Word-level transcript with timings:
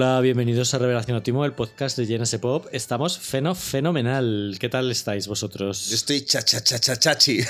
Hola, 0.00 0.20
bienvenidos 0.20 0.72
a 0.74 0.78
Revelación 0.78 1.16
Óptimo, 1.16 1.44
el 1.44 1.54
podcast 1.54 1.98
de 1.98 2.06
Genesis 2.06 2.38
Pop. 2.38 2.66
Estamos 2.70 3.18
feno 3.18 3.56
fenomenal. 3.56 4.56
¿Qué 4.60 4.68
tal 4.68 4.92
estáis 4.92 5.26
vosotros? 5.26 5.88
Yo 5.88 5.96
estoy 5.96 6.20
cha 6.20 6.40
cha 6.40 6.62
cha 6.62 6.78
cha 6.78 6.96
chachi. 6.96 7.40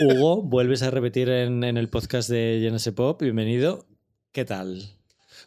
Hugo, 0.00 0.42
vuelves 0.42 0.82
a 0.82 0.90
repetir 0.90 1.28
en, 1.28 1.62
en 1.62 1.76
el 1.76 1.88
podcast 1.88 2.28
de 2.28 2.58
Genesis 2.60 2.92
Pop. 2.92 3.22
Bienvenido. 3.22 3.86
¿Qué 4.32 4.44
tal? 4.44 4.99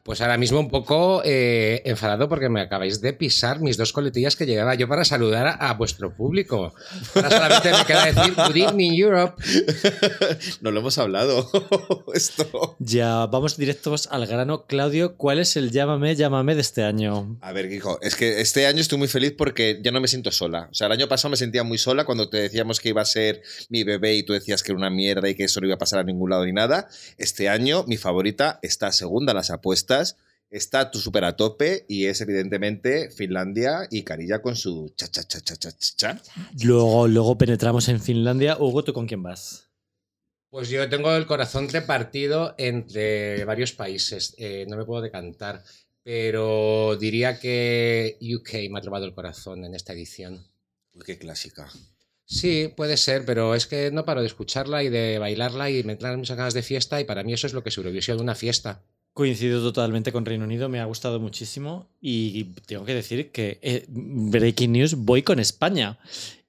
Pues 0.03 0.19
ahora 0.19 0.37
mismo 0.37 0.59
un 0.59 0.69
poco 0.69 1.21
eh, 1.23 1.81
enfadado 1.85 2.27
porque 2.27 2.49
me 2.49 2.59
acabáis 2.59 2.99
de 2.99 3.13
pisar 3.13 3.61
mis 3.61 3.77
dos 3.77 3.93
coletillas 3.93 4.35
que 4.35 4.45
llegaba 4.45 4.75
yo 4.75 4.89
para 4.89 5.05
saludar 5.05 5.47
a, 5.47 5.53
a 5.53 5.75
vuestro 5.75 6.13
público. 6.13 6.73
Ahora 7.15 7.29
solamente 7.29 7.71
me 7.71 7.85
queda 7.85 8.05
decir 8.07 8.33
Good 8.35 8.57
evening 8.57 8.91
Europe. 8.95 9.41
no 10.61 10.71
lo 10.71 10.81
hemos 10.81 10.97
hablado. 10.97 11.49
Esto. 12.13 12.75
Ya, 12.79 13.27
vamos 13.27 13.55
directos 13.55 14.09
al 14.11 14.27
grano. 14.27 14.65
Claudio, 14.65 15.15
¿cuál 15.15 15.39
es 15.39 15.55
el 15.55 15.71
llámame, 15.71 16.17
llámame 16.17 16.55
de 16.55 16.61
este 16.61 16.83
año? 16.83 17.37
A 17.39 17.53
ver, 17.53 17.71
hijo, 17.71 17.97
es 18.01 18.17
que 18.17 18.41
este 18.41 18.67
año 18.67 18.81
estoy 18.81 18.97
muy 18.97 19.07
feliz 19.07 19.33
porque 19.37 19.79
ya 19.81 19.93
no 19.93 20.01
me 20.01 20.09
siento 20.09 20.31
sola. 20.31 20.67
O 20.69 20.73
sea, 20.73 20.87
el 20.87 20.93
año 20.93 21.07
pasado 21.07 21.29
me 21.29 21.37
sentía 21.37 21.63
muy 21.63 21.77
sola 21.77 22.03
cuando 22.03 22.27
te 22.27 22.39
decíamos 22.39 22.81
que 22.81 22.89
iba 22.89 23.01
a 23.01 23.05
ser 23.05 23.41
mi 23.69 23.85
bebé 23.85 24.15
y 24.15 24.23
tú 24.23 24.33
decías 24.33 24.63
que 24.63 24.73
era 24.73 24.79
una 24.79 24.89
mierda 24.89 25.29
y 25.29 25.35
que 25.35 25.45
eso 25.45 25.61
no 25.61 25.67
iba 25.67 25.75
a 25.75 25.79
pasar 25.79 25.99
a 25.99 26.03
ningún 26.03 26.29
lado 26.29 26.45
ni 26.45 26.51
nada. 26.51 26.89
Este 27.17 27.47
año 27.47 27.85
mi 27.87 27.95
favorita 27.95 28.59
está 28.61 28.91
segunda 28.91 29.33
las 29.33 29.49
apuestas 29.49 29.92
está 30.49 30.91
tú 30.91 30.99
súper 30.99 31.23
a 31.25 31.35
tope 31.35 31.85
y 31.87 32.05
es 32.05 32.21
evidentemente 32.21 33.09
Finlandia 33.09 33.87
y 33.89 34.03
Carilla 34.03 34.41
con 34.41 34.55
su 34.55 34.93
cha 34.95 35.07
cha 35.07 35.23
cha 35.23 35.41
cha 35.41 35.55
cha 35.57 35.71
cha. 35.97 36.21
Luego, 36.63 37.07
luego 37.07 37.37
penetramos 37.37 37.89
en 37.89 37.99
Finlandia. 37.99 38.57
Hugo, 38.59 38.83
¿tú 38.83 38.93
con 38.93 39.07
quién 39.07 39.23
vas? 39.23 39.69
Pues 40.49 40.69
yo 40.69 40.87
tengo 40.87 41.11
el 41.15 41.25
corazón 41.25 41.67
repartido 41.69 42.53
entre 42.59 43.43
varios 43.45 43.73
países. 43.73 44.35
Eh, 44.37 44.65
no 44.69 44.77
me 44.77 44.85
puedo 44.85 45.01
decantar, 45.01 45.63
pero 46.03 46.95
diría 46.97 47.39
que 47.39 48.19
UK 48.21 48.69
me 48.69 48.77
ha 48.77 48.81
robado 48.83 49.05
el 49.05 49.15
corazón 49.15 49.65
en 49.65 49.73
esta 49.73 49.93
edición. 49.93 50.45
Uy, 50.93 51.01
qué 51.03 51.17
clásica. 51.17 51.71
Sí, 52.25 52.71
puede 52.77 52.97
ser, 52.97 53.25
pero 53.25 53.55
es 53.55 53.65
que 53.65 53.89
no 53.91 54.05
paro 54.05 54.21
de 54.21 54.27
escucharla 54.27 54.83
y 54.83 54.89
de 54.89 55.17
bailarla 55.17 55.71
y 55.71 55.83
me 55.83 55.95
traen 55.95 56.19
muchas 56.19 56.37
ganas 56.37 56.53
de 56.53 56.61
fiesta 56.61 57.01
y 57.01 57.05
para 57.05 57.23
mí 57.23 57.33
eso 57.33 57.47
es 57.47 57.53
lo 57.53 57.63
que 57.63 57.69
es 57.69 57.77
Eurovisión, 57.77 58.21
una 58.21 58.35
fiesta. 58.35 58.83
Coincido 59.13 59.61
totalmente 59.61 60.11
con 60.11 60.25
Reino 60.25 60.45
Unido, 60.45 60.69
me 60.69 60.79
ha 60.79 60.85
gustado 60.85 61.19
muchísimo 61.19 61.87
y 62.01 62.45
tengo 62.65 62.83
que 62.83 62.95
decir 62.95 63.31
que 63.31 63.59
eh, 63.61 63.85
Breaking 63.87 64.71
News 64.71 64.95
voy 64.95 65.21
con 65.21 65.39
España. 65.39 65.99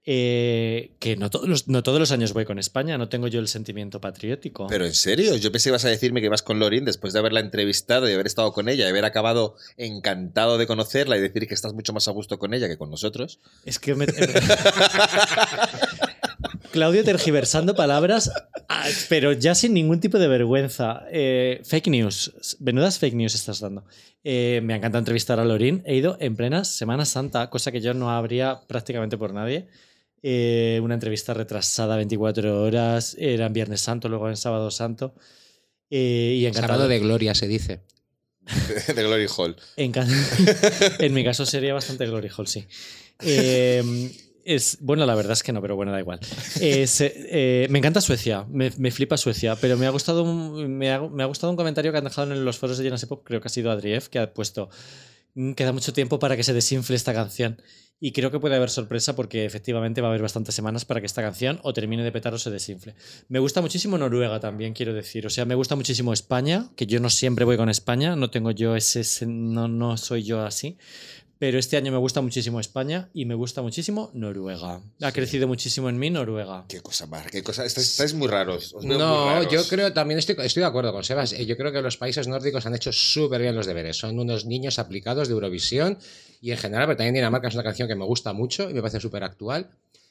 Eh, 0.06 0.90
que 0.98 1.16
no 1.16 1.30
todos, 1.30 1.48
los, 1.48 1.66
no 1.66 1.82
todos 1.82 1.98
los 1.98 2.12
años 2.12 2.34
voy 2.34 2.44
con 2.44 2.58
España, 2.58 2.98
no 2.98 3.08
tengo 3.08 3.26
yo 3.26 3.40
el 3.40 3.48
sentimiento 3.48 4.02
patriótico. 4.02 4.66
Pero 4.66 4.84
en 4.84 4.92
serio, 4.92 5.34
yo 5.36 5.50
pensé 5.50 5.68
que 5.68 5.70
ibas 5.70 5.86
a 5.86 5.88
decirme 5.88 6.20
que 6.20 6.26
ibas 6.26 6.42
con 6.42 6.58
Lorin 6.58 6.84
después 6.84 7.14
de 7.14 7.20
haberla 7.20 7.40
entrevistado 7.40 8.06
y 8.08 8.12
haber 8.12 8.26
estado 8.26 8.52
con 8.52 8.68
ella, 8.68 8.84
y 8.84 8.90
haber 8.90 9.06
acabado 9.06 9.56
encantado 9.78 10.58
de 10.58 10.66
conocerla 10.66 11.16
y 11.16 11.22
decir 11.22 11.48
que 11.48 11.54
estás 11.54 11.72
mucho 11.72 11.94
más 11.94 12.06
a 12.06 12.10
gusto 12.10 12.38
con 12.38 12.52
ella 12.52 12.68
que 12.68 12.76
con 12.76 12.90
nosotros. 12.90 13.40
Es 13.64 13.78
que 13.78 13.94
me... 13.94 14.06
Claudio 16.72 17.04
tergiversando 17.04 17.74
palabras, 17.74 18.30
ah, 18.68 18.86
pero 19.08 19.32
ya 19.32 19.54
sin 19.54 19.74
ningún 19.74 20.00
tipo 20.00 20.18
de 20.18 20.28
vergüenza. 20.28 21.04
Eh, 21.10 21.60
fake 21.64 21.88
news, 21.88 22.56
venudas 22.58 22.98
fake 22.98 23.14
news 23.14 23.34
estás 23.34 23.60
dando. 23.60 23.84
Eh, 24.24 24.60
me 24.62 24.72
ha 24.74 24.76
encantado 24.76 25.00
entrevistar 25.00 25.38
a 25.40 25.44
Lorín. 25.44 25.82
He 25.86 25.96
ido 25.96 26.16
en 26.20 26.36
plena 26.36 26.64
Semana 26.64 27.04
Santa, 27.04 27.50
cosa 27.50 27.70
que 27.72 27.80
yo 27.80 27.94
no 27.94 28.10
habría 28.10 28.60
prácticamente 28.66 29.16
por 29.18 29.32
nadie. 29.34 29.68
Eh, 30.22 30.80
una 30.82 30.94
entrevista 30.94 31.34
retrasada 31.34 31.96
24 31.96 32.62
horas, 32.62 33.14
era 33.18 33.46
en 33.46 33.52
Viernes 33.52 33.80
Santo, 33.82 34.08
luego 34.08 34.28
en 34.30 34.36
Sábado 34.36 34.70
Santo. 34.70 35.14
Eh, 35.90 36.36
y 36.38 36.46
encantado. 36.46 36.74
Sábado 36.74 36.88
de 36.88 36.98
gloria 37.00 37.34
se 37.34 37.46
dice. 37.46 37.80
De 38.94 39.02
Glory 39.02 39.26
Hall. 39.36 39.56
Encan- 39.76 40.08
en 40.98 41.14
mi 41.14 41.24
caso 41.24 41.46
sería 41.46 41.72
bastante 41.74 42.04
Glory 42.06 42.28
Hall, 42.36 42.46
sí. 42.46 42.66
Eh, 43.22 44.10
es, 44.44 44.78
bueno, 44.80 45.06
la 45.06 45.14
verdad 45.14 45.32
es 45.32 45.42
que 45.42 45.52
no, 45.52 45.60
pero 45.62 45.76
bueno, 45.76 45.92
da 45.92 46.00
igual. 46.00 46.20
Es, 46.60 47.00
eh, 47.00 47.66
me 47.70 47.78
encanta 47.78 48.00
Suecia, 48.00 48.46
me, 48.50 48.70
flipa 48.90 49.16
Suecia, 49.16 49.56
pero 49.56 49.76
me 49.76 49.86
ha, 49.86 49.90
gustado 49.90 50.22
un, 50.22 50.76
me, 50.78 50.92
ha, 50.92 51.00
me 51.00 51.22
ha 51.22 51.26
gustado 51.26 51.50
un 51.50 51.56
comentario 51.56 51.92
que 51.92 51.98
han 51.98 52.04
dejado 52.04 52.32
en 52.32 52.44
los 52.44 52.58
foros 52.58 52.78
de 52.78 52.84
Jonas 52.84 53.04
Pop, 53.06 53.22
creo 53.24 53.40
que 53.40 53.48
ha 53.48 53.50
sido 53.50 53.70
Adrief, 53.70 54.08
que 54.08 54.18
ha 54.18 54.32
puesto, 54.32 54.68
"Mm, 55.34 55.52
queda 55.52 55.72
mucho 55.72 55.92
tiempo 55.92 56.18
para 56.18 56.36
que 56.36 56.42
se 56.44 56.52
desinfle 56.54 56.96
esta 56.96 57.12
canción. 57.14 57.60
Y 58.00 58.12
creo 58.12 58.30
que 58.30 58.40
puede 58.40 58.56
haber 58.56 58.68
sorpresa 58.70 59.14
porque 59.16 59.44
efectivamente 59.46 60.00
va 60.02 60.08
a 60.08 60.10
haber 60.10 60.20
bastantes 60.20 60.54
semanas 60.54 60.84
para 60.84 61.00
que 61.00 61.06
esta 61.06 61.22
canción 61.22 61.60
o 61.62 61.72
termine 61.72 62.02
de 62.02 62.12
petar 62.12 62.34
o 62.34 62.38
se 62.38 62.50
desinfle. 62.50 62.94
Me 63.28 63.38
gusta 63.38 63.62
muchísimo 63.62 63.96
Noruega 63.96 64.40
también, 64.40 64.74
quiero 64.74 64.92
decir. 64.92 65.26
O 65.26 65.30
sea, 65.30 65.44
me 65.46 65.54
gusta 65.54 65.74
muchísimo 65.76 66.12
España, 66.12 66.68
que 66.76 66.86
yo 66.86 66.98
no 67.00 67.08
siempre 67.08 67.44
voy 67.46 67.56
con 67.56 67.70
España, 67.70 68.14
no 68.16 68.30
tengo 68.30 68.50
yo 68.50 68.74
ese- 68.76 69.26
no, 69.26 69.68
no 69.68 69.96
soy 69.96 70.24
yo 70.24 70.42
así. 70.44 70.76
Pero 71.44 71.58
este 71.58 71.76
año 71.76 71.92
me 71.92 71.98
gusta 71.98 72.22
muchísimo 72.22 72.58
España 72.58 73.10
y 73.12 73.26
me 73.26 73.34
gusta 73.34 73.60
muchísimo 73.60 74.10
Noruega. 74.14 74.80
Ha 75.02 75.12
crecido 75.12 75.46
muchísimo 75.46 75.90
en 75.90 75.98
mí 75.98 76.08
Noruega. 76.08 76.64
Qué 76.66 76.80
cosa 76.80 77.04
más, 77.04 77.26
qué 77.26 77.42
cosa. 77.42 77.66
Estáis, 77.66 77.90
estáis 77.90 78.14
muy 78.14 78.28
raros. 78.28 78.72
os 78.72 78.82
veo 78.82 78.96
muy 78.96 78.96
No, 78.98 79.26
raros. 79.26 79.52
yo 79.52 79.62
creo 79.68 79.92
también 79.92 80.18
estoy, 80.18 80.36
estoy 80.42 80.62
de 80.62 80.66
acuerdo 80.66 80.90
con 80.94 81.04
Sebas. 81.04 81.34
Eh, 81.34 81.44
Yo 81.44 81.58
creo 81.58 81.70
que 81.70 81.82
los 81.82 81.98
países 81.98 82.28
nórdicos 82.28 82.64
han 82.64 82.74
hecho 82.74 82.92
súper 82.94 83.42
bien 83.42 83.54
los 83.54 83.66
deberes. 83.66 83.98
Son 83.98 84.18
unos 84.18 84.46
niños 84.46 84.78
aplicados 84.78 85.28
de 85.28 85.34
Eurovisión 85.34 85.98
y 86.40 86.50
en 86.52 86.56
general, 86.56 86.86
pero 86.86 86.96
también 86.96 87.14
Dinamarca 87.16 87.48
es 87.48 87.54
una 87.54 87.62
canción 87.62 87.88
que 87.88 87.94
me 87.94 88.06
gusta 88.06 88.32
mucho 88.32 88.70
y 88.70 88.72
me 88.72 88.80
parece 88.80 88.98
súper 89.00 89.22
actual. 89.22 89.68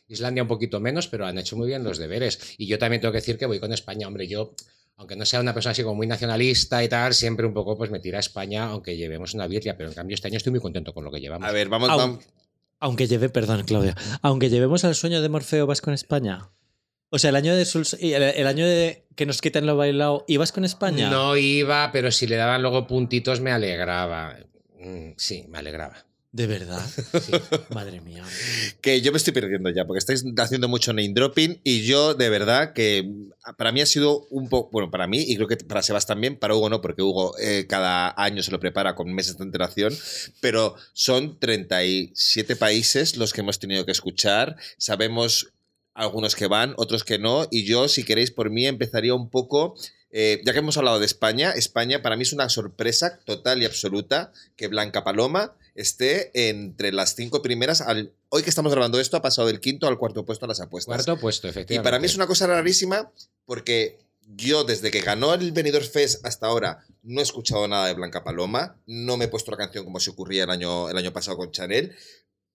Islandia 0.08 0.44
un 0.44 0.50
poquito 0.50 0.80
menos, 0.80 1.08
pero 1.08 1.26
han 1.26 1.40
hecho 1.40 1.56
muy 1.58 1.66
bien 1.66 1.84
los 1.84 1.98
deberes. 1.98 2.40
Y 2.60 2.68
yo 2.68 2.78
también 2.78 3.02
tengo 3.02 3.12
que 3.12 3.18
decir 3.22 3.40
que 3.40 3.48
voy 3.48 3.60
con 3.60 3.74
España. 3.74 4.08
Hombre, 4.08 4.28
yo, 4.28 4.54
aunque 4.98 5.16
no 5.16 5.26
sea 5.26 5.40
una 5.40 5.54
persona 5.54 5.72
así 5.72 5.84
como 5.84 5.96
muy 5.96 6.08
nacionalista 6.08 6.84
y 6.84 6.90
tal, 6.90 7.14
siempre 7.14 7.46
un 7.46 7.54
poco 7.54 7.78
pues 7.78 7.90
me 7.92 8.00
tira 8.00 8.18
a 8.18 8.22
España, 8.22 8.66
aunque 8.66 8.96
llevemos 8.98 9.34
una 9.34 9.48
birria. 9.48 9.76
Pero 9.78 9.90
en 9.90 9.96
cambio 9.96 10.16
este 10.16 10.28
año 10.28 10.38
estoy 10.38 10.52
muy 10.52 10.62
contento 10.62 10.94
con 10.94 11.04
lo 11.04 11.12
que 11.12 11.20
llevamos. 11.20 11.48
A 11.48 11.52
ver, 11.52 11.70
vamos, 11.70 11.90
Au. 11.90 11.98
vamos. 11.98 12.26
Aunque 12.80 13.08
lleve, 13.08 13.30
perdón, 13.30 13.64
Claudia, 13.64 13.96
aunque 14.22 14.50
llevemos 14.50 14.84
al 14.84 14.94
sueño 14.96 15.22
de 15.22 15.30
Morfeo, 15.30 15.66
¿vas 15.66 15.80
con 15.82 15.94
España? 15.94 16.50
O 17.10 17.20
sea, 17.20 17.30
el 17.30 17.36
año 17.38 17.56
de 17.56 17.64
sus- 17.66 17.94
el, 17.94 18.24
el 18.24 18.48
año 18.48 18.66
de 18.66 19.06
que 19.16 19.26
nos 19.26 19.40
quitan 19.40 19.66
lo 19.66 19.78
bailado, 19.78 20.26
¿ibas 20.28 20.52
con 20.52 20.66
España? 20.66 21.10
No 21.10 21.38
iba, 21.38 21.92
pero 21.94 22.12
si 22.12 22.28
le 22.28 22.36
daban 22.36 22.62
luego 22.62 22.86
puntitos 22.88 23.40
me 23.40 23.52
alegraba. 23.52 24.36
Mm, 24.80 25.12
Sí, 25.16 25.46
me 25.48 25.60
alegraba. 25.60 26.06
¿De 26.34 26.48
verdad? 26.48 26.84
Madre 27.70 28.02
mía. 28.02 28.24
Que 28.82 29.02
yo 29.02 29.12
me 29.12 29.18
estoy 29.18 29.34
perdiendo 29.34 29.70
ya, 29.70 29.86
porque 29.86 30.00
estáis 30.00 30.26
haciendo 30.38 30.68
mucho 30.68 30.92
name 30.92 31.14
dropping 31.14 31.62
y 31.64 31.84
yo 31.84 32.16
de 32.16 32.30
verdad 32.30 32.74
que 32.74 33.08
para 33.56 33.72
mí 33.72 33.82
ha 33.82 33.86
sido 33.86 34.26
un 34.32 34.50
poco, 34.50 34.72
bueno, 34.72 34.90
para 34.90 35.06
mí 35.06 35.22
y 35.22 35.36
creo 35.36 35.48
que 35.48 35.58
para 35.58 35.84
Sebas 35.84 36.08
también, 36.08 36.36
para 36.38 36.56
Hugo 36.56 36.70
no, 36.70 36.82
porque 36.82 37.04
Hugo 37.04 37.38
eh, 37.40 37.68
cada 37.70 38.14
año 38.22 38.42
se 38.42 38.52
lo 38.52 38.60
prepara 38.60 38.96
con 38.96 39.14
meses 39.14 39.38
de 39.38 39.44
antelación, 39.44 39.96
pero 40.42 40.76
son 40.92 41.40
37 41.40 42.56
países 42.56 43.16
los 43.16 43.32
que 43.32 43.42
hemos 43.42 43.60
tenido 43.60 43.86
que 43.86 43.92
escuchar, 43.92 44.58
sabemos 44.78 45.54
algunos 45.94 46.36
que 46.36 46.48
van, 46.48 46.74
otros 46.78 47.04
que 47.04 47.20
no, 47.20 47.48
y 47.52 47.64
yo, 47.64 47.88
si 47.88 48.04
queréis, 48.04 48.32
por 48.32 48.50
mí 48.50 48.66
empezaría 48.66 49.14
un 49.14 49.30
poco... 49.30 49.76
eh, 50.12 50.42
ya 50.46 50.52
que 50.52 50.60
hemos 50.60 50.78
hablado 50.78 51.00
de 51.00 51.06
España, 51.06 51.52
España 51.52 52.02
para 52.02 52.18
mí 52.18 52.24
es 52.24 52.34
una 52.34 52.50
sorpresa 52.50 53.20
total 53.24 53.62
y 53.62 53.66
absoluta 53.66 54.32
que 54.56 54.68
Blanca 54.68 55.04
Paloma 55.04 55.54
esté 55.76 56.32
entre 56.50 56.92
las 56.92 57.16
cinco 57.16 57.42
primeras. 57.42 57.82
Al, 57.82 58.14
hoy 58.30 58.44
que 58.44 58.50
estamos 58.50 58.72
grabando 58.72 59.00
esto, 59.00 59.18
ha 59.18 59.22
pasado 59.22 59.48
del 59.48 59.60
quinto 59.60 59.88
al 59.88 59.98
cuarto 59.98 60.26
puesto 60.26 60.46
en 60.46 60.50
las 60.50 60.62
apuestas. 60.62 61.06
Cuarto 61.06 61.20
puesto, 61.20 61.48
y 61.48 61.50
efectivamente. 61.50 61.84
para 61.84 62.00
mí 62.00 62.06
es 62.06 62.16
una 62.16 62.28
cosa 62.28 62.48
rarísima 62.48 63.12
porque 63.46 64.00
yo 64.28 64.64
desde 64.64 64.92
que 64.92 65.02
ganó 65.02 65.34
el 65.34 65.52
Benidorm 65.52 65.86
Fest 65.86 66.26
hasta 66.26 66.48
ahora 66.48 66.86
no 67.02 67.20
he 67.20 67.24
escuchado 67.24 67.68
nada 67.68 67.88
de 67.88 67.94
Blanca 67.94 68.24
Paloma, 68.24 68.80
no 68.86 69.18
me 69.18 69.26
he 69.26 69.28
puesto 69.28 69.52
la 69.52 69.58
canción 69.58 69.84
como 69.84 70.00
se 70.00 70.12
ocurría 70.12 70.46
el 70.46 70.50
año, 70.50 70.90
el 70.90 70.98
año 70.98 71.12
pasado 71.12 71.38
con 71.38 71.52
Chanel, 71.52 71.96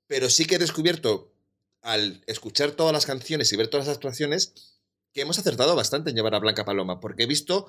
pero 0.06 0.31
sí 0.31 0.47
que 0.47 0.55
he 0.55 0.59
descubierto 0.59 1.32
al 1.82 2.23
escuchar 2.26 2.73
todas 2.73 2.93
las 2.93 3.06
canciones 3.06 3.53
y 3.53 3.56
ver 3.56 3.69
todas 3.69 3.87
las 3.87 3.97
actuaciones 3.97 4.79
que 5.12 5.23
hemos 5.23 5.38
acertado 5.38 5.75
bastante 5.76 6.11
en 6.11 6.17
llevar 6.17 6.35
a 6.35 6.38
Blanca 6.38 6.65
Paloma, 6.65 7.00
porque 7.00 7.25
he 7.25 7.26
visto 7.26 7.67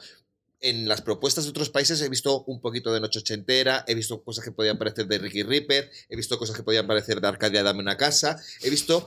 en 0.62 0.88
las 0.88 1.02
propuestas 1.02 1.46
de 1.46 1.52
otros 1.52 1.70
países 1.70 2.02
he 2.02 2.10
visto 2.10 2.44
un 2.44 2.60
poquito 2.60 2.94
de 2.94 3.00
Noche 3.00 3.20
Ochentera, 3.20 3.86
he 3.88 3.96
visto 3.96 4.22
cosas 4.24 4.44
que 4.44 4.52
podían 4.52 4.78
parecer 4.78 5.08
de 5.08 5.18
Ricky 5.18 5.44
Ripper, 5.44 5.90
he 6.10 6.16
visto 6.16 6.38
cosas 6.38 6.56
que 6.56 6.64
podían 6.64 6.86
parecer 6.88 7.22
de 7.22 7.28
Arcadia 7.28 7.64
Dame 7.64 7.80
una 7.80 7.96
casa, 7.98 8.42
he 8.62 8.70
visto 8.70 9.06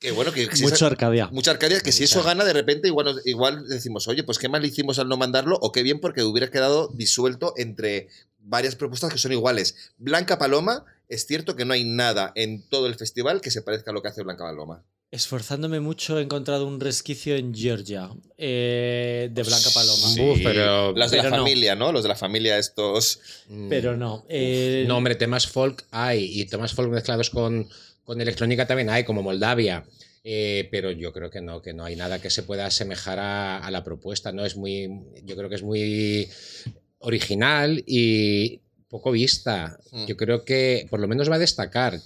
que 0.00 0.10
bueno, 0.10 0.32
que 0.32 0.48
si 0.56 0.62
Mucho 0.64 0.74
esa- 0.74 0.86
Arcadia. 0.88 1.28
mucha 1.30 1.52
Arcadia, 1.52 1.80
que 1.80 1.92
si 1.92 2.02
eso 2.02 2.24
gana 2.24 2.44
de 2.44 2.52
repente 2.52 2.88
igual, 2.88 3.20
igual 3.24 3.68
decimos, 3.68 4.08
oye, 4.08 4.24
pues 4.24 4.38
qué 4.38 4.48
mal 4.48 4.64
hicimos 4.64 4.98
al 4.98 5.08
no 5.08 5.16
mandarlo 5.16 5.56
o 5.62 5.70
qué 5.70 5.84
bien 5.84 6.00
porque 6.00 6.24
hubiera 6.24 6.50
quedado 6.50 6.88
disuelto 6.88 7.54
entre 7.56 8.08
varias 8.40 8.74
propuestas 8.74 9.12
que 9.12 9.18
son 9.20 9.30
iguales. 9.30 9.76
Blanca 9.98 10.36
Paloma, 10.40 10.84
es 11.14 11.26
cierto 11.26 11.56
que 11.56 11.64
no 11.64 11.74
hay 11.74 11.84
nada 11.84 12.32
en 12.34 12.62
todo 12.68 12.86
el 12.86 12.94
festival 12.94 13.40
que 13.40 13.50
se 13.50 13.62
parezca 13.62 13.90
a 13.90 13.94
lo 13.94 14.02
que 14.02 14.08
hace 14.08 14.22
Blanca 14.22 14.44
Paloma. 14.44 14.82
Esforzándome 15.10 15.78
mucho 15.80 16.18
he 16.18 16.22
encontrado 16.22 16.66
un 16.66 16.80
resquicio 16.80 17.36
en 17.36 17.54
Georgia 17.54 18.08
eh, 18.38 19.28
de 19.30 19.42
Blanca 19.42 19.68
Paloma. 19.74 20.08
Sí. 20.08 20.20
Uf, 20.22 20.40
pero- 20.42 20.92
Las 20.96 21.10
de 21.10 21.18
la 21.18 21.24
no. 21.30 21.36
familia, 21.36 21.74
¿no? 21.74 21.92
Los 21.92 22.02
de 22.02 22.08
la 22.08 22.16
familia 22.16 22.56
estos... 22.56 23.20
Mm. 23.48 23.68
Pero 23.68 23.94
no. 23.96 24.24
eh, 24.30 24.84
No, 24.88 24.96
hombre, 24.96 25.14
temas 25.14 25.46
folk 25.46 25.84
hay 25.90 26.40
y 26.40 26.46
temas 26.46 26.72
folk 26.72 26.90
mezclados 26.90 27.28
con, 27.28 27.68
con 28.04 28.20
electrónica 28.22 28.66
también 28.66 28.88
hay, 28.88 29.04
como 29.04 29.22
Moldavia. 29.22 29.84
Eh, 30.24 30.68
pero 30.70 30.90
yo 30.92 31.12
creo 31.12 31.28
que 31.28 31.42
no, 31.42 31.60
que 31.60 31.74
no 31.74 31.84
hay 31.84 31.94
nada 31.96 32.18
que 32.20 32.30
se 32.30 32.42
pueda 32.44 32.64
asemejar 32.64 33.18
a, 33.18 33.58
a 33.58 33.70
la 33.70 33.84
propuesta. 33.84 34.32
No 34.32 34.46
es 34.46 34.56
muy, 34.56 34.88
yo 35.24 35.36
creo 35.36 35.50
que 35.50 35.56
es 35.56 35.62
muy 35.62 36.30
original 37.00 37.82
y 37.86 38.61
poco 38.92 39.10
vista. 39.10 39.78
Mm. 39.90 40.04
Yo 40.04 40.16
creo 40.16 40.44
que 40.44 40.86
por 40.90 41.00
lo 41.00 41.08
menos 41.08 41.28
va 41.30 41.36
a 41.36 41.40
destacar. 41.40 41.98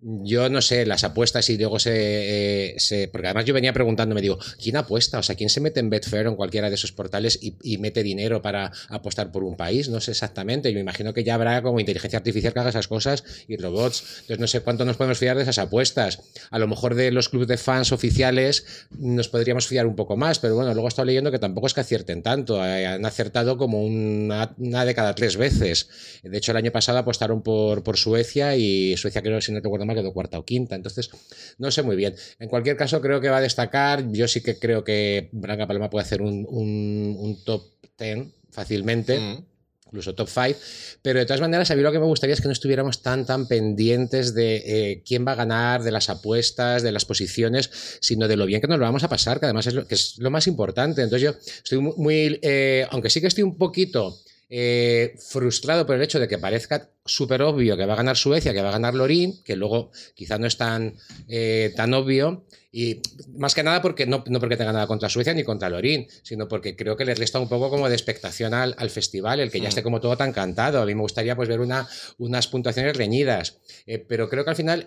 Yo 0.00 0.50
no 0.50 0.60
sé, 0.60 0.84
las 0.84 1.02
apuestas 1.02 1.48
y 1.48 1.56
luego 1.56 1.78
se, 1.78 1.92
eh, 1.94 2.74
se- 2.78 3.08
Porque 3.08 3.28
además 3.28 3.46
yo 3.46 3.54
venía 3.54 3.72
preguntando, 3.72 4.14
me 4.14 4.20
digo, 4.20 4.38
¿quién 4.62 4.76
apuesta? 4.76 5.18
O 5.18 5.22
sea, 5.22 5.34
¿quién 5.34 5.48
se 5.48 5.62
mete 5.62 5.80
en 5.80 5.88
Betfair 5.88 6.26
o 6.26 6.30
en 6.30 6.36
cualquiera 6.36 6.68
de 6.68 6.74
esos 6.74 6.92
portales 6.92 7.38
y, 7.40 7.78
mete 7.78 8.02
dinero 8.02 8.42
para 8.42 8.70
apostar 8.90 9.32
por 9.32 9.44
un 9.44 9.56
país? 9.56 9.88
No 9.88 10.00
sé 10.02 10.10
exactamente. 10.10 10.70
Yo 10.70 10.74
me 10.74 10.82
imagino 10.82 11.14
que 11.14 11.24
ya 11.24 11.34
habrá 11.36 11.62
como 11.62 11.80
inteligencia 11.80 12.18
artificial 12.18 12.52
que 12.52 12.60
haga 12.60 12.68
esas 12.68 12.86
cosas 12.86 13.24
y 13.48 13.56
robots. 13.56 14.04
Entonces 14.22 14.38
no 14.40 14.46
sé 14.46 14.60
cuánto 14.60 14.84
nos 14.84 14.98
podemos 14.98 15.16
fiar 15.18 15.36
de 15.36 15.42
esas 15.44 15.56
apuestas. 15.58 16.20
A 16.50 16.58
lo 16.58 16.68
mejor 16.68 16.94
de 16.96 17.10
los 17.10 17.30
clubes 17.30 17.48
de 17.48 17.56
fans 17.56 17.90
oficiales 17.90 18.66
nos 18.98 19.28
podríamos 19.28 19.66
fiar 19.66 19.86
un 19.86 19.96
poco 19.96 20.18
más, 20.18 20.38
pero 20.38 20.54
bueno, 20.54 20.72
luego 20.74 20.86
he 20.86 20.90
estado 20.90 21.06
leyendo 21.06 21.30
que 21.30 21.38
tampoco 21.38 21.66
es 21.66 21.72
que 21.72 21.80
acierten 21.80 22.22
tanto. 22.22 22.62
Eh, 22.66 22.86
Han 22.86 23.06
acertado 23.06 23.56
como 23.56 23.82
una, 23.82 24.54
una 24.58 24.84
de 24.84 24.94
cada 24.94 25.14
tres 25.14 25.38
veces. 25.38 25.88
De 26.22 26.36
hecho, 26.36 26.50
el 26.52 26.58
año 26.58 26.72
pasado 26.72 26.98
apostaron 26.98 27.42
por, 27.42 27.82
por 27.82 27.96
Suecia 27.96 28.54
y 28.56 28.96
Suecia, 28.98 29.22
creo, 29.22 29.40
si 29.40 29.50
no 29.52 29.60
recuerdo 29.60 29.83
quedó 29.92 30.12
cuarta 30.14 30.38
o 30.38 30.44
quinta. 30.46 30.76
Entonces, 30.76 31.10
no 31.58 31.70
sé 31.70 31.82
muy 31.82 31.96
bien. 31.96 32.14
En 32.38 32.48
cualquier 32.48 32.76
caso, 32.78 33.00
creo 33.02 33.20
que 33.20 33.28
va 33.28 33.38
a 33.38 33.40
destacar. 33.42 34.10
Yo 34.12 34.26
sí 34.28 34.40
que 34.40 34.58
creo 34.58 34.84
que 34.84 35.28
Branca 35.32 35.66
Paloma 35.66 35.90
puede 35.90 36.04
hacer 36.04 36.22
un, 36.22 36.46
un- 36.48 37.16
un 37.18 37.44
top 37.44 37.64
10 37.98 38.28
fácilmente 38.50 39.18
Mm. 39.18 39.44
incluso 39.86 40.14
top 40.14 40.28
5, 40.28 40.58
pero 41.02 41.18
de 41.20 41.26
todas 41.26 41.40
maneras 41.40 41.70
a 41.70 41.76
mí 41.76 41.82
lo 41.82 41.92
que 41.92 41.98
me 42.00 42.06
gustaría 42.06 42.34
es 42.34 42.40
que 42.40 42.48
no 42.48 42.52
estuviéramos 42.52 43.02
tan 43.02 43.24
tan 43.26 43.46
pendientes 43.46 44.34
de 44.34 44.56
eh, 44.66 45.02
quién 45.06 45.24
va 45.26 45.32
a 45.32 45.34
ganar, 45.36 45.82
de 45.84 45.92
las 45.92 46.08
apuestas, 46.10 46.82
de 46.82 46.90
las 46.90 47.04
posiciones, 47.04 47.70
sino 48.00 48.26
de 48.26 48.36
lo 48.36 48.46
bien 48.46 48.60
que 48.60 48.66
nos 48.66 48.78
lo 48.80 48.84
vamos 48.86 49.04
a 49.04 49.08
pasar, 49.08 49.38
que 49.38 49.46
además 49.46 49.66
es 49.68 49.74
lo, 49.74 49.86
que 49.86 49.94
es 49.94 50.18
lo 50.18 50.30
más 50.32 50.46
importante. 50.48 51.02
Entonces 51.02 51.22
yo 51.30 51.38
estoy 51.62 51.78
mu- 51.78 51.94
muy, 51.96 52.40
eh, 52.42 52.86
aunque 52.90 53.08
sí 53.10 53.20
que 53.20 53.28
estoy 53.28 53.44
un 53.44 53.56
poquito 53.56 54.18
eh, 54.50 55.14
frustrado 55.30 55.86
por 55.86 55.96
el 55.96 56.02
hecho 56.02 56.20
de 56.20 56.28
que 56.28 56.38
parezca 56.38 56.90
súper 57.04 57.42
obvio 57.42 57.76
que 57.76 57.86
va 57.86 57.94
a 57.94 57.96
ganar 57.96 58.16
Suecia, 58.16 58.52
que 58.52 58.62
va 58.62 58.68
a 58.70 58.72
ganar 58.72 58.94
Lorín, 58.94 59.42
que 59.44 59.56
luego 59.56 59.90
quizá 60.14 60.38
no 60.38 60.46
es 60.46 60.56
tan, 60.56 60.94
eh, 61.28 61.72
tan 61.76 61.92
obvio. 61.94 62.44
Y 62.72 63.00
más 63.36 63.54
que 63.54 63.62
nada 63.62 63.80
porque 63.82 64.04
no, 64.06 64.24
no 64.26 64.40
porque 64.40 64.56
tenga 64.56 64.72
nada 64.72 64.86
contra 64.86 65.08
Suecia 65.08 65.32
ni 65.34 65.44
contra 65.44 65.68
Lorín, 65.70 66.08
sino 66.22 66.48
porque 66.48 66.74
creo 66.74 66.96
que 66.96 67.04
le 67.04 67.14
resta 67.14 67.38
un 67.38 67.48
poco 67.48 67.70
como 67.70 67.88
de 67.88 67.94
expectación 67.94 68.52
al, 68.54 68.74
al 68.78 68.90
festival, 68.90 69.38
el 69.40 69.50
que 69.50 69.58
ya 69.60 69.66
Mm. 69.66 69.68
esté 69.68 69.82
como 69.82 70.00
todo 70.00 70.16
tan 70.16 70.32
cantado. 70.32 70.80
A 70.82 70.86
mí 70.86 70.94
me 70.94 71.02
gustaría 71.02 71.36
pues 71.36 71.48
ver 71.48 71.60
una, 71.60 71.88
unas 72.18 72.48
puntuaciones 72.48 72.96
reñidas. 72.96 73.58
Eh, 73.86 73.98
pero 73.98 74.28
creo 74.28 74.44
que 74.44 74.50
al 74.50 74.56
final 74.56 74.86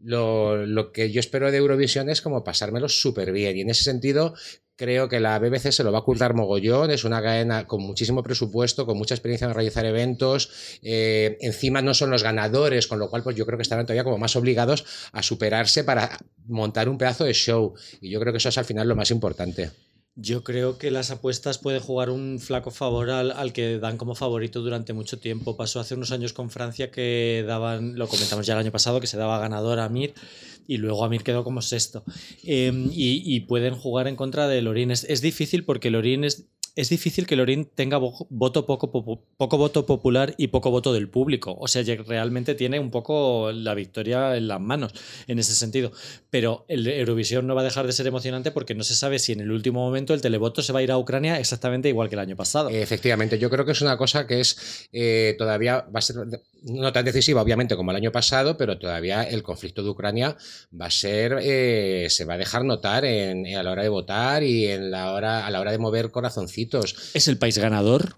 lo, 0.00 0.64
lo 0.66 0.92
que 0.92 1.10
yo 1.10 1.20
espero 1.20 1.50
de 1.50 1.58
Eurovisión 1.58 2.08
es 2.08 2.22
como 2.22 2.44
pasármelo 2.44 2.88
súper 2.88 3.32
bien. 3.32 3.56
Y 3.56 3.60
en 3.62 3.70
ese 3.70 3.84
sentido 3.84 4.34
creo 4.78 5.08
que 5.08 5.18
la 5.18 5.38
BBC 5.40 5.72
se 5.72 5.82
lo 5.82 5.90
va 5.90 5.98
a 5.98 6.00
ocultar 6.02 6.34
mogollón, 6.34 6.92
es 6.92 7.04
una 7.04 7.20
cadena 7.20 7.66
con 7.66 7.82
muchísimo 7.82 8.22
presupuesto, 8.22 8.86
con 8.86 8.96
mucha 8.96 9.14
experiencia 9.14 9.46
en 9.46 9.52
realizar 9.52 9.84
eventos, 9.84 10.78
eh, 10.82 11.36
encima 11.40 11.82
no 11.82 11.94
son 11.94 12.10
los 12.10 12.22
ganadores, 12.22 12.86
con 12.86 13.00
lo 13.00 13.10
cual 13.10 13.24
pues 13.24 13.36
yo 13.36 13.44
creo 13.44 13.58
que 13.58 13.62
estarán 13.62 13.84
todavía 13.84 14.04
como 14.04 14.18
más 14.18 14.36
obligados 14.36 14.86
a 15.12 15.22
superarse 15.22 15.82
para 15.82 16.16
montar 16.46 16.88
un 16.88 16.96
pedazo 16.96 17.24
de 17.24 17.34
show 17.34 17.74
y 18.00 18.08
yo 18.08 18.20
creo 18.20 18.32
que 18.32 18.38
eso 18.38 18.48
es 18.48 18.56
al 18.56 18.64
final 18.64 18.88
lo 18.88 18.94
más 18.94 19.10
importante. 19.10 19.70
Yo 20.14 20.42
creo 20.42 20.78
que 20.78 20.90
las 20.90 21.12
apuestas 21.12 21.58
pueden 21.58 21.80
jugar 21.80 22.10
un 22.10 22.40
flaco 22.40 22.72
favor 22.72 23.10
al, 23.10 23.52
que 23.52 23.78
dan 23.78 23.96
como 23.96 24.16
favorito 24.16 24.60
durante 24.60 24.92
mucho 24.92 25.20
tiempo. 25.20 25.56
Pasó 25.56 25.78
hace 25.78 25.94
unos 25.94 26.10
años 26.10 26.32
con 26.32 26.50
Francia 26.50 26.90
que 26.90 27.44
daban, 27.46 27.96
lo 27.96 28.08
comentamos 28.08 28.44
ya 28.44 28.54
el 28.54 28.58
año 28.58 28.72
pasado, 28.72 29.00
que 29.00 29.06
se 29.06 29.16
daba 29.16 29.38
ganador 29.38 29.78
a 29.78 29.84
Amir 29.84 30.14
y 30.68 30.76
luego 30.76 31.04
Amir 31.04 31.24
quedó 31.24 31.42
como 31.42 31.62
sexto. 31.62 32.04
Eh, 32.44 32.70
y, 32.92 33.40
pueden 33.40 33.74
jugar 33.74 34.06
en 34.06 34.14
contra 34.14 34.46
de 34.46 34.60
Lorín. 34.60 34.90
Es, 34.90 35.20
difícil 35.22 35.64
porque 35.64 35.90
Lorín 35.90 36.24
es, 36.24 36.44
es 36.76 36.90
difícil 36.90 37.26
que 37.26 37.36
Lorín 37.36 37.64
tenga 37.64 37.98
vo- 37.98 38.26
voto 38.28 38.66
poco, 38.66 38.90
poco 38.90 39.56
voto 39.58 39.86
popular 39.86 40.34
y 40.36 40.48
poco 40.48 40.70
voto 40.70 40.92
del 40.92 41.08
público. 41.08 41.56
O 41.58 41.68
sea, 41.68 41.82
realmente 42.06 42.54
tiene 42.54 42.78
un 42.78 42.90
poco 42.90 43.50
la 43.50 43.72
victoria 43.72 44.36
en 44.36 44.46
las 44.46 44.60
manos 44.60 44.92
en 45.26 45.38
ese 45.38 45.54
sentido. 45.54 45.90
Pero 46.28 46.66
el 46.68 46.86
Eurovisión 46.86 47.46
no 47.46 47.54
va 47.54 47.62
a 47.62 47.64
dejar 47.64 47.86
de 47.86 47.92
ser 47.92 48.06
emocionante 48.06 48.50
porque 48.50 48.74
no 48.74 48.84
se 48.84 48.94
sabe 48.94 49.18
si 49.18 49.32
en 49.32 49.40
el 49.40 49.50
último 49.50 49.80
momento 49.80 50.12
el 50.12 50.20
televoto 50.20 50.60
se 50.60 50.74
va 50.74 50.80
a 50.80 50.82
ir 50.82 50.92
a 50.92 50.98
Ucrania 50.98 51.40
exactamente 51.40 51.88
igual 51.88 52.10
que 52.10 52.16
el 52.16 52.20
año 52.20 52.36
pasado. 52.36 52.68
Efectivamente, 52.68 53.38
yo 53.38 53.48
creo 53.48 53.64
que 53.64 53.72
es 53.72 53.80
una 53.80 53.96
cosa 53.96 54.26
que 54.26 54.40
es 54.40 54.88
eh, 54.92 55.34
todavía 55.38 55.86
va 55.94 56.00
a 56.00 56.02
ser 56.02 56.16
no 56.62 56.92
tan 56.92 57.04
decisiva, 57.04 57.42
obviamente, 57.42 57.76
como 57.76 57.90
el 57.90 57.96
año 57.96 58.12
pasado, 58.12 58.56
pero 58.56 58.78
todavía 58.78 59.22
el 59.22 59.42
conflicto 59.42 59.82
de 59.82 59.90
Ucrania 59.90 60.36
va 60.78 60.86
a 60.86 60.90
ser, 60.90 61.38
eh, 61.42 62.06
se 62.10 62.24
va 62.24 62.34
a 62.34 62.38
dejar 62.38 62.64
notar 62.64 63.04
en, 63.04 63.46
a 63.56 63.62
la 63.62 63.72
hora 63.72 63.82
de 63.82 63.88
votar 63.88 64.42
y 64.42 64.66
en 64.66 64.90
la 64.90 65.12
hora, 65.12 65.46
a 65.46 65.50
la 65.50 65.60
hora 65.60 65.72
de 65.72 65.78
mover 65.78 66.10
corazoncitos. 66.10 67.10
es 67.14 67.28
el 67.28 67.38
país 67.38 67.58
ganador. 67.58 68.16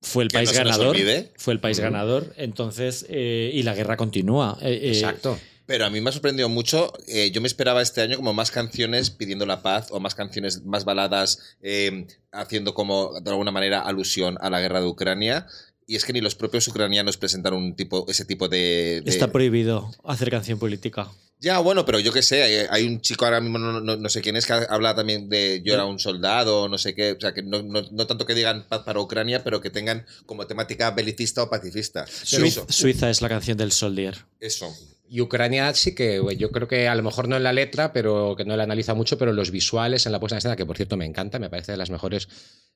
Fue 0.00 0.24
el 0.24 0.30
país 0.30 0.50
no 0.52 0.58
ganador. 0.58 0.96
Fue 1.36 1.54
el 1.54 1.60
país 1.60 1.78
ganador. 1.78 2.34
Entonces, 2.36 3.06
eh, 3.08 3.50
y 3.54 3.62
la 3.62 3.74
guerra 3.74 3.96
continúa. 3.96 4.58
Eh, 4.60 4.72
eh, 4.82 4.88
Exacto. 4.88 5.38
Pero 5.64 5.86
a 5.86 5.90
mí 5.90 6.00
me 6.00 6.10
ha 6.10 6.12
sorprendido 6.12 6.48
mucho. 6.48 6.92
eh, 7.06 7.30
yo 7.30 7.40
me 7.40 7.46
esperaba 7.46 7.82
este 7.82 8.00
año 8.00 8.16
como 8.16 8.34
más 8.34 8.50
canciones 8.50 9.10
pidiendo 9.10 9.46
la 9.46 9.62
paz 9.62 9.88
o 9.90 10.00
más 10.00 10.16
canciones, 10.16 10.64
más 10.64 10.84
baladas, 10.84 11.56
eh, 11.62 12.06
haciendo 12.32 12.74
como 12.74 13.20
de 13.20 13.30
alguna 13.30 13.52
manera 13.52 13.80
alusión 13.80 14.36
a 14.40 14.50
la 14.50 14.60
guerra 14.60 14.80
de 14.80 14.86
Ucrania. 14.88 15.46
Y 15.92 15.96
es 15.96 16.06
que 16.06 16.14
ni 16.14 16.22
los 16.22 16.34
propios 16.34 16.66
ucranianos 16.68 17.18
presentan 17.18 17.52
un 17.52 17.74
tipo, 17.76 18.06
ese 18.08 18.24
tipo 18.24 18.48
de- 18.48 19.02
Está 19.04 19.30
prohibido 19.30 19.90
hacer 20.04 20.30
canción 20.30 20.58
política. 20.58 21.10
Ya, 21.42 21.58
bueno, 21.58 21.84
pero 21.84 21.98
yo 21.98 22.12
qué 22.12 22.22
sé, 22.22 22.44
hay, 22.44 22.66
hay 22.70 22.86
un 22.86 23.00
chico 23.00 23.24
ahora 23.24 23.40
mismo, 23.40 23.58
no, 23.58 23.80
no- 23.80 23.96
no 23.96 24.08
sé 24.08 24.20
quién 24.22 24.36
es, 24.36 24.46
que 24.46 24.52
habla 24.52 24.94
también 24.94 25.28
de 25.28 25.60
yo 25.64 25.74
era 25.74 25.84
un 25.84 25.98
soldado, 25.98 26.68
no 26.68 26.78
sé 26.78 26.94
qué, 26.94 27.12
o 27.12 27.20
sea, 27.20 27.34
que 27.34 27.42
no, 27.42 27.62
no- 27.62 27.82
no 27.90 28.06
tanto 28.06 28.24
que 28.26 28.34
digan 28.36 28.64
paz 28.68 28.82
para 28.84 29.00
Ucrania, 29.00 29.42
pero 29.42 29.60
que 29.60 29.68
tengan 29.68 30.06
como 30.24 30.46
temática 30.46 30.92
belicista 30.92 31.42
o 31.42 31.50
pacifista. 31.50 32.06
Suiza, 32.06 32.60
eso, 32.62 32.66
Suiza 32.68 33.10
es 33.10 33.20
la 33.22 33.28
canción 33.28 33.58
del 33.58 33.72
Soldier. 33.72 34.16
eso. 34.38 34.72
Y 35.14 35.20
Ucrania 35.20 35.74
sí 35.74 35.94
que 35.94 36.20
güey, 36.20 36.38
yo 36.38 36.50
creo 36.52 36.66
que 36.68 36.88
a 36.88 36.94
lo 36.94 37.02
mejor 37.02 37.28
no 37.28 37.36
en 37.36 37.42
la 37.42 37.52
letra, 37.52 37.92
pero 37.92 38.34
que 38.34 38.46
no 38.46 38.56
la 38.56 38.62
analiza 38.62 38.94
mucho, 38.94 39.18
pero 39.18 39.32
los 39.34 39.50
visuales 39.50 40.06
en 40.06 40.12
la 40.12 40.20
puesta 40.20 40.36
en 40.36 40.38
escena, 40.38 40.56
que 40.56 40.64
por 40.64 40.76
cierto 40.76 40.96
me 40.96 41.04
encanta, 41.04 41.38
me 41.38 41.50
parece 41.50 41.72
de 41.72 41.76
las 41.76 41.90
mejores 41.90 42.28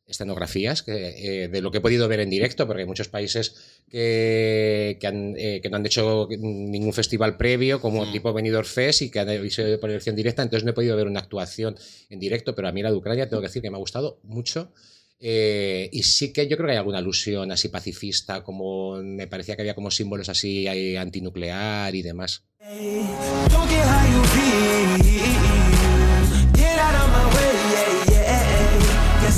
escenografías 0.07 0.83
que, 0.83 1.45
eh, 1.45 1.49
de 1.49 1.61
lo 1.63 1.71
que 1.73 1.79
he 1.79 1.81
podido 1.81 2.07
ver 2.09 2.21
en 2.21 2.29
directo, 2.31 2.67
porque 2.67 2.83
hay 2.83 2.87
muchos 2.87 3.09
países 3.09 3.55
que, 3.91 4.99
que, 5.01 5.07
han, 5.07 5.35
eh, 5.37 5.61
que 5.63 5.71
no 5.71 5.79
han 5.79 5.87
hecho 5.87 6.29
ningún 6.31 6.93
festival 6.93 7.37
previo, 7.39 7.81
como 7.81 8.05
Mm. 8.05 8.13
tipo 8.13 8.33
Benidorm 8.57 8.67
Fest, 8.67 9.03
y 9.03 9.11
que 9.11 9.21
han 9.21 9.43
visto 9.43 9.63
por 9.81 9.91
elección 9.91 10.17
directa, 10.17 10.43
entonces 10.43 10.65
no 10.65 10.71
he 10.71 10.75
podido 10.75 10.97
ver 10.97 11.07
una 11.07 11.21
actuación 11.21 11.77
en 12.09 12.19
directo, 12.19 12.55
pero 12.55 12.69
a 12.69 12.73
mí 12.73 12.83
la 12.83 12.91
de 12.91 12.97
Ucrania 12.97 13.29
tengo 13.29 13.43
que 13.43 13.49
decir 13.49 13.63
que 13.63 13.71
me 13.71 13.77
ha 13.77 13.81
gustado 13.81 14.21
mucho. 14.23 14.73
Eh, 15.19 15.89
y 15.93 16.03
sí 16.03 16.33
que 16.33 16.47
yo 16.47 16.57
creo 16.57 16.67
que 16.67 16.73
hay 16.73 16.79
alguna 16.79 16.99
alusión 16.99 17.51
así 17.51 17.69
pacifista, 17.69 18.43
como 18.43 19.03
me 19.03 19.27
parecía 19.27 19.57
que 19.57 19.63
había 19.63 19.75
como 19.75 19.91
símbolos 19.91 20.29
así 20.29 20.67
antinuclear 20.97 21.95
y 21.95 22.03
demás. 22.03 22.45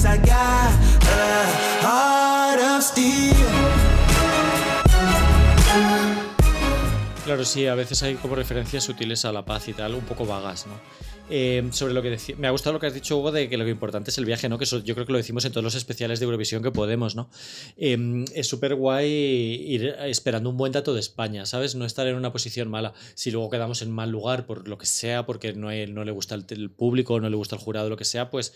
I 0.04 0.16
got 0.16 0.72
a 1.02 1.44
heart 1.82 2.60
of 2.60 2.82
steel. 2.82 3.67
Claro, 7.28 7.44
sí, 7.44 7.66
a 7.66 7.75
veces 7.75 8.02
hay 8.02 8.14
como 8.14 8.37
referencias 8.37 8.85
sutiles 8.85 9.26
a 9.26 9.32
la 9.32 9.44
paz 9.44 9.68
y 9.68 9.75
tal, 9.75 9.94
un 9.94 10.06
poco 10.06 10.25
vagas, 10.25 10.66
¿no? 10.66 10.73
Eh, 11.28 11.62
sobre 11.73 11.92
lo 11.92 12.00
que 12.00 12.08
decía, 12.08 12.35
me 12.38 12.47
ha 12.47 12.50
gustado 12.50 12.73
lo 12.73 12.80
que 12.80 12.87
has 12.87 12.94
dicho, 12.94 13.18
Hugo, 13.18 13.32
de 13.32 13.50
que 13.50 13.58
lo 13.58 13.68
importante 13.68 14.11
es 14.11 14.16
el 14.16 14.25
viaje, 14.25 14.49
¿no? 14.49 14.56
Que 14.56 14.64
yo 14.64 14.94
creo 14.94 15.04
que 15.04 15.12
lo 15.12 15.18
decimos 15.18 15.44
en 15.44 15.52
todos 15.52 15.62
los 15.62 15.75
especiales 15.75 16.20
de 16.20 16.25
Eurovisión 16.25 16.62
que 16.62 16.70
podemos, 16.70 17.16
¿no? 17.16 17.28
Eh, 17.76 18.25
es 18.35 18.47
súper 18.47 18.76
guay 18.76 19.11
ir 19.12 19.94
esperando 20.06 20.49
un 20.49 20.56
buen 20.56 20.73
dato 20.73 20.94
de 20.94 21.00
España, 21.00 21.44
¿sabes? 21.44 21.75
No 21.75 21.85
estar 21.85 22.06
en 22.06 22.14
una 22.14 22.32
posición 22.32 22.70
mala. 22.70 22.94
Si 23.14 23.30
luego 23.30 23.50
quedamos 23.50 23.82
en 23.82 23.90
mal 23.90 24.11
lugar 24.11 24.47
por 24.47 24.66
lo 24.66 24.78
que 24.78 24.87
sea, 24.87 25.26
porque 25.26 25.52
no 25.52 25.70
le 25.70 26.11
gusta 26.12 26.35
el, 26.35 26.47
el 26.49 26.70
público, 26.70 27.20
no 27.20 27.28
le 27.28 27.37
gusta 27.37 27.56
el 27.56 27.61
jurado, 27.61 27.90
lo 27.90 27.99
que 27.99 28.06
sea, 28.06 28.30
pues, 28.30 28.54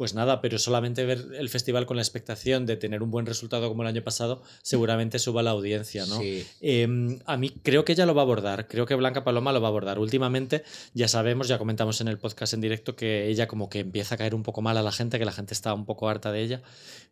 pues 0.00 0.14
nada, 0.14 0.40
pero 0.40 0.58
solamente 0.58 1.04
ver 1.04 1.26
el 1.38 1.50
festival 1.50 1.84
con 1.84 1.98
la 1.98 2.02
expectación 2.02 2.64
de 2.64 2.78
tener 2.78 3.02
un 3.02 3.10
buen 3.10 3.26
resultado 3.26 3.68
como 3.68 3.82
el 3.82 3.88
año 3.88 4.02
pasado, 4.02 4.40
seguramente 4.62 5.18
suba 5.18 5.42
la 5.42 5.50
audiencia, 5.50 6.06
¿no? 6.06 6.18
Sí. 6.18 6.46
Eh, 6.62 7.18
a 7.26 7.36
mí 7.36 7.50
creo 7.62 7.84
que 7.84 7.92
ella 7.92 8.06
lo 8.06 8.14
va 8.14 8.22
a 8.22 8.24
abordar, 8.24 8.66
creo 8.66 8.86
que 8.86 8.94
Blanca 8.94 9.24
Paloma 9.24 9.52
lo 9.52 9.60
va 9.60 9.68
a 9.68 9.72
abordar. 9.72 9.98
Últimamente 9.98 10.64
ya 10.94 11.06
sabemos, 11.06 11.48
ya 11.48 11.58
comentamos 11.58 12.00
en 12.00 12.08
el 12.08 12.16
podcast 12.16 12.54
en 12.54 12.62
directo 12.62 12.96
que 12.96 13.28
ella 13.28 13.46
como 13.46 13.68
que 13.68 13.80
empieza 13.80 14.14
a 14.14 14.16
caer 14.16 14.34
un 14.34 14.42
poco 14.42 14.62
mal 14.62 14.78
a 14.78 14.82
la 14.82 14.90
gente, 14.90 15.18
que 15.18 15.26
la 15.26 15.32
gente 15.32 15.52
está 15.52 15.74
un 15.74 15.84
poco 15.84 16.08
harta 16.08 16.32
de 16.32 16.44
ella, 16.44 16.62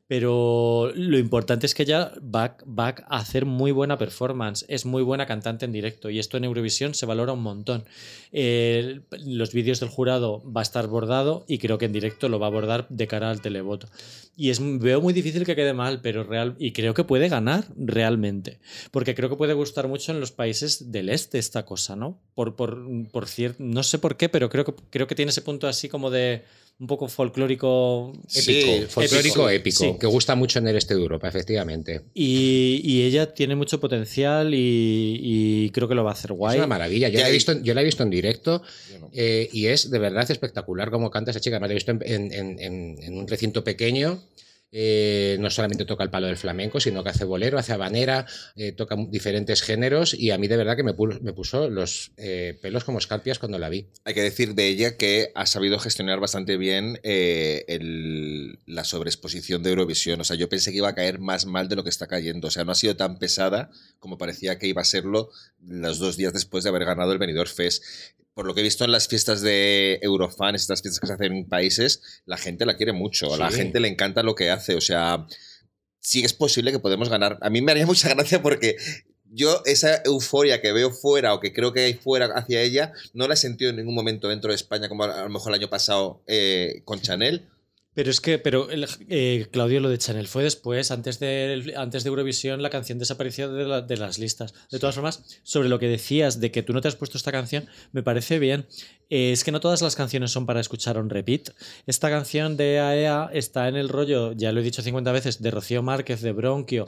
pero 0.08 0.90
lo 0.94 1.18
importante 1.18 1.66
es 1.66 1.74
que 1.74 1.82
ella 1.82 2.12
va, 2.34 2.56
va 2.66 2.94
a 3.08 3.18
hacer 3.18 3.44
muy 3.44 3.72
buena 3.72 3.98
performance, 3.98 4.64
es 4.68 4.86
muy 4.86 5.02
buena 5.02 5.26
cantante 5.26 5.66
en 5.66 5.72
directo 5.72 6.08
y 6.08 6.18
esto 6.18 6.38
en 6.38 6.44
Eurovisión 6.44 6.94
se 6.94 7.04
valora 7.04 7.34
un 7.34 7.42
montón. 7.42 7.84
Eh, 8.32 9.02
los 9.26 9.52
vídeos 9.52 9.80
del 9.80 9.90
jurado 9.90 10.42
va 10.50 10.62
a 10.62 10.68
estar 10.68 10.86
bordado 10.86 11.44
y 11.46 11.58
creo 11.58 11.76
que 11.76 11.84
en 11.84 11.92
directo 11.92 12.30
lo 12.30 12.38
va 12.38 12.46
a 12.46 12.48
abordar 12.48 12.77
de 12.88 13.06
cara 13.06 13.30
al 13.30 13.40
televoto. 13.40 13.88
Y 14.36 14.50
es, 14.50 14.60
veo 14.60 15.00
muy 15.00 15.12
difícil 15.12 15.44
que 15.44 15.56
quede 15.56 15.72
mal, 15.72 16.00
pero 16.00 16.22
real, 16.22 16.54
y 16.58 16.72
creo 16.72 16.94
que 16.94 17.04
puede 17.04 17.28
ganar 17.28 17.64
realmente. 17.76 18.60
Porque 18.90 19.14
creo 19.14 19.28
que 19.28 19.36
puede 19.36 19.54
gustar 19.54 19.88
mucho 19.88 20.12
en 20.12 20.20
los 20.20 20.30
países 20.30 20.92
del 20.92 21.08
este 21.08 21.38
esta 21.38 21.64
cosa, 21.64 21.96
¿no? 21.96 22.20
Por, 22.34 22.54
por, 22.54 22.86
por 23.10 23.26
cierto, 23.26 23.62
no 23.62 23.82
sé 23.82 23.98
por 23.98 24.16
qué, 24.16 24.28
pero 24.28 24.48
creo 24.48 24.64
que, 24.64 24.74
creo 24.90 25.06
que 25.06 25.14
tiene 25.14 25.30
ese 25.30 25.42
punto 25.42 25.66
así 25.66 25.88
como 25.88 26.10
de, 26.10 26.44
un 26.80 26.86
poco 26.86 27.08
folclórico. 27.08 28.12
Sí, 28.28 28.60
Épico, 28.60 28.88
folclórico 28.88 29.50
épico, 29.50 29.84
Sí. 29.84 29.96
que 30.00 30.06
gusta 30.06 30.34
mucho 30.36 30.60
en 30.60 30.68
el 30.68 30.76
este 30.76 30.94
de 30.94 31.00
Europa, 31.00 31.26
efectivamente. 31.28 32.02
Y, 32.14 32.80
y 32.84 33.02
ella 33.02 33.34
tiene 33.34 33.56
mucho 33.56 33.80
potencial 33.80 34.54
y, 34.54 35.18
y 35.20 35.70
creo 35.70 35.88
que 35.88 35.94
lo 35.96 36.04
va 36.04 36.10
a 36.10 36.14
hacer 36.14 36.32
guay. 36.32 36.54
Es 36.56 36.58
una 36.60 36.68
maravilla. 36.68 37.08
Yo 37.08 37.18
la, 37.20 37.28
he 37.28 37.32
visto, 37.32 37.60
yo 37.60 37.74
la 37.74 37.80
he 37.80 37.84
visto 37.84 38.02
en 38.04 38.10
directo 38.10 38.62
eh, 39.12 39.48
y 39.52 39.66
es 39.66 39.90
de 39.90 39.98
verdad 39.98 40.30
espectacular 40.30 40.90
cómo 40.90 41.10
canta 41.10 41.32
esa 41.32 41.40
chica. 41.40 41.56
Además, 41.56 41.68
la 41.70 41.72
he 41.72 41.74
visto 41.76 41.90
en, 41.92 42.00
en- 42.04 42.32
en- 42.32 42.58
en- 42.60 43.02
en 43.02 43.18
un 43.18 43.26
recinto 43.26 43.64
pequeño. 43.64 44.22
Eh, 44.70 45.36
no 45.40 45.48
solamente 45.48 45.86
toca 45.86 46.04
el 46.04 46.10
palo 46.10 46.26
del 46.26 46.36
flamenco, 46.36 46.78
sino 46.78 47.02
que 47.02 47.08
hace 47.10 47.24
bolero, 47.24 47.58
hace 47.58 47.72
habanera, 47.72 48.26
eh, 48.54 48.72
toca 48.72 48.96
diferentes 49.08 49.62
géneros 49.62 50.12
y 50.12 50.30
a 50.30 50.36
mí 50.36 50.46
de 50.46 50.58
verdad 50.58 50.76
que 50.76 50.82
me, 50.82 50.94
pu- 50.94 51.20
me 51.20 51.32
puso 51.32 51.70
los 51.70 52.12
eh, 52.18 52.58
pelos 52.60 52.84
como 52.84 52.98
escarpias 52.98 53.38
cuando 53.38 53.58
la 53.58 53.70
vi. 53.70 53.88
Hay 54.04 54.12
que 54.12 54.22
decir 54.22 54.54
de 54.54 54.68
ella 54.68 54.96
que 54.98 55.30
ha 55.34 55.46
sabido 55.46 55.78
gestionar 55.78 56.20
bastante 56.20 56.58
bien 56.58 57.00
la 58.66 58.84
sobreexposición 58.84 59.62
de 59.62 59.70
Eurovisión. 59.70 60.20
O 60.20 60.24
sea, 60.24 60.36
yo 60.36 60.48
pensé 60.48 60.70
que 60.70 60.78
iba 60.78 60.88
a 60.88 60.94
caer 60.94 61.18
más 61.18 61.46
mal 61.46 61.68
de 61.68 61.76
lo 61.76 61.84
que 61.84 61.90
está 61.90 62.06
cayendo. 62.06 62.48
O 62.48 62.50
sea, 62.50 62.64
no 62.64 62.72
ha 62.72 62.74
sido 62.74 62.96
tan 62.96 63.18
pesada 63.18 63.70
como 63.98 64.18
parecía 64.18 64.58
que 64.58 64.66
iba 64.66 64.82
a 64.82 64.84
serlo 64.84 65.30
los 65.66 65.98
dos 65.98 66.16
días 66.16 66.32
después 66.32 66.64
de 66.64 66.70
haber 66.70 66.84
ganado 66.84 67.12
el 67.12 67.18
Benidorm 67.18 67.50
Fest. 67.50 67.82
Por 68.38 68.46
lo 68.46 68.54
que 68.54 68.60
he 68.60 68.62
visto 68.62 68.84
en 68.84 68.92
las 68.92 69.08
fiestas 69.08 69.42
de 69.42 69.98
Eurofans, 70.00 70.60
estas 70.62 70.80
fiestas 70.80 71.00
que 71.00 71.08
se 71.08 71.12
hacen 71.12 71.32
en 71.32 71.48
países, 71.48 72.22
la 72.24 72.36
gente 72.36 72.66
la 72.66 72.76
quiere 72.76 72.92
mucho. 72.92 73.34
A 73.34 73.36
la 73.36 73.50
Sí. 73.50 73.56
gente 73.56 73.80
le 73.80 73.88
encanta 73.88 74.22
lo 74.22 74.36
que 74.36 74.48
hace. 74.48 74.76
O 74.76 74.80
sea, 74.80 75.26
sí 75.98 76.22
es 76.24 76.34
posible 76.34 76.70
que 76.70 76.78
podemos 76.78 77.08
ganar. 77.08 77.38
A 77.42 77.50
mí 77.50 77.62
me 77.62 77.72
haría 77.72 77.84
mucha 77.88 78.08
gracia 78.10 78.40
porque 78.40 78.76
yo 79.24 79.60
esa 79.66 80.02
euforia 80.04 80.60
que 80.60 80.70
veo 80.72 80.92
fuera 80.92 81.34
o 81.34 81.40
que 81.40 81.52
creo 81.52 81.72
que 81.72 81.80
hay 81.80 81.94
fuera 81.94 82.26
hacia 82.26 82.62
ella, 82.62 82.92
no 83.12 83.26
la 83.26 83.34
he 83.34 83.36
sentido 83.36 83.70
en 83.70 83.76
ningún 83.78 83.96
momento 83.96 84.28
dentro 84.28 84.50
de 84.50 84.54
España, 84.54 84.88
como 84.88 85.02
a 85.02 85.20
lo 85.24 85.30
mejor 85.30 85.50
el 85.52 85.58
año 85.58 85.68
pasado 85.68 86.22
eh, 86.28 86.82
con 86.84 87.00
Chanel. 87.00 87.48
Pero 87.98 88.12
es 88.12 88.20
que, 88.20 88.38
pero 88.38 88.70
el- 88.70 88.86
eh, 89.08 89.48
Claudio, 89.50 89.80
lo 89.80 89.88
de 89.88 89.98
Chanel 89.98 90.28
fue 90.28 90.44
después, 90.44 90.92
antes 90.92 91.18
de, 91.18 91.74
antes 91.76 92.04
de 92.04 92.10
Eurovisión, 92.10 92.62
la 92.62 92.70
canción 92.70 93.00
desapareció 93.00 93.52
de, 93.52 93.64
la- 93.64 93.80
de 93.80 93.96
las 93.96 94.20
listas. 94.20 94.54
De 94.70 94.78
todas 94.78 94.94
formas, 94.94 95.24
sobre 95.42 95.68
lo 95.68 95.80
que 95.80 95.88
decías 95.88 96.38
de 96.38 96.52
que 96.52 96.62
tú 96.62 96.72
no 96.72 96.80
te 96.80 96.86
has 96.86 96.94
puesto 96.94 97.18
esta 97.18 97.32
canción, 97.32 97.66
me 97.90 98.04
parece 98.04 98.38
bien. 98.38 98.68
Eh, 99.10 99.32
es 99.32 99.42
que 99.42 99.52
no 99.52 99.60
todas 99.60 99.80
las 99.80 99.96
canciones 99.96 100.30
son 100.32 100.44
para 100.44 100.60
escuchar 100.60 100.98
on 100.98 101.08
repeat. 101.08 101.50
Esta 101.86 102.10
canción 102.10 102.56
de 102.56 102.78
AEA 102.78 103.30
está 103.32 103.68
en 103.68 103.76
el 103.76 103.88
rollo, 103.88 104.32
ya 104.32 104.52
lo 104.52 104.60
he 104.60 104.62
dicho 104.62 104.82
50 104.82 105.12
veces, 105.12 105.40
de 105.40 105.50
Rocío 105.50 105.82
Márquez, 105.82 106.20
de 106.20 106.32
Bronquio. 106.32 106.84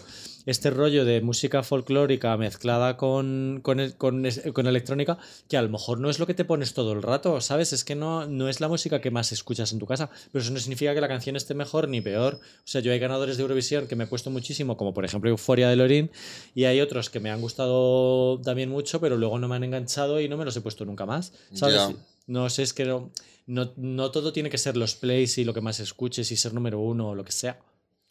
Este 0.46 0.70
rollo 0.70 1.04
de 1.04 1.20
música 1.20 1.62
folclórica 1.62 2.36
mezclada 2.36 2.96
con, 2.96 3.60
con, 3.62 3.78
con 3.98 4.66
electrónica, 4.66 5.18
que 5.48 5.56
a 5.56 5.62
lo 5.62 5.68
mejor 5.68 6.00
no 6.00 6.10
es 6.10 6.18
lo 6.18 6.26
que 6.26 6.34
te 6.34 6.44
pones 6.44 6.74
todo 6.74 6.92
el 6.92 7.02
rato, 7.02 7.40
¿sabes? 7.40 7.72
Es 7.72 7.84
que 7.84 7.94
no, 7.94 8.26
no 8.26 8.48
es 8.48 8.60
la 8.60 8.68
música 8.68 9.00
que 9.00 9.10
más 9.10 9.32
escuchas 9.32 9.72
en 9.72 9.78
tu 9.78 9.86
casa, 9.86 10.10
pero 10.32 10.42
eso 10.42 10.52
no 10.52 10.58
significa 10.58 10.94
que 10.94 11.00
la 11.00 11.08
canción 11.08 11.36
esté 11.36 11.54
mejor 11.54 11.88
ni 11.88 12.00
peor. 12.00 12.34
O 12.34 12.38
sea, 12.64 12.80
yo 12.80 12.92
hay 12.92 12.98
ganadores 12.98 13.36
de 13.36 13.42
Eurovisión 13.42 13.86
que 13.86 13.96
me 13.96 14.04
he 14.04 14.06
puesto 14.06 14.30
muchísimo, 14.30 14.76
como 14.76 14.92
por 14.92 15.04
ejemplo 15.04 15.30
Euforia 15.30 15.68
de 15.68 15.76
Lorín, 15.76 16.10
y 16.54 16.64
hay 16.64 16.80
otros 16.80 17.10
que 17.10 17.20
me 17.20 17.30
han 17.30 17.40
gustado 17.40 18.40
también 18.40 18.70
mucho, 18.70 19.00
pero 19.00 19.16
luego 19.16 19.38
no 19.38 19.46
me 19.48 19.56
han 19.56 19.64
enganchado 19.64 20.20
y 20.20 20.28
no 20.28 20.36
me 20.36 20.44
los 20.44 20.56
he 20.56 20.60
puesto 20.62 20.84
nunca 20.84 21.06
más. 21.06 21.32
¿Sabes? 21.52 21.94
No 22.30 22.48
sé, 22.48 22.62
es 22.62 22.72
que 22.72 22.84
no, 22.84 23.10
no, 23.48 23.72
no 23.76 24.12
todo 24.12 24.32
tiene 24.32 24.50
que 24.50 24.56
ser 24.56 24.76
los 24.76 24.94
plays 24.94 25.36
y 25.38 25.44
lo 25.44 25.52
que 25.52 25.60
más 25.60 25.80
escuches 25.80 26.30
y 26.30 26.36
ser 26.36 26.54
número 26.54 26.78
uno 26.78 27.08
o 27.08 27.14
lo 27.16 27.24
que 27.24 27.32
sea. 27.32 27.58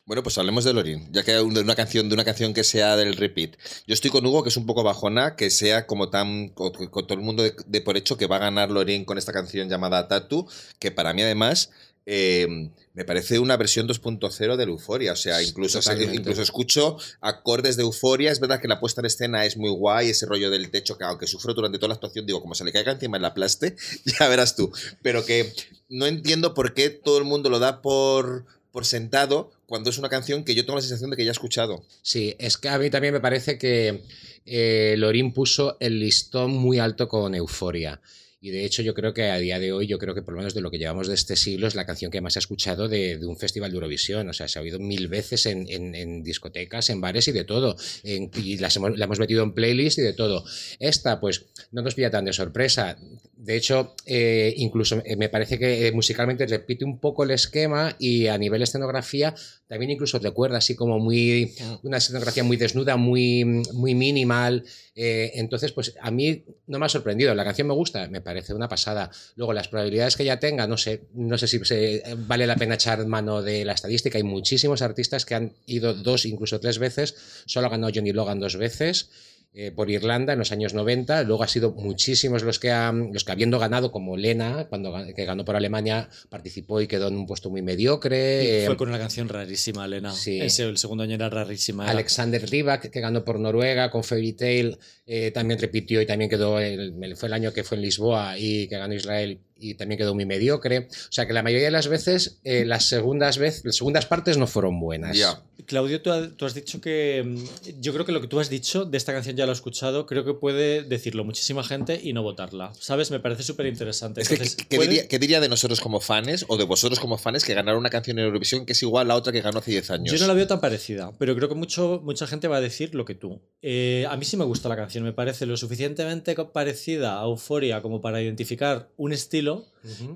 Bueno, 0.09 0.23
pues 0.23 0.39
hablemos 0.39 0.63
de 0.63 0.73
Lorin, 0.73 1.07
ya 1.11 1.23
que 1.23 1.33
de 1.33 1.43
una 1.43 1.75
canción, 1.75 2.09
de 2.09 2.15
una 2.15 2.25
canción 2.25 2.55
que 2.55 2.63
sea 2.63 2.95
del 2.95 3.15
repeat. 3.15 3.57
Yo 3.85 3.93
estoy 3.93 4.09
con 4.09 4.25
Hugo, 4.25 4.41
que 4.41 4.49
es 4.49 4.57
un 4.57 4.65
poco 4.65 4.81
bajona, 4.81 5.35
que 5.35 5.51
sea 5.51 5.85
como 5.85 6.09
tan 6.09 6.49
con, 6.49 6.71
con 6.71 7.05
todo 7.05 7.13
el 7.13 7.23
mundo 7.23 7.43
de, 7.43 7.53
de 7.67 7.81
por 7.81 7.95
hecho 7.95 8.17
que 8.17 8.25
va 8.25 8.37
a 8.37 8.39
ganar 8.39 8.71
Lorin 8.71 9.05
con 9.05 9.19
esta 9.19 9.31
canción 9.31 9.69
llamada 9.69 10.07
Tatu, 10.07 10.47
que 10.79 10.89
para 10.89 11.13
mí 11.13 11.21
además 11.21 11.69
eh, 12.07 12.71
me 12.95 13.05
parece 13.05 13.37
una 13.37 13.55
versión 13.55 13.87
2.0 13.87 14.55
de 14.55 14.65
la 14.65 14.71
Euforia. 14.71 15.11
O 15.11 15.15
sea, 15.15 15.43
incluso, 15.43 15.79
Totalmente. 15.79 16.15
incluso 16.15 16.41
escucho 16.41 16.97
acordes 17.21 17.77
de 17.77 17.83
Euforia. 17.83 18.31
Es 18.31 18.39
verdad 18.39 18.59
que 18.59 18.67
la 18.67 18.79
puesta 18.79 19.01
en 19.01 19.05
escena 19.05 19.45
es 19.45 19.57
muy 19.57 19.69
guay, 19.69 20.09
ese 20.09 20.25
rollo 20.25 20.49
del 20.49 20.71
techo, 20.71 20.97
que 20.97 21.03
aunque 21.03 21.27
sufro 21.27 21.53
durante 21.53 21.77
toda 21.77 21.89
la 21.89 21.93
actuación, 21.93 22.25
digo, 22.25 22.41
como 22.41 22.55
se 22.55 22.63
le 22.63 22.71
caiga 22.71 22.93
encima 22.93 23.17
el 23.17 23.25
aplaste, 23.25 23.75
ya 24.05 24.27
verás 24.27 24.55
tú. 24.55 24.71
Pero 25.03 25.23
que 25.23 25.53
no 25.87 26.07
entiendo 26.07 26.55
por 26.55 26.73
qué 26.73 26.89
todo 26.89 27.19
el 27.19 27.25
mundo 27.25 27.51
lo 27.51 27.59
da 27.59 27.83
por, 27.83 28.47
por 28.71 28.87
sentado 28.87 29.51
cuando 29.69 29.91
es 29.91 29.99
una 29.99 30.09
canción 30.09 30.43
que 30.43 30.55
yo 30.55 30.65
tengo 30.65 30.77
la 30.77 30.81
sensación 30.81 31.11
de 31.11 31.15
que 31.15 31.23
ya 31.23 31.29
he 31.29 31.31
escuchado. 31.31 31.85
Sí, 32.01 32.35
es 32.39 32.57
que 32.57 32.69
a 32.69 32.79
mí 32.79 32.89
también 32.89 33.13
me 33.13 33.19
parece 33.19 33.59
que 33.59 34.03
eh, 34.45 34.95
Lorín 34.97 35.31
puso 35.31 35.77
el 35.79 35.99
listón 35.99 36.51
muy 36.51 36.79
alto 36.79 37.07
con 37.07 37.35
Euforia. 37.35 38.01
Y 38.41 38.51
de 38.51 38.63
hecho 38.63 38.81
yo 38.81 38.93
creo 38.93 39.13
que 39.13 39.29
a 39.29 39.37
día 39.37 39.59
de 39.59 39.73
hoy, 39.73 39.85
yo 39.85 39.99
creo 39.99 40.15
que 40.15 40.21
por 40.21 40.33
lo 40.33 40.37
menos 40.37 40.53
de 40.53 40.61
lo 40.61 40.71
que 40.71 40.77
llevamos 40.77 41.07
de 41.07 41.13
este 41.13 41.35
siglo 41.35 41.67
es 41.67 41.75
la 41.75 41.85
canción 41.85 42.09
que 42.09 42.21
más 42.21 42.33
se 42.33 42.39
ha 42.39 42.41
escuchado 42.41 42.87
de, 42.87 43.19
un 43.25 43.37
festival 43.37 43.69
de 43.69 43.75
Eurovisión. 43.75 44.29
O 44.29 44.33
sea, 44.33 44.47
se 44.47 44.57
ha 44.57 44.61
oído 44.61 44.79
mil 44.79 45.07
veces 45.09 45.45
en, 45.45 46.23
discotecas, 46.23 46.89
en 46.89 47.01
bares 47.01 47.27
y 47.27 47.33
de 47.33 47.43
todo. 47.43 47.75
Y 48.03 48.57
la 48.57 48.69
hemos 48.75 49.19
metido 49.19 49.43
en 49.43 49.53
playlist 49.53 49.99
y 49.99 50.03
de 50.03 50.13
todo. 50.13 50.45
Esta, 50.79 51.19
pues, 51.19 51.47
no 51.71 51.81
nos 51.81 51.95
pilla 51.95 52.11
tan 52.11 52.25
de 52.25 52.33
sorpresa. 52.33 52.97
De 53.35 53.57
hecho, 53.57 53.95
eh, 54.05 54.53
incluso 54.57 55.01
me 55.17 55.29
parece 55.29 55.59
que 55.59 55.87
eh, 55.87 55.91
musicalmente 55.91 56.45
repite 56.47 56.85
un 56.85 56.99
poco 56.99 57.23
el 57.23 57.31
esquema 57.31 57.95
y 57.99 58.27
a 58.27 58.37
nivel 58.37 58.61
escenografía 58.61 59.35
también 59.69 59.91
incluso 59.91 60.17
recuerda 60.19 60.57
así 60.57 60.75
como 60.75 60.99
muy 60.99 61.53
una 61.83 61.97
escenografía 61.97 62.43
muy 62.43 62.57
desnuda, 62.57 62.97
muy, 62.97 63.45
muy 63.73 63.93
minimal. 63.95 64.65
eh, 64.95 65.31
entonces, 65.35 65.71
pues 65.71 65.93
a 66.01 66.11
mí 66.11 66.43
no 66.67 66.79
me 66.79 66.87
ha 66.87 66.89
sorprendido. 66.89 67.33
La 67.35 67.45
canción 67.45 67.67
me 67.67 67.73
gusta, 67.75 68.07
me 68.09 68.19
parece 68.19 68.53
una 68.53 68.67
pasada. 68.67 69.09
Luego, 69.35 69.53
las 69.53 69.67
probabilidades 69.69 70.17
que 70.17 70.23
ella 70.23 70.39
tenga, 70.39 70.67
no 70.67 70.75
sé, 70.75 71.03
no 71.13 71.37
sé 71.37 71.47
si 71.47 71.63
se- 71.63 72.03
vale 72.27 72.45
la 72.47 72.55
pena 72.57 72.73
echar 72.75 73.05
mano 73.05 73.41
de 73.41 73.63
la 73.63 73.73
estadística. 73.73 74.17
Hay 74.17 74.23
muchísimos 74.23 74.81
artistas 74.81 75.23
que 75.25 75.35
han 75.35 75.53
ido 75.67 75.93
dos, 75.93 76.25
incluso 76.25 76.59
tres 76.59 76.79
veces. 76.79 77.15
Solo 77.45 77.69
ganó 77.69 77.89
Johnny 77.93 78.11
Logan 78.11 78.39
dos 78.39 78.57
veces. 78.57 79.09
Eh, 79.53 79.71
por 79.71 79.89
Irlanda 79.89 80.33
en 80.33 80.39
los 80.39 80.51
años 80.51 80.73
90, 80.73 81.23
luego 81.23 81.43
ha 81.43 81.47
sido 81.47 81.71
muchísimos 81.71 82.43
los 82.43 82.59
que, 82.59 82.71
han, 82.71 83.11
los 83.13 83.23
que 83.23 83.31
habiendo 83.31 83.57
ganado, 83.59 83.91
como 83.91 84.15
Lena, 84.15 84.67
cuando 84.69 84.93
que 85.15 85.25
ganó 85.25 85.43
por 85.43 85.55
Alemania, 85.55 86.07
participó 86.29 86.81
y 86.81 86.87
quedó 86.87 87.07
en 87.07 87.15
un 87.17 87.25
puesto 87.25 87.49
muy 87.49 87.61
mediocre. 87.61 88.43
Y 88.43 88.47
eh, 88.47 88.63
fue 88.67 88.77
con 88.77 88.89
una 88.89 88.99
canción 88.99 89.27
rarísima, 89.27 89.85
Elena. 89.85 90.11
sí. 90.13 90.39
Ese, 90.39 90.63
el 90.63 90.77
segundo 90.77 91.03
año 91.03 91.15
era 91.15 91.29
rarísima. 91.29 91.89
Alexander 91.89 92.47
Rybak, 92.47 92.89
que 92.91 92.99
ganó 93.01 93.23
por 93.25 93.39
Noruega 93.39 93.89
con 93.89 94.03
Fairy 94.03 94.33
Tail, 94.33 94.77
eh, 95.05 95.31
también 95.31 95.59
repitió 95.59 96.01
y 96.01 96.05
también 96.05 96.29
quedó, 96.29 96.59
el- 96.59 97.15
fue 97.17 97.27
el 97.27 97.33
año 97.33 97.51
que 97.51 97.63
fue 97.63 97.77
en 97.77 97.81
Lisboa 97.83 98.37
y 98.37 98.67
que 98.67 98.77
ganó 98.77 98.93
Israel 98.93 99.39
y 99.59 99.75
también 99.75 99.97
quedó 99.97 100.13
muy 100.15 100.25
mediocre. 100.25 100.87
O 100.89 101.11
sea 101.11 101.25
que 101.27 101.33
la 101.33 101.43
mayoría 101.43 101.65
de 101.67 101.71
las 101.71 101.87
veces, 101.87 102.39
eh, 102.43 102.65
las 102.65 102.85
segundas 102.87 103.37
veces, 103.37 103.63
las 103.65 103.75
segundas 103.75 104.05
partes 104.05 104.37
no 104.37 104.47
fueron 104.47 104.79
buenas. 104.79 105.17
Ya. 105.17 105.41
Claudio, 105.65 106.01
tú, 106.01 106.11
ha- 106.11 106.29
tú 106.29 106.45
has 106.45 106.53
dicho 106.55 106.81
que. 106.81 107.23
mm, 107.25 107.79
Yo 107.81 107.93
creo 107.93 108.05
que 108.05 108.11
lo 108.11 108.21
que 108.21 108.27
tú 108.27 108.39
has 108.39 108.49
dicho 108.49 108.85
de 108.85 108.97
esta 108.97 109.13
canción 109.13 109.35
ya 109.35 109.45
lo 109.45 109.51
he 109.51 109.55
escuchado. 109.55 110.05
Creo 110.05 110.25
que 110.25 110.33
puede 110.33 110.83
decirlo 110.83 111.23
muchísima 111.23 111.63
gente 111.63 111.99
y 112.01 112.13
no 112.13 112.23
votarla. 112.23 112.71
¿Sabes? 112.79 113.11
Me 113.11 113.19
parece 113.19 113.43
súper 113.43 113.65
interesante. 113.67 114.21
Es 114.21 114.29
que, 114.29 114.37
¿qué, 114.37 114.47
qué 114.69 114.79
diría, 114.79 115.07
qué 115.07 115.19
diría 115.19 115.39
de 115.39 115.49
nosotros 115.49 115.79
como 115.81 115.99
fans 115.99 116.45
o 116.47 116.57
de 116.57 116.63
vosotros 116.63 116.99
como 116.99 117.17
fans 117.17 117.43
que 117.43 117.53
ganaron 117.53 117.79
una 117.79 117.89
canción 117.89 118.17
en 118.19 118.25
Eurovisión 118.25 118.65
que 118.65 118.73
es 118.73 118.81
igual 118.81 119.11
a 119.11 119.15
otra 119.15 119.31
que 119.31 119.41
ganó 119.41 119.59
hace 119.59 119.71
10 119.71 119.91
años? 119.91 120.13
Yo 120.13 120.19
no 120.19 120.27
la 120.27 120.33
veo 120.33 120.47
tan 120.47 120.59
parecida, 120.61 121.11
pero 121.19 121.35
creo 121.35 121.49
que 121.49 121.55
mucho, 121.55 122.01
mucha 122.03 122.25
gente 122.25 122.47
va 122.47 122.57
a 122.57 122.61
decir 122.61 122.95
lo 122.95 123.05
que 123.05 123.13
tú. 123.15 123.39
Eh, 123.61 124.05
a 124.09 124.15
mí 124.17 124.25
sí 124.25 124.37
me 124.37 124.45
gusta 124.45 124.69
la 124.69 124.75
canción, 124.75 125.03
me 125.03 125.13
parece 125.13 125.45
lo 125.45 125.55
suficientemente 125.57 126.35
parecida 126.35 127.21
a 127.21 127.25
Euforia 127.25 127.81
como 127.81 128.01
para 128.01 128.21
identificar 128.21 128.89
un 128.97 129.11
estilo 129.13 129.48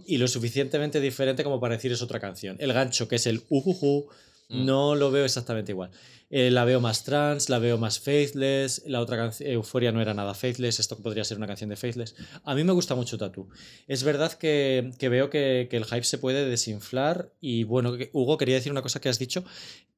Y 0.05 0.17
lo 0.17 0.27
suficientemente 0.27 0.99
diferente 0.99 1.43
como 1.43 1.59
para 1.59 1.75
decir 1.75 1.91
es 1.91 2.01
otra 2.01 2.19
canción. 2.19 2.57
El 2.59 2.73
gancho, 2.73 3.07
que 3.07 3.15
es 3.17 3.25
el 3.27 3.41
ujuju, 3.49 4.07
Mm. 4.49 4.65
no 4.65 4.93
lo 4.95 5.09
veo 5.09 5.23
exactamente 5.25 5.71
igual. 5.71 5.89
Eh, 6.29 6.51
la 6.51 6.65
veo 6.65 6.81
más 6.81 7.03
trans, 7.05 7.49
la 7.49 7.59
veo 7.59 7.77
más 7.77 7.99
faithless, 7.99 8.83
la 8.87 8.99
otra 8.99 9.15
canción, 9.15 9.49
Euforia 9.49 9.91
no 9.91 10.01
era 10.01 10.13
nada 10.13 10.33
faithless, 10.33 10.79
esto 10.79 10.97
podría 10.97 11.23
ser 11.23 11.37
una 11.37 11.47
canción 11.47 11.69
de 11.69 11.77
faithless. 11.77 12.13
A 12.43 12.53
mí 12.53 12.63
me 12.63 12.73
gusta 12.73 12.93
mucho 12.93 13.17
Tatu. 13.17 13.47
Es 13.87 14.03
verdad 14.03 14.33
que, 14.33 14.91
que 14.99 15.09
veo 15.09 15.29
que, 15.29 15.67
que 15.69 15.77
el 15.77 15.85
hype 15.85 16.03
se 16.03 16.17
puede 16.17 16.45
desinflar 16.47 17.31
y 17.39 17.63
bueno, 17.63 17.95
Hugo, 18.11 18.37
quería 18.37 18.55
decir 18.55 18.71
una 18.71 18.81
cosa 18.81 18.99
que 18.99 19.09
has 19.09 19.17
dicho. 19.17 19.43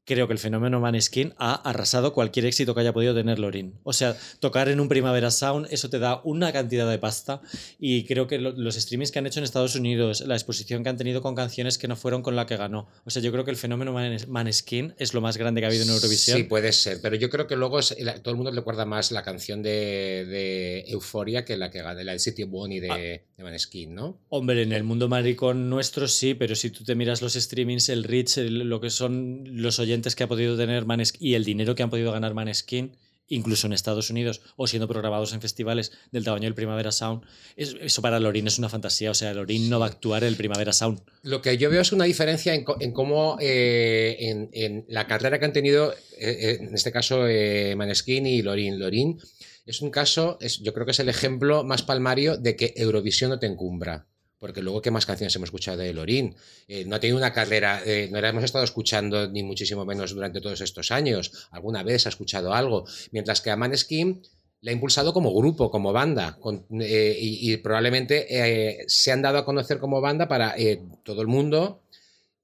Creo 0.07 0.27
que 0.27 0.33
el 0.33 0.39
fenómeno 0.39 0.79
Maneskin 0.79 1.33
ha 1.37 1.55
arrasado 1.67 2.13
cualquier 2.13 2.45
éxito 2.45 2.75
que 2.75 2.81
haya 2.81 2.93
podido 2.93 3.15
tener 3.15 3.39
Lorin. 3.39 3.73
O 3.83 3.91
sea, 3.91 4.15
tocar 4.39 4.69
en 4.69 4.79
un 4.79 4.87
Primavera 4.87 5.31
Sound, 5.31 5.67
eso 5.71 5.89
te 5.89 5.97
da 5.97 6.21
una 6.23 6.53
cantidad 6.53 6.87
de 6.87 6.99
pasta. 6.99 7.41
Y 7.79 8.03
creo 8.05 8.27
que 8.27 8.37
lo- 8.37 8.51
los 8.51 8.75
streamings 8.75 9.11
que 9.11 9.17
han 9.17 9.25
hecho 9.25 9.39
en 9.39 9.45
Estados 9.45 9.75
Unidos, 9.75 10.21
la 10.21 10.35
exposición 10.35 10.83
que 10.83 10.89
han 10.89 10.97
tenido 10.97 11.23
con 11.23 11.33
canciones 11.33 11.79
que 11.79 11.87
no 11.87 11.95
fueron 11.95 12.21
con 12.21 12.35
la 12.35 12.45
que 12.45 12.55
ganó. 12.55 12.87
O 13.03 13.09
sea, 13.09 13.19
yo 13.23 13.31
creo 13.31 13.45
que 13.45 13.51
el 13.51 13.57
fenómeno 13.57 13.93
Manes- 13.93 14.27
Maneskin 14.27 14.93
es 14.99 15.15
lo 15.15 15.21
más 15.21 15.37
grande 15.37 15.59
que 15.61 15.65
ha 15.65 15.69
habido 15.69 15.83
en 15.85 15.89
Eurovisión. 15.89 16.37
Sí, 16.37 16.43
puede 16.43 16.71
ser, 16.71 16.99
pero 17.01 17.15
yo 17.15 17.31
creo 17.31 17.47
que 17.47 17.55
luego 17.55 17.79
es- 17.79 17.95
todo 18.21 18.29
el 18.29 18.35
mundo 18.35 18.51
recuerda 18.51 18.85
más 18.85 19.11
la 19.11 19.23
canción 19.23 19.63
de, 19.63 20.25
de 20.29 20.85
Euforia 20.87 21.45
que 21.45 21.57
la 21.57 21.71
que 21.71 21.81
la 21.81 21.95
de 21.95 22.19
City 22.19 22.43
y 22.69 22.79
de, 22.79 22.91
Ah. 22.91 22.97
de 22.97 23.43
Maneskin, 23.43 23.95
¿no? 23.95 24.19
Hombre, 24.29 24.61
en 24.61 24.71
el 24.71 24.83
mundo 24.83 25.07
maricón 25.09 25.67
nuestro 25.67 26.07
sí, 26.07 26.35
pero 26.35 26.55
si 26.55 26.69
tú 26.69 26.83
te 26.83 26.93
miras 26.93 27.23
los 27.23 27.33
streamings, 27.33 27.89
el 27.89 28.03
reach, 28.03 28.37
el- 28.37 28.59
lo 28.69 28.79
que 28.79 28.91
son 28.91 29.43
los 29.47 29.79
oyentes 29.79 29.94
que 30.01 30.23
ha 30.23 30.27
podido 30.27 30.57
tener 30.57 30.85
Maneskin 30.85 31.27
y 31.27 31.33
el 31.35 31.43
dinero 31.45 31.75
que 31.75 31.83
han 31.83 31.89
podido 31.89 32.11
ganar 32.11 32.33
Maneskin, 32.33 32.95
incluso 33.27 33.65
en 33.65 33.73
Estados 33.73 34.09
Unidos, 34.11 34.41
o 34.55 34.67
siendo 34.67 34.87
programados 34.87 35.33
en 35.33 35.41
festivales 35.41 35.91
del 36.11 36.23
tamaño 36.23 36.43
del 36.43 36.53
Primavera 36.53 36.91
Sound, 36.91 37.23
es- 37.55 37.75
eso 37.81 38.01
para 38.03 38.19
Lorin 38.19 38.45
es 38.47 38.59
una 38.59 38.69
fantasía. 38.69 39.09
O 39.09 39.13
sea, 39.15 39.33
Lorin 39.33 39.67
no 39.69 39.79
va 39.79 39.87
a 39.87 39.89
actuar 39.89 40.23
el 40.23 40.35
Primavera 40.35 40.73
Sound. 40.73 41.01
Lo 41.23 41.41
que 41.41 41.57
yo 41.57 41.69
veo 41.71 41.81
es 41.81 41.91
una 41.91 42.05
diferencia 42.05 42.53
en, 42.53 42.63
cómo 42.93 43.37
eh, 43.41 44.47
en, 44.53 44.85
la 44.89 45.07
carrera 45.07 45.39
que 45.39 45.45
han 45.45 45.53
tenido, 45.53 45.91
eh, 45.91 45.97
eh, 46.19 46.57
en 46.61 46.75
este 46.75 46.91
caso, 46.91 47.21
Maneskin 47.75 48.27
y 48.27 48.41
Lorin. 48.43 48.77
Lorin 48.79 49.17
es 49.65 49.81
un 49.81 49.89
caso, 49.89 50.37
yo 50.61 50.73
creo 50.73 50.85
que 50.85 50.91
es 50.91 50.99
el 50.99 51.09
ejemplo 51.09 51.63
más 51.63 51.81
palmario 51.81 52.37
de 52.37 52.55
que 52.55 52.73
Eurovisión 52.77 53.31
no 53.31 53.39
te 53.39 53.47
encumbra. 53.47 54.05
Porque 54.45 54.61
luego, 54.61 54.79
¿qué 54.79 54.91
más 54.91 55.07
canciones 55.07 55.35
hemos 55.35 55.47
escuchado 55.47 55.79
de 55.79 55.91
Lorin? 55.91 56.35
Eh, 56.67 56.85
no 56.85 56.97
ha 56.97 56.99
tenido 56.99 57.17
una 57.17 57.33
carrera, 57.33 57.81
eh, 57.83 58.09
no 58.11 58.21
la 58.21 58.29
hemos 58.29 58.43
estado 58.43 58.63
escuchando 58.63 59.27
ni 59.27 59.41
muchísimo 59.41 59.85
menos 59.85 60.13
durante 60.13 60.39
todos 60.39 60.61
estos 60.61 60.91
años. 60.91 61.47
Alguna 61.49 61.81
vez 61.81 62.05
ha 62.05 62.09
escuchado 62.09 62.53
algo. 62.53 62.85
Mientras 63.11 63.41
que 63.41 63.49
a 63.49 63.55
Maneskin 63.55 64.21
le 64.61 64.69
ha 64.69 64.73
impulsado 64.75 65.13
como 65.13 65.33
grupo, 65.33 65.71
como 65.71 65.91
banda, 65.91 66.37
eh, 66.79 67.17
y, 67.19 67.57
probablemente 67.57 68.85
se 68.87 69.11
han 69.11 69.23
dado 69.23 69.39
a 69.39 69.45
conocer 69.45 69.79
como 69.79 69.99
banda 69.99 70.27
para 70.27 70.53
todo 71.01 71.23
el 71.23 71.27
mundo 71.27 71.81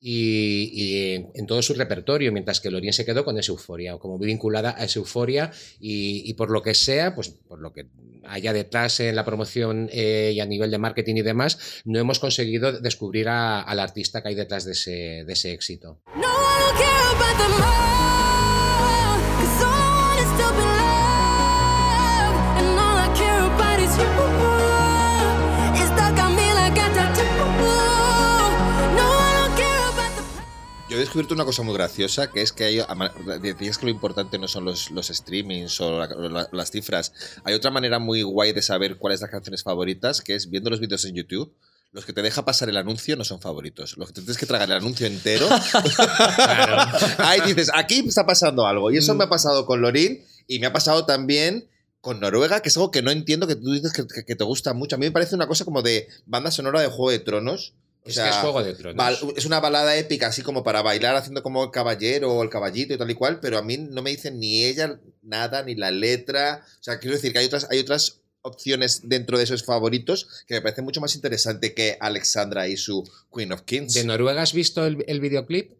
y, 0.04 1.14
en, 1.36 1.46
todo 1.46 1.62
su 1.62 1.74
repertorio, 1.76 2.32
mientras 2.32 2.60
que 2.60 2.72
Lorien 2.72 2.92
se 2.94 3.06
quedó 3.06 3.24
con 3.24 3.38
esa 3.38 3.52
euforia, 3.52 3.94
o 3.96 4.00
como 4.00 4.18
muy 4.18 4.26
vinculada 4.28 4.76
a 4.78 4.86
esa 4.86 5.00
euforia, 5.00 5.52
y, 5.80 6.34
por 6.34 6.50
lo 6.50 6.64
que 6.64 6.74
sea, 6.74 7.14
pues 7.14 7.30
por 7.30 7.60
lo 7.60 7.72
que 7.72 7.86
haya 8.26 8.52
detrás 8.54 9.00
en 9.00 9.16
la 9.16 9.26
promoción 9.26 9.90
eh, 9.92 10.32
y 10.34 10.40
a 10.40 10.46
nivel 10.46 10.72
de 10.72 10.78
marketing 10.80 11.16
y 11.18 11.22
demás, 11.22 11.82
no 11.86 12.00
hemos 12.00 12.20
conseguido 12.20 12.72
descubrir 12.80 13.28
a- 13.30 13.62
al 13.62 13.80
artista 13.80 14.22
que 14.22 14.30
hay 14.30 14.36
detrás 14.36 14.66
de 14.66 14.72
ese, 14.74 15.24
de 15.26 15.34
ese 15.34 15.52
éxito. 15.54 16.02
Descubierto 31.02 31.34
una 31.34 31.46
cosa 31.46 31.64
muy 31.64 31.74
graciosa, 31.74 32.32
que 32.32 32.42
es 32.42 32.52
que 32.52 32.64
hay, 32.66 32.80
decías 33.42 33.78
que 33.78 33.86
lo 33.86 33.92
importante 33.92 34.40
no 34.40 34.48
son 34.48 34.66
los, 34.66 34.90
los 34.92 35.08
streamings 35.08 35.80
o 35.82 36.00
la- 36.00 36.08
la- 36.08 36.50
las 36.52 36.72
cifras. 36.72 37.12
Hay 37.44 37.54
otra 37.54 37.72
manera 37.72 38.00
muy 38.00 38.22
guay 38.24 38.54
de 38.54 38.62
saber 38.62 38.98
cuáles 38.98 39.22
las 39.22 39.30
canciones 39.30 39.64
favoritas, 39.64 40.22
que 40.22 40.36
es 40.36 40.50
viendo 40.50 40.70
los 40.70 40.80
vídeos 40.80 41.04
en 41.06 41.16
YouTube. 41.16 41.54
Los 41.94 42.06
que 42.06 42.14
te 42.14 42.22
deja 42.22 42.46
pasar 42.46 42.70
el 42.70 42.78
anuncio 42.78 43.18
no 43.18 43.26
son 43.26 43.42
favoritos. 43.42 43.98
Los 43.98 44.08
que 44.08 44.14
te 44.14 44.22
tienes 44.22 44.38
que 44.38 44.46
tragar 44.46 44.70
el 44.70 44.78
anuncio 44.78 45.06
entero. 45.08 45.46
Ahí 47.18 47.42
dices, 47.46 47.70
aquí 47.74 48.04
está 48.08 48.26
pasando 48.26 48.66
algo. 48.66 48.92
Y 48.92 48.98
eso 48.98 49.14
me 49.16 49.26
ha 49.26 49.30
pasado 49.30 49.66
con 49.66 49.82
Lorin 49.82 50.24
y 50.48 50.60
me 50.60 50.68
ha 50.68 50.74
pasado 50.74 51.06
también 51.06 51.68
con 52.00 52.20
Noruega, 52.20 52.62
que 52.62 52.70
es 52.70 52.78
algo 52.78 52.92
que 52.92 53.02
no 53.02 53.12
entiendo, 53.12 53.46
que 53.48 53.56
tú 53.56 53.72
dices 53.74 53.94
que, 53.94 54.08
que- 54.08 54.24
que 54.26 54.36
te 54.36 54.44
gusta 54.44 54.74
mucho. 54.74 54.96
A 54.96 55.00
mí 55.00 55.06
me 55.06 55.12
parece 55.12 55.36
una 55.36 55.48
cosa 55.48 55.66
como 55.66 55.82
de 55.82 56.08
banda 56.26 56.50
sonora 56.50 56.82
de 56.82 56.88
Juego 56.88 57.12
de 57.12 57.20
Tronos. 57.20 57.74
O 58.04 58.10
Es 58.10 58.16
sea, 58.16 58.24
que 58.26 58.30
es 58.32 58.36
Juego 58.38 58.64
de 58.64 58.74
Tronos. 58.74 59.24
Es 59.38 59.46
una 59.46 59.60
balada 59.60 59.96
épica, 59.96 60.28
así 60.28 60.42
como 60.42 60.64
para 60.64 60.82
bailar 60.82 61.16
haciendo 61.16 61.44
como 61.44 61.64
el 61.64 61.72
caballero 61.72 62.34
o 62.34 62.42
el 62.44 62.50
caballito 62.50 62.94
y 62.94 62.98
tal 62.98 63.12
y 63.12 63.14
cual, 63.16 63.40
pero 63.40 63.58
a 63.58 63.62
mí 63.62 63.78
no 63.78 64.02
me 64.02 64.10
dicen 64.10 64.40
ni 64.40 64.64
ella 64.64 65.00
nada, 65.22 65.64
ni 65.64 65.76
la 65.76 65.92
letra. 65.92 66.66
O 66.80 66.84
sea, 66.84 67.00
quiero 67.00 67.16
decir 67.16 67.32
que 67.32 67.40
hay 67.40 67.46
otras, 67.46 67.68
hay 67.70 67.80
otras 67.80 68.22
opciones 68.42 69.02
dentro 69.04 69.38
de 69.38 69.44
esos 69.44 69.64
favoritos 69.64 70.28
que 70.48 70.56
me 70.56 70.62
parecen 70.62 70.84
mucho 70.84 71.00
más 71.00 71.14
interesante 71.14 71.76
que 71.76 71.98
Alexandra 72.00 72.68
y 72.68 72.76
su 72.76 73.08
Queen 73.32 73.52
of 73.52 73.62
Kings. 73.62 73.94
¿De 73.94 74.04
Noruega 74.04 74.42
has 74.42 74.54
visto 74.54 74.86
el, 74.86 75.04
el 75.08 75.20
videoclip? 75.20 75.74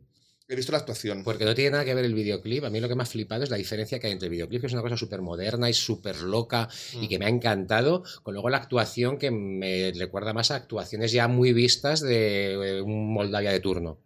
He 0.52 0.56
visto 0.58 0.74
la 0.74 0.80
actuación. 0.80 1.24
Porque 1.24 1.46
no 1.46 1.56
tiene 1.56 1.72
nada 1.72 1.86
que 1.86 1.96
ver 1.96 2.04
el 2.04 2.14
videoclip. 2.14 2.66
A 2.66 2.70
mí 2.70 2.82
lo 2.82 2.90
que 2.90 2.96
me 2.96 3.04
ha 3.04 3.06
flipado 3.06 3.46
es 3.46 3.50
la 3.50 3.56
diferencia 3.56 4.00
que 4.00 4.08
hay 4.08 4.12
entre 4.12 4.26
el 4.26 4.32
videoclip, 4.32 4.60
que 4.60 4.68
es 4.68 4.74
una 4.74 4.82
cosa 4.82 4.98
súper 4.98 5.22
moderna 5.22 5.70
y 5.70 5.74
súper 5.74 6.20
loca 6.24 6.68
y 6.92 7.08
que 7.08 7.18
me 7.18 7.26
ha 7.26 7.30
encantado, 7.30 8.04
con 8.22 8.34
luego 8.34 8.50
la 8.50 8.58
actuación 8.58 9.18
que 9.18 9.32
me 9.32 9.94
recuerda 9.98 10.34
más 10.34 10.52
a 10.52 10.56
actuaciones 10.56 11.14
ya 11.14 11.30
muy 11.30 11.54
vistas 11.54 12.02
de 12.02 12.80
eh, 12.80 12.82
un 12.82 13.14
Moldavia 13.14 13.54
de 13.54 13.62
turno. 13.62 13.98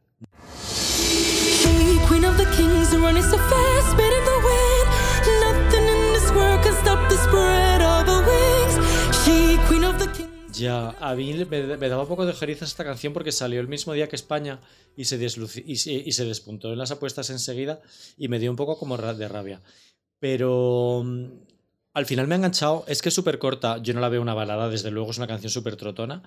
Ya, 10.58 10.89
a 11.00 11.15
mí 11.15 11.34
me, 11.46 11.89
daba 11.89 12.04
un 12.04 12.08
poco 12.08 12.26
de 12.26 12.32
ojerizas 12.32 12.70
esta 12.70 12.84
canción 12.84 13.13
porque 13.13 13.32
salió 13.32 13.60
el 13.60 13.68
mismo 13.68 13.94
día 13.94 14.08
que 14.08 14.15
España 14.15 14.60
y 14.96 15.06
se, 15.06 15.18
y, 15.65 15.76
se- 15.78 16.26
despuntó 16.26 16.72
en 16.72 16.78
las 16.78 16.91
apuestas 16.91 17.30
enseguida 17.30 17.82
y 18.18 18.28
me 18.28 18.39
dio 18.39 18.52
un 18.52 18.58
poco 18.58 18.78
como 18.78 18.96
de 19.18 19.28
rabia. 19.28 19.62
Pero 20.20 21.04
mm, 21.04 21.26
al 21.95 22.05
final 22.05 22.27
me 22.27 22.36
ha 22.36 22.38
enganchado. 22.38 22.86
Es 22.88 23.01
que 23.01 23.10
es 23.10 23.15
súper 23.15 23.39
corta. 23.39 23.79
Yo 23.81 23.93
no 23.95 23.99
la 24.01 24.10
veo 24.10 24.21
una 24.21 24.36
balada, 24.36 24.69
desde 24.69 24.91
luego 24.91 25.10
es 25.10 25.17
una 25.17 25.25
canción 25.27 25.49
súper 25.49 25.75
trotona. 25.75 26.21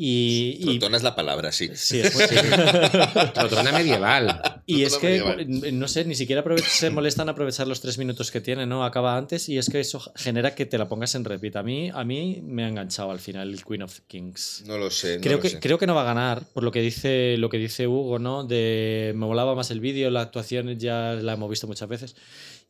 Y, 0.00 0.58
y- 0.60 0.64
Trotona 0.78 0.96
es 0.96 1.02
la 1.02 1.16
palabra, 1.16 1.50
sí. 1.50 1.70
Sí, 1.74 1.98
es 2.00 2.12
Trotona 3.34 3.72
medieval. 3.72 4.40
Y 4.66 4.84
es 4.84 4.96
que, 4.96 5.44
no 5.72 5.88
sé, 5.88 6.04
ni 6.04 6.14
siquiera 6.14 6.44
se 6.68 6.90
molestan 6.90 7.28
aprovechar 7.28 7.66
los 7.66 7.80
tres 7.80 7.98
minutos 7.98 8.30
que 8.30 8.40
tiene, 8.40 8.64
¿no? 8.66 8.84
Acaba 8.84 9.16
antes 9.16 9.48
y 9.48 9.58
es 9.58 9.68
que 9.68 9.80
eso 9.80 10.00
genera 10.14 10.54
que 10.54 10.66
te 10.66 10.78
la 10.78 10.88
pongas 10.88 11.14
en 11.16 11.24
repeat. 11.24 11.56
A 11.56 11.62
mí, 11.62 11.90
a 11.92 12.04
mí 12.04 12.40
me 12.44 12.64
ha 12.64 12.68
enganchado 12.68 13.10
al 13.10 13.18
final 13.18 13.50
el 13.52 13.64
Queen 13.64 13.82
of 13.82 14.00
Kings. 14.06 14.62
No 14.66 14.78
lo 14.78 14.90
sé. 14.90 15.16
no 15.16 15.22
Creo 15.22 15.36
lo 15.38 15.42
que, 15.42 15.48
sé. 15.50 15.58
creo 15.60 15.78
que 15.78 15.86
no 15.86 15.94
va 15.96 16.02
a 16.02 16.04
ganar, 16.14 16.42
por 16.52 16.62
lo 16.62 16.70
que 16.70 16.80
dice, 16.80 17.36
lo 17.38 17.48
que 17.48 17.58
dice 17.58 17.88
Hugo, 17.88 18.18
¿no? 18.20 18.44
De 18.44 19.12
me 19.16 19.26
molaba 19.26 19.54
más 19.56 19.70
el 19.72 19.80
vídeo, 19.80 20.10
la 20.10 20.20
actuación 20.20 20.78
ya 20.78 21.14
la 21.14 21.32
hemos 21.32 21.50
visto 21.50 21.66
muchas 21.66 21.88
veces. 21.88 22.14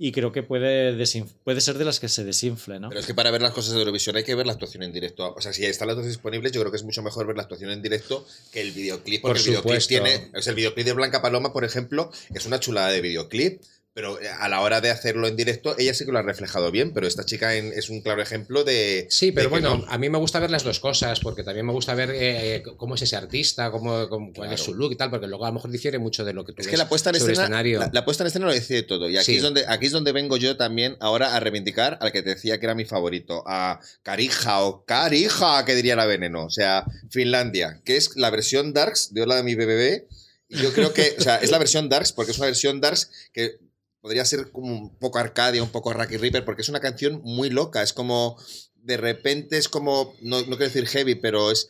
Y 0.01 0.13
creo 0.13 0.31
que 0.31 0.45
puede, 0.45 0.97
puede 1.43 1.61
ser 1.61 1.77
de 1.77 1.85
las 1.85 1.99
que 1.99 2.09
se 2.09 2.23
desinfle, 2.23 2.79
¿no? 2.79 2.89
Pero 2.89 3.01
es 3.01 3.07
que 3.07 3.15
para 3.15 3.33
ver 3.33 3.43
las 3.43 3.51
cosas 3.51 3.73
de 3.73 3.81
Eurovisión 3.81 4.15
hay 4.15 4.23
que 4.23 4.37
ver 4.37 4.47
la 4.47 4.53
actuación 4.53 4.85
en 4.85 4.93
directo. 4.93 5.35
O 5.35 5.41
sea, 5.41 5.53
si 5.53 5.65
están 5.67 5.89
las 5.89 5.97
dos 5.97 6.07
disponibles, 6.07 6.53
yo 6.53 6.61
creo 6.61 6.71
que 6.71 6.77
es 6.77 6.85
mucho 6.85 7.03
mejor 7.03 7.27
ver 7.27 7.35
la 7.35 7.43
actuación 7.43 7.73
en 7.73 7.83
directo 7.83 8.25
que 8.53 8.61
el 8.61 8.71
videoclip. 8.71 9.23
Porque 9.23 9.41
Por 9.41 9.55
el 9.55 9.61
videoclip 9.61 9.89
tiene. 9.89 10.31
Es 10.35 10.47
el 10.47 10.55
videoclip 10.55 10.87
de 10.87 10.93
Blanca 10.93 11.21
Paloma, 11.21 11.53
por 11.53 11.65
ejemplo, 11.65 12.13
es 12.33 12.47
una 12.47 12.61
chulada 12.61 12.91
de 12.91 13.01
videoclip. 13.01 13.61
Pero 13.99 14.21
eh, 14.21 14.29
a 14.29 14.49
la 14.49 14.61
hora 14.61 14.81
de 14.81 14.91
hacerlo 14.91 15.27
en 15.27 15.35
directo, 15.35 15.75
ella 15.77 15.93
sí 15.93 16.05
que 16.07 16.13
lo 16.13 16.21
ha 16.21 16.23
reflejado 16.23 16.71
bien. 16.71 16.93
Pero 16.93 17.09
esta 17.09 17.25
chica 17.27 17.57
en- 17.57 17.73
es 17.73 17.91
un 17.91 18.01
claro 18.01 18.23
ejemplo 18.23 18.63
de. 18.63 19.09
Sí, 19.11 19.33
pero 19.33 19.47
de 19.47 19.51
bueno, 19.51 19.79
no. 19.79 19.85
a 19.89 19.99
mí 19.99 20.09
me 20.09 20.19
gusta 20.19 20.39
ver 20.39 20.53
las 20.53 20.63
dos 20.63 20.79
cosas, 20.79 21.19
porque 21.19 21.43
también 21.43 21.67
me 21.67 21.73
gusta 21.73 21.97
ver 21.97 22.13
eh, 22.15 22.63
cómo 22.77 22.95
es 22.95 23.03
ese 23.03 23.17
artista, 23.17 23.73
cómo, 23.73 24.09
cómo- 24.09 24.33
cuál 24.33 24.53
es 24.53 24.61
su 24.61 24.73
look 24.73 24.93
y 24.93 24.97
tal, 24.97 25.11
porque 25.11 25.27
luego 25.27 25.47
a 25.47 25.49
lo 25.49 25.55
mejor 25.55 25.73
difiere 25.73 25.99
mucho 25.99 26.25
de 26.25 26.33
lo 26.33 26.45
que 26.45 26.53
tú 26.53 26.61
Es 26.61 26.67
ves 26.67 26.71
que 26.71 26.77
la 26.77 26.89
puesta 26.89 27.11
en 27.11 27.17
escena, 27.17 27.33
escenario. 27.33 27.81
la, 27.81 27.91
la 27.93 28.05
puesta 28.05 28.23
en 28.23 28.29
escena 28.29 28.47
lo 28.47 28.53
decide 28.53 28.85
todo. 28.85 29.11
Y 29.11 29.17
aquí, 29.17 29.25
Sí. 29.27 29.37
es 29.39 29.43
donde, 29.43 29.65
aquí 29.67 29.87
es 29.87 29.93
donde 29.93 30.13
vengo 30.13 30.37
yo 30.37 30.57
también 30.57 30.97
ahora 31.01 31.35
a 31.35 31.41
reivindicar 31.41 31.99
al 32.01 32.13
que 32.13 32.23
te 32.23 32.31
decía 32.31 32.61
que 32.61 32.67
era 32.67 32.77
mi 32.77 32.85
favorito, 32.85 33.43
a 33.49 33.81
Carija 34.05 34.61
o 34.63 34.85
Carija, 34.85 35.65
que 35.65 35.75
diría 35.75 35.97
la 35.97 36.07
veneno. 36.07 36.45
O 36.45 36.51
sea, 36.51 36.85
Finlandia, 37.11 37.81
que 37.85 37.97
es 37.97 38.17
la 38.17 38.31
versión 38.31 38.73
Darks 38.73 39.13
de 39.13 39.23
Hola 39.23 39.35
de 39.35 39.43
mi 39.43 39.57
BBB. 39.57 40.07
Yo 40.51 40.73
creo 40.73 40.95
que, 40.95 41.17
o 41.19 41.21
sea, 41.21 41.37
es 41.39 41.51
la 41.51 41.59
versión 41.59 41.89
Darks 41.89 42.13
porque 42.13 42.31
es 42.31 42.39
una 42.39 42.47
versión 42.47 42.81
Darks 42.81 43.11
que 43.33 43.59
podría 44.01 44.25
ser 44.25 44.51
como 44.53 44.69
un 44.73 44.99
poco 44.99 45.19
Arcadia, 45.19 45.63
un 45.63 45.71
poco 45.71 45.93
Rocky 45.93 46.17
Reaper, 46.17 46.45
porque 46.45 46.63
es 46.63 46.69
una 46.69 46.81
canción 46.81 47.21
muy 47.25 47.51
loca. 47.51 47.83
Es 47.83 47.93
como, 47.93 48.37
de 48.77 48.97
repente 48.97 49.59
es 49.59 49.69
como, 49.69 50.15
no, 50.23 50.41
no 50.41 50.57
quiero 50.57 50.65
decir 50.73 50.87
heavy, 50.87 51.15
pero 51.17 51.51
es... 51.51 51.69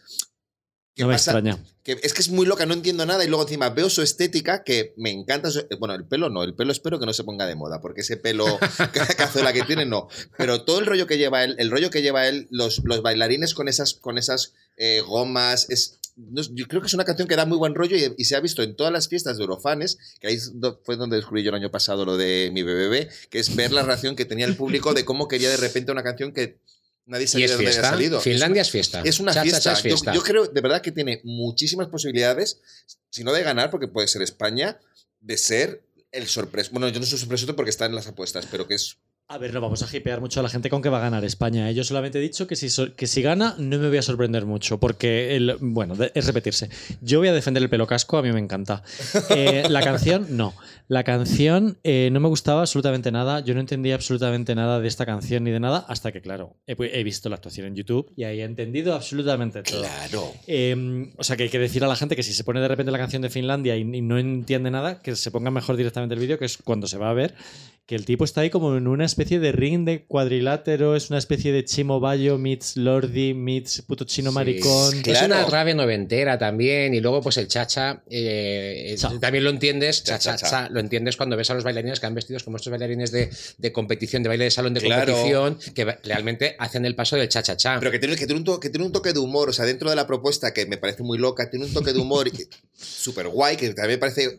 ¿qué 0.94 1.02
No 1.04 1.08
me 1.08 1.14
pasa? 1.14 1.30
extraña. 1.30 1.64
que 1.84 1.92
es 2.02 2.12
que 2.12 2.20
es 2.22 2.28
muy 2.28 2.44
loca, 2.44 2.66
no 2.66 2.74
entiendo 2.74 3.06
nada 3.06 3.24
y 3.24 3.28
luego 3.28 3.44
encima 3.44 3.70
veo 3.70 3.88
su 3.88 4.02
estética 4.02 4.64
que 4.64 4.94
me 4.96 5.10
encanta. 5.10 5.50
su- 5.50 5.64
bueno, 5.78 5.94
el 5.94 6.06
pelo 6.08 6.28
no, 6.28 6.42
el 6.42 6.54
pelo 6.56 6.72
espero 6.72 6.98
que 6.98 7.06
no 7.06 7.12
se 7.12 7.22
ponga 7.24 7.46
de 7.46 7.54
moda, 7.54 7.80
porque 7.80 8.00
ese 8.00 8.16
pelo 8.16 8.44
ca- 8.92 9.06
cazuela 9.16 9.52
que 9.52 9.62
tiene 9.62 9.86
no. 9.86 10.08
Pero 10.36 10.64
todo 10.64 10.80
el 10.80 10.86
rollo 10.86 11.06
que 11.06 11.16
lleva 11.18 11.44
él, 11.44 11.54
el 11.58 11.70
rollo 11.70 11.90
que 11.90 12.02
lleva 12.02 12.26
él, 12.26 12.48
los, 12.50 12.82
los 12.84 13.00
bailarines 13.02 13.54
con 13.54 13.68
esas, 13.68 13.94
con 13.94 14.18
esas 14.18 14.54
eh, 14.76 15.00
gomas, 15.06 15.70
es, 15.70 16.00
no 16.18 16.42
yo 16.54 16.66
creo 16.66 16.80
que 16.80 16.88
es 16.88 16.94
una 16.94 17.04
canción 17.04 17.28
que 17.28 17.36
da 17.36 17.46
muy 17.46 17.56
buen 17.58 17.74
rollo 17.74 17.96
y, 17.96 18.12
y 18.18 18.24
se 18.24 18.34
ha 18.36 18.40
visto 18.40 18.62
en 18.62 18.74
todas 18.76 18.92
las 18.92 19.08
fiestas 19.08 19.36
de 19.38 19.44
Eurofanes, 19.44 19.98
que 20.20 20.26
ahí 20.26 20.38
fue 20.84 20.96
donde 20.96 21.16
descubrí 21.16 21.42
yo 21.44 21.50
el 21.50 21.54
año 21.54 21.70
pasado 21.70 22.04
lo 22.04 22.16
de 22.16 22.50
mi 22.52 22.62
BBB, 22.62 23.08
que 23.30 23.38
es 23.38 23.54
ver 23.54 23.72
la 23.72 23.82
reacción 23.82 24.16
que 24.16 24.24
tenía 24.24 24.46
el 24.46 24.56
público 24.56 24.94
de 24.94 25.04
cómo 25.04 25.28
quería 25.28 25.48
de 25.48 25.56
repente 25.56 25.92
una 25.92 26.02
canción 26.02 26.32
que 26.32 26.58
nadie 27.06 27.24
y 27.24 27.28
sabía 27.28 27.46
es 27.46 27.50
de 27.52 27.56
dónde 27.56 27.68
había 27.70 27.80
fiesta. 27.80 27.90
salido. 27.90 28.20
Finlandia 28.20 28.62
es 28.62 28.70
fiesta. 28.70 29.02
Es 29.04 29.20
una 29.20 29.32
Cha, 29.32 29.42
fiesta. 29.42 29.60
cha, 29.60 29.72
es 29.72 29.78
Yo- 29.78 29.82
fiesta. 29.82 30.12
Yo, 30.14 30.22
creo 30.22 30.46
de 30.46 30.60
verdad 30.60 30.82
que 30.82 30.92
tiene 30.92 31.20
muchísimas 31.24 31.88
posibilidades, 31.88 32.60
si 33.10 33.22
no 33.24 33.32
de 33.32 33.42
ganar, 33.42 33.70
porque 33.70 33.88
puede 33.88 34.08
ser 34.08 34.20
España, 34.22 34.78
de 35.20 35.36
ser 35.38 35.82
el 36.10 36.26
sorpreso. 36.26 36.70
Bueno, 36.72 36.88
yo 36.88 37.00
no 37.00 37.06
soy 37.06 37.18
sorpreso 37.18 37.54
porque 37.54 37.70
está 37.70 37.86
en 37.86 37.94
las 37.94 38.06
apuestas, 38.08 38.46
pero 38.50 38.66
que 38.66 38.74
es. 38.74 38.96
A 39.30 39.36
ver, 39.36 39.52
no 39.52 39.60
vamos 39.60 39.82
a 39.82 39.94
hipear 39.94 40.22
mucho 40.22 40.40
a 40.40 40.42
la 40.42 40.48
gente 40.48 40.70
con 40.70 40.80
que 40.80 40.88
va 40.88 40.96
a 40.96 41.00
ganar 41.02 41.22
España. 41.22 41.68
¿eh? 41.68 41.74
Yo 41.74 41.84
solamente 41.84 42.16
he 42.18 42.22
dicho 42.22 42.46
que 42.46 42.56
si, 42.56 42.70
so- 42.70 42.96
que 42.96 43.06
si 43.06 43.20
gana 43.20 43.54
no 43.58 43.78
me 43.78 43.88
voy 43.88 43.98
a 43.98 44.02
sorprender 44.02 44.46
mucho, 44.46 44.80
porque, 44.80 45.36
el, 45.36 45.58
bueno, 45.60 45.92
es 46.14 46.26
repetirse. 46.26 46.70
Yo 47.02 47.18
voy 47.18 47.28
a 47.28 47.34
defender 47.34 47.62
el 47.62 47.68
pelo 47.68 47.86
casco, 47.86 48.16
a 48.16 48.22
mí 48.22 48.32
me 48.32 48.38
encanta. 48.40 48.82
Eh, 49.30 49.64
la 49.68 49.82
canción, 49.82 50.26
no. 50.30 50.54
La 50.88 51.04
canción 51.04 51.76
eh, 51.84 52.08
no 52.10 52.20
me 52.20 52.28
gustaba 52.28 52.60
absolutamente 52.62 53.12
nada. 53.12 53.40
Yo 53.40 53.52
no 53.52 53.60
entendía 53.60 53.94
absolutamente 53.96 54.54
nada 54.54 54.80
de 54.80 54.88
esta 54.88 55.04
canción 55.04 55.44
ni 55.44 55.50
de 55.50 55.60
nada, 55.60 55.84
hasta 55.88 56.10
que, 56.12 56.22
claro, 56.22 56.56
he, 56.66 56.74
he 56.78 57.04
visto 57.04 57.28
la 57.28 57.36
actuación 57.36 57.66
en 57.66 57.74
YouTube 57.74 58.10
y 58.16 58.24
ahí 58.24 58.40
he 58.40 58.44
entendido 58.44 58.94
absolutamente 58.94 59.62
todo. 59.62 59.80
Claro. 59.82 60.32
Eh, 60.46 61.12
o 61.18 61.22
sea, 61.24 61.36
que 61.36 61.42
hay 61.44 61.48
que 61.50 61.58
decir 61.58 61.84
a 61.84 61.88
la 61.88 61.96
gente 61.96 62.16
que 62.16 62.22
si 62.22 62.32
se 62.32 62.44
pone 62.44 62.60
de 62.60 62.68
repente 62.68 62.90
la 62.90 62.98
canción 62.98 63.20
de 63.20 63.28
Finlandia 63.28 63.76
y, 63.76 63.80
y 63.82 64.00
no 64.00 64.18
entiende 64.18 64.70
nada, 64.70 65.02
que 65.02 65.14
se 65.16 65.30
ponga 65.30 65.50
mejor 65.50 65.76
directamente 65.76 66.14
el 66.14 66.20
vídeo, 66.20 66.38
que 66.38 66.46
es 66.46 66.56
cuando 66.56 66.86
se 66.86 66.96
va 66.96 67.10
a 67.10 67.14
ver 67.14 67.34
que 67.86 67.94
el 67.94 68.04
tipo 68.04 68.22
está 68.24 68.42
ahí 68.42 68.50
como 68.50 68.76
en 68.76 68.86
una 68.86 69.06
especie 69.06 69.17
de 69.18 69.50
ring 69.52 69.84
de 69.84 70.04
cuadrilátero, 70.04 70.94
es 70.94 71.10
una 71.10 71.18
especie 71.18 71.50
de 71.50 71.64
Chimo 71.64 71.98
Bayo 71.98 72.38
meets 72.38 72.76
Lordi 72.76 73.34
meets 73.34 73.82
puto 73.82 74.04
chino 74.04 74.30
Sí. 74.30 74.34
maricón. 74.34 75.02
Es 75.04 75.22
una 75.22 75.44
rave 75.46 75.74
noventera 75.74 76.38
también. 76.38 76.94
Y 76.94 77.00
luego, 77.00 77.20
pues 77.20 77.36
el 77.36 77.48
chacha, 77.48 78.02
eh, 78.08 78.94
Cha. 78.96 79.10
también 79.18 79.42
lo 79.42 79.50
entiendes. 79.50 80.04
Cha, 80.04 80.18
cha, 80.18 80.68
lo 80.70 80.78
entiendes 80.78 81.16
cuando 81.16 81.36
ves 81.36 81.50
a 81.50 81.54
los 81.54 81.64
bailarines 81.64 81.98
que 81.98 82.06
han 82.06 82.14
vestidos 82.14 82.44
como 82.44 82.58
estos 82.58 82.70
bailarines 82.70 83.10
de, 83.10 83.28
de 83.58 83.72
competición, 83.72 84.22
de 84.22 84.28
baile 84.28 84.44
de 84.44 84.50
salón 84.52 84.72
de 84.74 84.80
Claro. 84.80 85.12
competición, 85.12 85.58
que 85.74 85.84
realmente 86.04 86.54
hacen 86.60 86.84
el 86.86 86.94
paso 86.94 87.16
del 87.16 87.28
cha 87.28 87.42
cha 87.42 87.56
cha. 87.56 87.78
Pero 87.80 87.90
que 87.90 87.98
tiene, 87.98 88.14
que, 88.14 88.26
tiene 88.26 88.38
un 88.38 88.44
to- 88.44 88.60
que 88.60 88.70
tiene 88.70 88.86
un 88.86 88.92
toque 88.92 89.12
de 89.12 89.18
humor, 89.18 89.48
o 89.48 89.52
sea, 89.52 89.64
dentro 89.64 89.90
de 89.90 89.96
la 89.96 90.06
propuesta 90.06 90.54
que 90.54 90.64
me 90.66 90.76
parece 90.76 91.02
muy 91.02 91.18
loca, 91.18 91.50
tiene 91.50 91.66
un 91.66 91.72
toque 91.72 91.92
de 91.92 91.98
humor 91.98 92.30
súper 92.76 93.26
guay, 93.28 93.56
que 93.56 93.68
también 93.70 93.96
me 93.96 93.98
parece 93.98 94.38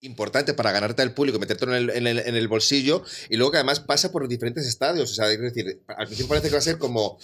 importante 0.00 0.54
para 0.54 0.70
ganarte 0.72 1.02
al 1.02 1.12
público 1.12 1.38
y 1.38 1.40
metértelo 1.40 1.76
en 1.76 1.82
el, 1.84 1.96
en, 1.96 2.06
el, 2.06 2.18
en 2.20 2.36
el 2.36 2.46
bolsillo, 2.48 3.02
y 3.28 3.36
luego 3.36 3.50
que 3.52 3.58
además 3.58 3.80
pasa 3.80 4.12
por 4.12 4.28
diferentes 4.28 4.66
estadios, 4.66 5.10
o 5.10 5.14
sea, 5.14 5.30
es 5.30 5.40
decir, 5.40 5.80
al 5.88 6.06
principio 6.06 6.28
parece 6.28 6.48
que 6.48 6.52
va 6.54 6.58
a 6.58 6.62
ser 6.62 6.78
como 6.78 7.18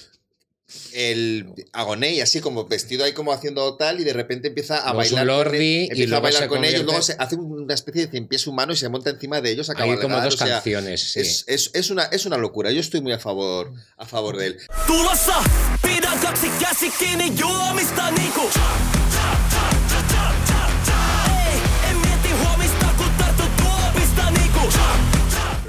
el 0.95 1.47
agoné 1.75 2.23
así 2.23 2.41
como 2.41 2.65
vestido 2.65 3.05
ahí 3.05 3.13
como 3.13 3.35
haciendo 3.35 3.77
tal 3.77 4.01
y 4.01 4.05
de 4.05 4.15
repente 4.15 4.49
empieza 4.49 4.79
a 4.79 4.95
Luego 4.95 4.97
bailar 4.97 5.19
con, 5.19 5.27
lordi 5.27 5.57
él- 5.59 5.99
y 5.99 6.03
empieza 6.03 6.03
a 6.05 6.09
luego 6.09 6.23
bailar 6.23 6.43
se 6.43 6.49
con 6.49 6.65
ellos 6.65 6.85
luego 6.85 7.03
se 7.03 7.17
hace 7.19 7.37
una 7.37 7.75
especie 7.75 8.07
de 8.07 8.11
cien 8.11 8.27
pies 8.29 8.47
humano 8.47 8.73
y 8.73 8.77
se 8.77 8.89
monta 8.89 9.11
encima 9.11 9.43
de 9.43 9.51
ellos 9.51 9.69
a 9.69 9.75
Hay 9.77 9.97
como 9.99 10.19
dos 10.23 10.35
o 10.35 10.39
sea, 10.39 10.47
canciones. 10.49 11.13
sí. 11.13 11.21
es, 11.21 11.45
es, 11.49 11.71
es 11.75 11.91
una, 11.91 12.05
es 12.05 12.25
una 12.25 12.39
locura 12.39 12.71
yo 12.71 12.81
estoy 12.81 13.03
muy 13.03 13.13
a 13.13 13.19
favor 13.19 13.73
a 13.99 14.07
favor 14.07 14.39
de 14.39 14.47
él 14.47 14.59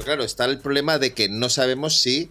claro, 0.06 0.24
está 0.24 0.46
el 0.46 0.60
problema 0.60 0.98
de 1.00 1.14
que 1.14 1.28
no 1.28 1.50
sabemos 1.50 2.00
si 2.02 2.30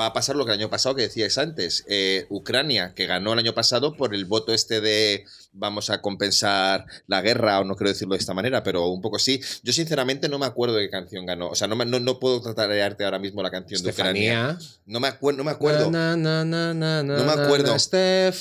va 0.00 0.06
a 0.06 0.12
pasar 0.12 0.34
lo 0.36 0.46
que 0.46 0.52
el 0.52 0.58
año 0.58 0.70
pasado 0.70 0.94
que 0.94 1.02
decíais 1.02 1.36
antes. 1.36 1.84
Eh, 1.86 2.24
Ucrania, 2.30 2.94
que 2.94 3.06
ganó 3.06 3.34
el 3.34 3.38
año 3.40 3.52
pasado 3.54 3.96
por 3.96 4.14
el 4.14 4.24
voto 4.24 4.54
este 4.54 4.80
de 4.80 5.24
vamos 5.52 5.90
a 5.90 6.00
compensar 6.00 6.86
la 7.06 7.20
guerra, 7.20 7.60
o 7.60 7.64
no 7.64 7.74
quiero 7.76 7.90
decirlo 7.90 8.14
de 8.14 8.20
esta 8.20 8.32
manera, 8.32 8.62
pero 8.62 8.86
un 8.86 9.02
poco 9.02 9.18
sí. 9.18 9.40
Yo 9.62 9.72
sinceramente 9.74 10.28
no 10.28 10.38
me 10.38 10.46
acuerdo 10.46 10.76
de 10.76 10.84
qué 10.86 10.90
canción 10.90 11.26
ganó. 11.26 11.48
O 11.50 11.54
sea, 11.54 11.66
no, 11.68 11.74
no, 11.84 12.00
no 12.00 12.18
puedo 12.18 12.40
tratar 12.40 12.70
de 12.70 12.82
arte 12.82 13.04
ahora 13.04 13.18
mismo 13.18 13.42
la 13.42 13.50
canción 13.50 13.82
de 13.82 13.90
Ucrania. 13.90 14.58
No 14.86 15.00
me, 15.00 15.08
acuer- 15.08 15.36
no 15.36 15.44
me 15.44 15.50
acuerdo. 15.50 15.90
Na, 15.90 16.16
na, 16.16 16.44
na, 16.44 16.72
na, 16.72 17.02
na, 17.02 17.16
No 17.18 17.24
me 17.24 17.32
acuerdo. 17.32 17.74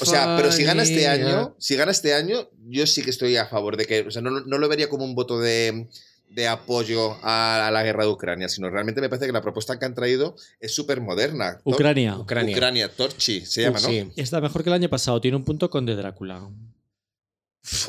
O 0.02 0.06
sea, 0.06 0.36
pero 0.38 0.52
si 0.52 0.64
gana 0.64 0.84
este 0.84 1.08
año, 1.08 1.56
si 1.60 1.76
gana 1.76 1.92
este 1.92 2.14
año, 2.14 2.48
yo 2.70 2.88
sí 2.88 3.02
que 3.02 3.10
estoy 3.10 3.36
a 3.36 3.48
favor 3.48 3.76
de 3.76 3.86
que, 3.86 4.02
o 4.02 4.12
sea, 4.12 4.22
no, 4.22 4.30
no 4.32 4.58
lo 4.60 4.70
vería 4.70 4.88
como 4.88 5.04
un 5.04 5.16
voto 5.16 5.40
de, 5.42 5.90
de 6.30 6.48
apoyo 6.48 7.18
a, 7.24 7.68
a 7.68 7.72
la 7.72 7.84
guerra 7.84 8.06
de 8.06 8.12
Ucrania, 8.12 8.50
sino 8.50 8.70
realmente 8.70 9.02
me 9.02 9.10
parece 9.10 9.26
que 9.26 9.32
la 9.32 9.42
propuesta 9.42 9.78
que 9.80 9.86
han 9.86 9.96
traído 9.96 10.36
es 10.60 10.74
súper 10.74 11.02
moderna. 11.02 11.60
Ucrania. 11.64 12.18
Ucrania. 12.18 12.56
Ucrania, 12.56 12.96
Torchi, 12.96 13.46
se 13.46 13.64
llama, 13.64 13.80
¿no? 13.80 13.90
Sí. 13.90 14.12
Está 14.16 14.40
mejor 14.40 14.64
que 14.64 14.70
el 14.70 14.76
año 14.76 14.90
pasado. 14.90 15.20
Tiene 15.20 15.38
un 15.38 15.44
punto 15.44 15.70
con 15.70 15.86
de 15.86 15.96
Drácula. 15.96 16.50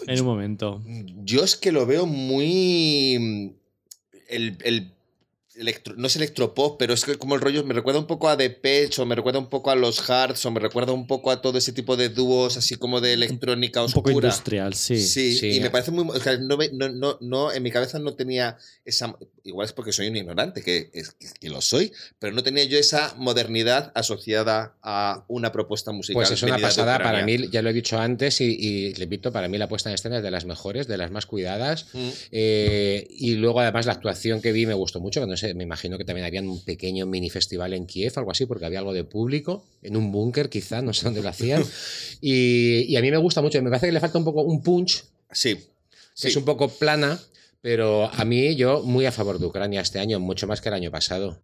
En 0.07 0.21
un 0.21 0.27
momento. 0.27 0.83
Yo 1.23 1.45
es 1.45 1.57
que 1.57 1.71
lo 1.71 1.87
veo 1.87 2.07
muy. 2.07 3.57
El, 4.29 4.59
el 4.63 4.93
electro- 5.61 5.95
no 5.97 6.07
es 6.07 6.17
electropop, 6.17 6.79
pero 6.79 6.95
es 6.95 7.05
que 7.05 7.17
como 7.17 7.35
el 7.35 7.41
rollo 7.41 7.63
me 7.65 7.75
recuerda 7.75 8.01
un 8.01 8.07
poco 8.07 8.29
a 8.29 8.37
Depeche 8.37 9.01
o 9.03 9.07
me 9.07 9.15
recuerda 9.15 9.39
un 9.39 9.49
poco 9.49 9.71
a 9.71 9.77
los 9.77 10.01
Hearts 10.01 10.45
o 10.47 10.51
me 10.51 10.59
recuerda 10.61 10.93
un 10.93 11.07
poco 11.07 11.31
a 11.31 11.41
todo 11.43 11.59
ese 11.59 11.73
tipo 11.73 11.97
de 11.97 12.09
dúos 12.09 12.57
así 12.57 12.77
como 12.77 13.01
de 13.01 13.13
electrónica 13.13 13.83
Un 13.85 13.93
poco 13.93 14.09
oscura. 14.11 14.29
industrial, 14.29 14.75
sí. 14.75 15.01
Sí, 15.01 15.37
Sí. 15.37 15.51
y 15.57 15.61
me 15.61 15.71
parece 15.71 15.91
muy. 15.91 16.09
o 16.09 16.21
sea, 16.21 16.37
no, 16.39 16.57
no, 16.93 17.19
no, 17.21 17.53
en 17.53 17.63
mi 17.63 17.71
cabeza 17.71 17.99
no 17.99 18.15
tenía 18.15 18.57
esa. 18.85 19.15
Igual 19.45 19.67
es 19.67 19.73
porque 19.73 19.93
soy 19.93 20.09
un 20.09 20.17
ignorante, 20.17 20.63
que, 20.63 20.91
es, 20.93 21.11
que, 21.11 21.27
que 21.41 21.49
lo 21.49 21.61
soy, 21.61 21.93
pero 22.19 22.33
no 22.35 22.43
tenía 22.43 22.65
yo 22.65 22.79
esa 22.79 23.15
modernidad 23.17 23.93
asociada 23.95 24.75
a 24.83 25.25
una 25.29 25.53
propuesta 25.53 25.93
musical. 25.93 26.15
Pues 26.21 26.31
es 26.31 26.43
una 26.43 26.59
pasada 26.59 26.99
para 26.99 27.25
mí, 27.25 27.49
ya 27.51 27.63
lo 27.63 27.71
he 27.71 27.73
dicho 27.73 27.99
antes 27.99 28.41
y, 28.41 28.45
y 28.59 28.95
repito, 28.95 29.33
para 29.33 29.49
mí 29.49 29.59
la 29.59 29.69
puesta 29.69 29.89
en 29.91 29.95
escena 29.95 30.19
es 30.19 30.23
de 30.23 30.31
las 30.31 30.45
mejores, 30.45 30.87
de 30.87 30.97
las 30.97 31.11
más 31.11 31.27
cuidadas. 31.27 31.87
Mm. 31.93 32.09
Eh, 32.33 33.07
y 33.11 33.35
luego 33.35 33.61
además 33.61 33.87
la 33.87 33.93
actuación 33.93 34.41
que 34.41 34.53
vi 34.53 34.67
me 34.67 34.75
gustó 34.75 35.01
mucho, 35.01 35.21
que 35.21 35.27
no 35.27 35.37
sé, 35.37 35.55
me 35.55 35.65
imagino 35.65 35.99
que 35.99 36.05
también 36.05 36.27
había 36.27 36.43
un 36.43 36.63
pequeño 36.65 37.07
mini 37.07 37.31
festival 37.31 37.73
en 37.75 37.87
Kiev, 37.87 38.13
algo 38.17 38.31
así, 38.31 38.47
porque 38.47 38.67
había 38.67 38.79
algo 38.81 38.93
de 38.93 39.05
público, 39.05 39.65
en 39.83 39.97
un 39.97 40.13
búnker 40.13 40.49
quizá, 40.49 40.83
no 40.83 40.93
sé 40.93 41.05
dónde 41.05 41.23
lo 41.23 41.29
hacían. 41.29 41.65
y, 42.21 42.83
y 42.83 42.97
a 42.97 43.01
mí 43.01 43.11
me 43.11 43.17
gusta 43.17 43.43
mucho, 43.43 43.61
me 43.63 43.71
parece 43.71 43.87
que 43.87 43.93
le 43.93 44.01
falta 44.01 44.19
un 44.19 44.25
poco 44.25 44.43
un 44.43 44.63
punch, 44.63 45.05
Sí. 45.33 45.55
que 45.57 45.63
sí. 46.15 46.29
es 46.29 46.37
un 46.37 46.45
poco 46.45 46.69
plana, 46.69 47.21
pero 47.63 48.11
a 48.13 48.25
mí 48.25 48.57
yo 48.57 48.83
muy 48.83 49.07
a 49.07 49.13
favor 49.13 49.39
de 49.39 49.47
Ucrania 49.47 49.81
este 49.81 49.99
año, 49.99 50.19
mucho 50.19 50.47
más 50.47 50.61
que 50.61 50.69
el 50.69 50.75
año 50.75 50.91
pasado. 50.91 51.43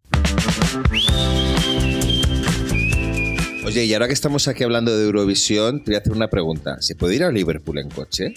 Oye, 3.65 3.85
y 3.85 3.93
ahora 3.95 4.07
que 4.07 4.15
estamos 4.15 4.49
aquí 4.49 4.63
hablando 4.63 4.97
de 4.97 5.05
Eurovisión, 5.05 5.83
te 5.83 5.91
voy 5.91 5.97
a 5.97 5.99
hacer 5.99 6.13
una 6.13 6.29
pregunta. 6.29 6.77
¿Se 6.81 6.95
puede 6.95 7.17
ir 7.17 7.25
a 7.25 7.31
Liverpool 7.31 7.79
en 7.79 7.91
coche? 7.91 8.35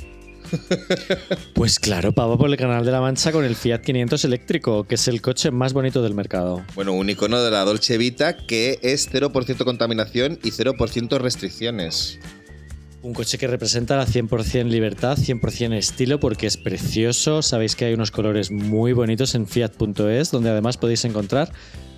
Pues 1.53 1.77
claro, 1.77 2.13
pavo 2.13 2.37
por 2.37 2.49
el 2.49 2.57
Canal 2.57 2.85
de 2.85 2.91
la 2.91 3.01
Mancha 3.01 3.31
con 3.31 3.43
el 3.43 3.55
Fiat 3.55 3.81
500 3.81 4.23
eléctrico, 4.25 4.85
que 4.85 4.95
es 4.95 5.07
el 5.09 5.21
coche 5.21 5.51
más 5.51 5.73
bonito 5.73 6.01
del 6.01 6.15
mercado. 6.15 6.63
Bueno, 6.73 6.93
un 6.93 7.09
icono 7.09 7.43
de 7.43 7.51
la 7.51 7.65
Dolce 7.65 7.97
Vita 7.97 8.37
que 8.37 8.79
es 8.81 9.11
0% 9.11 9.63
contaminación 9.65 10.39
y 10.41 10.51
0% 10.51 11.19
restricciones. 11.19 12.17
Un 13.01 13.13
coche 13.13 13.37
que 13.37 13.47
representa 13.47 13.95
la 13.95 14.05
100% 14.05 14.65
libertad, 14.65 15.17
100% 15.17 15.73
estilo, 15.73 16.19
porque 16.19 16.47
es 16.47 16.57
precioso. 16.57 17.41
Sabéis 17.41 17.77
que 17.77 17.85
hay 17.85 17.93
unos 17.93 18.11
colores 18.11 18.51
muy 18.51 18.91
bonitos 18.91 19.35
en 19.35 19.47
fiat.es, 19.47 20.31
donde 20.31 20.49
además 20.49 20.75
podéis 20.75 21.05
encontrar 21.05 21.49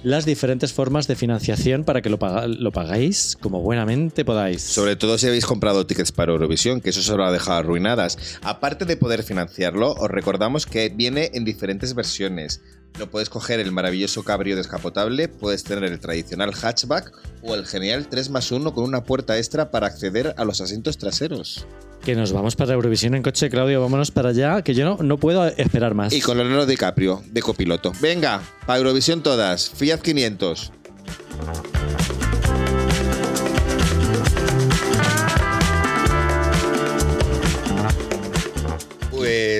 las 0.03 0.25
diferentes 0.25 0.73
formas 0.73 1.07
de 1.07 1.15
financiación 1.15 1.83
para 1.83 2.01
que 2.01 2.09
lo, 2.09 2.19
lo 2.47 2.71
pagáis 2.71 3.37
como 3.39 3.61
buenamente 3.61 4.25
podáis. 4.25 4.61
Sobre 4.61 4.95
todo 4.95 5.17
si 5.17 5.27
habéis 5.27 5.45
comprado 5.45 5.85
tickets 5.85 6.11
para 6.11 6.31
Eurovisión, 6.31 6.81
que 6.81 6.89
eso 6.89 7.01
se 7.01 7.15
lo 7.15 7.25
ha 7.25 7.31
dejado 7.31 7.59
arruinadas. 7.59 8.39
Aparte 8.41 8.85
de 8.85 8.97
poder 8.97 9.23
financiarlo, 9.23 9.93
os 9.93 10.09
recordamos 10.09 10.65
que 10.65 10.89
viene 10.89 11.31
en 11.33 11.45
diferentes 11.45 11.93
versiones. 11.93 12.61
No 12.99 13.09
puedes 13.09 13.29
coger 13.29 13.59
el 13.59 13.71
maravilloso 13.71 14.23
cabrio 14.23 14.55
descapotable, 14.55 15.27
puedes 15.27 15.63
tener 15.63 15.89
el 15.89 15.99
tradicional 15.99 16.53
hatchback 16.53 17.11
o 17.41 17.55
el 17.55 17.65
genial 17.65 18.07
3 18.07 18.29
más 18.29 18.51
1 18.51 18.73
con 18.73 18.83
una 18.83 19.03
puerta 19.03 19.37
extra 19.37 19.71
para 19.71 19.87
acceder 19.87 20.33
a 20.37 20.45
los 20.45 20.61
asientos 20.61 20.97
traseros. 20.97 21.65
Que 22.03 22.15
nos 22.15 22.31
vamos 22.31 22.55
para 22.55 22.73
Eurovisión 22.73 23.13
en 23.13 23.21
coche, 23.21 23.49
Claudio, 23.49 23.79
vámonos 23.79 24.09
para 24.09 24.29
allá, 24.29 24.63
que 24.63 24.73
yo 24.73 24.85
no, 24.85 25.03
no 25.03 25.17
puedo 25.17 25.45
esperar 25.45 25.93
más. 25.93 26.13
Y 26.13 26.21
con 26.21 26.37
Leonardo 26.37 26.65
DiCaprio, 26.65 27.23
de 27.27 27.41
copiloto. 27.41 27.91
Venga, 28.01 28.41
para 28.65 28.79
Eurovisión 28.79 29.21
todas, 29.21 29.69
Fiat 29.69 30.01
500. 30.01 30.71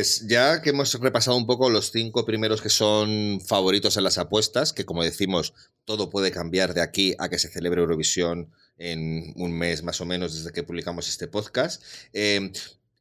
Pues 0.02 0.26
ya 0.28 0.64
que 0.64 0.72
hemos 0.72 0.92
repasado 0.96 1.38
un 1.38 1.46
poco 1.46 1.70
los 1.70 1.92
cinco 1.92 2.26
primeros 2.26 2.60
que 2.60 2.72
son 2.72 3.40
favoritos 3.40 3.98
en 3.98 4.04
las 4.04 4.18
apuestas, 4.18 4.74
que 4.74 4.84
como 4.84 5.04
decimos, 5.04 5.54
todo 5.86 6.10
puede 6.10 6.32
cambiar 6.32 6.74
de 6.74 6.82
aquí 6.82 7.14
a 7.20 7.30
que 7.30 7.38
se 7.38 7.50
celebre 7.50 7.82
Eurovisión 7.82 8.50
en 8.80 9.32
un 9.36 9.54
mes 9.54 9.84
más 9.84 10.02
o 10.02 10.06
menos 10.08 10.34
desde 10.34 10.52
que 10.52 10.64
publicamos 10.64 11.08
este 11.08 11.28
podcast. 11.28 11.84
eh, 12.14 12.52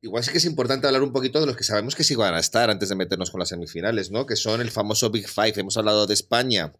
Igual 0.03 0.25
sí 0.25 0.31
que 0.31 0.37
es 0.37 0.45
importante 0.45 0.87
hablar 0.89 1.03
un 1.03 1.15
poquito 1.15 1.41
de 1.41 1.47
los 1.47 1.57
que 1.57 1.65
sabemos 1.65 1.95
que 1.95 2.05
sí 2.05 2.17
van 2.17 2.35
a 2.35 2.39
estar 2.39 2.69
antes 2.69 2.91
de 2.91 2.97
meternos 2.97 3.31
con 3.31 3.39
las 3.39 3.49
semifinales, 3.49 4.11
¿no? 4.11 4.27
Que 4.27 4.37
son 4.37 4.61
el 4.61 4.71
famoso 4.71 5.09
Big 5.09 5.27
Five. 5.27 5.55
Hemos 5.57 5.79
hablado 5.79 6.07
de 6.07 6.13
España, 6.13 6.75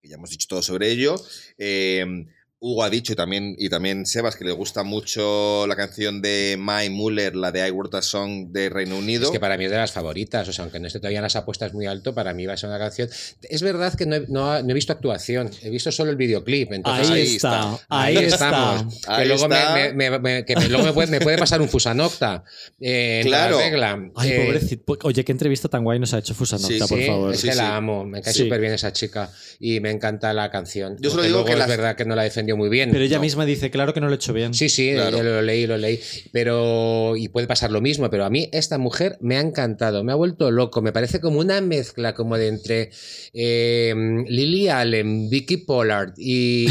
que 0.00 0.08
ya 0.08 0.14
hemos 0.14 0.30
dicho 0.30 0.46
todo 0.48 0.62
sobre 0.62 0.90
ello. 0.90 1.16
Eh, 1.58 2.26
Hugo 2.66 2.82
ha 2.82 2.88
dicho 2.88 3.12
y 3.12 3.16
también, 3.16 3.54
y 3.58 3.68
también 3.68 4.06
Sebas 4.06 4.36
que 4.36 4.44
le 4.46 4.52
gusta 4.52 4.84
mucho 4.84 5.66
la 5.66 5.76
canción 5.76 6.22
de 6.22 6.56
Mai 6.58 6.88
Muller, 6.88 7.36
la 7.36 7.52
de 7.52 7.66
I 7.68 7.70
Wrote 7.70 7.98
a 7.98 8.02
Song 8.02 8.46
de 8.52 8.70
Reino 8.70 8.96
Unido. 8.96 9.24
Es 9.24 9.30
que 9.30 9.38
para 9.38 9.58
mí 9.58 9.66
es 9.66 9.70
de 9.70 9.76
las 9.76 9.92
favoritas, 9.92 10.48
o 10.48 10.52
sea, 10.54 10.62
aunque 10.64 10.80
no 10.80 10.86
esté 10.86 10.98
todavía 10.98 11.18
en 11.18 11.24
las 11.24 11.36
apuestas 11.36 11.74
muy 11.74 11.84
alto, 11.84 12.14
para 12.14 12.32
mí 12.32 12.46
va 12.46 12.54
a 12.54 12.56
ser 12.56 12.70
una 12.70 12.78
canción. 12.78 13.10
Es 13.42 13.60
verdad 13.62 13.92
que 13.94 14.06
no 14.06 14.16
he, 14.16 14.20
no- 14.28 14.62
no 14.62 14.70
he 14.70 14.74
visto 14.74 14.94
actuación, 14.94 15.50
he 15.62 15.68
visto 15.68 15.92
solo 15.92 16.10
el 16.10 16.16
videoclip, 16.16 16.72
entonces 16.72 17.10
ahí, 17.10 17.20
ahí 17.20 17.36
está, 17.36 17.60
está. 17.74 17.84
ahí, 17.90 18.16
está. 18.16 18.34
estamos. 18.46 19.00
Ahí 19.08 19.22
que 19.22 19.28
luego, 19.28 19.42
está. 19.44 19.74
Me, 19.74 19.92
me- 20.10 20.18
me- 20.18 20.44
que 20.46 20.54
luego 20.54 20.84
me, 20.84 20.92
puede, 20.94 21.08
me 21.10 21.20
puede 21.20 21.36
pasar 21.36 21.60
un 21.60 21.68
Fusanocta. 21.68 22.44
Eh, 22.80 23.20
en 23.22 23.26
Claro. 23.26 23.58
la 23.58 23.62
regla. 23.64 24.10
Ay, 24.16 24.30
Eh, 24.30 24.42
pobrecito. 24.46 24.96
Oye, 25.02 25.22
qué 25.22 25.32
entrevista 25.32 25.68
tan 25.68 25.84
guay 25.84 25.98
nos 25.98 26.14
ha 26.14 26.18
hecho 26.18 26.34
Fusanocta, 26.34 26.72
Sí, 26.72 26.78
por 26.88 26.98
sí, 26.98 27.06
favor. 27.06 27.34
es 27.34 27.40
Sí, 27.40 27.46
que 27.48 27.52
sí. 27.52 27.58
la 27.58 27.76
amo, 27.76 28.04
me 28.06 28.22
cae 28.22 28.32
Sí. 28.32 28.44
súper 28.44 28.58
bien 28.60 28.72
esa 28.72 28.90
chica 28.92 29.30
y 29.60 29.80
me 29.80 29.90
encanta 29.90 30.32
la 30.32 30.50
canción. 30.50 30.96
Yo 31.00 31.10
solo 31.10 31.24
digo 31.24 31.34
luego 31.34 31.46
que 31.46 31.52
es 31.52 31.58
las- 31.58 31.68
verdad 31.68 31.94
que 31.94 32.06
no 32.06 32.16
la 32.16 32.22
defendió 32.22 32.53
muy 32.56 32.68
bien. 32.68 32.90
Pero 32.92 33.04
ella 33.04 33.16
No. 33.16 33.22
misma 33.22 33.44
dice, 33.46 33.70
claro 33.70 33.92
que 33.94 34.00
no 34.00 34.06
lo 34.06 34.12
he 34.12 34.16
hecho 34.16 34.32
bien. 34.32 34.54
Sí, 34.54 34.68
sí, 34.68 34.92
Claro. 34.94 35.16
yo 35.18 35.22
lo 35.22 35.42
leí, 35.42 35.66
lo 35.66 35.76
leí. 35.76 36.00
Pero. 36.32 37.14
Y 37.16 37.28
puede 37.28 37.46
pasar 37.46 37.70
lo 37.70 37.80
mismo, 37.80 38.10
pero 38.10 38.24
a 38.24 38.30
mí 38.30 38.48
esta 38.52 38.78
mujer 38.78 39.16
me 39.20 39.36
ha 39.36 39.40
encantado, 39.40 40.04
me 40.04 40.12
ha 40.12 40.14
vuelto 40.16 40.50
loco. 40.50 40.82
Me 40.82 40.92
parece 40.92 41.20
como 41.20 41.38
una 41.40 41.60
mezcla 41.60 42.14
como 42.14 42.36
de 42.38 42.48
entre 42.48 42.90
eh, 43.32 43.94
Lily 44.28 44.68
Allen, 44.68 45.28
Vicky 45.30 45.58
Pollard 45.58 46.12
y, 46.16 46.66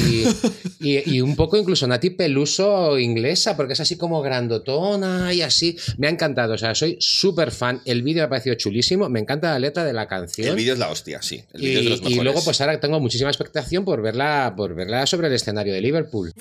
y, 0.79 1.15
y 1.15 1.21
un 1.21 1.35
poco 1.35 1.57
incluso 1.57 1.87
Nati 1.87 2.11
Peluso 2.11 2.97
inglesa, 2.99 3.55
porque 3.57 3.73
es 3.73 3.79
así 3.79 3.97
como 3.97 4.21
grandotona 4.21 5.33
y 5.33 5.41
así. 5.41 5.77
Me 5.97 6.07
ha 6.07 6.09
encantado, 6.09 6.53
o 6.53 6.57
sea, 6.57 6.75
soy 6.75 6.97
súper 6.99 7.51
fan. 7.51 7.81
El 7.85 8.03
vídeo 8.03 8.21
me 8.21 8.25
ha 8.25 8.29
parecido 8.29 8.55
chulísimo, 8.55 9.09
me 9.09 9.19
encanta 9.19 9.51
la 9.51 9.59
letra 9.59 9.83
de 9.85 9.93
la 9.93 10.07
canción. 10.07 10.49
El 10.49 10.55
vídeo 10.55 10.73
es 10.73 10.79
la 10.79 10.89
hostia, 10.89 11.21
sí. 11.21 11.43
El 11.53 11.61
Y, 11.63 11.65
vídeo 11.67 11.79
es 11.79 11.83
de 11.85 11.89
los 11.89 12.11
y 12.11 12.15
luego, 12.19 12.43
pues 12.43 12.59
ahora 12.61 12.79
tengo 12.79 12.99
muchísima 12.99 13.29
expectación 13.29 13.83
por 13.85 14.01
verla, 14.01 14.53
por 14.55 14.75
verla 14.75 15.05
sobre 15.05 15.27
el 15.27 15.33
escenario 15.33 15.72
de 15.73 15.81
Liverpool. 15.81 16.31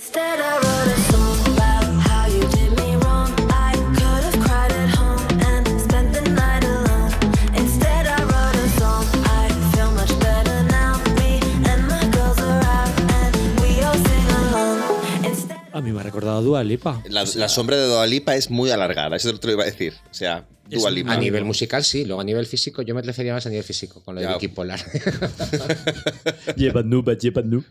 A 15.75 15.81
mí 15.81 15.91
me 15.91 16.01
ha 16.01 16.03
recordado 16.03 16.39
a 16.39 16.43
Dua 16.43 16.63
Lipa. 16.65 17.03
La, 17.09 17.25
la 17.35 17.49
sombra 17.49 17.77
de 17.77 17.87
Dua 17.87 18.07
Lipa 18.07 18.37
es 18.37 18.51
muy 18.51 18.71
alargada, 18.71 19.17
eso 19.17 19.33
te 19.39 19.47
lo 19.47 19.55
iba 19.55 19.63
a 19.63 19.67
decir. 19.67 19.95
O 20.11 20.15
sea, 20.15 20.47
Es 20.71 20.81
Dua 20.81 20.91
un- 20.91 20.95
Lipa. 20.97 21.13
A 21.13 21.17
nivel 21.17 21.45
musical, 21.45 21.83
sí. 21.83 22.05
Luego 22.05 22.21
a 22.21 22.25
nivel 22.25 22.47
físico, 22.47 22.83
yo 22.83 22.95
me 22.95 23.01
refería 23.01 23.33
más 23.33 23.47
a 23.47 23.49
nivel 23.49 23.65
físico, 23.65 24.03
con 24.05 24.15
lo 24.17 24.21
de. 24.21 24.29
Vicky 24.29 24.49
Polar. 24.49 24.81
Lleva 26.57 26.83
nuba, 26.85 27.15
lleva 27.15 27.41
nu. 27.43 27.65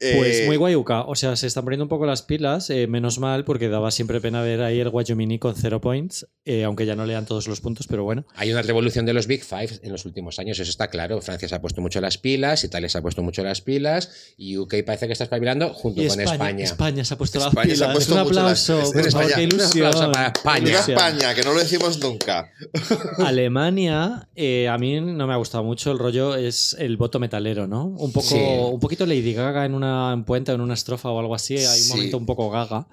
Pues 0.00 0.40
Eh, 0.40 0.46
muy 0.46 0.56
guay, 0.56 0.74
Uka. 0.76 1.02
O 1.02 1.14
sea, 1.14 1.36
se 1.36 1.46
están 1.46 1.64
poniendo 1.64 1.84
un 1.84 1.90
poco 1.90 2.06
las 2.06 2.22
pilas, 2.22 2.70
eh, 2.70 2.86
menos 2.86 3.18
mal, 3.18 3.44
porque 3.44 3.68
daba 3.68 3.90
siempre 3.90 4.18
pena 4.22 4.40
ver 4.40 4.62
ahí 4.62 4.80
el 4.80 4.88
Guayomini 4.88 5.38
con 5.38 5.54
cero 5.54 5.82
points, 5.82 6.26
eh, 6.46 6.64
aunque 6.64 6.86
ya 6.86 6.96
no 6.96 7.04
lean 7.04 7.26
todos 7.26 7.46
los 7.48 7.60
puntos, 7.60 7.86
pero 7.86 8.02
bueno. 8.04 8.24
Hay 8.34 8.50
una 8.50 8.62
revolución 8.62 9.04
de 9.04 9.12
los 9.12 9.26
Big 9.26 9.44
Five 9.44 9.80
en 9.82 9.92
los 9.92 10.06
últimos 10.06 10.38
años, 10.38 10.58
eso 10.58 10.70
está 10.70 10.88
claro. 10.88 11.20
Francia 11.20 11.48
se 11.48 11.54
ha 11.54 11.60
puesto 11.60 11.82
mucho 11.82 12.00
las 12.00 12.16
pilas, 12.16 12.64
Italia 12.64 12.88
se 12.88 12.96
ha 12.96 13.02
puesto 13.02 13.22
mucho 13.22 13.42
las 13.44 13.60
pilas 13.60 14.10
y 14.38 14.56
UK 14.56 14.76
parece 14.86 15.06
que 15.06 15.12
está 15.12 15.24
espabilando 15.24 15.74
junto 15.74 16.02
Y 16.02 16.08
con 16.08 16.18
España. 16.18 16.64
España 16.64 17.04
se 17.04 17.12
ha 17.12 17.18
puesto 17.18 17.38
España 17.38 17.68
las 17.68 17.78
se 17.78 17.84
ha 17.84 17.88
pilas. 17.88 17.94
puesto 17.96 18.12
un 18.14 18.18
las- 18.20 18.68
aplauso, 18.70 18.92
por 18.92 19.10
favor, 19.10 19.30
España. 19.30 19.48
Un 19.54 19.60
aplauso 19.60 20.12
para 20.12 20.26
España. 20.28 20.58
Viva 20.64 20.70
Ilusión. 20.76 20.96
España, 20.98 21.34
que 21.34 21.42
no 21.42 21.52
lo 21.52 21.58
decimos 21.60 21.98
nunca. 22.00 22.50
Alemania, 23.18 24.28
eh, 24.34 24.68
a 24.68 24.78
mí 24.78 24.98
no 25.00 25.26
me 25.26 25.32
ha 25.34 25.36
gustado 25.36 25.62
mucho 25.64 25.92
el 25.92 25.98
rollo, 25.98 26.36
es 26.36 26.74
el 26.78 26.96
voto 26.96 27.18
metalero, 27.18 27.66
¿no? 27.66 27.84
Un 27.86 28.12
poco, 28.12 28.26
Sí. 28.28 28.36
un 28.38 28.80
poquito 28.80 29.04
Lady 29.04 29.34
Gaga 29.34 29.66
en 29.66 29.74
una 29.74 29.89
en 30.12 30.24
puente 30.24 30.52
o 30.52 30.54
en 30.54 30.60
una 30.60 30.74
estrofa 30.74 31.10
o 31.10 31.18
algo 31.18 31.34
así, 31.34 31.56
hay 31.56 31.64
un 31.80 31.84
Sí. 31.86 31.92
momento 31.92 32.16
un 32.18 32.26
poco 32.26 32.50
gaga, 32.50 32.86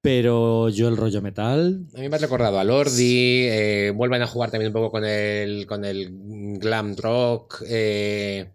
pero 0.00 0.68
yo 0.68 0.88
el 0.88 0.96
rollo 0.96 1.22
metal, 1.22 1.86
A 1.96 2.00
mí 2.00 2.08
me 2.08 2.16
ha 2.16 2.18
recordado 2.18 2.58
a 2.58 2.64
Lordi, 2.64 3.46
eh, 3.48 3.92
vuelven 3.94 4.20
a 4.22 4.26
jugar 4.26 4.50
también 4.50 4.68
un 4.68 4.74
poco 4.74 4.90
con 4.90 5.04
el, 5.04 5.66
con 5.66 5.84
el 5.84 6.10
glam 6.58 6.94
rock. 6.96 7.62
eh, 7.66 8.52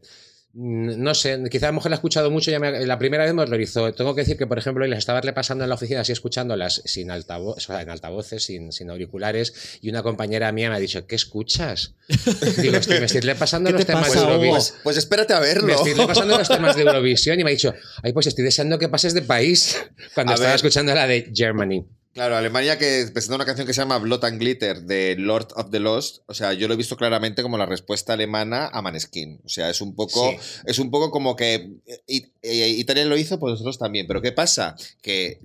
no 0.53 1.13
sé, 1.13 1.39
quizá 1.51 1.67
a 1.67 1.69
lo 1.71 1.75
mejor 1.75 1.91
la 1.91 1.95
he 1.95 1.99
escuchado 1.99 2.31
mucho, 2.31 2.49
ya 2.49 2.59
me- 2.59 2.85
la 2.85 2.97
primera 2.97 3.23
vez 3.23 3.33
me 3.33 3.43
horrorizó. 3.43 3.93
Tengo 3.93 4.15
que 4.15 4.21
decir 4.21 4.35
que, 4.35 4.47
por 4.47 4.57
ejemplo, 4.57 4.85
las 4.87 4.97
estaba 4.99 5.21
repasando 5.21 5.63
en 5.63 5.69
la 5.69 5.75
oficina 5.75 6.01
así 6.01 6.11
escuchándolas 6.11 6.81
sin 6.85 7.11
altavoz, 7.11 7.57
o 7.57 7.59
sea, 7.59 7.81
en 7.81 7.89
altavoces, 7.89 8.43
sin, 8.43 8.71
sin 8.71 8.89
auriculares, 8.89 9.77
y 9.81 9.89
una 9.89 10.01
compañera 10.01 10.51
mía 10.51 10.69
me 10.69 10.75
ha 10.75 10.79
dicho, 10.79 11.05
¿qué 11.05 11.15
escuchas? 11.15 11.93
Digo, 12.61 12.77
estoy, 12.77 12.99
me 12.99 13.05
estoy 13.05 13.21
repasando 13.21 13.67
¿Qué 13.69 13.73
los 13.73 13.81
te 13.85 13.93
temas 13.93 14.07
pasa, 14.07 14.19
de? 14.21 14.25
Eurovisión. 14.25 14.55
Pues, 14.55 14.73
pues 14.83 14.97
espérate 14.97 15.33
a 15.33 15.39
verlo. 15.39 15.67
Me 15.67 15.73
estoy 15.73 15.93
repasando 15.93 16.37
los 16.37 16.47
temas 16.47 16.75
de 16.75 16.81
Eurovisión 16.87 17.39
y 17.39 17.43
me 17.43 17.51
ha 17.51 17.53
dicho, 17.53 17.73
ay, 18.01 18.11
pues 18.13 18.25
estoy 18.27 18.43
deseando 18.43 18.79
que 18.79 18.89
pases 18.89 19.13
de 19.13 19.21
país 19.21 19.77
cuando 20.15 20.31
A 20.31 20.35
estaba 20.35 20.49
ver. 20.51 20.55
escuchando 20.55 20.95
la 20.95 21.05
de 21.05 21.31
Germany. 21.33 21.85
Claro, 22.11 22.35
Alemania 22.35 22.77
que 22.79 23.07
presenta 23.13 23.35
una 23.35 23.45
canción 23.45 23.67
que 23.67 23.73
se 23.73 23.81
llama 23.81 23.99
Blood 23.99 24.25
and 24.25 24.39
Glitter 24.39 24.81
de 24.81 25.15
Lord 25.17 25.49
of 25.55 25.69
the 25.69 25.79
Lost. 25.79 26.23
O 26.25 26.33
sea, 26.33 26.53
yo 26.53 26.67
lo 26.67 26.73
he 26.73 26.77
visto 26.77 26.97
claramente 26.97 27.43
como 27.43 27.57
la 27.57 27.67
respuesta 27.67 28.13
alemana 28.13 28.67
a 28.73 28.81
Maneskin. 28.81 29.39
O 29.45 29.47
sea, 29.47 29.69
es 29.69 29.79
un 29.79 29.95
poco, 29.95 30.31
Sí. 30.31 30.37
es 30.65 30.79
un 30.79 30.89
poco 30.89 31.11
como 31.11 31.35
que 31.35 31.69
Italia 32.07 33.05
lo 33.05 33.15
hizo, 33.15 33.39
pues 33.39 33.51
nosotros 33.51 33.77
también. 33.77 34.07
Pero 34.07 34.23
¿qué 34.23 34.31
pasa? 34.31 34.75
Que 35.03 35.39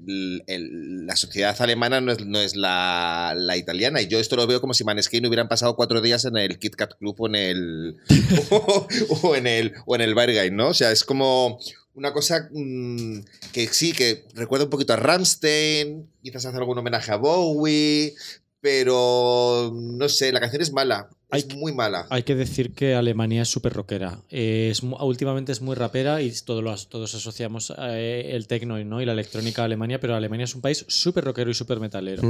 el- 0.46 1.06
la 1.06 1.16
sociedad 1.16 1.54
alemana 1.60 2.00
no 2.00 2.12
es, 2.12 2.24
no 2.24 2.40
es 2.40 2.56
la, 2.56 3.34
la 3.36 3.56
italiana. 3.58 4.00
Y 4.00 4.08
yo 4.08 4.18
esto 4.18 4.34
lo 4.34 4.46
veo 4.46 4.62
como 4.62 4.72
si 4.72 4.84
Maneskin 4.84 5.26
hubieran 5.26 5.48
pasado 5.48 5.76
cuatro 5.76 6.00
días 6.00 6.24
en 6.24 6.38
el 6.38 6.58
Kit 6.58 6.76
Kat 6.76 6.94
Club 6.98 7.14
o 7.20 7.26
en 7.28 7.34
el 7.36 7.96
o 9.22 9.36
en 9.36 9.46
el 9.46 9.74
o 9.86 9.94
en 9.96 10.00
el 10.00 10.14
Berghain, 10.14 10.56
¿no? 10.56 10.68
O 10.68 10.74
sea, 10.74 10.90
es 10.92 11.04
como 11.04 11.58
una 11.94 12.12
cosa 12.12 12.48
mm, 12.52 13.18
que 13.52 13.68
sí, 13.68 13.92
que 13.92 14.24
recuerda 14.34 14.64
un 14.64 14.70
poquito 14.70 14.92
a 14.92 14.96
Ramstein, 14.96 16.08
quizás 16.22 16.46
hace 16.46 16.56
algún 16.56 16.78
homenaje 16.78 17.12
a 17.12 17.16
Bowie, 17.16 18.14
pero 18.60 19.70
no 19.74 20.08
sé, 20.08 20.32
la 20.32 20.40
canción 20.40 20.62
es 20.62 20.72
mala, 20.72 21.08
es 21.30 21.46
Hay- 21.50 21.56
muy 21.56 21.72
mala. 21.74 22.06
hay 22.10 22.22
que 22.22 22.34
decir 22.34 22.72
que 22.72 22.94
Alemania 22.94 23.42
es 23.42 23.48
súper 23.48 23.74
rockera. 23.74 24.20
Eh, 24.30 24.68
es 24.72 24.82
últimamente 24.82 25.52
es 25.52 25.60
muy 25.60 25.74
rapera 25.76 26.22
y 26.22 26.32
todos, 26.44 26.64
lo 26.64 26.74
todos 26.88 27.14
asociamos 27.14 27.72
eh, 27.78 28.30
el 28.32 28.46
techno 28.46 28.82
¿no? 28.84 29.02
y 29.02 29.04
la 29.04 29.12
electrónica 29.12 29.62
a 29.62 29.64
Alemania, 29.66 30.00
pero 30.00 30.14
Alemania 30.16 30.44
es 30.44 30.54
un 30.54 30.62
país 30.62 30.84
súper 30.88 31.24
rockero 31.24 31.50
y 31.50 31.54
súper 31.54 31.78
metalero. 31.78 32.22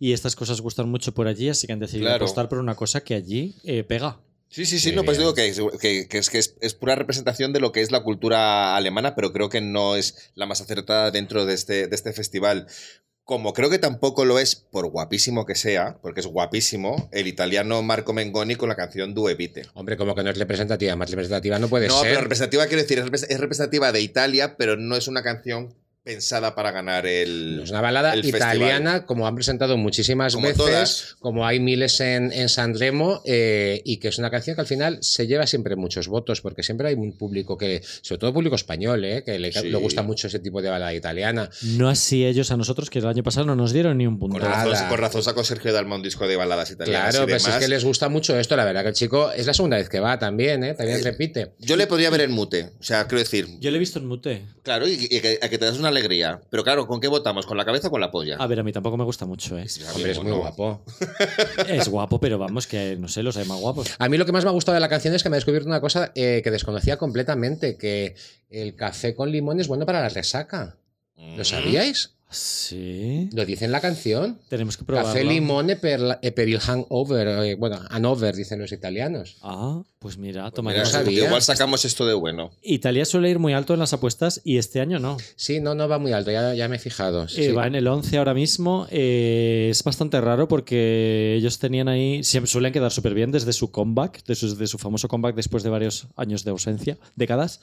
Y 0.00 0.12
estas 0.12 0.34
cosas 0.36 0.60
gustan 0.62 0.88
mucho 0.88 1.12
por 1.12 1.28
allí, 1.28 1.48
así 1.50 1.66
que 1.66 1.72
han 1.74 1.78
decidido 1.80 2.06
Claro. 2.08 2.24
apostar 2.24 2.48
por 2.48 2.58
una 2.58 2.74
cosa 2.74 3.02
que 3.04 3.14
allí 3.14 3.54
eh, 3.64 3.84
pega. 3.84 4.18
Sí, 4.54 4.66
sí, 4.66 4.78
sí, 4.78 4.90
Muy 4.90 4.96
no, 4.98 5.02
pues 5.04 5.18
bien. 5.18 5.22
digo 5.26 5.34
que, 5.34 5.48
es- 5.48 5.60
que- 5.80 6.06
que 6.06 6.18
es 6.18 6.30
que 6.30 6.38
es, 6.38 6.54
es 6.60 6.74
pura 6.74 6.94
representación 6.94 7.52
de 7.52 7.58
lo 7.58 7.72
que 7.72 7.80
es 7.80 7.90
la 7.90 8.04
cultura 8.04 8.76
alemana, 8.76 9.16
pero 9.16 9.32
creo 9.32 9.48
que 9.48 9.60
no 9.60 9.96
es 9.96 10.30
la 10.36 10.46
más 10.46 10.60
acertada 10.60 11.10
dentro 11.10 11.44
de 11.44 11.54
este, 11.54 11.88
de 11.88 11.94
este 11.96 12.12
festival. 12.12 12.68
Como 13.24 13.52
creo 13.52 13.68
que 13.68 13.80
tampoco 13.80 14.24
lo 14.24 14.38
es, 14.38 14.54
por 14.54 14.86
guapísimo 14.90 15.44
que 15.44 15.56
sea, 15.56 15.98
porque 16.02 16.20
es 16.20 16.26
guapísimo, 16.28 17.08
el 17.10 17.26
italiano 17.26 17.82
Marco 17.82 18.12
Mengoni 18.12 18.54
con 18.54 18.68
la 18.68 18.76
canción 18.76 19.12
Due 19.12 19.34
Vite. 19.34 19.62
Hombre, 19.74 19.96
como 19.96 20.14
que 20.14 20.22
no 20.22 20.30
es 20.30 20.38
representativa, 20.38 20.94
más 20.94 21.10
representativa 21.10 21.58
no 21.58 21.66
puede 21.68 21.88
No, 21.88 21.98
ser. 22.02 22.10
pero 22.10 22.20
representativa 22.20 22.66
quiero 22.68 22.82
decir, 22.82 22.98
es 23.00 23.40
representativa 23.40 23.90
de 23.90 24.02
Italia, 24.02 24.56
pero 24.56 24.76
no 24.76 24.94
es 24.94 25.08
una 25.08 25.24
canción 25.24 25.74
pensada 26.04 26.54
para 26.54 26.70
ganar 26.70 27.06
el. 27.06 27.60
Es 27.64 27.70
una 27.70 27.80
balada 27.80 28.14
italiana, 28.16 28.90
festival. 28.92 29.06
como 29.06 29.26
han 29.26 29.34
presentado 29.34 29.76
muchísimas 29.78 30.34
Como 30.34 30.48
veces, 30.48 30.58
todas. 30.64 31.16
como 31.18 31.46
hay 31.46 31.60
miles 31.60 31.98
en, 32.00 32.30
en 32.30 32.48
San 32.50 32.78
Remo, 32.78 33.22
eh, 33.24 33.80
y 33.86 33.96
que 33.96 34.08
es 34.08 34.18
una 34.18 34.30
canción 34.30 34.54
que 34.54 34.60
al 34.60 34.66
final 34.66 34.98
se 35.00 35.26
lleva 35.26 35.46
siempre 35.46 35.76
muchos 35.76 36.06
votos, 36.08 36.42
porque 36.42 36.62
siempre 36.62 36.88
hay 36.88 36.94
un 36.94 37.12
público 37.16 37.56
que, 37.56 37.80
sobre 38.02 38.18
todo 38.18 38.34
público 38.34 38.54
español, 38.54 39.04
eh, 39.04 39.22
que 39.24 39.38
le, 39.38 39.50
Sí. 39.54 39.70
le 39.70 39.78
gusta 39.78 40.02
mucho 40.02 40.26
ese 40.26 40.40
tipo 40.40 40.60
de 40.60 40.68
balada 40.68 40.92
italiana. 40.92 41.48
No 41.62 41.88
así 41.88 42.26
ellos 42.26 42.50
a 42.50 42.56
nosotros, 42.58 42.90
que 42.90 42.98
el 42.98 43.06
año 43.06 43.22
pasado 43.22 43.46
no 43.46 43.56
nos 43.56 43.72
dieron 43.72 43.96
ni 43.96 44.06
un 44.06 44.18
punto. 44.18 44.38
Con 44.38 44.46
razón, 44.46 44.88
con 44.88 44.98
razón 44.98 45.22
sacó 45.22 45.42
Sergio 45.42 45.72
Dalma 45.72 45.96
un 45.96 46.02
disco 46.02 46.28
de 46.28 46.36
baladas 46.36 46.70
italianas. 46.70 47.10
Claro, 47.12 47.24
pero 47.26 47.38
si 47.38 47.44
demás. 47.46 47.60
es 47.62 47.64
que 47.66 47.68
les 47.70 47.84
gusta 47.84 48.08
mucho 48.10 48.38
esto, 48.38 48.56
la 48.56 48.64
verdad 48.66 48.82
que 48.82 48.88
el 48.88 48.94
chico 48.94 49.30
es 49.32 49.46
la 49.46 49.54
segunda 49.54 49.78
vez 49.78 49.88
que 49.88 50.00
va 50.00 50.18
también, 50.18 50.64
¿eh? 50.64 50.74
también 50.74 50.98
Eh, 50.98 51.02
repite. 51.02 51.52
Yo 51.60 51.76
le 51.76 51.86
podría 51.86 52.10
ver 52.10 52.20
en 52.22 52.32
mute. 52.32 52.72
O 52.78 52.82
sea, 52.82 53.06
quiero 53.06 53.20
decir. 53.20 53.48
Yo 53.60 53.70
le 53.70 53.76
he 53.76 53.80
visto 53.80 53.98
en 54.00 54.06
mute. 54.06 54.42
Claro, 54.64 54.86
y, 54.86 54.92
y 55.10 55.20
que, 55.20 55.38
a 55.40 55.48
que 55.48 55.56
te 55.56 55.64
das 55.64 55.78
una 55.78 55.93
alegría. 55.94 56.40
Pero 56.50 56.64
claro, 56.64 56.86
¿con 56.86 57.00
qué 57.00 57.08
votamos? 57.08 57.46
¿Con 57.46 57.56
la 57.56 57.64
cabeza 57.64 57.88
o 57.88 57.90
con 57.90 58.00
la 58.00 58.10
polla? 58.10 58.36
A 58.38 58.46
ver, 58.46 58.60
a 58.60 58.62
mí 58.62 58.72
tampoco 58.72 58.96
me 58.96 59.04
gusta 59.04 59.26
mucho, 59.26 59.58
¿eh? 59.58 59.66
Hombre, 59.94 60.12
es 60.12 60.22
muy 60.22 60.32
no. 60.32 60.38
guapo. 60.38 60.82
Es 61.68 61.88
guapo, 61.88 62.20
pero 62.20 62.38
vamos, 62.38 62.66
que 62.66 62.96
no 62.96 63.08
sé, 63.08 63.22
los 63.22 63.36
hay 63.36 63.46
más 63.46 63.58
guapos. 63.58 63.88
A 63.98 64.08
mí 64.08 64.16
lo 64.16 64.26
que 64.26 64.32
más 64.32 64.44
me 64.44 64.50
ha 64.50 64.52
gustado 64.52 64.74
de 64.74 64.80
la 64.80 64.88
canción 64.88 65.14
es 65.14 65.22
que 65.22 65.28
me 65.28 65.36
he 65.36 65.38
descubierto 65.38 65.68
una 65.68 65.80
cosa 65.80 66.12
eh, 66.14 66.40
que 66.42 66.50
desconocía 66.50 66.96
completamente, 66.96 67.76
que 67.76 68.14
el 68.50 68.74
café 68.74 69.14
con 69.14 69.30
limón 69.30 69.60
es 69.60 69.68
bueno 69.68 69.86
para 69.86 70.00
la 70.00 70.08
resaca. 70.08 70.76
Mm. 71.16 71.36
¿Lo 71.36 71.44
sabíais? 71.44 72.13
Sí. 72.36 73.28
Lo 73.32 73.44
dice 73.44 73.64
en 73.64 73.72
la 73.72 73.80
canción. 73.80 74.38
Tenemos 74.48 74.76
que 74.76 74.84
probarlo. 74.84 75.08
Café 75.12 75.24
limone 75.24 75.76
per, 75.76 76.00
la- 76.00 76.20
per 76.20 76.48
il 76.48 76.58
hangover. 76.60 77.28
eh, 77.44 77.54
bueno, 77.54 77.80
hanover, 77.90 78.34
dicen 78.34 78.58
los 78.60 78.72
italianos. 78.72 79.36
Ah, 79.42 79.82
pues 79.98 80.18
mira, 80.18 80.50
sabía. 80.84 81.24
igual 81.26 81.40
sacamos 81.42 81.84
esto 81.84 82.04
de 82.06 82.14
bueno. 82.14 82.50
Italia 82.62 83.04
suele 83.04 83.30
ir 83.30 83.38
muy 83.38 83.52
alto 83.54 83.72
en 83.74 83.80
las 83.80 83.92
apuestas 83.92 84.40
y 84.44 84.58
este 84.58 84.80
año 84.80 84.98
no. 84.98 85.16
Sí, 85.36 85.60
no, 85.60 85.74
no 85.74 85.88
va 85.88 85.98
muy 85.98 86.12
alto, 86.12 86.30
ya, 86.30 86.54
ya 86.54 86.68
me 86.68 86.76
he 86.76 86.78
fijado. 86.78 87.24
Eh, 87.24 87.28
sí. 87.28 87.48
va 87.52 87.66
en 87.66 87.74
el 87.74 87.86
11 87.86 88.18
ahora 88.18 88.34
mismo. 88.34 88.86
eh, 88.90 89.68
es 89.70 89.82
bastante 89.82 90.20
raro 90.20 90.48
porque 90.48 91.34
ellos 91.38 91.58
tenían 91.58 91.88
ahí. 91.88 92.22
Siempre 92.24 92.50
suelen 92.50 92.72
quedar 92.72 92.90
súper 92.92 93.14
bien 93.14 93.30
desde 93.30 93.52
su 93.52 93.70
comeback, 93.70 94.24
de 94.26 94.34
su, 94.34 94.54
de 94.56 94.66
su 94.66 94.78
famoso 94.78 95.08
comeback 95.08 95.34
después 95.36 95.62
de 95.62 95.70
varios 95.70 96.06
años 96.16 96.44
de 96.44 96.50
ausencia, 96.50 96.98
décadas, 97.16 97.60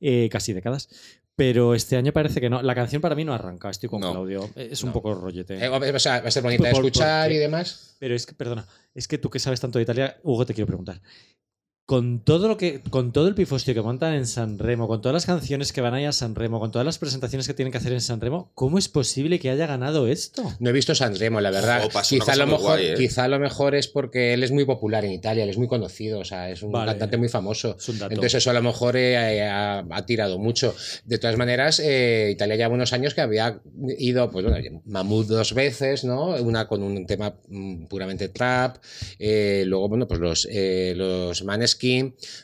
eh, 0.00 0.28
casi 0.30 0.52
décadas. 0.52 0.88
Pero 1.36 1.74
este 1.74 1.96
año 1.96 2.12
parece 2.12 2.40
que 2.40 2.48
no. 2.48 2.62
La 2.62 2.74
canción 2.74 3.02
para 3.02 3.14
mí 3.14 3.22
no 3.24 3.34
arranca, 3.34 3.68
estoy 3.68 3.90
con 3.90 4.00
No. 4.00 4.12
Claudio. 4.12 4.48
Es 4.56 4.82
un 4.82 4.92
poco 4.92 5.14
rollete. 5.14 5.62
Eh, 5.62 5.68
o 5.68 5.98
sea, 5.98 6.20
va 6.22 6.28
a 6.28 6.30
ser 6.30 6.42
bonita 6.42 6.64
de 6.64 6.70
Por- 6.72 6.84
escuchar 6.86 7.30
y 7.30 7.36
demás. 7.36 7.94
Pero 7.98 8.14
es 8.14 8.24
que, 8.24 8.32
perdona, 8.34 8.66
es 8.94 9.06
que 9.06 9.18
tú 9.18 9.28
que 9.28 9.38
sabes 9.38 9.60
tanto 9.60 9.78
de 9.78 9.82
Italia, 9.82 10.16
Hugo, 10.22 10.46
te 10.46 10.54
quiero 10.54 10.66
preguntar. 10.66 11.00
Con 11.86 12.18
todo 12.18 12.48
lo 12.48 12.56
que 12.56 12.80
con 12.90 13.12
todo 13.12 13.28
el 13.28 13.36
pifostio 13.36 13.72
que 13.72 13.80
montan 13.80 14.12
en 14.14 14.26
San 14.26 14.58
Remo, 14.58 14.88
con 14.88 15.00
todas 15.00 15.14
las 15.14 15.24
canciones 15.24 15.72
que 15.72 15.80
van 15.80 15.94
ahí 15.94 16.04
a 16.04 16.10
San 16.10 16.34
Remo, 16.34 16.58
con 16.58 16.72
todas 16.72 16.84
las 16.84 16.98
presentaciones 16.98 17.46
que 17.46 17.54
tienen 17.54 17.70
que 17.70 17.78
hacer 17.78 17.92
en 17.92 18.00
San 18.00 18.20
Remo, 18.20 18.50
¿cómo 18.54 18.76
es 18.76 18.88
posible 18.88 19.38
que 19.38 19.50
haya 19.50 19.68
ganado 19.68 20.08
esto? 20.08 20.42
No 20.58 20.70
he 20.70 20.72
visto 20.72 20.96
San 20.96 21.16
Remo, 21.16 21.40
la 21.40 21.52
verdad. 21.52 21.88
Quizá, 22.08 22.34
lo 22.34 22.46
mejor, 22.46 22.60
guay, 22.60 22.86
¿eh? 22.86 22.94
quizá 22.96 23.24
a 23.24 23.28
lo 23.28 23.38
mejor 23.38 23.76
es 23.76 23.86
porque 23.86 24.34
él 24.34 24.42
es 24.42 24.50
muy 24.50 24.64
popular 24.64 25.04
en 25.04 25.12
Italia, 25.12 25.44
él 25.44 25.50
es 25.50 25.58
muy 25.58 25.68
conocido, 25.68 26.18
o 26.18 26.24
sea, 26.24 26.50
es 26.50 26.62
un 26.62 26.72
Vale. 26.72 26.90
cantante 26.90 27.18
muy 27.18 27.28
famoso. 27.28 27.76
Es 27.78 27.88
un 27.88 28.00
dato. 28.00 28.12
Entonces 28.12 28.34
eso 28.34 28.50
a 28.50 28.54
lo 28.54 28.62
mejor 28.62 28.96
eh, 28.96 29.46
ha, 29.48 29.84
ha 29.88 30.06
tirado 30.06 30.38
mucho. 30.38 30.74
De 31.04 31.18
todas 31.18 31.36
maneras, 31.36 31.80
eh, 31.80 32.30
Italia 32.32 32.56
ya 32.56 32.68
unos 32.68 32.92
años 32.92 33.14
que 33.14 33.20
había 33.20 33.60
ido, 33.96 34.28
pues 34.30 34.44
bueno, 34.44 34.82
Mamut 34.86 35.28
dos 35.28 35.54
veces, 35.54 36.02
¿no? 36.02 36.30
Una 36.30 36.66
con 36.66 36.82
un 36.82 37.06
tema 37.06 37.36
mm, 37.48 37.84
puramente 37.84 38.28
trap, 38.28 38.78
eh, 39.20 39.62
luego, 39.66 39.88
bueno, 39.88 40.08
pues 40.08 40.18
los, 40.18 40.48
eh, 40.50 40.94
los 40.96 41.44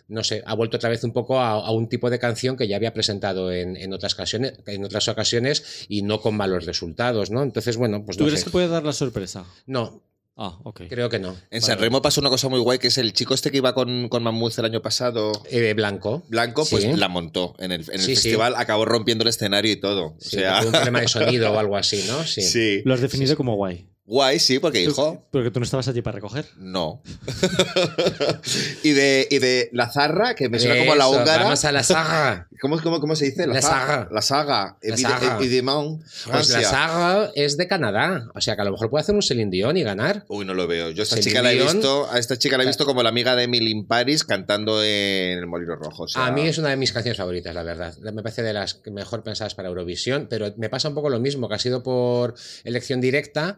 No 0.08 0.24
sé, 0.24 0.42
ha 0.46 0.54
vuelto 0.54 0.76
otra 0.76 0.90
vez 0.90 1.04
un 1.04 1.12
poco 1.12 1.40
a, 1.40 1.50
a 1.52 1.70
un 1.72 1.88
tipo 1.88 2.10
de 2.10 2.18
canción 2.18 2.56
que 2.56 2.68
ya 2.68 2.76
había 2.76 2.92
presentado 2.94 3.52
en, 3.52 3.76
en 3.76 3.92
otras 3.92 4.14
ocasiones, 4.14 4.54
en 4.66 4.84
otras 4.84 5.08
ocasiones 5.08 5.86
y 5.88 6.02
no 6.02 6.20
con 6.20 6.36
malos 6.36 6.66
resultados, 6.66 7.30
¿no? 7.30 7.42
Entonces, 7.42 7.76
bueno, 7.76 8.04
pues 8.04 8.16
¿Tú 8.16 8.24
no 8.24 8.28
crees 8.28 8.40
sé. 8.40 8.44
que 8.46 8.50
puede 8.52 8.68
dar 8.68 8.84
la 8.84 8.92
sorpresa? 8.92 9.44
No, 9.66 10.02
Ah, 10.34 10.58
ok. 10.64 10.84
creo 10.88 11.10
que 11.10 11.18
no. 11.18 11.36
En 11.50 11.60
San 11.60 11.78
Remo 11.78 12.00
pasó 12.00 12.22
una 12.22 12.30
cosa 12.30 12.48
muy 12.48 12.58
guay, 12.58 12.78
que 12.78 12.86
es 12.88 12.96
el 12.96 13.12
chico 13.12 13.34
este 13.34 13.50
que 13.50 13.58
iba 13.58 13.74
con, 13.74 14.08
con 14.08 14.22
Mammoth 14.22 14.58
el 14.60 14.64
año 14.64 14.80
pasado, 14.80 15.30
Eh, 15.50 15.74
blanco. 15.74 16.22
Blanco, 16.28 16.64
pues 16.68 16.84
Sí. 16.84 16.92
la 16.94 17.08
montó 17.08 17.54
en 17.58 17.70
el, 17.70 17.82
en 17.82 17.94
el 17.96 18.00
Sí, 18.00 18.16
sí. 18.16 18.22
festival, 18.30 18.54
acabó 18.56 18.86
rompiendo 18.86 19.22
el 19.24 19.28
escenario 19.28 19.70
y 19.70 19.76
todo. 19.76 20.14
Sí, 20.18 20.38
o 20.38 20.40
sea, 20.40 20.62
un 20.64 20.72
problema 20.72 21.02
de 21.02 21.08
sonido 21.08 21.52
o 21.52 21.58
algo 21.58 21.76
así, 21.76 22.02
¿no? 22.08 22.22
Sí. 22.24 22.40
sí. 22.40 22.80
Lo 22.86 22.94
has 22.94 23.02
definido 23.02 23.36
como 23.36 23.56
guay. 23.56 23.86
Guay, 24.12 24.38
sí, 24.40 24.58
porque 24.58 24.84
Tú- 24.84 24.90
hijo, 24.90 25.26
Porque 25.30 25.50
tú 25.50 25.58
no 25.58 25.64
estabas 25.64 25.88
allí 25.88 26.02
para 26.02 26.16
recoger. 26.16 26.44
no. 26.58 27.02
y, 28.82 28.90
de, 28.90 29.26
y 29.30 29.38
de 29.38 29.70
la 29.72 29.90
zarra, 29.90 30.34
que 30.34 30.50
me 30.50 30.58
suena 30.58 30.76
como 30.78 30.94
la 30.94 31.04
Eso, 31.04 31.12
húngara. 31.18 31.44
Vamos 31.44 31.64
a 31.64 31.72
la 31.72 31.82
saga. 31.82 32.48
¿Cómo, 32.60 32.78
cómo, 32.82 33.00
cómo 33.00 33.16
se 33.16 33.26
dice? 33.26 33.46
La 33.46 33.54
za- 33.60 33.70
saga. 33.70 34.08
La 34.12 34.22
saga. 34.22 34.76
La 34.82 34.88
y, 34.88 34.90
de- 34.90 34.96
saga. 34.98 35.38
y 35.42 35.48
de 35.48 35.62
Mount. 35.62 36.02
Pues 36.30 36.50
la 36.50 36.62
saga 36.62 37.30
es 37.34 37.56
de 37.56 37.66
Canadá. 37.66 38.26
O 38.34 38.40
sea 38.42 38.54
que 38.54 38.60
a 38.62 38.64
lo 38.66 38.72
mejor 38.72 38.90
puede 38.90 39.02
hacer 39.02 39.14
un 39.14 39.22
Celine 39.22 39.50
Dion 39.50 39.76
y 39.78 39.82
ganar. 39.82 40.24
Uy, 40.28 40.44
no 40.44 40.52
lo 40.54 40.66
veo. 40.66 40.90
Yo 40.90 41.00
a 41.00 41.04
esta 41.04 41.16
Celine 41.16 41.30
chica 41.30 41.42
la 41.42 41.52
he 41.52 41.62
visto, 41.62 42.10
a 42.10 42.18
esta 42.18 42.36
chica 42.38 42.58
la 42.58 42.64
he 42.64 42.66
visto 42.66 42.84
como 42.84 43.02
la 43.02 43.08
amiga 43.08 43.34
de 43.34 43.44
Emily 43.44 43.70
in 43.70 43.86
Paris 43.86 44.24
cantando 44.24 44.82
en 44.84 45.38
el 45.38 45.46
Molino 45.46 45.74
Rojo. 45.76 46.02
o 46.04 46.08
sea, 46.08 46.26
A 46.26 46.32
mí 46.32 46.46
es 46.46 46.58
una 46.58 46.68
de 46.68 46.76
mis 46.76 46.92
canciones 46.92 47.16
favoritas, 47.16 47.54
la 47.54 47.62
verdad. 47.62 47.96
Me 47.98 48.22
parece 48.22 48.42
de 48.42 48.52
las 48.52 48.74
que 48.74 48.90
mejor 48.90 49.22
pensadas 49.22 49.54
para 49.54 49.68
Eurovisión, 49.68 50.26
pero 50.28 50.52
me 50.56 50.68
pasa 50.68 50.88
un 50.88 50.94
poco 50.94 51.08
lo 51.08 51.18
mismo, 51.18 51.48
que 51.48 51.54
ha 51.54 51.58
sido 51.58 51.82
por 51.82 52.34
elección 52.64 53.00
directa. 53.00 53.56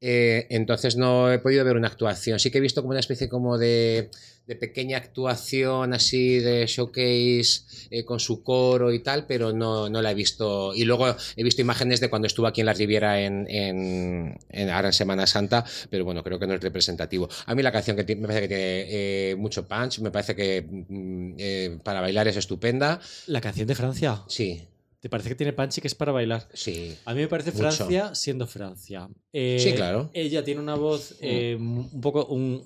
Eh, 0.00 0.46
entonces 0.50 0.96
no 0.96 1.32
he 1.32 1.38
podido 1.38 1.64
ver 1.64 1.76
una 1.76 1.88
actuación. 1.88 2.38
Sí 2.38 2.50
que 2.50 2.58
he 2.58 2.60
visto 2.60 2.82
como 2.82 2.90
una 2.90 3.00
especie 3.00 3.28
como 3.28 3.56
de, 3.58 4.10
de 4.46 4.56
pequeña 4.56 4.98
actuación 4.98 5.94
así 5.94 6.38
de 6.38 6.66
showcase 6.66 7.62
eh, 7.90 8.04
con 8.04 8.20
su 8.20 8.42
coro 8.42 8.92
y 8.92 9.02
tal, 9.02 9.26
pero 9.26 9.52
no, 9.52 9.88
no 9.88 10.02
la 10.02 10.10
he 10.10 10.14
visto. 10.14 10.74
Y 10.74 10.84
luego 10.84 11.14
he 11.36 11.42
visto 11.42 11.62
imágenes 11.62 12.00
de 12.00 12.10
cuando 12.10 12.26
estuvo 12.26 12.46
aquí 12.46 12.60
en 12.60 12.66
la 12.66 12.72
Riviera 12.74 13.20
en, 13.22 13.46
en, 13.48 14.38
en- 14.50 14.70
ahora 14.70 14.88
en 14.88 14.92
Semana 14.92 15.26
Santa, 15.26 15.64
pero 15.90 16.04
bueno, 16.04 16.22
creo 16.22 16.38
que 16.38 16.46
no 16.46 16.54
es 16.54 16.60
representativo. 16.60 17.28
A 17.46 17.54
mí 17.54 17.62
la 17.62 17.72
canción 17.72 17.96
que 17.96 18.16
me 18.16 18.26
parece 18.26 18.42
que 18.42 18.48
tiene 18.48 18.84
eh, 19.30 19.36
mucho 19.36 19.66
punch, 19.66 20.00
me 20.00 20.10
parece 20.10 20.34
que 20.36 20.62
mm, 20.88 21.78
para 21.82 22.00
bailar 22.00 22.28
es 22.28 22.36
estupenda. 22.36 23.00
La 23.26 23.40
canción 23.40 23.66
de 23.66 23.74
Francia. 23.74 24.22
Sí, 24.28 24.68
¿Te 25.06 25.10
parece 25.10 25.28
que 25.28 25.34
tiene 25.36 25.52
punch 25.52 25.78
y 25.78 25.80
que 25.80 25.86
es 25.86 25.94
para 25.94 26.10
bailar? 26.10 26.48
sí. 26.52 26.96
A 27.04 27.14
mí 27.14 27.20
me 27.20 27.28
parece 27.28 27.52
Mucho. 27.52 27.62
Francia 27.62 28.12
siendo 28.16 28.48
Francia. 28.48 29.08
Eh, 29.32 29.60
Sí, 29.62 29.72
claro. 29.74 30.10
Ella 30.14 30.42
tiene 30.42 30.60
una 30.60 30.74
voz 30.74 31.14
eh, 31.20 31.56
un 31.60 32.00
poco, 32.00 32.26
un- 32.26 32.64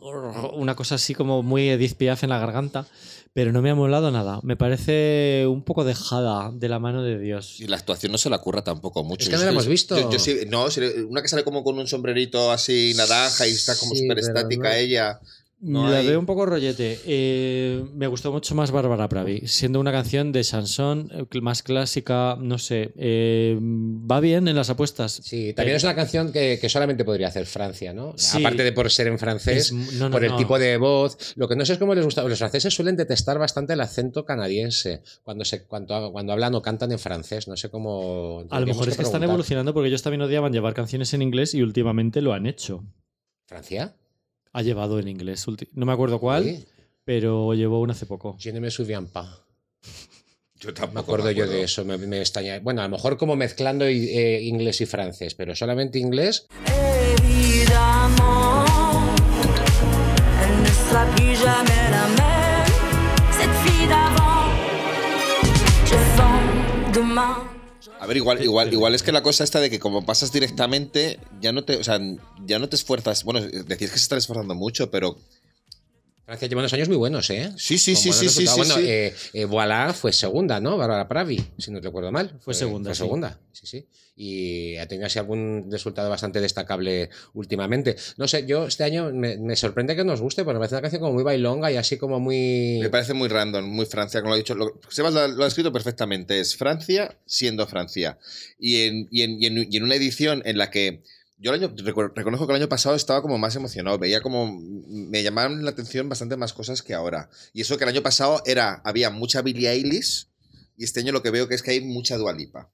una 0.55 0.75
cosa 0.75 0.95
así 0.95 1.15
como 1.15 1.43
muy 1.43 1.69
Edith 1.69 1.97
Piaf 1.97 2.25
en 2.25 2.31
la 2.31 2.39
garganta, 2.39 2.87
pero 3.35 3.53
no 3.53 3.61
me 3.61 3.69
ha 3.69 3.75
molado 3.75 4.11
nada. 4.11 4.41
Me 4.43 4.57
parece 4.57 5.45
un 5.47 5.63
poco 5.65 5.85
dejada 5.85 6.51
de 6.53 6.69
la 6.71 6.79
mano 6.79 7.03
de 7.03 7.19
Dios. 7.19 7.61
Y 7.61 7.67
la 7.67 7.77
actuación 7.77 8.11
no 8.11 8.17
se 8.19 8.31
la 8.31 8.39
curra 8.39 8.65
tampoco 8.65 9.05
mucho. 9.05 9.25
Es 9.25 9.29
que 9.29 9.37
no 9.37 9.45
la 9.45 9.51
hemos 9.51 9.67
visto. 9.69 10.01
yo- 10.01 10.11
yo 10.11 10.19
sí- 10.19 10.39
no, 10.49 10.67
una 11.09 11.21
que 11.21 11.29
sale 11.29 11.45
como 11.45 11.63
con 11.63 11.79
un 11.79 11.87
sombrerito 11.87 12.51
así 12.51 12.95
naranja 12.97 13.47
y 13.47 13.51
está 13.51 13.77
como 13.77 13.95
súper 13.95 14.19
estática 14.19 14.71
no- 14.71 14.75
ella. 14.75 15.21
No 15.63 15.91
la 15.91 15.99
hay- 15.99 16.07
veo 16.07 16.19
un 16.19 16.25
poco 16.25 16.47
rollete. 16.47 16.99
Eh, 17.05 17.85
me 17.95 18.07
gustó 18.07 18.33
mucho 18.33 18.55
más 18.55 18.71
Bárbara 18.71 19.09
Pravi, 19.11 19.43
siendo 19.47 19.79
una 19.79 19.93
canción 19.93 20.33
de 20.33 20.43
Sansón, 20.43 21.11
eh, 21.13 21.41
más 21.43 21.63
clásica, 21.63 22.39
no 22.41 22.57
sé. 22.57 22.93
eh, 22.97 23.59
va 23.61 24.21
bien 24.21 24.49
en 24.49 24.57
las 24.57 24.71
apuestas. 24.71 25.21
Sí, 25.23 25.53
también 25.53 25.75
Eh, 25.75 25.77
es 25.77 25.85
una 25.85 25.95
canción 25.95 26.33
que, 26.33 26.59
que 26.59 26.69
solamente 26.71 27.05
podría 27.05 27.29
hacer 27.29 27.45
Francia, 27.45 27.93
¿no? 27.93 28.15
Sí. 28.17 28.39
Aparte 28.39 28.65
de 28.65 28.73
por 28.73 28.91
ser 28.91 29.09
en 29.09 29.19
francés, 29.19 29.67
Es- 29.67 29.73
no, 29.73 30.09
no, 30.09 30.11
por 30.11 30.25
el 30.25 30.31
no. 30.31 30.37
tipo 30.39 30.59
de 30.59 30.79
voz. 30.79 31.35
Lo 31.37 31.47
que 31.47 31.57
no 31.57 31.67
sé 31.67 31.75
es 31.75 31.79
cómo 31.79 31.95
les 31.95 32.05
gusta. 32.07 32.23
Los 32.25 32.39
franceses 32.39 32.73
suelen 32.75 32.97
detestar 32.97 33.39
bastante 33.39 33.75
el 33.75 33.81
acento 33.83 34.25
canadiense 34.25 35.03
cuando, 35.25 35.45
se, 35.45 35.65
cuando, 35.65 36.11
cuando 36.11 36.33
hablan 36.33 36.55
o 36.55 36.63
cantan 36.63 36.91
en 36.93 36.99
francés. 36.99 37.49
No 37.49 37.57
sé 37.59 37.69
cómo. 37.69 38.45
A 38.49 38.61
lo 38.61 38.67
mejor 38.67 38.89
es 38.89 38.97
que 38.97 39.03
están 39.03 39.23
evolucionando 39.25 39.75
porque 39.75 39.89
ellos 39.89 40.03
también 40.03 40.23
odiaban 40.23 40.53
llevar 40.55 40.73
canciones 40.73 41.13
en 41.13 41.21
inglés 41.21 41.53
y 41.55 41.61
últimamente 41.63 42.23
lo 42.23 42.33
han 42.33 42.47
hecho. 42.47 42.83
¿Francia? 43.47 43.95
Ha 44.53 44.63
llevado 44.63 44.99
en 44.99 45.09
inglés. 45.09 45.47
No 45.73 45.87
me 45.87 45.93
acuerdo 45.93 46.19
cuál, 46.19 46.45
Sí. 46.45 46.67
pero 47.05 47.55
llevó 47.55 47.81
una 47.81 47.93
hace 47.93 48.07
poco. 48.07 48.37
Je 48.39 48.53
ne 48.53 48.61
me. 48.61 48.69
Yo 48.69 48.85
tampoco 50.75 50.95
Me 50.95 51.01
acuerdo 51.01 51.31
yo 51.31 51.47
de 51.47 51.63
eso, 51.63 51.85
me, 51.85 51.97
me 51.97 52.21
extraña. 52.21 52.59
Bueno, 52.61 52.83
a 52.83 52.85
lo 52.85 52.91
mejor 52.91 53.17
como 53.17 53.35
mezclando 53.35 53.87
eh, 53.87 54.43
inglés 54.43 54.81
y 54.83 54.87
francés, 54.87 55.35
pero 55.35 55.57
solamente 55.57 55.99
inglés. 55.99 56.47
A 67.99 68.07
ver, 68.07 68.17
igual, 68.17 68.43
igual, 68.43 68.73
igual 68.73 68.95
es 68.95 69.03
que 69.03 69.13
la 69.13 69.23
cosa 69.23 69.45
está 69.45 69.61
de 69.61 69.71
que 69.71 69.79
como 69.79 70.05
pasas 70.05 70.33
directamente, 70.33 71.19
ya 71.41 71.53
no 71.53 71.65
te, 71.65 71.77
o 71.77 71.85
sea, 71.85 71.99
ya 72.45 72.59
no 72.59 72.69
te 72.69 72.77
esfuerzas. 72.77 73.25
Bueno, 73.25 73.41
decís 73.41 73.91
que 73.91 73.99
se 73.99 74.05
están 74.05 74.19
esforzando 74.19 74.55
mucho, 74.55 74.91
pero 74.91 75.17
Francia 76.31 76.47
lleva 76.49 76.61
unos 76.61 76.73
años 76.73 76.87
muy 76.89 76.97
buenos, 76.97 77.29
¿eh? 77.31 77.51
Sí, 77.57 77.77
sí, 77.77 77.95
Con 77.95 78.03
sí, 78.05 78.13
sí, 78.13 78.29
sí, 78.29 78.47
sí, 78.47 78.53
Bueno, 78.57 78.75
sí. 78.77 78.83
eh, 78.87 79.15
eh, 79.33 79.45
Voilà 79.47 79.93
fue 79.93 80.13
segunda, 80.13 80.61
¿no? 80.61 80.77
Bárbara 80.77 81.09
Pravi, 81.09 81.45
si 81.59 81.73
no 81.73 81.81
recuerdo 81.81 82.13
mal. 82.13 82.39
Fue 82.41 82.55
segunda, 82.55 82.91
Fue 82.91 82.95
sí. 82.95 83.03
segunda, 83.03 83.41
sí, 83.51 83.67
sí. 83.67 83.87
Y 84.15 84.77
ha 84.77 84.87
tenido 84.87 85.07
así 85.07 85.19
algún 85.19 85.67
resultado 85.73 86.09
bastante 86.09 86.41
destacable 86.41 87.11
últimamente. 87.35 87.97
No 88.17 88.29
sé, 88.29 88.47
yo 88.47 88.67
este 88.67 88.85
año 88.85 89.11
me, 89.13 89.39
me 89.39 89.57
sorprende 89.57 89.97
que 89.97 90.05
nos 90.05 90.21
guste, 90.21 90.45
porque 90.45 90.55
me 90.55 90.61
parece 90.61 90.77
una 90.77 90.83
canción 90.83 91.01
como 91.01 91.15
muy 91.15 91.25
bailonga 91.25 91.73
y 91.73 91.77
así 91.77 91.97
como 91.97 92.21
muy... 92.21 92.79
me 92.81 92.91
parece 92.91 93.13
muy 93.15 93.29
random, 93.29 93.65
muy 93.65 93.87
Francia, 93.87 94.21
como 94.21 94.31
lo 94.31 94.35
ha 94.35 94.39
dicho. 94.39 94.55
Lo, 94.55 94.79
Sebas 94.89 95.13
lo, 95.15 95.27
lo 95.27 95.43
ha 95.45 95.49
escrito 95.49 95.73
perfectamente. 95.73 96.39
Es 96.39 96.55
Francia 96.57 97.17
siendo 97.27 97.67
Francia. 97.67 98.19
Y 98.59 98.83
en, 98.83 99.09
y 99.11 99.23
en, 99.23 99.43
y 99.43 99.47
en- 99.47 99.69
y 99.73 99.77
en 99.79 99.83
una 99.83 99.97
edición 99.97 100.43
en 100.45 100.59
la 100.59 100.71
que. 100.71 101.03
Yo 101.43 101.55
el 101.55 101.63
año, 101.65 101.75
reconozco 102.15 102.47
que 102.47 102.53
el 102.53 102.61
año 102.61 102.69
pasado 102.69 102.95
estaba 102.95 103.23
como 103.23 103.39
más 103.39 103.57
emocionado, 103.57 103.99
veía 103.99 104.21
como 104.21 104.61
me 104.61 105.23
llamaban 105.23 105.65
la 105.65 105.71
atención 105.71 106.07
bastante 106.09 106.37
más 106.37 106.53
cosas 106.53 106.83
que 106.83 106.93
ahora. 106.93 107.31
Y 107.55 107.63
eso 107.63 107.79
que 107.79 107.85
el 107.85 107.91
año 107.91 108.03
pasado 108.03 108.43
era 108.45 108.83
había 108.85 109.09
mucha 109.09 109.41
Billie 109.41 109.71
Eilish 109.71 110.29
y 110.77 110.85
este 110.85 111.01
año 111.01 111.13
lo 111.13 111.23
que 111.23 111.31
veo 111.31 111.49
que 111.49 111.55
es 111.55 111.63
que 111.63 111.71
hay 111.71 111.81
mucha 111.81 112.19
Dualipa. 112.19 112.71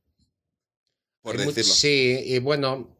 Por 1.23 1.39
Hay 1.39 1.47
decirlo. 1.47 1.73
Sí, 1.75 2.23
y 2.25 2.39
bueno, 2.41 2.97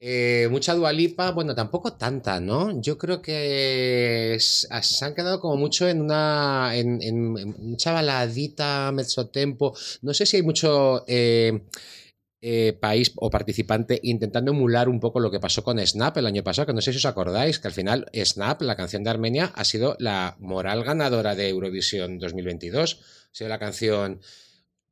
eh, 0.00 0.48
mucha 0.50 0.74
dualipa, 0.74 1.30
bueno, 1.32 1.54
tampoco 1.54 1.94
tanta, 1.94 2.38
¿no? 2.40 2.80
Yo 2.82 2.98
creo 2.98 3.22
que 3.22 4.34
es- 4.34 4.68
se 4.82 5.04
han 5.04 5.14
quedado 5.14 5.40
como 5.40 5.56
mucho 5.56 5.88
en 5.88 6.02
una, 6.02 6.72
en, 6.74 7.02
en- 7.02 7.36
en 7.38 7.54
mucha 7.58 7.92
baladita, 7.92 8.92
mezzotempo. 8.92 9.74
No 10.02 10.12
sé 10.14 10.26
si 10.26 10.36
hay 10.36 10.42
mucho 10.42 11.04
eh, 11.06 11.62
eh, 12.42 12.76
país 12.78 13.12
o 13.16 13.30
participante 13.30 13.98
intentando 14.02 14.50
emular 14.52 14.88
un 14.88 15.00
poco 15.00 15.20
lo 15.20 15.30
que 15.30 15.40
pasó 15.40 15.64
con 15.64 15.84
Snap 15.84 16.18
el 16.18 16.26
año 16.26 16.44
pasado, 16.44 16.66
que 16.66 16.72
no 16.72 16.82
sé 16.82 16.92
si 16.92 16.98
os 16.98 17.06
acordáis, 17.06 17.58
que 17.58 17.68
al 17.68 17.74
final 17.74 18.06
Snap, 18.12 18.62
la 18.62 18.76
canción 18.76 19.02
de 19.04 19.10
Armenia, 19.10 19.52
ha 19.54 19.64
sido 19.64 19.96
la 19.98 20.36
moral 20.38 20.84
ganadora 20.84 21.34
de 21.34 21.48
Eurovisión 21.48 22.18
2022. 22.18 23.00
Ha 23.02 23.34
sido 23.34 23.48
la 23.48 23.58
canción... 23.58 24.20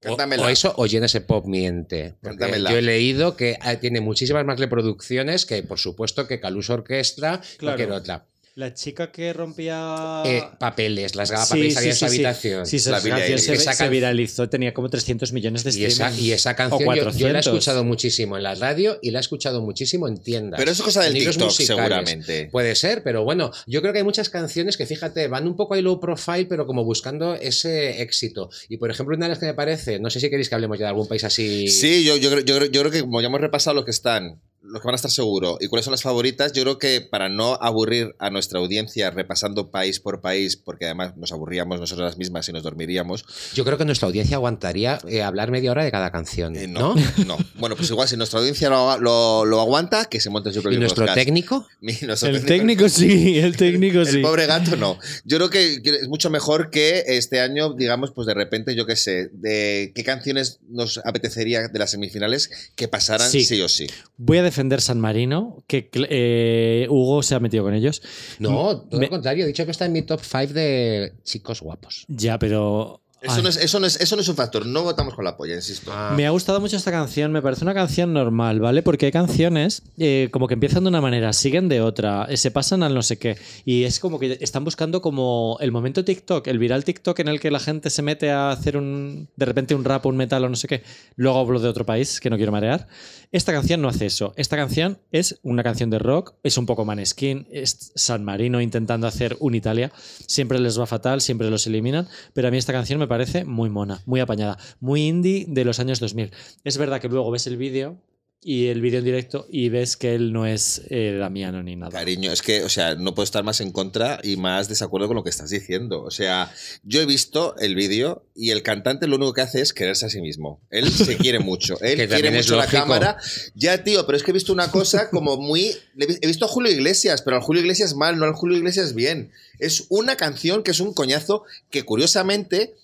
O, 0.07 0.09
Cántamela. 0.09 0.45
o 0.45 0.49
eso, 0.51 0.75
o 0.77 0.85
ese 0.85 1.21
Pop 1.23 1.47
miente. 1.47 2.17
Yo 2.23 2.77
he 2.77 2.83
leído 2.83 3.37
que 3.37 3.57
ah, 3.63 3.77
tiene 3.77 4.03
muchísimas 4.03 4.45
más 4.45 4.61
reproducciones 4.61 5.47
que, 5.47 5.63
por 5.63 5.79
supuesto, 5.79 6.27
que 6.29 6.41
Caluso 6.41 6.75
Orquestra, 6.75 7.41
Claro. 7.57 7.77
cualquier 7.77 7.93
otra. 7.93 8.27
La 8.57 8.73
chica 8.73 9.11
que 9.11 9.33
rompía. 9.33 10.23
Eh, 10.25 10.45
papeles, 10.61 11.17
las 11.17 11.29
Sí, 11.29 11.35
papeles 11.35 11.73
sí, 11.73 11.75
salían 11.75 11.91
en 11.91 11.97
su 11.97 12.05
sí, 12.05 12.11
sí. 12.11 12.15
habitación. 12.15 12.67
Sí, 12.67 12.79
La 12.89 13.01
canción 13.03 13.39
se, 13.41 13.53
Esa 13.55 13.73
se 13.73 13.89
viralizó, 13.89 14.49
tenía 14.49 14.73
como 14.73 14.89
300 14.89 15.33
millones 15.33 15.65
de 15.65 15.73
Y 15.77 15.85
esa, 15.87 16.13
y 16.17 16.31
esa 16.31 16.53
O 16.53 16.55
canción 16.55 16.81
yo, 16.83 16.87
yo 16.87 16.93
la 16.95 17.01
he 17.01 17.03
400. 17.03 17.47
escuchado 17.49 17.83
muchísimo 17.83 18.37
en 18.37 18.45
la 18.45 18.55
radio 18.55 18.97
y 19.03 19.11
la 19.11 19.19
he 19.19 19.23
escuchado 19.23 19.61
muchísimo 19.61 20.07
en 20.07 20.19
tiendas. 20.19 20.59
Pero 20.59 20.71
eso 20.71 20.83
es 20.83 20.85
cosa 20.85 21.03
del 21.03 21.15
TikTok, 21.15 21.43
musicales. 21.43 21.67
seguramente. 21.67 22.49
Puede 22.53 22.77
ser, 22.77 23.03
pero 23.03 23.25
bueno, 23.25 23.51
yo 23.67 23.81
creo 23.81 23.93
que 23.93 23.99
hay 23.99 24.05
muchas 24.05 24.31
canciones 24.31 24.77
que, 24.77 24.87
fíjate, 24.87 25.27
van 25.27 25.49
un 25.49 25.57
poco 25.57 25.75
ahí 25.75 25.83
low 25.83 25.99
profile, 25.99 26.47
pero 26.47 26.65
como 26.65 26.85
buscando 26.85 27.35
ese 27.35 28.03
éxito. 28.03 28.51
Y 28.69 28.77
por 28.77 28.89
ejemplo, 28.89 29.17
una 29.17 29.27
de 29.27 29.31
las 29.31 29.41
que 29.41 29.47
me 29.47 29.55
parece, 29.55 29.99
no 29.99 30.11
sé 30.11 30.21
si 30.21 30.31
queréis 30.31 30.49
que 30.49 30.55
hablemos 30.55 30.79
ya 30.79 30.85
de 30.85 30.91
algún 30.91 31.09
país 31.09 31.25
así. 31.25 31.67
Sí, 31.67 32.05
yo, 32.05 32.17
yo, 32.19 32.31
creo- 32.31 32.45
yo, 32.45 32.57
creo- 32.57 32.71
yo 32.71 32.81
creo 32.83 32.93
que 32.93 33.01
como 33.01 33.21
ya 33.21 33.27
hemos 33.27 33.41
repasado 33.41 33.75
lo 33.75 33.85
que 33.85 33.91
están, 33.91 34.41
los 34.65 34.81
que 34.81 34.87
van 34.89 34.95
a 34.95 34.97
estar 34.97 35.11
seguro 35.11 35.59
y 35.61 35.69
cuáles 35.69 35.85
son 35.85 35.93
las 35.93 36.03
favoritas, 36.03 36.53
yo 36.53 36.63
creo 36.63 36.79
que 36.79 37.01
para 37.01 37.29
no 37.29 37.55
aburrir 37.61 38.15
a 38.19 38.31
nuestra 38.31 38.59
audiencia 38.61 39.11
repasando 39.11 39.71
país 39.71 40.01
por 40.01 40.21
país, 40.21 40.57
porque 40.57 40.87
además 40.87 41.17
nos 41.17 41.33
aburríamos 41.33 41.79
nosotros 41.81 42.07
las 42.07 42.17
mismas 42.19 42.49
y 42.49 42.53
nos 42.53 42.63
dormiríamos, 42.63 43.25
Yo 43.55 43.65
creo 43.65 43.77
que 43.79 43.85
nuestra 43.85 44.07
audiencia 44.09 44.37
aguantaría 44.37 44.99
eh, 45.07 45.23
hablar 45.23 45.51
media 45.51 45.71
hora 45.71 45.85
de 45.85 45.91
cada 45.91 46.11
canción. 46.11 46.57
eh, 46.57 46.67
¿no? 46.67 46.95
no, 46.95 47.03
no. 47.27 47.39
Bueno, 47.57 47.77
pues 47.77 47.91
igual 47.91 48.09
si 48.09 48.17
nuestra 48.17 48.39
audiencia 48.41 48.71
lo, 48.71 48.99
lo- 48.99 49.45
lo 49.45 49.61
aguanta, 49.61 50.07
que 50.07 50.21
se 50.21 50.31
monte 50.31 50.51
su 50.53 50.63
propio 50.63 50.79
¿Y 50.79 50.81
nuestro 50.81 51.05
podcast. 51.05 51.19
técnico? 51.25 51.67
Mi- 51.81 51.97
nuestro 52.03 52.31
El 52.31 52.45
técnico 52.45 52.89
sí, 52.89 53.39
el 53.39 53.57
técnico 53.57 53.99
El 54.01 54.07
sí. 54.07 54.19
pobre 54.23 54.47
gato 54.47 54.77
no. 54.77 54.99
Yo 55.25 55.37
creo 55.39 55.51
que 55.51 55.83
que 55.83 55.91
es 55.91 56.09
mucho 56.09 56.31
mejor 56.31 56.71
que 56.71 57.05
este 57.07 57.41
año, 57.41 57.75
digamos, 57.75 58.13
pues 58.13 58.27
de 58.27 58.35
repente, 58.35 58.75
yo 58.75 58.87
qué 58.87 58.97
sé, 58.97 59.29
de 59.33 59.93
qué 59.95 60.05
canciones 60.05 60.59
nos 60.69 60.99
apetecería 61.05 61.69
de 61.69 61.79
las 61.79 61.91
semifinales 61.91 62.51
que 62.77 62.89
pasaran 62.89 63.29
sí, 63.31 63.45
Sí. 63.45 63.61
o 63.61 63.69
sí. 63.69 63.87
Voy 64.17 64.39
a 64.39 64.43
defender 64.55 64.81
San 64.81 65.01
Marino, 65.01 65.63
que 65.67 65.91
eh, 66.09 66.87
Hugo 66.89 67.23
se 67.23 67.35
ha 67.35 67.41
metido 67.41 67.65
con 67.65 67.75
ellos. 67.75 68.01
No, 68.39 68.79
todo 68.83 68.99
Me- 69.01 69.07
lo 69.07 69.11
contrario. 69.11 69.45
He 69.45 69.49
dicho 69.49 69.65
que 69.65 69.73
está 69.73 69.85
en 69.87 69.93
mi 69.93 70.03
top 70.03 70.21
5 70.23 70.53
de 70.55 71.13
chicos 71.25 71.61
guapos. 71.61 72.05
Ya, 72.09 72.39
pero. 72.39 73.01
Eso 73.25 73.43
no, 73.43 73.49
es, 73.49 73.57
eso, 73.57 73.81
no 73.81 73.87
es, 73.87 74.01
eso 74.01 74.17
no 74.17 74.23
es 74.23 74.29
un 74.29 74.37
factor. 74.37 74.67
No 74.67 74.83
votamos 74.83 75.15
con 75.15 75.25
la 75.25 75.37
polla, 75.37 75.55
insisto. 75.55 75.91
Ah. 75.93 76.13
Me 76.17 76.27
ha 76.27 76.31
gustado 76.31 76.61
mucho 76.61 76.77
esta 76.77 76.91
canción, 76.91 77.33
me 77.33 77.41
parece 77.43 77.65
una 77.65 77.75
canción 77.75 78.13
normal, 78.13 78.61
¿vale? 78.61 78.83
Porque 78.83 79.07
hay 79.07 79.13
canciones 79.13 79.83
eh, 79.99 80.29
como 80.31 80.47
que 80.47 80.55
empiezan 80.55 80.85
de 80.85 80.89
una 80.89 81.01
manera, 81.01 81.33
siguen 81.33 81.69
de 81.69 81.81
otra, 81.81 82.27
eh, 82.29 82.37
se 82.37 82.51
pasan 82.51 82.83
al 82.83 82.95
no 82.95 83.03
sé 83.03 83.19
qué. 83.19 83.37
Y 83.65 83.85
es 83.85 83.99
como 83.99 84.19
que 84.19 84.39
están 84.41 84.65
buscando 84.65 85.01
como 85.01 85.57
el 85.61 85.73
momento 85.73 86.05
TikTok, 86.05 86.47
el 86.49 86.59
viral 86.59 86.85
TikTok 86.85 87.19
en 87.21 87.29
el 87.29 87.41
que 87.41 87.51
la 87.51 87.61
gente 87.61 87.91
se 87.91 88.03
mete 88.03 88.31
a 88.31 88.51
hacer 88.51 88.77
un 88.77 89.29
de 89.37 89.47
repente 89.47 89.75
un 89.75 89.85
rap, 89.85 90.05
un 90.07 90.17
metal 90.17 90.45
o 90.45 90.49
no 90.49 90.57
sé 90.57 90.69
qué. 90.69 90.83
Luego 91.17 91.39
hablo 91.39 91.61
de 91.61 91.69
otro 91.69 91.87
país 91.87 92.21
que 92.21 92.31
no 92.31 92.37
quiero 92.37 92.53
marear. 92.53 92.87
Esta 93.33 93.53
canción 93.53 93.83
no 93.83 93.89
hace 93.89 94.07
eso. 94.07 94.33
Esta 94.37 94.57
canción 94.57 94.99
es 95.11 95.41
una 95.43 95.65
canción 95.65 95.91
de 95.91 95.99
rock, 95.99 96.35
es 96.45 96.57
un 96.57 96.67
poco 96.67 96.85
Maneskin, 96.85 97.49
es 97.51 97.91
San 97.97 98.23
Marino 98.23 98.61
intentando 98.61 99.09
hacer 99.09 99.37
un 99.41 99.55
Italia. 99.55 99.91
Siempre 100.29 100.61
les 100.61 100.79
va 100.79 100.87
fatal, 100.87 101.21
siempre 101.21 101.51
los 101.51 101.67
eliminan, 101.67 102.07
pero 102.33 102.47
a 102.47 102.51
mí 102.53 102.59
esta 102.59 102.73
canción 102.73 103.01
me 103.01 103.09
parece 103.09 103.14
muy 103.47 103.71
mona, 103.71 104.03
muy 104.07 104.21
apañada, 104.21 104.59
muy 104.81 105.07
indie 105.07 105.47
de 105.49 105.65
los 105.65 105.81
años 105.81 106.01
2000. 106.01 106.31
Es 106.65 106.79
verdad 106.79 107.01
que 107.01 107.09
luego 107.09 107.31
ves 107.31 107.47
el 107.47 107.57
vídeo 107.57 107.99
y 108.45 108.67
el 108.67 108.83
vídeo 108.83 108.99
en 108.99 109.07
directo 109.07 109.47
y 109.51 109.71
ves 109.71 109.97
que 109.97 110.15
él 110.15 110.33
no 110.33 110.45
es 110.47 110.83
eh, 110.91 111.17
Damiano 111.19 111.63
ni 111.63 111.77
nada. 111.77 111.91
Cariño, 111.91 112.31
es 112.31 112.43
que, 112.43 112.63
o 112.63 112.69
sea, 112.69 112.95
no 112.95 113.15
puedo 113.15 113.25
estar 113.25 113.43
más 113.43 113.63
en 113.63 113.73
contra 113.73 114.21
y 114.23 114.37
más 114.37 114.69
desacuerdo 114.69 115.07
con 115.09 115.17
lo 115.17 115.25
que 115.25 115.31
estás 115.31 115.49
diciendo. 115.49 116.03
O 116.03 116.11
sea, 116.11 116.53
yo 116.83 117.01
he 117.01 117.07
visto 117.07 117.57
el 117.57 117.75
vídeo 117.75 118.27
y 118.35 118.51
el 118.51 118.63
cantante 118.63 119.07
lo 119.07 119.17
único 119.17 119.33
que 119.33 119.41
hace 119.41 119.63
es 119.63 119.73
quererse 119.73 120.05
a 120.05 120.11
sí 120.11 120.21
mismo. 120.21 120.61
Él 120.69 120.93
se 120.93 121.17
quiere 121.17 121.39
mucho. 121.39 121.81
Él 121.81 121.97
Que 121.97 122.07
quiere 122.07 122.31
mucho 122.31 122.57
la 122.57 122.67
cámara. 122.67 123.17
Ya, 123.55 123.83
tío, 123.83 124.05
pero 124.05 124.19
es 124.19 124.23
que 124.23 124.31
he 124.31 124.35
visto 124.35 124.53
una 124.53 124.71
cosa 124.71 125.09
como 125.09 125.39
muy. 125.39 125.75
He 125.99 126.27
visto 126.27 126.45
a 126.45 126.49
Julio 126.49 126.71
Iglesias, 126.71 127.23
pero 127.23 127.37
al 127.37 127.43
Julio 127.43 127.63
Iglesias 127.63 127.95
mal, 127.95 128.19
no 128.19 128.27
al 128.27 128.35
Julio 128.35 128.59
Iglesias 128.59 128.95
bien. 128.95 129.33
Es 129.59 129.87
una 129.89 130.17
canción 130.17 130.63
que 130.63 130.73
es 130.73 130.81
un 130.81 130.93
coñazo 130.93 131.45
que, 131.71 131.85
curiosamente. 131.85 132.75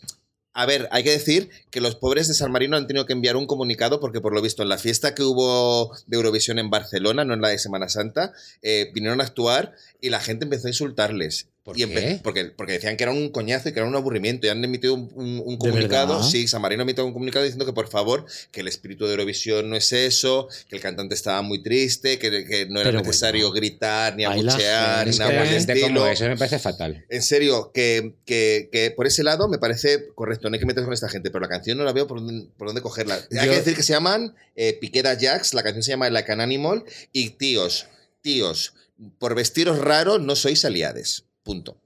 A 0.53 0.66
ver, 0.66 0.88
hay 0.90 1.05
que 1.05 1.11
decir 1.11 1.48
que 1.70 1.80
los 1.80 1.94
pobres 1.94 2.26
de 2.26 2.34
San 2.34 2.51
Marino 2.51 2.76
han 2.76 2.88
tenido 2.88 3.07
que 3.07 3.12
enviar 3.12 3.36
un 3.36 3.46
comunicado 3.46 4.01
porque 4.01 4.20
por 4.20 4.34
lo 4.34 4.42
visto 4.42 4.62
en 4.62 4.68
la 4.68 4.78
fiesta 4.78 5.14
que 5.14 5.22
hubo 5.22 5.96
de 6.09 6.16
Eurovisión 6.16 6.59
en 6.59 6.70
Barcelona, 6.70 7.24
no 7.24 7.34
en 7.34 7.40
la 7.40 7.51
de 7.51 7.59
Semana 7.59 7.88
Santa, 7.88 8.32
eh, 8.62 8.90
vinieron 8.92 9.20
a 9.20 9.24
actuar 9.24 9.74
y 10.01 10.11
la 10.11 10.18
gente 10.18 10.44
empezó 10.44 10.66
a 10.66 10.70
insultarles. 10.70 11.48
¿Por 11.62 11.78
Y 11.78 11.82
empe- 11.82 11.94
qué? 11.94 12.20
Porque, 12.24 12.46
porque 12.46 12.72
decían 12.72 12.96
que 12.96 13.02
era 13.04 13.12
un 13.12 13.28
coñazo 13.28 13.68
y 13.68 13.72
que 13.72 13.80
era 13.80 13.86
un 13.88 13.94
aburrimiento. 13.94 14.46
Y 14.46 14.50
han 14.50 14.64
emitido 14.64 14.94
un, 14.94 15.11
un- 15.14 15.42
un 15.44 15.52
¿De 15.52 15.58
comunicado. 15.58 16.22
Sí, 16.22 16.48
San 16.48 16.62
Marino 16.62 16.80
ha 16.80 16.84
emitido 16.84 17.04
un 17.04 17.12
comunicado 17.12 17.44
diciendo 17.44 17.66
que 17.66 17.74
por 17.74 17.88
favor, 17.88 18.24
que 18.50 18.62
el 18.62 18.68
espíritu 18.68 19.04
de 19.04 19.11
Eurovisión 19.12 19.68
no 19.68 19.76
es 19.76 19.92
eso, 19.92 20.48
que 20.68 20.76
el 20.76 20.80
cantante 20.82 21.14
estaba 21.14 21.42
muy 21.42 21.62
triste, 21.62 22.18
que, 22.18 22.46
que 22.46 22.66
no 22.66 22.80
era 22.80 22.88
Pero 22.90 23.02
necesario 23.02 23.48
bueno. 23.48 23.56
gritar, 23.61 24.16
ni 24.16 24.22
la 24.22 24.30
abuchear, 24.30 25.04
ni 25.06 25.11
Es 25.11 25.18
nada 25.18 25.30
por 25.32 25.40
la 25.44 25.50
el 25.50 25.56
estilo. 25.56 26.06
eso 26.06 26.24
me 26.24 26.36
parece 26.38 26.58
fatal. 26.58 27.04
En 27.11 27.22
serio, 27.22 27.70
que, 27.74 28.14
que- 28.24 28.70
que 28.72 28.90
por 28.92 29.06
ese 29.06 29.22
lado 29.22 29.46
me 29.46 29.58
parece 29.58 30.08
correcto, 30.14 30.48
no 30.48 30.54
hay 30.54 30.61
que 30.61 30.66
meterse 30.66 30.86
con 30.86 30.94
esta 30.94 31.11
gente, 31.11 31.30
pero 31.30 31.40
la 31.42 31.48
canción 31.48 31.76
no 31.76 31.84
la 31.84 31.92
veo 31.92 32.06
por 32.06 32.20
dónde, 32.24 32.48
por 32.56 32.68
dónde 32.68 32.80
cogerla. 32.80 33.16
Hay 33.38 33.48
que 33.50 33.56
decir 33.56 33.76
que 33.76 33.82
se 33.82 33.92
llaman 33.92 34.34
eh, 34.56 34.78
Piqueda 34.80 35.12
Jacks, 35.12 35.52
la 35.52 35.62
canción 35.62 35.82
se 35.82 35.90
llama 35.90 36.08
Like 36.08 36.32
an 36.32 36.40
Animal, 36.40 36.84
y 37.12 37.30
tíos, 37.30 37.86
tíos, 38.22 38.72
por 39.18 39.34
vestiros 39.34 39.78
raros 39.78 40.20
no 40.22 40.36
sois 40.36 40.64
aliades. 40.64 41.24
Punto. 41.51 41.80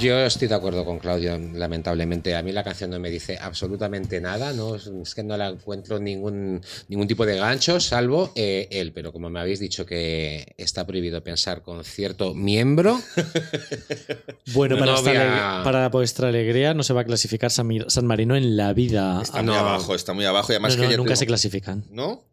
Yo 0.00 0.18
estoy 0.20 0.48
de 0.48 0.54
acuerdo 0.54 0.84
con 0.84 0.98
Claudio, 0.98 1.38
lamentablemente. 1.54 2.34
A 2.34 2.42
mí 2.42 2.52
la 2.52 2.64
canción 2.64 2.90
no 2.90 2.98
me 2.98 3.10
dice 3.10 3.36
absolutamente 3.38 4.20
nada, 4.20 4.52
no 4.54 4.76
es, 4.76 4.90
que 5.14 5.22
no 5.22 5.36
la 5.36 5.48
encuentro 5.48 5.98
ningún, 5.98 6.62
ningún 6.88 7.06
tipo 7.06 7.26
de 7.26 7.36
gancho, 7.36 7.78
salvo 7.80 8.32
eh, 8.34 8.66
él. 8.70 8.92
Pero 8.92 9.12
como 9.12 9.28
me 9.28 9.40
habéis 9.40 9.60
dicho 9.60 9.84
que 9.84 10.54
está 10.56 10.86
prohibido 10.86 11.22
pensar 11.22 11.62
con 11.62 11.84
cierto 11.84 12.34
miembro, 12.34 12.98
Bueno, 14.54 14.76
No 14.76 15.02
para, 15.04 15.60
para 15.64 15.88
vuestra 15.90 16.28
alegría 16.28 16.72
no 16.74 16.82
se 16.82 16.92
va 16.92 17.02
a 17.02 17.04
clasificar 17.04 17.50
San, 17.50 17.66
Marino 18.04 18.36
en 18.36 18.56
la 18.56 18.72
vida. 18.72 19.20
Está 19.22 19.40
Ah, 19.40 19.42
muy 19.42 19.52
no. 19.54 19.60
abajo, 19.60 19.94
está 19.94 20.12
muy 20.12 20.24
abajo. 20.24 20.52
Y 20.52 20.54
además 20.54 20.76
no, 20.76 20.88
que 20.88 20.96
nunca 20.96 21.16
se 21.16 21.26
clasifican. 21.26 21.84
¿No? 21.90 22.24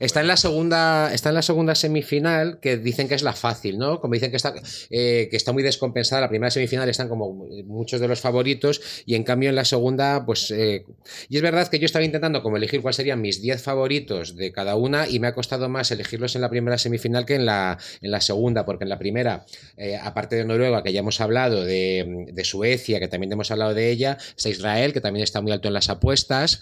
Está 0.00 0.20
en 0.20 0.28
la 0.28 0.36
segunda, 0.36 1.12
está 1.12 1.30
en 1.30 1.34
la 1.34 1.42
segunda 1.42 1.74
semifinal 1.74 2.60
que 2.60 2.76
dicen 2.76 3.08
que 3.08 3.14
es 3.14 3.22
la 3.22 3.32
fácil, 3.32 3.78
¿no? 3.78 4.00
Como 4.00 4.14
dicen 4.14 4.30
que 4.30 4.36
está, 4.36 4.54
eh, 4.90 5.28
que 5.30 5.36
está 5.36 5.52
muy 5.52 5.62
descompensada. 5.62 6.20
La 6.20 6.28
primera 6.28 6.50
semifinal 6.50 6.88
están 6.88 7.08
como 7.08 7.32
muchos 7.66 8.00
de 8.00 8.08
los 8.08 8.20
favoritos 8.20 8.80
y 9.06 9.14
en 9.14 9.24
cambio 9.24 9.48
en 9.48 9.56
la 9.56 9.64
segunda, 9.64 10.24
pues. 10.24 10.50
eh, 10.50 10.84
y 11.28 11.36
es 11.36 11.42
verdad 11.42 11.68
que 11.68 11.78
yo 11.78 11.86
estaba 11.86 12.04
intentando 12.04 12.42
como 12.42 12.56
elegir 12.56 12.80
cuáles 12.80 12.96
serían 12.96 13.20
mis 13.20 13.42
10 13.42 13.62
favoritos 13.62 14.36
de 14.36 14.52
cada 14.52 14.76
una 14.76 15.08
y 15.08 15.18
me 15.18 15.26
ha 15.26 15.34
costado 15.34 15.68
más 15.68 15.90
elegirlos 15.90 16.34
en 16.36 16.42
la 16.42 16.50
primera 16.50 16.78
semifinal 16.78 17.26
que 17.26 17.34
en 17.34 17.46
la, 17.46 17.78
en 18.00 18.10
la 18.10 18.20
segunda, 18.20 18.64
porque 18.64 18.84
en 18.84 18.90
la 18.90 18.98
primera, 18.98 19.46
eh, 19.76 19.96
aparte 20.00 20.36
de 20.36 20.44
Noruega, 20.44 20.82
que 20.82 20.92
ya 20.92 21.00
hemos 21.00 21.20
hablado, 21.20 21.64
de, 21.64 22.26
de 22.32 22.44
Suecia, 22.44 23.00
que 23.00 23.08
también 23.08 23.32
hemos 23.32 23.50
hablado 23.50 23.74
de 23.74 23.90
ella, 23.90 24.18
está 24.36 24.48
Israel, 24.48 24.92
que 24.92 25.00
también 25.00 25.24
está 25.24 25.40
muy 25.40 25.52
alto 25.52 25.68
en 25.68 25.74
las 25.74 25.88
apuestas. 25.88 26.60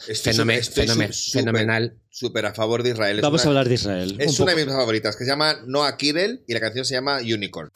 Fenomenal. 1.32 1.94
Súper 2.18 2.46
a 2.46 2.54
favor 2.54 2.82
de 2.82 2.90
Israel. 2.92 3.20
Vamos 3.20 3.42
una- 3.42 3.48
a 3.48 3.50
hablar 3.50 3.68
de 3.68 3.74
Israel. 3.74 4.16
Es 4.18 4.38
un 4.40 4.44
una 4.44 4.54
de 4.54 4.64
mis 4.64 4.74
favoritas, 4.74 5.16
que 5.16 5.24
se 5.24 5.30
llama 5.30 5.58
Noah 5.66 5.98
Kirel 5.98 6.42
y 6.48 6.54
la 6.54 6.60
canción 6.60 6.86
se 6.86 6.94
llama 6.94 7.18
Unicorn. 7.18 7.68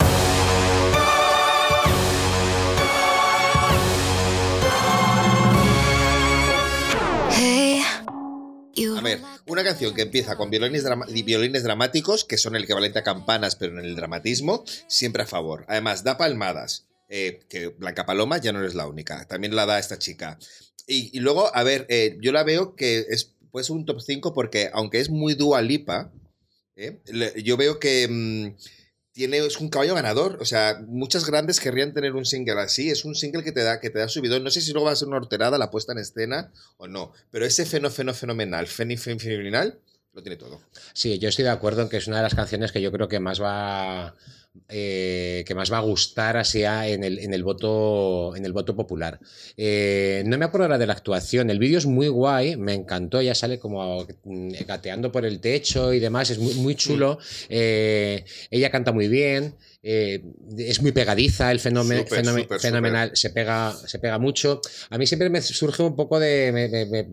A 8.97 9.03
ver, 9.03 9.21
una 9.47 9.65
canción 9.65 9.95
que 9.95 10.03
empieza 10.03 10.37
con 10.37 10.51
violines, 10.51 10.85
drama- 10.85 11.07
violines 11.07 11.63
dramáticos, 11.63 12.25
que 12.25 12.37
son 12.39 12.57
el 12.57 12.65
equivalente 12.65 12.99
a 12.99 13.03
campanas, 13.03 13.57
pero 13.57 13.79
en 13.79 13.85
el 13.85 13.97
dramatismo, 13.97 14.65
siempre 14.89 15.23
a 15.23 15.27
favor. 15.27 15.65
Además, 15.69 16.05
da 16.05 16.17
palmadas, 16.17 16.87
eh, 17.09 17.41
que 17.49 17.69
Blanca 17.69 18.07
Paloma 18.07 18.39
ya 18.39 18.53
no 18.53 18.65
es 18.65 18.75
la 18.75 18.87
única, 18.87 19.27
también 19.27 19.55
la 19.57 19.67
da 19.67 19.79
esta 19.79 19.99
chica. 19.99 20.39
Y, 20.87 21.17
y 21.17 21.21
luego, 21.21 21.55
a 21.55 21.63
ver, 21.63 21.87
eh, 21.89 22.17
yo 22.21 22.33
la 22.33 22.43
veo 22.45 22.75
que 22.75 23.07
es, 23.09 23.33
puede 23.51 23.65
ser 23.65 23.77
un 23.77 23.85
top 23.85 24.01
5 24.01 24.33
porque, 24.33 24.71
aunque 24.73 25.01
es 25.01 25.11
muy 25.11 25.35
Dua 25.35 25.63
Lipa, 25.63 26.13
eh, 26.77 27.01
yo 27.45 27.57
veo 27.57 27.79
que 27.79 28.09
mm, 28.09 28.57
tiene, 29.13 29.39
es 29.39 29.61
un 29.61 29.69
caballo 29.69 29.95
ganador. 29.95 30.39
O 30.41 30.45
sea, 30.45 30.83
muchas 30.87 31.27
grandes 31.27 31.61
querrían 31.61 31.93
tener 31.93 32.15
un 32.15 32.25
single 32.25 32.61
así. 32.61 32.91
Es 32.91 33.05
un 33.05 33.15
single 33.15 33.43
que 33.43 33.53
te 33.53 33.63
da, 33.63 33.81
que 33.81 33.91
te 33.91 33.99
da 33.99 34.09
subidón. 34.09 34.45
No 34.45 34.51
sé 34.51 34.61
si 34.61 34.73
luego 34.73 34.87
va 34.87 34.93
a 34.93 34.97
ser 34.97 35.09
una 35.09 35.19
horterada 35.19 35.59
la 35.59 35.71
puesta 35.71 35.93
en 35.93 35.99
escena 35.99 36.53
o 36.77 36.87
no. 36.87 37.13
Pero 37.31 37.45
ese 37.45 37.67
feno, 37.67 37.91
fenomenal, 37.91 38.67
fenomenal, 38.67 39.79
lo 40.13 40.23
tiene 40.23 40.37
todo. 40.37 40.61
Sí, 40.93 41.19
yo 41.19 41.29
estoy 41.29 41.45
de 41.45 41.51
acuerdo 41.51 41.83
en 41.83 41.89
que 41.89 41.97
es 41.97 42.07
una 42.07 42.17
de 42.17 42.23
las 42.23 42.35
canciones 42.35 42.73
que 42.73 42.81
yo 42.81 42.93
creo 42.93 43.09
que 43.09 43.21
más 43.21 43.41
va 43.41 44.15
eh, 44.69 45.45
que 45.47 45.55
más 45.55 45.73
va 45.73 45.79
a 45.79 45.83
gustar 45.83 46.37
así 46.37 46.65
a- 46.65 46.89
en 46.89 47.05
el, 47.05 47.19
en 47.19 47.33
el 47.35 47.43
voto 47.45 48.35
en 48.37 48.45
el 48.45 48.53
voto 48.53 48.75
popular. 48.77 49.19
Eh, 49.57 50.23
no 50.27 50.39
me 50.39 50.45
acuerdo 50.45 50.65
ahora 50.67 50.79
de 50.79 50.87
la 50.87 50.93
actuación. 50.95 51.51
El 51.51 51.59
vídeo 51.59 51.79
es 51.79 51.87
muy 51.87 52.09
guay, 52.09 52.57
me 52.57 52.75
encantó. 52.75 53.21
Ya 53.23 53.35
sale 53.35 53.59
como 53.59 54.07
gateando 54.67 55.11
por 55.13 55.25
el 55.25 55.41
techo 55.41 55.93
y 55.93 56.01
demás. 56.01 56.31
Es 56.31 56.39
muy, 56.39 56.55
muy 56.55 56.75
chulo. 56.75 57.19
Eh, 57.49 58.25
ella 58.51 58.71
canta 58.71 58.93
muy 58.93 59.09
bien. 59.09 59.55
Eh, 59.83 60.23
es 60.59 60.83
muy 60.83 60.93
pegadiza, 60.93 61.51
el 61.51 61.59
fenómeno 61.61 62.05
fenomenal, 62.61 63.13
se 63.15 63.31
pega, 63.31 63.75
se 63.87 63.99
pega 63.99 64.19
mucho. 64.19 64.61
A 64.91 64.99
mí 64.99 65.07
siempre 65.07 65.31
me 65.31 65.41
surge 65.41 65.83
un 65.83 65.97
poco 65.97 66.21
de. 66.21 66.51
me- 66.53 66.69
me- 66.69 66.85
me- 66.87 67.09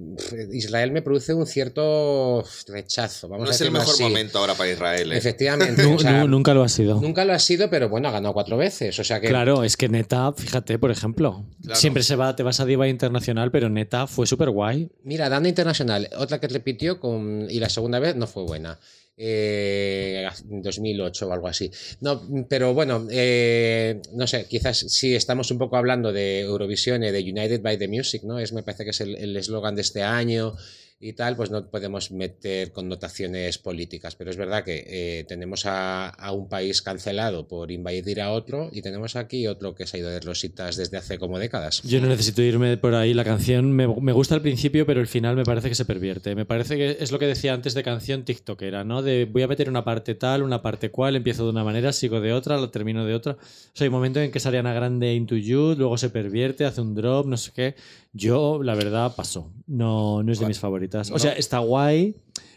Israel 0.56 0.92
me 0.92 1.02
produce 1.02 1.34
un 1.34 1.46
cierto 1.48 2.44
rechazo. 2.68 3.28
Vamos 3.30 3.46
no 3.46 3.52
a 3.52 3.56
es 3.56 3.62
el 3.62 3.72
mejor 3.72 3.94
así. 3.94 4.04
momento 4.04 4.40
ahora 4.40 4.54
para 4.56 4.70
Israel. 4.72 5.12
¿eh? 5.12 5.18
Efectivamente. 5.18 5.86
O 5.86 6.00
sea, 6.00 6.26
nunca 6.26 6.54
lo 6.54 6.64
ha 6.64 6.70
sido. 6.70 7.00
nunca 7.00 7.24
lo 7.26 7.34
ha 7.34 7.40
sido, 7.40 7.70
pero 7.70 7.90
bueno, 7.90 8.10
ha 8.10 8.12
ganado 8.12 8.34
cuatro 8.34 8.58
veces. 8.58 8.98
O 9.00 9.04
sea 9.04 9.20
que. 9.22 9.28
Claro, 9.30 9.64
es 9.64 9.78
que 9.78 9.88
Neta, 9.90 10.34
fíjate, 10.34 10.78
por 10.80 10.92
ejemplo, 10.92 11.46
Claro. 11.64 11.80
siempre 11.80 12.04
se 12.04 12.16
va, 12.16 12.36
te 12.36 12.44
vas 12.44 12.60
a 12.60 12.66
Diva 12.66 12.88
Internacional, 12.88 13.52
pero 13.52 13.70
Neta 13.70 14.08
fue 14.08 14.28
súper 14.28 14.50
guay. 14.50 14.90
Mira, 15.04 15.30
Dana 15.30 15.48
Internacional, 15.48 16.10
otra 16.18 16.40
que 16.40 16.48
repitió 16.48 17.00
con, 17.00 17.48
y 17.50 17.60
la 17.60 17.70
segunda 17.70 18.00
vez 18.00 18.16
no 18.16 18.28
fue 18.28 18.44
buena. 18.44 18.80
Eh, 19.18 20.28
2008 20.46 21.28
o 21.28 21.34
algo 21.34 21.48
así. 21.48 21.72
No, 22.02 22.22
pero 22.48 22.74
bueno, 22.74 23.08
eh, 23.12 24.02
no 24.14 24.28
sé, 24.28 24.46
quizás 24.46 24.78
si 24.78 25.16
estamos 25.16 25.52
un 25.52 25.58
poco 25.58 25.78
hablando 25.78 26.14
de 26.14 26.42
Eurovisión 26.42 27.04
y 27.04 27.12
de 27.12 27.20
United 27.22 27.62
by 27.62 27.78
the 27.78 27.88
Music, 27.88 28.24
¿no? 28.24 28.40
Es, 28.40 28.54
me 28.54 28.64
parece 28.64 28.84
que 28.84 28.92
es 28.92 29.02
el 29.02 29.18
el 29.18 29.36
eslogan 29.36 29.76
de 29.76 29.82
este 29.82 30.04
año 30.04 30.56
y 31.00 31.14
tal, 31.14 31.36
pues 31.36 31.52
no 31.52 31.70
podemos 31.70 32.12
meter 32.12 32.72
connotaciones 32.72 33.60
políticas. 33.60 34.16
Pero 34.16 34.32
es 34.32 34.38
verdad 34.38 34.64
que 34.64 34.84
eh, 34.88 35.26
tenemos 35.26 35.66
a, 35.66 36.10
a 36.10 36.32
un 36.32 36.50
país 36.50 36.82
cancelado 36.82 37.48
por 37.48 37.72
invadir 37.72 38.20
a 38.20 38.32
otro 38.32 38.70
y 38.72 38.82
tenemos 38.82 39.16
aquí 39.16 39.46
otro 39.46 39.76
que 39.76 39.86
se 39.86 39.98
ha 39.98 40.00
ido 40.00 40.10
de 40.10 40.20
rositas 40.20 40.76
desde 40.76 40.98
hace 40.98 41.20
como 41.20 41.38
décadas. 41.38 41.84
Yo 41.84 42.02
no 42.02 42.08
necesito 42.08 42.42
irme 42.42 42.78
por 42.78 42.96
ahí. 42.96 43.14
La 43.14 43.24
canción 43.24 43.72
me, 43.72 43.88
me 43.88 44.12
gusta 44.12 44.34
al 44.34 44.42
principio, 44.42 44.88
pero 44.88 45.00
el 45.00 45.08
final 45.08 45.36
me 45.36 45.44
parece 45.44 45.70
que 45.70 45.76
se 45.76 45.86
pervierte. 45.86 46.34
Me 46.34 46.46
parece 46.46 46.78
que 46.78 46.98
es 47.00 47.12
lo 47.12 47.20
que 47.20 47.28
decía 47.28 47.54
antes 47.54 47.76
de 47.76 47.84
canción 47.84 48.26
TikTokera, 48.26 48.84
¿no? 48.84 49.04
De 49.04 49.26
voy 49.26 49.44
a 49.44 49.48
meter 49.48 49.70
una 49.70 49.84
parte 49.84 50.16
tal, 50.16 50.42
una 50.42 50.64
parte 50.64 50.90
cual, 50.90 51.16
empiezo 51.16 51.44
de 51.44 51.52
una 51.52 51.64
manera, 51.64 51.94
sigo 51.94 52.22
de 52.22 52.34
otra, 52.34 52.58
lo 52.58 52.72
termino 52.72 53.06
de 53.06 53.14
otra. 53.14 53.34
O 53.34 53.38
sea, 53.74 53.86
hay 53.86 53.90
un 53.90 53.94
momento 53.94 54.20
en 54.20 54.32
que 54.32 54.40
es 54.40 54.46
Ariana 54.48 54.74
Grande 54.74 55.14
into 55.14 55.36
you, 55.36 55.76
luego 55.78 55.98
se 55.98 56.10
pervierte, 56.10 56.66
hace 56.66 56.82
un 56.82 56.96
drop, 56.96 57.28
no 57.28 57.38
sé 57.38 57.52
qué. 57.54 57.76
Yo, 58.14 58.62
la 58.64 58.76
verdad, 58.76 59.16
paso. 59.16 59.52
No, 59.68 60.24
no 60.24 60.32
es 60.32 60.40
de 60.40 60.46
mis 60.48 60.60
favoritas. 60.60 61.12
O 61.12 61.20
sea, 61.20 61.34
está 61.34 61.60
guay. 61.60 62.16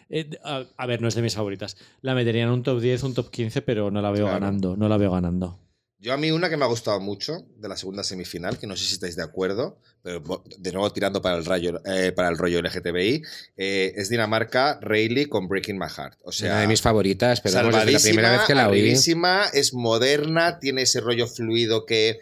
Eh, 0.08 0.28
a, 0.42 0.64
a 0.76 0.86
ver, 0.86 1.00
no 1.02 1.08
es 1.08 1.14
de 1.14 1.22
mis 1.22 1.34
favoritas. 1.34 1.76
La 2.02 2.14
metería 2.14 2.42
en 2.42 2.48
un 2.50 2.62
top 2.62 2.80
10, 2.80 3.02
un 3.04 3.14
top 3.14 3.30
15, 3.30 3.62
pero 3.62 3.90
no 3.90 4.00
la 4.02 4.10
veo 4.10 4.24
Claro. 4.26 4.40
ganando. 4.40 4.76
No 4.76 4.88
la 4.88 4.96
veo 4.96 5.12
ganando. 5.12 5.58
Yo 6.02 6.14
a 6.14 6.16
mí 6.16 6.30
una 6.30 6.48
que 6.48 6.56
me 6.56 6.64
ha 6.64 6.68
gustado 6.68 6.98
mucho 6.98 7.44
de 7.58 7.68
la 7.68 7.76
segunda 7.76 8.02
semifinal, 8.02 8.56
que 8.58 8.66
no 8.66 8.74
sé 8.74 8.86
si 8.86 8.94
estáis 8.94 9.16
de 9.16 9.22
acuerdo, 9.22 9.76
pero 10.00 10.22
de 10.58 10.72
nuevo 10.72 10.90
tirando 10.90 11.20
para 11.20 11.36
el, 11.36 11.44
rayo, 11.44 11.78
eh, 11.84 12.10
para 12.12 12.30
el 12.30 12.38
rollo 12.38 12.58
LGTBI, 12.62 13.22
eh, 13.58 13.92
es 13.94 14.08
Dinamarca, 14.08 14.78
Rayleigh 14.80 15.26
con 15.28 15.46
Breaking 15.46 15.78
My 15.78 15.88
Heart. 15.94 16.18
O 16.24 16.32
sea, 16.32 16.52
Una 16.52 16.60
de 16.62 16.68
mis 16.68 16.80
favoritas, 16.80 17.42
pero 17.42 17.54
la 17.56 17.60
salvadísima, 17.64 18.00
primera 18.14 18.32
vez 18.32 18.40
que 18.46 18.54
la 18.54 18.70
oí. 18.70 18.90
es 19.52 19.74
moderna, 19.74 20.58
tiene 20.58 20.82
ese 20.82 21.02
rollo 21.02 21.26
fluido 21.26 21.84
que 21.84 22.20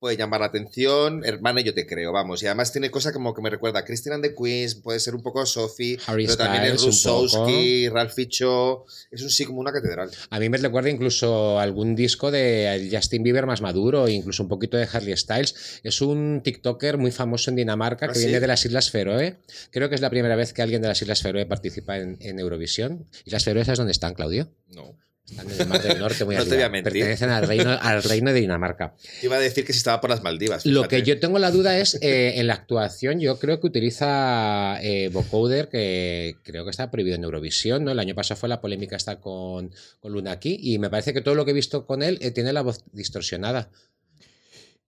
puede 0.00 0.16
llamar 0.16 0.40
la 0.40 0.46
atención. 0.46 1.22
Hermana, 1.24 1.60
yo 1.60 1.74
te 1.74 1.86
creo, 1.86 2.10
vamos. 2.10 2.42
Y 2.42 2.46
además 2.46 2.72
tiene 2.72 2.90
cosas 2.90 3.12
como 3.12 3.34
que 3.34 3.42
me 3.42 3.50
recuerda 3.50 3.80
a 3.80 3.84
Christine 3.84 4.14
and 4.16 4.24
the 4.24 4.34
Queens, 4.34 4.74
puede 4.74 4.98
ser 4.98 5.14
un 5.14 5.22
poco 5.22 5.44
Sophie, 5.44 5.98
Harry 6.06 6.24
pero 6.24 6.38
también 6.38 6.64
es 6.64 6.82
Rusowski, 6.82 7.88
Ralph 7.90 8.14
Ficho. 8.14 8.86
Es 9.10 9.22
un 9.22 9.30
sí 9.30 9.44
como 9.44 9.60
una 9.60 9.72
catedral. 9.72 10.10
A 10.30 10.40
mí 10.40 10.48
me 10.48 10.56
recuerda 10.56 10.88
incluso 10.88 11.60
algún 11.60 11.94
disco 11.94 12.30
de 12.30 12.88
Justin 12.90 13.22
Bieber 13.22 13.46
más 13.46 13.60
maduro, 13.60 14.08
incluso 14.08 14.42
un 14.42 14.48
poquito 14.48 14.78
de 14.78 14.88
Harry 14.90 15.14
Styles. 15.16 15.80
Es 15.84 16.00
un 16.00 16.40
TikToker 16.42 16.96
muy 16.96 17.12
famoso 17.12 17.50
en 17.50 17.56
Dinamarca 17.56 18.06
que 18.06 18.12
¿Ah, 18.12 18.14
sí? 18.14 18.24
viene 18.24 18.40
de 18.40 18.46
las 18.46 18.64
Islas 18.64 18.90
Feroe. 18.90 19.36
Creo 19.70 19.90
que 19.90 19.94
es 19.94 20.00
la 20.00 20.10
primera 20.10 20.34
vez 20.34 20.54
que 20.54 20.62
alguien 20.62 20.80
de 20.80 20.88
las 20.88 21.02
Islas 21.02 21.20
Feroe 21.20 21.44
participa 21.44 21.98
en, 21.98 22.16
en 22.20 22.38
Eurovisión. 22.38 23.06
¿Islas 23.26 23.44
Feroe 23.44 23.64
sabes 23.66 23.78
dónde 23.78 23.92
están, 23.92 24.14
Claudio? 24.14 24.50
No. 24.74 24.96
Están 25.30 25.50
en 25.50 25.60
el 25.60 25.66
Mar 25.68 25.82
del 25.82 25.98
Norte, 25.98 26.24
muy 26.24 26.36
No 26.36 26.44
te 26.44 26.54
voy 26.54 26.62
a 26.62 26.68
mentir. 26.68 26.92
Pertenecen 26.92 27.30
al 27.30 27.46
reino, 27.46 27.70
al 27.80 28.02
reino 28.02 28.32
de 28.32 28.40
Dinamarca. 28.40 28.94
Te 29.20 29.26
iba 29.26 29.36
a 29.36 29.40
decir 29.40 29.64
que 29.64 29.72
si 29.72 29.78
estaba 29.78 30.00
por 30.00 30.10
las 30.10 30.22
Maldivas. 30.22 30.66
Lo 30.66 30.82
fíjate. 30.82 30.96
que 30.96 31.02
yo 31.02 31.20
tengo 31.20 31.38
la 31.38 31.50
duda 31.50 31.78
es 31.78 31.98
eh, 32.02 32.34
en 32.36 32.46
la 32.46 32.54
actuación, 32.54 33.20
yo 33.20 33.38
creo 33.38 33.60
que 33.60 33.66
utiliza 33.66 34.78
eh, 34.82 35.08
vocoder, 35.12 35.68
que 35.68 36.36
creo 36.42 36.64
que 36.64 36.70
está 36.70 36.90
prohibido 36.90 37.16
en 37.16 37.24
Eurovisión, 37.24 37.84
¿no? 37.84 37.92
El 37.92 37.98
año 37.98 38.14
pasado 38.14 38.38
fue 38.38 38.48
la 38.48 38.60
polémica 38.60 38.96
esta 38.96 39.20
con, 39.20 39.72
con 40.00 40.12
Lunaki 40.12 40.58
y 40.60 40.78
me 40.78 40.90
parece 40.90 41.12
que 41.12 41.20
todo 41.20 41.34
lo 41.34 41.44
que 41.44 41.52
he 41.52 41.54
visto 41.54 41.86
con 41.86 42.02
él 42.02 42.18
eh, 42.20 42.30
tiene 42.30 42.52
la 42.52 42.62
voz 42.62 42.84
distorsionada. 42.92 43.70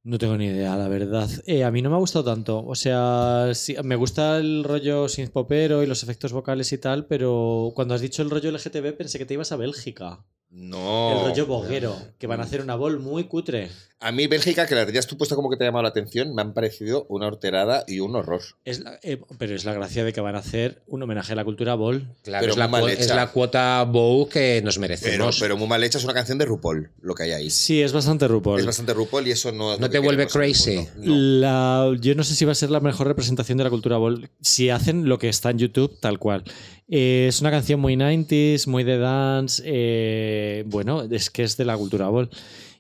No 0.05 0.19
tengo 0.19 0.37
ni 0.37 0.47
idea, 0.47 0.77
la 0.77 0.89
verdad. 0.89 1.31
Eh, 1.47 1.63
a 1.65 1.71
mí 1.71 1.81
no 1.81 1.89
me 1.89 1.97
ha 1.97 1.99
gustado 2.01 2.25
tanto. 2.25 2.65
O 2.65 2.75
sea, 2.75 3.51
sí, 3.55 3.77
me 3.85 3.95
gusta 3.95 4.39
el 4.39 4.65
rollo 4.65 5.09
synth 5.09 5.31
popero 5.31 5.83
y 5.83 5.87
los 5.87 6.03
efectos 6.03 6.33
vocales 6.33 6.73
y 6.73 6.79
tal, 6.79 7.07
pero 7.07 7.71
cuando 7.75 7.95
has 7.95 8.01
dicho 8.01 8.23
el 8.23 8.31
rollo 8.31 8.51
LGTB 8.51 8.97
pensé 8.97 9.19
que 9.19 9.27
te 9.27 9.35
ibas 9.35 9.53
a 9.53 9.57
Bélgica. 9.57 10.25
No. 10.55 11.13
El 11.25 11.29
rollo 11.31 11.47
boguero, 11.47 11.97
que 12.19 12.27
van 12.27 12.41
a 12.41 12.45
hacer 12.45 12.61
una 12.61 12.75
bol 12.75 12.99
muy 13.01 13.25
cutre. 13.25 13.71
A 14.01 14.11
mí, 14.13 14.27
Bélgica, 14.27 14.67
que 14.67 14.75
las 14.75 14.87
hayas 14.89 15.07
tú 15.07 15.17
puesto 15.17 15.37
como 15.37 15.49
que 15.49 15.57
te 15.57 15.63
ha 15.65 15.69
llamado 15.69 15.85
la 15.85 15.91
atención, 15.91 16.35
me 16.35 16.43
han 16.43 16.53
parecido 16.55 17.07
una 17.09 17.29
horterada 17.29 17.85
y 17.87 18.01
un 18.01 18.17
horror. 18.17 18.43
Es 18.65 18.81
la- 18.81 18.99
eh, 19.03 19.19
pero 19.39 19.55
es 19.55 19.65
la 19.65 19.73
gracia 19.75 20.05
de 20.05 20.13
que 20.13 20.21
van 20.21 20.35
a 20.35 20.41
hacer 20.41 20.83
un 20.89 21.03
homenaje 21.05 21.33
a 21.33 21.37
la 21.37 21.45
cultura 21.45 21.75
bol. 21.75 22.09
Claro, 22.23 22.43
Pero 22.43 22.53
es, 22.53 22.59
la, 22.59 22.69
mal 22.69 22.89
es 22.91 23.09
la 23.15 23.29
cuota 23.31 23.85
Bow 23.85 24.29
que 24.29 24.61
nos 24.63 24.75
Pero, 24.75 24.81
merecemos. 24.81 25.39
pero 25.41 25.57
muy 25.57 25.69
mal 25.69 25.83
hecha, 25.85 25.99
es 25.99 26.05
una 26.05 26.15
canción 26.15 26.37
de 26.37 26.45
RuPaul, 26.47 26.91
lo 27.01 27.15
que 27.15 27.23
hay 27.23 27.31
ahí. 27.31 27.49
Sí, 27.51 27.81
es 27.81 27.93
bastante 27.93 28.27
RuPaul. 28.27 28.59
Es 28.59 28.67
bastante 28.67 28.93
RuPaul 28.93 29.29
y 29.29 29.31
eso 29.31 29.53
no 29.53 29.73
es 29.75 29.79
¿No 29.81 29.89
te 29.89 30.01
vuelve 30.01 30.27
crazy? 30.27 30.85
No. 30.97 31.15
La- 31.15 31.97
yo 32.01 32.15
no 32.17 32.25
sé 32.25 32.35
si 32.35 32.45
va 32.45 32.53
a 32.53 32.57
ser 32.57 32.71
la 32.71 32.81
mejor 32.81 33.07
representación 33.07 33.57
de 33.57 33.65
la 33.65 33.71
cultura 33.71 33.99
bol. 33.99 34.29
Si 34.41 34.69
hacen 34.69 35.09
lo 35.09 35.19
que 35.21 35.29
está 35.29 35.51
en 35.51 35.59
YouTube, 35.59 35.97
tal 36.01 36.19
cual. 36.19 36.43
Eh, 36.89 37.27
es 37.29 37.41
una 37.41 37.51
canción 37.51 37.81
muy 37.81 37.97
90s, 37.97 38.67
muy 38.67 38.85
de 38.85 38.99
dance. 38.99 39.63
eh, 39.65 40.65
bueno, 40.67 41.03
es 41.11 41.31
que 41.31 41.43
es 41.43 41.57
de 41.57 41.65
la 41.65 41.77
cultura 41.77 42.09
bol. 42.09 42.31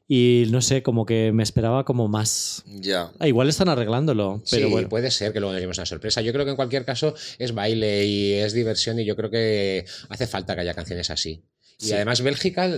Y 0.08 0.44
no 0.50 0.60
sé, 0.60 0.82
como 0.82 1.06
que 1.06 1.32
me 1.32 1.42
esperaba 1.42 1.84
como 1.84 2.08
más. 2.08 2.64
Ya. 2.66 3.10
Ah, 3.18 3.28
igual 3.28 3.48
están 3.48 3.68
arreglándolo, 3.68 4.42
pero 4.50 4.66
sí, 4.66 4.70
bueno. 4.70 4.88
puede 4.88 5.10
ser 5.10 5.32
que 5.32 5.40
luego 5.40 5.58
nos 5.58 5.78
una 5.78 5.86
sorpresa. 5.86 6.20
Yo 6.20 6.32
creo 6.32 6.44
que 6.44 6.50
en 6.50 6.56
cualquier 6.56 6.84
caso 6.84 7.14
es 7.38 7.54
baile 7.54 8.04
y 8.04 8.32
es 8.34 8.52
diversión 8.52 8.98
y 8.98 9.06
yo 9.06 9.16
creo 9.16 9.30
que 9.30 9.86
hace 10.10 10.26
falta 10.26 10.54
que 10.54 10.60
haya 10.62 10.74
canciones 10.74 11.08
así. 11.08 11.44
Y 11.82 11.86
Sí. 11.86 11.94
además 11.94 12.22
Bélgica 12.22 12.70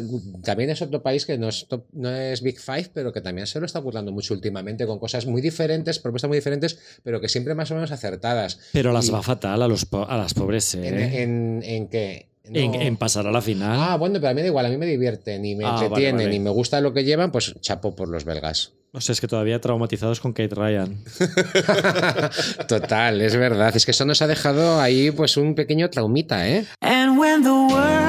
también 0.43 0.71
es 0.71 0.81
otro 0.83 1.03
país 1.03 1.27
que 1.27 1.37
no 1.39 1.49
es, 1.51 1.67
top- 1.69 1.85
no 1.93 2.11
es 2.11 2.41
Big 2.43 2.59
Five, 2.59 2.91
pero 2.95 3.13
que 3.13 3.21
también 3.21 3.47
se 3.47 3.61
lo 3.61 3.67
está 3.67 3.79
burlando 3.79 4.11
mucho 4.13 4.33
últimamente 4.35 4.87
con 4.87 4.99
cosas 4.99 5.27
muy 5.27 5.43
diferentes, 5.43 5.99
propuestas 5.99 6.29
muy 6.29 6.39
diferentes, 6.39 6.79
pero 7.03 7.21
que 7.21 7.29
siempre 7.29 7.55
más 7.55 7.71
o 7.71 7.75
menos 7.75 7.91
acertadas. 7.93 8.59
Pero 8.73 8.93
las 8.93 9.09
Y- 9.09 9.11
va 9.13 9.23
fatal 9.23 9.63
a, 9.63 9.69
los 9.69 9.85
po- 9.85 10.09
a 10.09 10.17
las 10.17 10.33
pobres, 10.35 10.75
¿eh? 10.75 10.89
¿En, 10.89 10.99
en, 10.99 11.63
en 11.65 11.89
qué? 11.89 12.29
En- 12.45 12.73
No. 12.73 12.81
en 12.81 12.97
pasar 12.97 13.27
a 13.27 13.31
la 13.33 13.41
final. 13.41 13.77
Ah, 13.79 13.97
bueno, 13.97 14.15
pero 14.17 14.29
a 14.29 14.35
mí 14.35 14.41
da 14.43 14.49
igual, 14.49 14.67
a 14.67 14.69
mí 14.69 14.77
me 14.77 14.87
divierten 14.87 15.45
y 15.45 15.55
me 15.55 15.65
Ah, 15.65 15.79
entretienen 15.81 16.27
vale. 16.27 16.35
y 16.37 16.41
me 16.41 16.51
gusta 16.51 16.81
lo 16.81 16.93
que 16.93 17.05
llevan, 17.05 17.31
pues 17.33 17.55
chapo 17.61 17.95
por 17.97 18.09
los 18.09 18.25
belgas. 18.25 18.73
O 18.93 19.01
sea, 19.01 19.13
es 19.15 19.21
que 19.21 19.27
todavía 19.27 19.61
traumatizados 19.61 20.21
con 20.21 20.33
Kate 20.33 20.55
Ryan. 20.55 21.03
Total, 22.69 23.21
es 23.21 23.37
verdad. 23.37 23.75
Es 23.77 23.85
que 23.85 23.91
eso 23.91 24.05
nos 24.05 24.23
ha 24.23 24.27
dejado 24.27 24.81
ahí 24.81 25.11
pues 25.11 25.37
un 25.37 25.55
pequeño 25.55 25.91
traumita, 25.91 26.49
¿eh? 26.49 26.67
And 26.81 27.19
when 27.19 27.43
the 27.43 27.51
world 27.51 28.04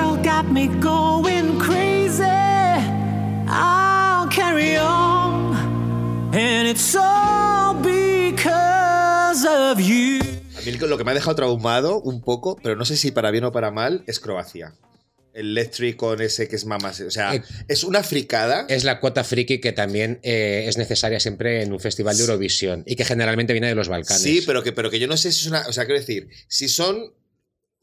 me 0.55 0.67
going 0.79 1.59
crazy, 1.59 2.23
I'll 3.45 4.25
carry 4.29 4.77
on. 4.77 5.53
And 6.33 6.65
it's 6.65 6.95
all 6.95 7.73
because 7.75 9.45
of 9.45 9.81
you. 9.81 10.21
A 10.57 10.61
mí 10.65 10.71
lo 10.79 10.97
que 10.97 11.03
me 11.03 11.11
ha 11.11 11.13
dejado 11.13 11.35
traumado 11.35 11.99
un 12.01 12.21
poco, 12.21 12.55
pero 12.63 12.77
no 12.77 12.85
sé 12.85 12.95
si 12.95 13.11
para 13.11 13.31
bien 13.31 13.43
o 13.43 13.51
para 13.51 13.69
mal, 13.69 14.05
es 14.07 14.21
Croacia. 14.21 14.73
El 15.33 15.47
Electric 15.47 15.97
con 15.97 16.21
ese 16.21 16.47
que 16.47 16.55
es 16.55 16.65
mamas. 16.65 17.01
O 17.01 17.11
sea, 17.11 17.35
Eh, 17.35 17.43
es 17.67 17.83
una 17.83 18.01
fricada. 18.01 18.65
Es 18.69 18.85
la 18.85 19.01
cuota 19.01 19.25
friki 19.25 19.59
que 19.59 19.73
también 19.73 20.21
eh, 20.23 20.63
es 20.69 20.77
necesaria 20.77 21.19
siempre 21.19 21.63
en 21.63 21.73
un 21.73 21.81
festival 21.81 22.15
de 22.15 22.23
Eurovisión 22.23 22.83
y 22.85 22.95
que 22.95 23.03
generalmente 23.03 23.51
viene 23.51 23.67
de 23.67 23.75
los 23.75 23.89
Balcanes. 23.89 24.21
Sí, 24.23 24.41
pero 24.45 24.63
que, 24.63 24.71
pero 24.71 24.89
que 24.89 24.99
yo 24.99 25.07
no 25.09 25.17
sé 25.17 25.33
si 25.33 25.41
es 25.41 25.47
una. 25.47 25.67
O 25.67 25.73
sea, 25.73 25.83
quiero 25.83 25.99
decir, 25.99 26.29
si 26.47 26.69
son 26.69 27.11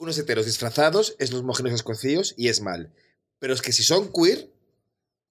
unos 0.03 0.19
heteros 0.19 0.47
disfrazados, 0.47 1.15
es 1.19 1.31
los 1.33 1.41
homogéneos 1.43 1.75
escocíos 1.77 2.35
y 2.37 2.49
es 2.49 2.61
mal. 2.61 2.93
Pero 3.39 3.55
es 3.55 3.63
que 3.63 3.73
si 3.73 3.83
son 3.83 4.13
queer, 4.13 4.51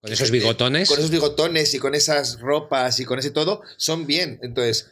Con 0.02 0.12
esos 0.12 0.32
bigotones. 0.32 0.90
con 0.90 0.98
esos 0.98 1.12
bigotones 1.12 1.74
y 1.74 1.80
con 1.80 1.94
esas 1.96 2.40
ropas 2.40 3.00
y 3.00 3.06
con 3.06 3.20
ese 3.20 3.32
todo, 3.32 3.62
son 3.78 4.06
bien. 4.08 4.40
Entonces, 4.42 4.88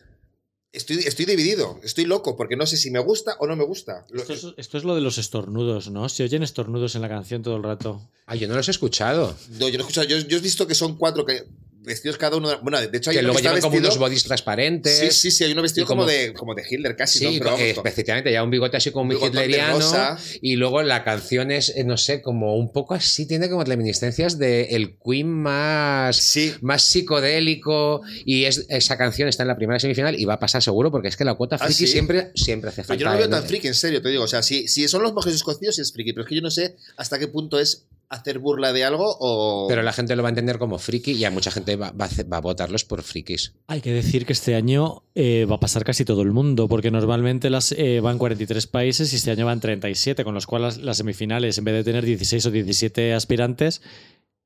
estoy, 0.71 0.97
estoy 0.99 1.25
dividido, 1.25 1.79
estoy 1.83 2.05
loco, 2.05 2.35
porque 2.37 2.55
no 2.55 2.67
sé 2.67 2.77
si 2.77 2.91
me 2.91 2.99
gusta 2.99 3.35
o 3.39 3.47
no 3.47 3.55
me 3.55 3.63
gusta. 3.65 4.05
Lo- 4.09 4.21
Esto 4.21 4.33
es, 4.33 4.45
esto 4.57 4.77
es 4.77 4.83
lo 4.83 4.95
de 4.95 5.01
los 5.01 5.17
estornudos, 5.17 5.89
¿no? 5.89 6.07
Se 6.09 6.23
oyen 6.23 6.43
estornudos 6.43 6.95
en 6.95 7.01
la 7.01 7.09
canción 7.09 7.41
todo 7.41 7.55
el 7.57 7.63
rato. 7.63 8.07
Ah, 8.27 8.35
yo 8.35 8.47
no 8.47 8.55
los 8.55 8.67
he 8.67 8.71
escuchado. 8.71 9.35
no, 9.59 9.67
yo 9.69 9.77
no 9.77 9.83
he 9.83 9.87
escuchado, 9.87 10.07
yo, 10.07 10.17
yo 10.19 10.37
he 10.37 10.41
visto 10.41 10.67
que 10.67 10.75
son 10.75 10.95
cuatro 10.97 11.25
que, 11.25 11.47
vestidos 11.81 12.17
cada 12.17 12.37
uno. 12.37 12.49
Bueno, 12.61 12.79
de 12.79 12.97
hecho, 12.97 13.09
hay 13.09 13.15
Que 13.17 13.19
uno 13.19 13.27
luego 13.29 13.35
que 13.37 13.39
está 13.41 13.49
llevan 13.49 13.61
como 13.61 13.71
vestido. 13.73 13.89
unos 13.91 13.97
bodies 13.99 14.23
transparentes. 14.23 14.97
Sí, 14.97 15.11
sí, 15.11 15.31
sí, 15.31 15.43
hay 15.45 15.51
uno 15.53 15.61
vestido 15.61 15.87
como- 15.87 16.01
como, 16.03 16.11
de, 16.11 16.33
como 16.33 16.55
de 16.55 16.63
Hitler 16.69 16.95
casi. 16.95 17.23
¿no? 17.23 17.31
Sí, 17.31 17.37
Pero 17.39 17.51
vamos, 17.51 17.65
eh, 17.65 17.75
efectivamente, 17.83 18.31
ya 18.31 18.43
un 18.43 18.49
bigote 18.51 18.77
así 18.77 18.91
como 18.91 19.05
muy 19.05 19.15
hitleriano. 19.15 20.17
Y 20.41 20.55
luego 20.55 20.81
la 20.83 21.03
canción 21.03 21.51
es, 21.51 21.69
eh, 21.75 21.83
no 21.83 21.97
sé, 21.97 22.21
como 22.21 22.55
un 22.55 22.71
poco 22.71 22.93
así, 22.93 23.25
tiene 23.25 23.49
como 23.49 23.63
reminiscencias 23.63 24.37
de 24.37 24.63
el 24.71 24.97
Queen 24.97 25.27
más, 25.29 26.15
Sí. 26.17 26.53
más 26.61 26.83
psicodélico. 26.83 28.01
Y 28.25 28.45
es, 28.45 28.65
esa 28.69 28.97
canción 28.97 29.27
está 29.27 29.43
en 29.43 29.47
la 29.47 29.55
primera 29.57 29.79
semifinal 29.79 30.19
y 30.19 30.25
va 30.25 30.35
a 30.35 30.39
pasar 30.39 30.61
seguro 30.63 30.91
porque 30.91 31.07
es 31.07 31.17
que 31.17 31.25
la 31.25 31.35
cuota 31.35 31.55
¿Ah, 31.59 31.65
friki 31.65 31.85
sí? 31.85 31.87
siempre, 31.87 32.31
siempre 32.35 32.69
hace 32.69 32.83
Pero 32.83 32.87
falta. 32.87 32.99
yo 33.01 33.05
no 33.07 33.11
lo 33.13 33.17
veo 33.19 33.29
tan 33.29 33.43
friki, 33.47 33.67
en 33.67 33.75
serio, 33.75 34.01
te 34.01 34.09
digo. 34.09 34.23
O 34.23 34.27
sea, 34.27 34.43
si, 34.43 34.67
si 34.67 34.87
son 34.87 35.01
los 35.03 35.13
monjes 35.13 35.33
escocíos, 35.33 35.75
sí 35.75 35.81
es 35.81 35.91
friki. 35.93 36.13
Pero 36.13 36.23
es 36.23 36.29
que 36.29 36.35
yo 36.35 36.41
no 36.41 36.51
sé 36.51 36.75
hasta 36.97 37.19
qué 37.19 37.27
punto 37.27 37.59
es 37.59 37.85
hacer 38.09 38.39
burla 38.39 38.73
de 38.73 38.83
algo 38.83 39.15
o. 39.19 39.67
Pero 39.67 39.83
la 39.83 39.93
gente 39.93 40.15
lo 40.15 40.23
va 40.23 40.29
a 40.29 40.31
entender 40.31 40.57
como 40.57 40.79
friki 40.79 41.11
y 41.13 41.25
a 41.25 41.31
mucha 41.31 41.51
gente 41.51 41.75
va, 41.75 41.91
va 41.91 42.05
a 42.05 42.07
hacer- 42.07 42.31
va 42.31 42.37
a 42.37 42.41
votarlos 42.41 42.83
por 42.85 43.03
frikis. 43.03 43.53
Hay 43.67 43.81
que 43.81 43.93
decir 43.93 44.25
que 44.25 44.33
este 44.33 44.55
año 44.55 45.03
eh, 45.15 45.45
va 45.49 45.55
a 45.55 45.59
pasar 45.59 45.83
casi 45.83 46.05
todo 46.05 46.21
el 46.23 46.31
mundo, 46.31 46.67
porque 46.67 46.89
normalmente 46.91 47.49
las 47.49 47.71
eh, 47.71 47.99
van 48.01 48.17
43 48.17 48.65
países 48.67 49.13
y 49.13 49.17
este 49.17 49.31
año 49.31 49.45
van 49.45 49.59
37, 49.59 50.23
con 50.23 50.33
los 50.33 50.47
cuales 50.47 50.77
las 50.79 50.97
semifinales, 50.97 51.57
en 51.59 51.63
vez 51.65 51.75
de 51.75 51.83
tener 51.83 52.03
16 52.05 52.45
o 52.47 52.51
17 52.51 53.13
aspirantes, 53.13 53.81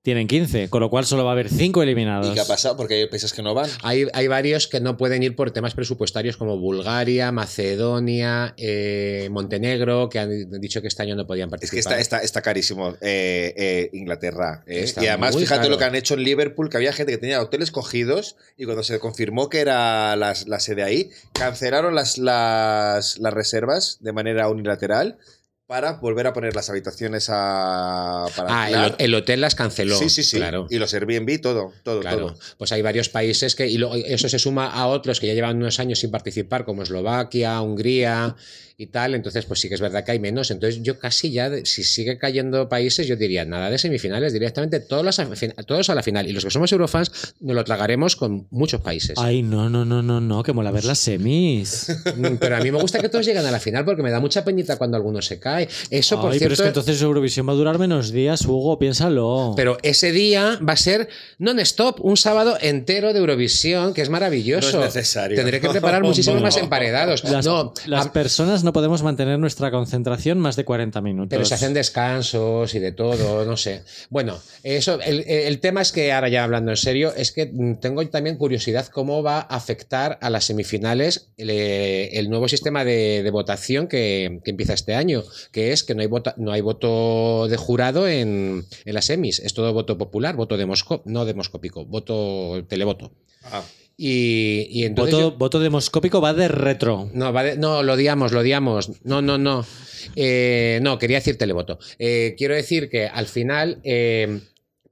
tienen 0.04 0.28
15, 0.28 0.70
con 0.70 0.82
lo 0.82 0.90
cual 0.90 1.06
solo 1.06 1.24
va 1.24 1.30
a 1.32 1.34
haber 1.34 1.48
5 1.48 1.82
eliminados. 1.82 2.30
¿Y 2.30 2.34
qué 2.34 2.42
ha 2.42 2.46
pasado? 2.46 2.76
Porque 2.76 2.96
hay 2.96 3.08
países 3.08 3.32
que 3.32 3.42
no 3.42 3.54
van. 3.54 3.70
Hay, 3.84 4.06
hay 4.14 4.28
varios 4.28 4.68
que 4.68 4.82
no 4.82 4.98
pueden 4.98 5.24
ir 5.24 5.34
por 5.34 5.52
temas 5.52 5.74
presupuestarios 5.76 6.36
como 6.36 6.58
Bulgaria, 6.58 7.32
Macedonia, 7.32 8.54
eh, 8.58 9.30
Montenegro, 9.32 10.10
que 10.10 10.20
han 10.20 10.60
dicho 10.60 10.82
que 10.82 10.90
este 10.90 11.04
año 11.04 11.16
no 11.16 11.26
podían 11.26 11.48
Es 11.48 11.52
participar. 11.52 11.96
que 11.96 12.02
está, 12.02 12.18
está, 12.18 12.20
está 12.20 12.42
carísimo 12.42 12.90
eh, 13.00 13.54
eh, 13.56 13.90
Inglaterra. 13.94 14.62
¿eh? 14.68 14.82
Está 14.84 15.02
Y 15.06 15.08
además, 15.08 15.38
fíjate 15.38 15.62
caro. 15.62 15.70
lo 15.70 15.78
que 15.78 15.86
han 15.86 15.96
hecho 15.96 16.16
en 16.16 16.24
Liverpool, 16.26 16.70
que 16.70 16.76
había 16.76 16.92
gente 16.92 17.14
que 17.14 17.18
tenía 17.18 17.42
hoteles 17.42 17.72
cogidos 17.72 18.36
y 18.58 18.66
cuando 18.66 18.84
se 18.84 19.00
confirmó 19.00 19.50
que 19.50 19.62
era 19.62 20.18
las- 20.18 20.50
la, 20.50 20.60
sede 20.60 20.84
ahí, 20.84 21.12
cancelaron 21.32 21.96
las, 21.96 22.18
las, 22.18 23.20
las 23.20 23.34
reservas 23.34 24.00
de 24.02 24.12
manera 24.12 24.50
unilateral 24.50 25.18
para 25.74 25.94
volver 25.94 26.28
a 26.28 26.34
poner 26.34 26.56
las 26.56 26.70
habitaciones 26.70 27.30
a, 27.32 28.28
para 28.36 28.48
Ah, 28.66 28.96
el, 29.00 29.16
hotel 29.16 29.42
las 29.42 29.56
canceló. 29.56 29.98
Sí, 29.98 30.08
sí, 30.08 30.22
sí. 30.22 30.38
Claro. 30.38 30.68
Y 30.70 30.78
los 30.78 30.94
Airbnb, 30.94 31.42
todo, 31.42 31.74
todo, 31.82 32.00
Claro, 32.02 32.28
todo. 32.28 32.36
pues 32.60 32.72
hay 32.74 32.84
varios 32.84 33.10
países 33.10 33.56
que, 33.56 33.66
y 33.66 33.82
eso 34.06 34.30
se 34.30 34.38
suma 34.38 34.68
a 34.68 34.86
otros 34.86 35.20
que 35.20 35.26
ya 35.26 35.34
llevan 35.34 35.58
unos 35.58 35.80
años 35.80 35.98
sin 35.98 36.12
participar, 36.12 36.64
como 36.64 36.84
Eslovaquia, 36.84 37.60
Hungría 37.62 38.36
y 38.84 38.88
tal, 38.88 39.16
entonces 39.16 39.46
pues 39.46 39.60
sí 39.60 39.70
que 39.70 39.76
es 39.76 39.82
verdad 39.82 40.04
que 40.04 40.12
hay 40.12 40.20
menos, 40.20 40.52
entonces 40.52 40.82
yo 40.84 41.00
casi 41.00 41.32
ya, 41.32 41.50
si 41.64 41.84
sigue 41.84 42.18
cayendo 42.18 42.70
países, 42.70 43.08
yo 43.08 43.16
diría 43.16 43.46
nada 43.46 43.70
de 43.70 43.78
semifinales, 43.78 44.34
directamente 44.34 44.80
todos, 44.80 45.04
las 45.06 45.20
a 45.20 45.26
fin- 45.36 45.54
todos 45.66 45.90
a 45.90 45.96
la 45.96 46.04
final, 46.04 46.28
y 46.28 46.34
los 46.34 46.44
que 46.44 46.52
somos 46.52 46.72
eurofans 46.72 47.12
nos 47.40 47.56
lo 47.56 47.64
tragaremos 47.64 48.16
con 48.16 48.48
muchos 48.52 48.82
países. 48.82 49.18
Ay, 49.18 49.42
no, 49.44 49.70
no, 49.70 49.86
no, 49.86 50.02
no, 50.04 50.20
no, 50.22 50.44
que 50.44 50.54
mola 50.54 50.72
ver 50.72 50.86
las 50.86 51.00
semis. 51.00 51.88
Mm, 52.16 52.36
Pero 52.40 52.58
a 52.58 52.60
mí 52.60 52.72
me 52.72 52.80
gusta 52.80 53.00
que 53.00 53.10
todos 53.10 53.26
lleguen 53.26 53.46
a 53.46 53.52
la 53.52 53.60
final 53.60 53.86
porque 53.86 54.04
me 54.04 54.12
da 54.12 54.20
mucha 54.20 54.44
peñita 54.46 54.78
cuando 54.78 54.98
alguno 54.98 55.22
se 55.22 55.40
cae. 55.40 55.68
Eso, 55.90 56.20
por 56.22 56.32
Ay, 56.32 56.40
pero 56.40 56.52
es 56.54 56.58
cierto, 56.58 56.64
que 56.64 56.68
entonces 56.68 57.02
Eurovisión 57.02 57.48
va 57.48 57.54
a 57.54 57.56
durar 57.56 57.80
menos 57.80 58.12
días, 58.12 58.46
Hugo, 58.46 58.78
piénsalo. 58.78 59.54
Pero 59.56 59.78
ese 59.84 60.12
día 60.12 60.60
va 60.68 60.74
a 60.74 60.78
ser 60.78 61.08
non-stop, 61.40 62.00
un 62.02 62.18
sábado 62.18 62.58
entero 62.62 63.14
de 63.14 63.20
Eurovisión, 63.20 63.94
que 63.94 64.02
es 64.02 64.10
maravilloso. 64.10 64.78
No 64.80 64.86
es 64.86 64.96
necesario. 64.96 65.36
Tendré 65.38 65.60
que 65.62 65.70
preparar 65.70 66.04
muchísimos 66.04 66.40
No. 66.40 66.46
más 66.46 66.58
emparedados. 66.58 67.24
las, 67.24 67.46
no, 67.46 67.74
las 67.86 68.08
a- 68.08 68.14
personas 68.14 68.64
no 68.64 68.73
podemos 68.74 69.04
mantener 69.04 69.40
nuestra 69.40 69.72
concentración 69.72 70.40
más 70.40 70.56
de 70.56 70.66
40 70.66 71.00
minutos. 71.02 71.30
pero 71.30 71.46
se 71.46 71.54
hacen 71.54 71.74
descansos 71.74 72.74
y 72.76 72.80
de 72.80 72.92
todo, 72.92 73.46
no 73.46 73.56
sé. 73.56 73.84
Bueno, 74.10 74.38
eso, 74.64 75.00
el, 75.02 75.22
el 75.30 75.60
tema 75.60 75.82
es 75.82 75.92
que 75.92 76.12
ahora 76.12 76.28
ya 76.30 76.44
hablando 76.44 76.72
en 76.72 76.78
serio, 76.78 77.14
es 77.16 77.32
que 77.32 77.46
tengo 77.80 78.06
también 78.10 78.38
curiosidad 78.38 78.88
cómo 78.88 79.24
va 79.24 79.38
a 79.38 79.42
afectar 79.56 80.18
a 80.22 80.30
las 80.30 80.46
semifinales 80.46 81.30
el, 81.38 81.50
eh, 81.50 82.18
el 82.20 82.30
nuevo 82.30 82.48
sistema 82.48 82.84
de, 82.84 83.24
de 83.24 83.32
votación 83.32 83.88
que, 83.88 84.40
que 84.44 84.52
empieza 84.52 84.74
este 84.74 84.96
año, 84.96 85.24
que 85.52 85.72
es 85.72 85.84
que 85.84 85.96
no 85.96 86.02
hay, 86.02 86.08
vota- 86.08 86.34
no 86.38 86.52
hay 86.52 86.62
voto 86.62 87.48
de 87.48 87.58
jurado 87.58 88.08
en, 88.08 88.66
en 88.86 88.94
las 88.94 89.06
semis, 89.06 89.40
es 89.40 89.54
todo 89.54 89.72
voto 89.74 89.98
popular, 89.98 90.36
voto 90.36 90.58
demosco, 90.58 91.02
no 91.06 91.26
demoscópico, 91.26 91.86
voto 91.86 92.66
televoto. 92.68 93.12
Ah. 93.46 93.62
Y, 93.96 94.68
y 94.72 94.86
entonces 94.86 95.14
voto, 95.16 95.30
yo- 95.32 95.38
voto 95.38 95.60
demoscópico 95.60 96.20
va 96.20 96.34
de 96.34 96.48
retro. 96.48 97.10
no, 97.14 97.32
va 97.32 97.44
de- 97.44 97.58
no, 97.58 97.84
lo 97.84 97.94
odiamos, 97.94 98.32
lo 98.32 98.40
odiamos. 98.40 98.90
No, 99.04 99.22
no, 99.22 99.38
no. 99.38 99.66
Eh, 100.16 100.80
no, 100.82 100.98
quería 100.98 101.18
decir 101.18 101.38
televoto. 101.38 101.78
Eh, 102.00 102.36
quiero 102.38 102.56
decir 102.56 102.90
que 102.90 103.08
al 103.08 103.28
final 103.28 103.80
eh, 103.84 104.42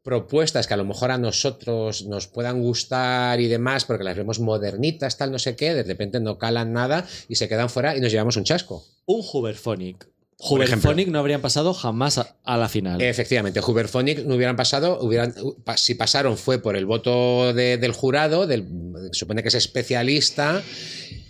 propuestas 0.03 0.67
que 0.67 0.73
a 0.73 0.77
lo 0.77 0.85
mejor 0.85 1.11
a 1.11 1.17
nosotros 1.17 2.05
nos 2.05 2.27
puedan 2.27 2.61
gustar 2.61 3.39
y 3.41 3.47
demás, 3.47 3.85
porque 3.85 4.03
las 4.03 4.15
vemos 4.17 4.39
modernitas, 4.39 5.17
tal, 5.17 5.31
no 5.31 5.39
sé 5.39 5.55
qué, 5.55 5.73
de 5.73 5.83
repente 5.83 6.19
no 6.19 6.37
calan 6.37 6.71
nada 6.73 7.07
y 7.27 7.35
se 7.35 7.47
quedan 7.49 7.69
fuera 7.69 7.95
y 7.97 8.01
nos 8.01 8.11
llevamos 8.11 8.37
un 8.37 8.43
chasco. 8.43 8.85
Un 9.05 9.21
Huberphonic. 9.33 10.07
Huberphonic 10.43 11.07
no 11.09 11.19
habrían 11.19 11.41
pasado 11.41 11.73
jamás 11.73 12.17
a, 12.17 12.35
a 12.43 12.57
la 12.57 12.67
final. 12.67 13.01
Efectivamente, 13.01 13.59
Huberphonic 13.59 14.25
no 14.25 14.35
hubieran 14.35 14.55
pasado, 14.55 14.99
hubieran, 15.01 15.33
si 15.75 15.95
pasaron 15.95 16.37
fue 16.37 16.59
por 16.59 16.75
el 16.75 16.85
voto 16.85 17.53
de- 17.53 17.77
del 17.77 17.91
jurado, 17.91 18.47
del, 18.47 18.67
supone 19.11 19.41
que 19.43 19.49
es 19.49 19.55
especialista, 19.55 20.61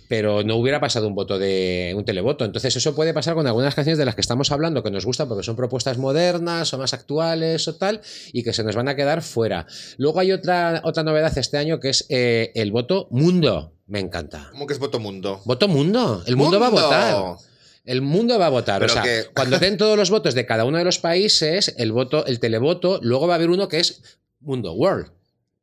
pero 0.08 0.42
no 0.42 0.56
hubiera 0.56 0.78
pasado 0.78 1.08
un 1.08 1.14
voto 1.14 1.38
de 1.38 1.94
un 1.96 2.04
televoto. 2.04 2.44
Entonces 2.44 2.76
eso 2.76 2.94
puede 2.94 3.14
pasar 3.14 3.34
con 3.34 3.46
algunas 3.46 3.74
canciones 3.74 3.98
de 3.98 4.04
las 4.04 4.14
que 4.14 4.20
estamos 4.20 4.50
hablando 4.52 4.82
que 4.82 4.90
nos 4.90 5.06
gustan 5.06 5.26
porque 5.28 5.42
son 5.42 5.56
propuestas 5.56 5.96
modernas 5.98 6.72
o 6.74 6.78
más 6.78 6.92
actuales 6.92 7.66
o 7.68 7.76
tal 7.76 8.02
y 8.32 8.42
que 8.42 8.52
se 8.52 8.62
nos 8.62 8.76
van 8.76 8.88
a 8.88 8.96
quedar 8.96 9.22
fuera. 9.22 9.66
Luego 9.96 10.20
hay 10.20 10.32
otra, 10.32 10.82
otra 10.84 11.02
novedad 11.02 11.36
este 11.38 11.56
año 11.56 11.80
que 11.80 11.88
es 11.90 12.04
eh, 12.10 12.52
el 12.54 12.72
voto 12.72 13.08
mundo. 13.10 13.72
Me 13.86 14.00
encanta. 14.00 14.48
¿Cómo 14.52 14.66
que 14.66 14.74
es 14.74 14.78
voto 14.78 15.00
mundo? 15.00 15.40
Voto 15.46 15.66
mundo. 15.68 16.22
El 16.26 16.36
mundo, 16.36 16.60
va 16.60 16.66
a 16.66 16.70
votar. 16.70 17.36
El 17.84 18.00
mundo 18.02 18.38
va 18.38 18.46
a 18.46 18.50
votar. 18.50 18.80
Pero 18.80 18.92
o 18.92 18.94
sea, 18.94 19.02
que- 19.02 19.24
cuando 19.34 19.58
den 19.58 19.76
todos 19.76 19.96
los 19.96 20.10
votos 20.10 20.34
de 20.34 20.46
cada 20.46 20.64
uno 20.64 20.78
de 20.78 20.84
los 20.84 20.98
países, 20.98 21.74
el 21.78 21.92
voto, 21.92 22.24
el 22.26 22.38
televoto, 22.40 23.00
luego 23.02 23.26
va 23.26 23.34
a 23.34 23.36
haber 23.36 23.50
uno 23.50 23.68
que 23.68 23.80
es 23.80 24.02
mundo, 24.40 24.72
world, 24.72 25.08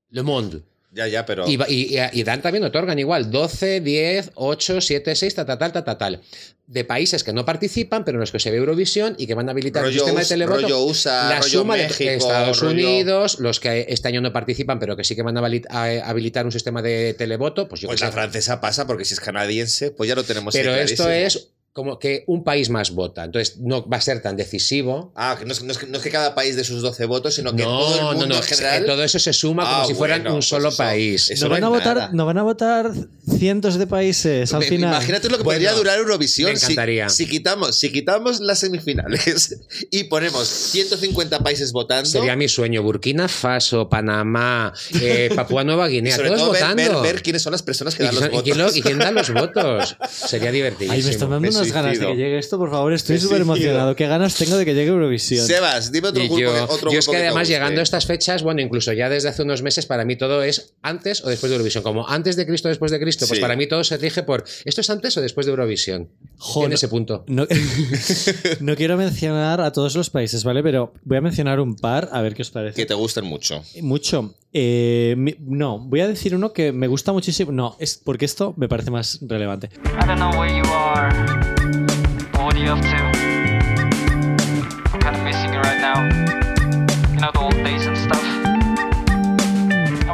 le 0.10 0.24
monde. 0.24 0.62
Ya, 0.92 1.08
ya, 1.08 1.24
pero. 1.24 1.48
Y, 1.48 1.56
va- 1.56 1.70
y- 1.70 1.96
y 2.14 2.24
dan 2.24 2.42
también, 2.42 2.64
otorgan 2.64 2.98
igual 2.98 3.30
12, 3.30 3.80
10, 3.80 4.32
8, 4.34 4.82
7, 4.82 5.16
6, 5.16 5.36
tal, 5.36 5.46
tal, 5.46 5.58
tal, 5.60 5.72
tal, 5.72 5.84
tal, 5.84 5.98
tal. 6.00 6.22
De 6.66 6.84
países 6.84 7.24
que 7.24 7.32
no 7.32 7.46
participan, 7.46 8.04
pero 8.04 8.16
en 8.18 8.22
los 8.22 8.32
que 8.32 8.40
se 8.40 8.50
ve 8.50 8.58
Eurovisión 8.58 9.16
y 9.20 9.28
que 9.28 9.36
van 9.36 9.48
a 9.50 9.52
habilitar 9.52 9.84
Rollo 9.84 9.94
un 9.94 10.00
sistema 10.00 10.20
de 10.22 10.26
televoto. 10.26 10.86
USA, 10.86 11.30
la 11.30 11.42
suma 11.44 11.76
México, 11.76 12.04
de 12.10 12.16
Estados 12.16 12.62
rollo- 12.62 12.72
Unidos, 12.72 13.40
los 13.40 13.60
que 13.60 13.86
este 13.90 14.08
año 14.08 14.20
no 14.22 14.34
participan, 14.34 14.80
pero 14.80 14.98
que 14.98 15.04
sí 15.04 15.16
que 15.16 15.22
van 15.22 15.38
a 15.38 15.42
habili- 15.42 15.66
a 15.70 16.10
habilitar 16.10 16.46
un 16.46 16.52
sistema 16.52 16.82
de 16.82 17.14
televoto, 17.14 17.68
pues 17.70 17.82
yo 17.82 17.88
Pues 17.88 18.00
qué 18.00 18.06
la 18.06 18.12
sé. 18.12 18.16
francesa 18.18 18.60
pasa 18.60 18.88
porque 18.88 19.06
si 19.06 19.14
es 19.14 19.20
canadiense, 19.20 19.92
pues 19.92 20.08
ya 20.08 20.16
lo 20.16 20.24
tenemos 20.24 20.54
Pero 20.56 20.74
esto 20.76 21.08
es 21.10 21.50
como 21.74 22.00
que 22.00 22.24
un 22.28 22.44
país 22.44 22.70
más 22.70 22.92
vota. 22.92 23.24
Entonces 23.24 23.58
no 23.60 23.88
va 23.88 23.98
a 23.98 24.02
ser 24.02 24.22
tan 24.22 24.36
decisivo. 24.36 25.14
Ah, 25.16 25.36
que 25.40 25.46
no 25.46 25.54
es, 25.54 25.64
no 25.64 25.72
es 25.72 25.78
que 25.78 25.86
no 25.86 25.98
es 25.98 26.04
que 26.04 26.10
cada 26.10 26.36
país 26.36 26.56
de 26.56 26.64
sus 26.64 26.82
12 26.82 27.06
votos, 27.06 27.36
sino 27.36 27.56
que 27.56 27.64
no, 27.64 27.70
todo 27.80 27.96
el 27.96 28.02
no, 28.02 28.12
mundo 28.12 28.26
no. 28.28 28.36
en 28.36 28.44
general. 28.44 28.86
Todo 28.86 29.04
eso 29.04 29.20
se 29.20 29.32
suma 29.34 29.64
como 29.64 29.76
Ah, 29.84 29.86
si 29.86 29.94
fueran 29.94 30.20
bueno, 30.22 30.32
un 30.32 30.40
pues 30.40 30.48
solo 30.50 30.70
eso- 30.70 30.78
país. 30.78 31.30
eso 31.30 31.46
no, 31.46 31.52
van 31.52 31.64
a 31.64 31.70
votar, 31.70 31.96
nada. 31.98 32.10
no 32.14 32.26
van 32.26 32.38
a 32.38 32.44
votar 32.44 32.92
cientos 33.38 33.78
de 33.78 33.88
países 33.88 34.54
al 34.54 34.60
Me- 34.62 34.66
final. 34.66 34.90
Imagínate 34.90 35.30
lo 35.30 35.38
que 35.38 35.44
Bueno, 35.44 35.58
podría 35.60 35.74
durar 35.74 36.00
Eurovisión 36.00 36.52
me 36.52 36.58
si, 36.58 36.66
encantaría. 36.66 37.08
si 37.10 37.28
quitamos, 37.28 37.78
si 37.78 37.92
quitamos 37.92 38.40
las 38.42 38.60
semifinales 38.60 39.56
y 39.92 40.06
ponemos 40.06 40.48
150 40.48 41.40
países 41.40 41.72
votando. 41.72 42.10
Sería 42.10 42.36
mi 42.36 42.48
sueño. 42.50 42.84
Burkina 42.84 43.28
Faso, 43.28 43.88
Panamá, 43.90 44.74
eh, 45.02 45.30
Papúa 45.36 45.64
Nueva 45.64 45.88
Guinea, 45.88 46.16
sobre 46.16 46.30
todos 46.30 46.42
todo 46.42 46.52
ver, 46.52 46.62
votando. 46.64 47.02
ver- 47.04 47.14
ver 47.14 47.24
quiénes 47.24 47.42
son 47.42 47.52
las 47.52 47.64
personas 47.64 47.96
que 47.96 48.04
¿Y, 48.04 48.06
dan 48.08 48.16
quién 48.16 48.24
los 48.24 48.32
son- 48.32 48.40
y 48.40 48.44
quién 48.44 48.58
votos. 48.58 48.74
lo- 48.74 48.78
y 48.78 48.82
quién 48.82 49.00
da 49.00 49.12
los 49.12 49.34
votos? 49.34 49.98
Sería 50.10 50.52
divertidísimo. 50.52 50.94
Ay, 50.94 51.04
me 51.04 51.10
están 51.12 51.30
dando 51.30 51.59
Unas 51.62 51.74
ganas 51.74 51.92
de 51.92 51.96
suicido. 51.98 52.12
que 52.12 52.18
llegue 52.24 52.38
esto, 52.40 52.58
por 52.58 52.70
favor. 52.72 52.94
Estoy 52.94 53.18
súper 53.20 53.38
suicido. 53.40 53.54
emocionado. 53.56 53.96
¿Qué 53.96 54.08
ganas 54.08 54.36
tengo 54.36 54.58
de 54.58 54.66
que 54.66 54.74
llegue 54.74 54.90
Eurovisión? 54.90 55.46
Sebas, 55.46 55.92
dime 55.92 56.10
otro 56.10 56.22
Y 56.24 56.28
grupo, 56.28 56.40
yo, 56.42 56.54
que- 56.54 56.60
otro 56.74 56.92
yo 56.92 57.00
es 57.00 57.08
que 57.08 57.18
además 57.18 57.48
llegando 57.48 57.80
a 57.80 57.84
estas 57.84 58.06
fechas, 58.06 58.44
bueno, 58.44 58.62
incluso 58.62 58.94
ya 58.94 59.10
desde 59.10 59.30
hace 59.30 59.44
unos 59.44 59.62
meses, 59.62 59.86
para 59.86 60.06
mí 60.06 60.16
todo 60.16 60.44
es 60.44 60.74
antes 60.82 61.24
o 61.24 61.30
después 61.30 61.50
de 61.50 61.56
Eurovisión. 61.56 61.84
Como 61.84 62.08
antes 62.08 62.36
de 62.36 62.46
Cristo, 62.46 62.68
después 62.70 62.92
de 62.92 63.00
Cristo, 63.00 63.26
pues 63.28 63.38
Sí. 63.38 63.42
para 63.42 63.56
mí 63.56 63.68
todo 63.68 63.84
se 63.84 63.98
rige 63.98 64.24
por 64.24 64.44
¿esto 64.66 64.82
es 64.82 64.90
antes 64.90 65.16
o 65.18 65.22
después 65.22 65.46
de 65.46 65.52
Eurovisión? 65.52 66.10
Jo, 66.38 66.64
en 66.64 66.70
no- 66.70 66.76
ese 66.76 66.88
punto. 66.88 67.24
No, 67.28 67.46
no 68.60 68.76
quiero 68.76 68.98
mencionar 68.98 69.62
a 69.62 69.72
todos 69.72 69.96
los 69.96 70.10
países, 70.10 70.44
¿vale? 70.44 70.64
Pero 70.64 70.94
voy 71.04 71.18
a 71.18 71.22
mencionar 71.22 71.60
un 71.60 71.76
par, 71.76 72.10
a 72.12 72.22
ver 72.22 72.34
qué 72.34 72.42
os 72.42 72.52
parece. 72.52 72.76
Que 72.76 72.86
te 72.86 72.94
gusten 72.94 73.26
mucho. 73.26 73.64
Mucho. 73.82 74.36
Eh, 74.52 75.14
mi- 75.18 75.36
no, 75.40 75.78
voy 75.80 76.02
a 76.02 76.08
decir 76.08 76.34
uno 76.36 76.54
que 76.54 76.72
me 76.72 76.88
gusta 76.88 77.12
muchísimo. 77.14 77.52
No, 77.52 77.76
es 77.80 77.98
porque 78.04 78.26
esto 78.26 78.54
me 78.58 78.68
parece 78.68 78.90
más 78.92 79.20
relevante. 79.22 79.70
I 79.86 80.06
don't 80.08 80.16
know 80.18 80.32
where 80.40 80.56
you 80.56 80.64
are. 80.74 81.10
What 82.34 82.56
are 82.56 82.66
you 82.66 82.72
up 82.72 82.82
to? 82.82 82.88
I'm 84.92 85.00
kind 85.02 85.16
of 85.16 85.24
missing 85.24 85.54
you 85.54 85.60
right 85.62 85.80
now. 85.80 86.02
You 87.14 87.20
know 87.20 87.32
the 87.32 87.40
old 87.40 87.56
days 87.64 87.86
and 87.86 87.96
stuff. 87.98 88.24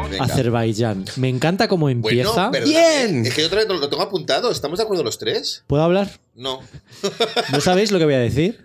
Venga. 0.09 0.23
Azerbaiyán. 0.23 1.05
Me 1.17 1.29
encanta 1.29 1.67
cómo 1.67 1.89
empieza. 1.89 2.49
Bien. 2.49 3.25
Es 3.25 3.33
que 3.33 3.41
yo 3.41 3.47
otra 3.47 3.59
vez 3.59 3.67
lo, 3.67 3.75
lo 3.77 3.89
tengo 3.89 4.03
apuntado. 4.03 4.51
¿Estamos 4.51 4.77
de 4.79 4.83
acuerdo 4.83 5.03
los 5.03 5.17
tres? 5.17 5.63
¿Puedo 5.67 5.83
hablar? 5.83 6.09
No. 6.35 6.59
¿No 7.51 7.59
sabéis 7.61 7.91
lo 7.91 7.99
que 7.99 8.05
voy 8.05 8.13
a 8.13 8.19
decir? 8.19 8.64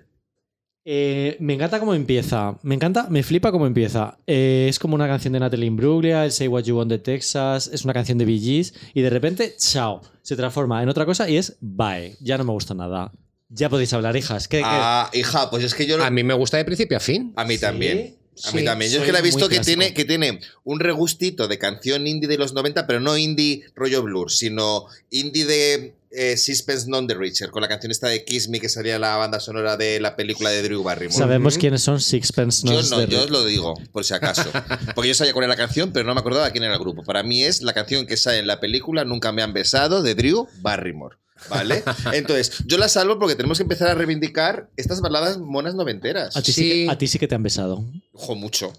Eh, 0.93 1.37
me 1.39 1.55
encanta 1.55 1.79
cómo 1.79 1.95
empieza. 1.95 2.59
Me 2.65 2.75
encanta, 2.75 3.07
me 3.11 3.23
flipa 3.23 3.53
cómo 3.53 3.65
empieza. 3.65 4.19
Eh, 4.27 4.67
es 4.69 4.81
como 4.81 4.97
una 4.97 5.07
canción 5.07 5.33
de 5.33 5.39
Natalie 5.39 5.67
Imbruglia, 5.67 6.25
el 6.25 6.33
Say 6.33 6.49
What 6.49 6.65
You 6.65 6.77
Want 6.79 6.91
de 6.91 6.99
Texas, 6.99 7.71
es 7.73 7.85
una 7.85 7.93
canción 7.93 8.19
de 8.19 8.25
Bee 8.25 8.41
Gees, 8.41 8.75
y 8.93 9.01
de 9.01 9.09
repente, 9.09 9.55
chao, 9.57 10.01
se 10.23 10.35
transforma 10.35 10.83
en 10.83 10.89
otra 10.89 11.07
cosa 11.07 11.31
y 11.31 11.37
es 11.37 11.57
bye. 11.61 12.17
Ya 12.21 12.37
no 12.39 12.43
me 12.45 12.51
gusta 12.51 12.75
nada. 12.75 13.13
Ya 13.51 13.69
podéis 13.69 13.93
hablar, 13.93 14.17
hijas. 14.17 14.49
¿Qué, 14.49 14.59
qué? 14.59 14.65
Ah, 14.67 15.09
hija, 15.13 15.49
pues 15.49 15.63
es 15.63 15.75
que 15.77 15.87
yo 15.87 15.97
lo- 15.97 16.03
A 16.05 16.11
mí 16.11 16.25
me 16.25 16.35
gusta 16.35 16.57
de 16.57 16.65
principio 16.65 16.97
a 16.97 17.01
fin. 17.01 17.33
A 17.37 17.45
mí 17.45 17.57
también. 17.57 18.17
A 18.45 18.53
mí 18.53 18.61
Sí, 18.61 18.65
también. 18.65 18.91
Yo 18.91 19.01
es 19.01 19.07
que 19.07 19.13
la 19.13 19.19
he 19.21 19.23
visto 19.23 19.49
que 19.49 19.57
clásico. 19.57 19.79
tiene, 19.79 19.95
que 19.95 20.05
tiene 20.05 20.41
un 20.65 20.81
regustito 20.81 21.49
de 21.49 21.59
canción 21.59 22.07
indie 22.07 22.29
de 22.29 22.39
los 22.39 22.53
90, 22.53 22.87
pero 22.87 23.01
no 23.01 23.17
indie 23.17 23.65
rollo 23.75 24.03
blur, 24.03 24.31
sino 24.31 24.87
indie 25.11 25.45
de 25.45 25.95
eh, 26.13 26.37
Sixpence 26.37 26.89
Non 26.89 27.07
the 27.07 27.15
Richer, 27.15 27.51
con 27.51 27.63
la 27.63 27.69
canción 27.69 27.93
esta 27.93 28.09
de 28.09 28.25
Kiss 28.25 28.49
Me 28.49 28.59
que 28.59 28.69
salía 28.69 28.97
en 28.97 29.01
la 29.03 29.17
banda 29.17 29.39
sonora 29.39 29.77
de 29.77 30.01
la 30.01 30.17
película 30.17 30.51
de 30.51 30.63
Drew 30.63 30.83
Barrymore. 30.83 31.17
Sabemos 31.17 31.57
quiénes 31.57 31.83
son 31.83 32.01
Sixpence 32.01 32.67
Yo 32.67 32.73
Nose 32.75 32.91
no, 32.91 33.05
yo 33.05 33.23
os 33.23 33.31
lo 33.31 33.45
digo, 33.45 33.75
por 33.93 34.05
si 34.05 34.15
acaso. 34.15 34.51
Porque 34.95 35.09
yo 35.09 35.15
sabía 35.15 35.33
cuál 35.33 35.45
era 35.45 35.53
la 35.55 35.57
canción, 35.57 35.93
pero 35.93 36.07
no 36.07 36.15
me 36.15 36.21
acordaba 36.21 36.51
quién 36.51 36.65
era 36.65 36.75
el 36.75 36.81
grupo. 36.81 37.05
Para 37.05 37.23
mí 37.23 37.45
es 37.45 37.63
la 37.63 37.73
canción 37.75 38.07
que 38.07 38.17
sale 38.17 38.39
en 38.39 38.47
la 38.49 38.59
película 38.59 39.05
Nunca 39.05 39.31
me 39.33 39.43
han 39.43 39.53
besado 39.53 40.03
de 40.03 40.15
Drew 40.17 40.49
Barrymore. 40.63 41.17
¿Vale? 41.49 41.83
Entonces, 42.13 42.63
yo 42.67 42.77
la 42.79 42.89
salvo 42.89 43.19
porque 43.19 43.35
tenemos 43.35 43.59
que 43.59 43.63
empezar 43.63 43.89
a 43.89 43.95
reivindicar 43.95 44.69
estas 44.77 45.01
baladas 45.01 45.39
monas 45.39 45.75
noventeras. 45.75 46.37
A 46.37 46.43
ti 46.43 46.53
sí, 46.53 46.63
Sí. 46.63 46.69
que, 46.87 46.91
a 46.91 46.99
ti 46.99 47.07
sí 47.07 47.19
que 47.19 47.27
te 47.29 47.35
han 47.35 47.43
besado. 47.43 47.85
Ojo, 48.13 48.35
mucho. 48.35 48.73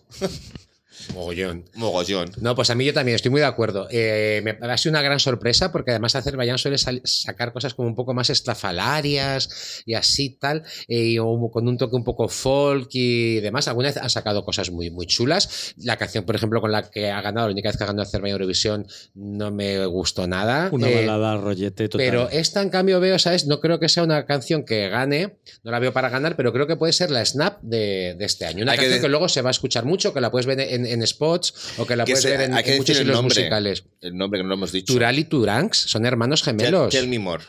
Mogollón. 1.13 1.65
Mogollón. 1.75 2.31
No, 2.41 2.55
pues 2.55 2.69
a 2.69 2.75
mí 2.75 2.85
yo 2.85 2.93
también 2.93 3.15
estoy 3.15 3.31
muy 3.31 3.41
de 3.41 3.47
acuerdo. 3.47 3.87
Eh, 3.91 4.41
me 4.43 4.57
ha 4.71 4.77
sido 4.77 4.91
una 4.91 5.01
gran 5.01 5.19
sorpresa 5.19 5.71
porque 5.71 5.91
además 5.91 6.15
Azerbaiyán 6.15 6.57
suele 6.57 6.77
sacar 6.77 7.53
cosas 7.53 7.73
como 7.73 7.87
un 7.87 7.95
poco 7.95 8.13
más 8.13 8.29
estrafalarias 8.29 9.81
y 9.85 9.93
así 9.93 10.37
tal, 10.39 10.63
eh, 10.87 11.03
y 11.03 11.17
con 11.17 11.67
un 11.67 11.77
toque 11.77 11.95
un 11.95 12.03
poco 12.03 12.27
folk 12.27 12.89
y 12.93 13.39
demás. 13.39 13.67
Alguna 13.67 13.89
vez 13.89 13.97
ha 13.97 14.09
sacado 14.09 14.43
cosas 14.43 14.71
muy, 14.71 14.89
muy 14.91 15.05
chulas. 15.05 15.73
La 15.77 15.97
canción, 15.97 16.25
por 16.25 16.35
ejemplo, 16.35 16.61
con 16.61 16.71
la 16.71 16.89
que 16.89 17.09
ha 17.11 17.21
ganado, 17.21 17.47
la 17.47 17.53
única 17.53 17.69
vez 17.69 17.77
que 17.77 17.83
ha 17.83 17.87
ganado 17.87 18.03
Azerbaiyán 18.03 18.35
Eurovisión, 18.35 18.87
no 19.15 19.51
me 19.51 19.85
gustó 19.85 20.27
nada. 20.27 20.69
Una 20.71 20.89
Eh, 20.89 21.05
balada 21.05 21.37
rollete 21.37 21.87
total. 21.89 22.05
Pero 22.05 22.29
esta, 22.29 22.61
en 22.61 22.69
cambio, 22.69 22.99
veo, 22.99 23.17
¿sabes? 23.19 23.45
No 23.47 23.59
creo 23.59 23.79
que 23.79 23.89
sea 23.89 24.03
una 24.03 24.25
canción 24.25 24.63
que 24.65 24.89
gane, 24.89 25.37
no 25.63 25.71
la 25.71 25.79
veo 25.79 25.93
para 25.93 26.09
ganar, 26.09 26.35
pero 26.35 26.53
creo 26.53 26.67
que 26.67 26.75
puede 26.75 26.93
ser 26.93 27.11
la 27.11 27.25
snap 27.25 27.61
de, 27.61 28.15
de 28.17 28.25
este 28.25 28.45
año. 28.45 28.63
Una 28.63 28.73
Hay 28.73 28.77
que 28.77 28.83
canción 28.85 28.99
que, 29.01 29.07
de- 29.07 29.09
luego 29.11 29.29
se 29.29 29.41
va 29.41 29.49
a 29.49 29.51
escuchar 29.51 29.85
mucho, 29.85 30.13
que 30.13 30.21
la 30.21 30.31
puedes 30.31 30.45
ver 30.45 30.59
en, 30.59 30.85
en 30.91 31.05
spots 31.07 31.53
o 31.77 31.85
que 31.85 31.95
la 31.95 32.05
Que 32.05 32.13
puedes 32.13 32.23
se- 32.23 32.29
ver 32.37 32.41
en, 32.41 32.51
muchos 32.53 32.95
el 32.97 33.03
hilos 33.03 33.15
nombre. 33.15 33.35
musicales. 33.39 33.83
El 34.01 34.17
nombre 34.17 34.39
que 34.39 34.43
no 34.43 34.49
lo 34.49 34.55
hemos 34.55 34.71
dicho. 34.71 34.93
Tural 34.93 35.17
y 35.19 35.23
Turanks 35.25 35.77
son 35.77 36.05
hermanos 36.05 36.43
Tell, 36.43 36.57
gemelos. 36.57 36.89
Tell 36.91 37.07
Me 37.07 37.19
More. 37.19 37.43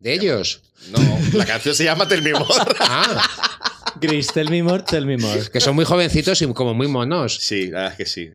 de 0.00 0.12
ellos. 0.14 0.60
No, 0.90 0.98
la 1.38 1.46
canción 1.46 1.74
se 1.74 1.84
llama 1.84 2.06
Tell 2.08 2.22
Me 2.22 2.32
More. 2.32 2.44
Ah, 2.80 3.22
Grace, 4.00 4.32
tell 4.34 4.50
me 4.50 4.62
more, 4.62 4.82
tell 4.82 5.06
me 5.06 5.16
more. 5.16 5.42
que 5.52 5.60
son 5.60 5.74
muy 5.76 5.84
jovencitos 5.84 6.42
y 6.42 6.46
como 6.52 6.74
muy 6.74 6.88
monos. 6.88 7.36
Sí, 7.40 7.66
la 7.68 7.82
verdad 7.82 7.92
es 7.92 7.96
que 7.98 8.06
sí. 8.06 8.30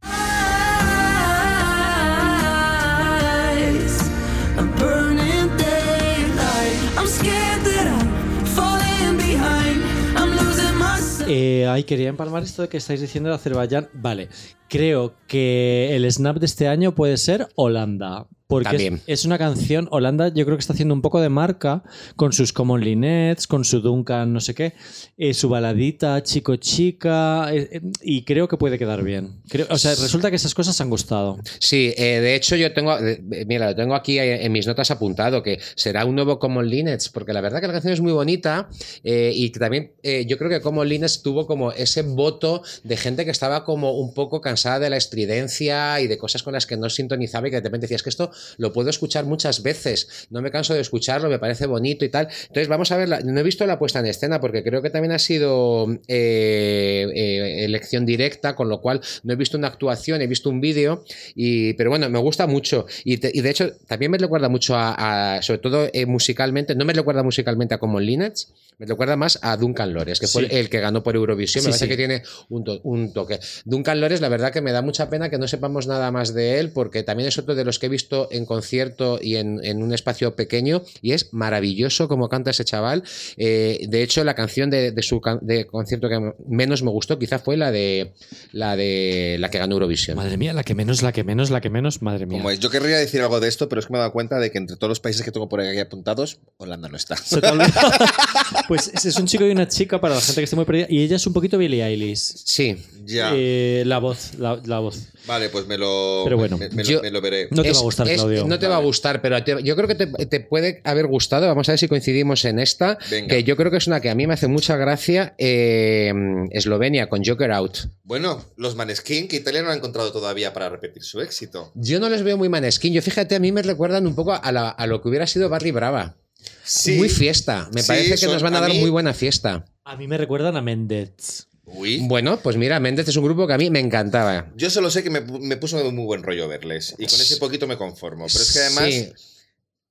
Eh, 11.42 11.66
ay, 11.68 11.86
quería 11.86 12.10
empalmar 12.10 12.44
esto 12.44 12.64
de 12.64 12.68
que 12.68 12.76
estáis 12.76 13.00
diciendo 13.00 13.30
de 13.30 13.36
Azerbaiyán. 13.36 13.88
Vale, 13.94 14.28
creo 14.68 15.14
que 15.26 15.96
el 15.96 16.04
snap 16.12 16.36
de 16.36 16.46
este 16.46 16.68
año 16.68 16.94
puede 16.94 17.16
ser 17.16 17.48
Holanda. 17.56 18.28
Porque 18.50 19.00
es, 19.06 19.26
una 19.26 19.38
canción, 19.38 19.88
Holanda 19.92 20.30
yo 20.30 20.44
creo 20.44 20.58
que 20.58 20.62
está 20.62 20.74
haciendo 20.74 20.96
un 20.96 21.04
poco 21.04 21.22
de 21.22 21.30
marca 21.30 21.84
con 22.16 22.34
sus 22.34 22.52
Common 22.52 22.82
Linnets, 22.82 23.46
con 23.46 23.64
su 23.64 23.80
Duncan 23.80 24.34
no 24.34 24.42
sé 24.42 24.56
qué, 24.56 24.74
eh, 25.20 25.36
su 25.36 25.50
baladita 25.50 26.24
chico 26.24 26.56
chica, 26.56 27.54
eh, 27.54 27.70
eh, 27.74 27.82
y 28.02 28.24
creo 28.24 28.48
que 28.48 28.58
puede 28.58 28.80
quedar 28.80 29.04
bien. 29.04 29.44
Creo, 29.50 29.68
o 29.70 29.78
sea, 29.78 29.94
resulta 29.94 30.32
que 30.32 30.38
esas 30.38 30.56
cosas 30.56 30.82
han 30.82 30.90
gustado. 30.90 31.38
Sí, 31.60 31.94
de 31.96 32.34
hecho 32.34 32.56
yo 32.56 32.74
tengo, 32.74 32.98
mira, 33.46 33.68
lo 33.68 33.76
tengo 33.76 33.94
aquí 33.94 34.18
en 34.18 34.52
mis 34.52 34.66
notas 34.66 34.90
apuntado, 34.90 35.44
que 35.44 35.60
será 35.76 36.06
un 36.06 36.16
nuevo 36.16 36.40
Common 36.40 36.68
Linnets, 36.68 37.10
porque 37.10 37.34
la 37.34 37.42
verdad 37.42 37.62
que 37.62 37.68
la 37.68 37.74
canción 37.74 37.94
es 37.94 38.02
muy 38.02 38.14
bonita 38.14 38.68
y 39.04 39.52
que 39.52 39.60
también 39.60 39.92
yo 40.26 40.40
creo 40.40 40.50
que 40.50 40.60
Common 40.60 40.90
Linnets 40.90 41.22
tuvo 41.22 41.46
como 41.46 41.72
ese 41.72 42.02
voto 42.02 42.64
de 42.84 42.98
gente 42.98 43.26
que 43.26 43.32
estaba 43.32 43.64
como 43.64 43.92
un 43.92 44.16
poco 44.16 44.42
cansada 44.42 44.80
de 44.80 44.90
la 44.90 44.98
estridencia 44.98 46.02
y 46.02 46.08
de 46.08 46.18
cosas 46.18 46.42
con 46.42 46.54
las 46.54 46.66
que 46.66 46.78
no 46.78 46.90
sintonizaba 46.90 47.48
y 47.48 47.52
que 47.52 47.58
de 47.58 47.62
repente 47.62 47.86
decías 47.86 48.02
que 48.02 48.10
esto 48.10 48.32
lo 48.58 48.74
puedo 48.74 48.90
escuchar 48.90 49.26
muchas 49.26 49.64
veces, 49.64 50.28
no 50.30 50.42
me 50.42 50.52
canso 50.52 50.74
de 50.74 50.82
escucharlo, 50.82 51.30
me 51.30 51.40
parece 51.40 51.66
bonito 51.66 52.06
y 52.06 52.10
tal. 52.10 52.28
Entonces 52.48 52.68
vamos 52.68 52.92
a 52.92 52.98
ver, 52.98 53.10
la- 53.10 53.20
no 53.22 53.40
he 53.40 53.44
visto 53.44 53.66
la 53.66 53.80
puesta 53.80 54.00
en 54.00 54.06
escena 54.08 54.40
porque 54.40 54.64
creo 54.64 54.82
que 54.82 54.90
también 54.90 55.12
ha 55.12 55.20
sido 55.20 55.88
eh, 56.08 57.08
eh, 57.16 57.66
elección 57.66 58.06
directa, 58.06 58.56
con 58.56 58.70
lo 58.70 58.82
cual 58.82 59.02
no 59.24 59.34
he 59.34 59.36
visto 59.36 59.58
una 59.58 59.68
actuación, 59.68 60.22
he 60.22 60.28
visto 60.28 60.50
un 60.50 60.62
vídeo, 60.62 61.04
y, 61.36 61.74
pero 61.74 61.90
bueno, 61.90 62.10
me 62.10 62.20
gusta 62.20 62.48
mucho. 62.48 62.86
Y, 63.04 63.18
te- 63.18 63.32
y 63.34 63.42
de 63.42 63.50
hecho, 63.50 63.72
también 63.88 64.12
me 64.12 64.18
recuerda 64.18 64.50
mucho 64.50 64.76
a, 64.76 65.36
a- 65.38 65.42
sobre 65.42 65.60
todo 65.60 65.90
eh, 65.94 66.06
musicalmente, 66.06 66.76
no 66.76 66.86
me 66.86 66.94
recuerda 66.94 67.24
musicalmente 67.24 67.74
a 67.76 67.78
Common 67.80 68.06
Linnets, 68.06 68.54
me 68.78 68.86
recuerda 68.86 69.18
más 69.18 69.40
a 69.42 69.58
Duncan 69.58 69.94
Lores, 69.94 70.20
que 70.22 70.28
fue 70.28 70.44
Sí. 70.44 70.56
el 70.56 70.70
que 70.70 70.80
ganó 70.80 71.04
por 71.04 71.16
Eurovisión. 71.16 71.62
Sí, 71.62 71.68
me 71.68 71.72
parece 71.72 71.86
sí. 71.86 71.90
que 71.90 71.98
tiene 71.98 72.24
un, 72.50 72.64
to- 72.64 72.80
un 72.84 73.12
toque. 73.14 73.40
Duncan 73.66 74.00
Lores, 74.00 74.22
la 74.22 74.30
verdad 74.30 74.54
que 74.54 74.62
me 74.62 74.72
da 74.72 74.82
mucha 74.82 75.10
pena 75.10 75.30
que 75.30 75.38
no 75.38 75.48
sepamos 75.50 75.86
nada 75.88 76.12
más 76.12 76.34
de 76.34 76.60
él, 76.60 76.72
porque 76.72 77.04
también 77.04 77.28
es 77.28 77.38
otro 77.38 77.56
de 77.56 77.66
los 77.66 77.78
que 77.78 77.88
he 77.88 77.90
visto 77.90 78.29
en 78.32 78.46
concierto 78.46 79.20
y 79.22 79.36
en, 79.38 79.60
en 79.64 79.82
un 79.84 79.94
espacio 79.94 80.36
pequeño, 80.36 80.84
y 81.02 81.14
es 81.14 81.34
maravilloso 81.34 82.08
como 82.08 82.30
canta 82.30 82.52
ese 82.52 82.66
chaval. 82.66 83.04
Eh, 83.38 83.86
de 83.90 84.04
hecho, 84.04 84.24
la 84.24 84.36
canción 84.36 84.70
de, 84.70 84.92
de 84.92 85.04
su 85.04 85.22
can- 85.22 85.40
de 85.42 85.66
concierto 85.66 86.10
que 86.10 86.34
menos 86.48 86.84
me 86.84 86.92
gustó, 86.92 87.18
quizá 87.20 87.40
fue 87.40 87.58
la 87.58 87.72
de 87.72 88.14
la 88.52 88.76
de 88.76 89.38
la 89.40 89.50
que 89.50 89.58
ganó 89.60 89.74
Eurovisión. 89.76 90.18
Madre 90.18 90.38
mía, 90.38 90.54
la 90.54 90.64
que 90.64 90.76
menos, 90.76 91.02
la 91.02 91.12
que 91.12 91.24
menos, 91.24 91.50
la 91.50 91.62
que 91.62 91.70
menos, 91.70 92.02
madre 92.02 92.26
mía. 92.26 92.38
Como 92.40 92.50
es, 92.52 92.60
yo 92.60 92.70
querría 92.70 92.98
decir 92.98 93.22
algo 93.22 93.40
de 93.40 93.48
esto, 93.48 93.70
pero 93.70 93.80
es 93.80 93.88
que 93.88 93.94
me 93.94 94.00
he 94.00 94.02
dado 94.02 94.12
cuenta 94.14 94.40
de 94.40 94.52
que 94.52 94.58
entre 94.58 94.76
todos 94.78 94.90
los 94.90 95.00
países 95.00 95.24
que 95.24 95.32
tengo 95.32 95.48
por 95.50 95.62
aquí 95.62 95.80
apuntados, 95.80 96.40
Holanda 96.58 96.90
no 96.90 96.98
está. 96.98 97.16
Pues 98.68 98.92
es 98.94 99.06
es 99.06 99.16
un 99.18 99.26
chico 99.26 99.46
y 99.46 99.52
una 99.52 99.68
chica 99.68 100.00
para 100.00 100.16
la 100.16 100.22
gente 100.22 100.42
que 100.42 100.44
esté 100.44 100.56
muy 100.56 100.66
perdida. 100.66 100.86
Y 100.90 101.04
ella 101.04 101.16
es 101.16 101.26
un 101.28 101.34
poquito 101.34 101.58
Billie 101.58 101.84
Eilish. 101.84 102.20
Sí, 102.46 102.78
ya. 103.06 103.32
Eh, 103.34 103.84
la 103.86 103.98
voz, 104.00 104.36
la, 104.38 104.60
la 104.66 104.80
voz. 104.80 105.08
vale, 105.26 105.50
pues 105.50 105.66
me 105.68 105.78
lo, 105.78 106.22
Pero 106.24 106.38
bueno, 106.38 106.58
me, 106.58 106.70
me 106.70 106.84
yo- 106.84 106.98
lo, 106.98 107.02
me 107.04 107.12
lo 107.12 107.22
veré. 107.22 107.48
No 107.52 107.62
te 107.64 107.70
Es- 107.70 107.78
va 107.78 107.82
a 107.82 107.84
gustar, 107.84 108.08
es- 108.08 108.19
No 108.48 108.60
te 108.60 108.68
va 108.68 108.76
a 108.78 108.80
gustar, 108.80 109.22
pero 109.22 109.44
te- 109.44 109.62
yo 109.64 109.76
creo 109.76 109.88
que 109.88 109.96
te, 109.96 110.08
te 110.26 110.40
puede 110.40 110.82
haber 110.84 111.08
gustado. 111.08 111.48
Vamos 111.48 111.68
a 111.70 111.74
ver 111.74 111.80
si 111.80 111.88
coincidimos 111.88 112.46
en 112.46 112.60
esta. 112.60 112.98
Venga. 113.12 113.28
Que 113.36 113.44
yo 113.44 113.56
creo 113.56 113.72
que 113.72 113.78
es 113.78 113.88
una 113.88 114.02
que 114.02 114.10
a 114.10 114.16
mí 114.16 114.28
me 114.28 114.34
hace 114.34 114.48
mucha 114.48 114.76
gracia. 114.78 115.36
eh, 115.38 116.14
Eslovenia 116.52 117.10
con 117.10 117.24
Joker 117.24 117.52
Out. 117.52 117.78
Bueno, 118.04 118.44
los 118.58 118.76
Maneskin, 118.76 119.28
que 119.28 119.38
Italia 119.38 119.62
no 119.62 119.70
ha 119.70 119.76
encontrado 119.76 120.12
todavía 120.12 120.54
para 120.54 120.70
repetir 120.70 121.04
su 121.04 121.22
éxito. 121.22 121.72
Yo 121.76 122.00
no 122.00 122.10
les 122.10 122.24
veo 122.24 122.38
muy 122.38 122.50
manesquín. 122.50 122.94
Yo 122.94 123.02
fíjate, 123.02 123.36
a 123.36 123.40
mí 123.40 123.52
me 123.52 123.62
recuerdan 123.62 124.08
un 124.08 124.16
poco 124.16 124.34
a, 124.34 124.52
la- 124.52 124.70
a 124.70 124.88
lo 124.88 125.02
que 125.02 125.10
hubiera 125.10 125.28
sido 125.28 125.50
Barry 125.50 125.72
Brava. 125.72 126.18
Sí. 126.64 126.94
Muy 126.98 127.10
fiesta. 127.10 127.70
Me 127.74 127.82
Sí, 127.82 127.88
parece 127.88 128.12
que 128.12 128.18
son- 128.18 128.34
nos 128.34 128.44
van 128.44 128.56
a, 128.56 128.60
a 128.60 128.62
dar 128.62 128.70
mí- 128.72 128.80
muy 128.80 128.90
buena 128.90 129.14
fiesta. 129.14 129.66
A 129.84 129.96
mí 129.98 130.08
me 130.08 130.18
recuerdan 130.18 130.56
a 130.56 130.62
Méndez. 130.62 131.48
Uy. 131.74 132.00
Bueno, 132.08 132.40
pues 132.42 132.58
mira, 132.58 132.80
Méndez 132.80 133.08
es 133.08 133.16
un 133.16 133.24
grupo 133.26 133.48
que 133.48 133.54
a 133.54 133.58
mí 133.58 133.70
me 133.70 133.80
encantaba. 133.80 134.52
Yo 134.56 134.70
solo 134.70 134.90
sé 134.92 135.04
que 135.04 135.10
me, 135.10 135.22
me 135.22 135.58
puso 135.58 135.78
de 135.78 135.92
muy 135.92 136.06
buen 136.06 136.24
rollo 136.24 136.48
verles. 136.48 136.96
Y 136.98 137.06
con 137.08 137.20
ese 137.22 137.38
poquito 137.38 137.68
me 137.68 137.78
conformo. 137.78 138.26
Pero 138.32 138.44
es 138.44 138.54
que 138.54 138.60
además, 138.60 138.86
Sí. 138.94 139.12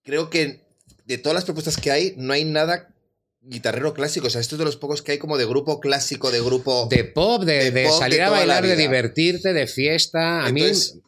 creo 0.02 0.30
que 0.30 0.60
de 1.06 1.18
todas 1.18 1.34
las 1.34 1.44
propuestas 1.44 1.76
que 1.76 1.90
hay, 1.90 2.14
no 2.16 2.32
hay 2.32 2.44
nada 2.44 2.88
guitarrero 3.40 3.94
clásico. 3.94 4.26
O 4.26 4.30
sea, 4.30 4.40
esto 4.40 4.56
es 4.56 4.58
de 4.58 4.64
los 4.64 4.76
pocos 4.76 5.00
que 5.02 5.12
hay 5.12 5.18
como 5.18 5.38
de 5.38 5.46
grupo 5.46 5.80
clásico, 5.80 6.30
de 6.30 6.40
grupo. 6.40 6.86
De 6.90 7.04
pop, 7.04 7.44
de, 7.44 7.54
De 7.64 7.70
de 7.70 7.84
pop 7.84 7.92
de 7.94 7.98
salir 7.98 8.22
a 8.22 8.30
bailar, 8.30 8.66
de 8.66 8.76
divertirte, 8.76 9.52
de 9.52 9.66
fiesta. 9.66 10.44
A 10.44 10.48
Entonces, 10.48 10.96
mí. 10.96 11.00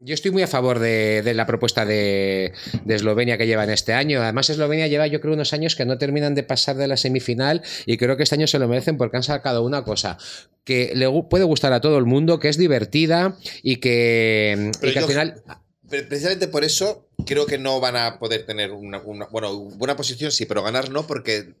Yo 0.00 0.14
estoy 0.14 0.30
muy 0.30 0.42
a 0.42 0.46
favor 0.46 0.78
de, 0.78 1.22
de 1.22 1.34
la 1.34 1.46
propuesta 1.46 1.84
de, 1.84 2.52
de 2.84 2.94
Eslovenia 2.94 3.36
que 3.36 3.46
llevan 3.46 3.68
este 3.70 3.92
año. 3.92 4.22
Además, 4.22 4.48
Eslovenia 4.48 4.86
lleva, 4.88 5.06
yo 5.06 5.20
creo, 5.20 5.34
unos 5.34 5.52
años 5.52 5.76
que 5.76 5.84
no 5.84 5.98
terminan 5.98 6.34
de 6.34 6.42
pasar 6.42 6.76
de 6.76 6.88
la 6.88 6.96
semifinal 6.96 7.62
y 7.86 7.98
creo 7.98 8.16
que 8.16 8.22
este 8.22 8.34
año 8.34 8.46
se 8.46 8.58
lo 8.58 8.66
merecen 8.66 8.96
porque 8.96 9.18
han 9.18 9.22
sacado 9.22 9.62
una 9.62 9.84
cosa 9.84 10.16
que 10.64 10.92
le 10.94 11.06
puede 11.28 11.44
gustar 11.44 11.72
a 11.72 11.80
todo 11.80 11.98
el 11.98 12.06
mundo, 12.06 12.38
que 12.38 12.48
es 12.48 12.56
divertida 12.56 13.36
y 13.62 13.76
que, 13.76 14.70
y 14.82 14.92
que 14.92 14.98
al 14.98 15.04
final. 15.04 15.42
Precisamente 15.88 16.48
por 16.48 16.64
eso 16.64 17.08
creo 17.26 17.46
que 17.46 17.58
no 17.58 17.80
van 17.80 17.96
a 17.96 18.18
poder 18.18 18.46
tener 18.46 18.70
una, 18.72 19.00
una- 19.00 19.26
bueno, 19.26 19.54
buena 19.76 19.96
posición 19.96 20.30
sí, 20.32 20.46
pero 20.46 20.62
ganar 20.62 20.88
no, 20.90 21.06
porque 21.06 21.54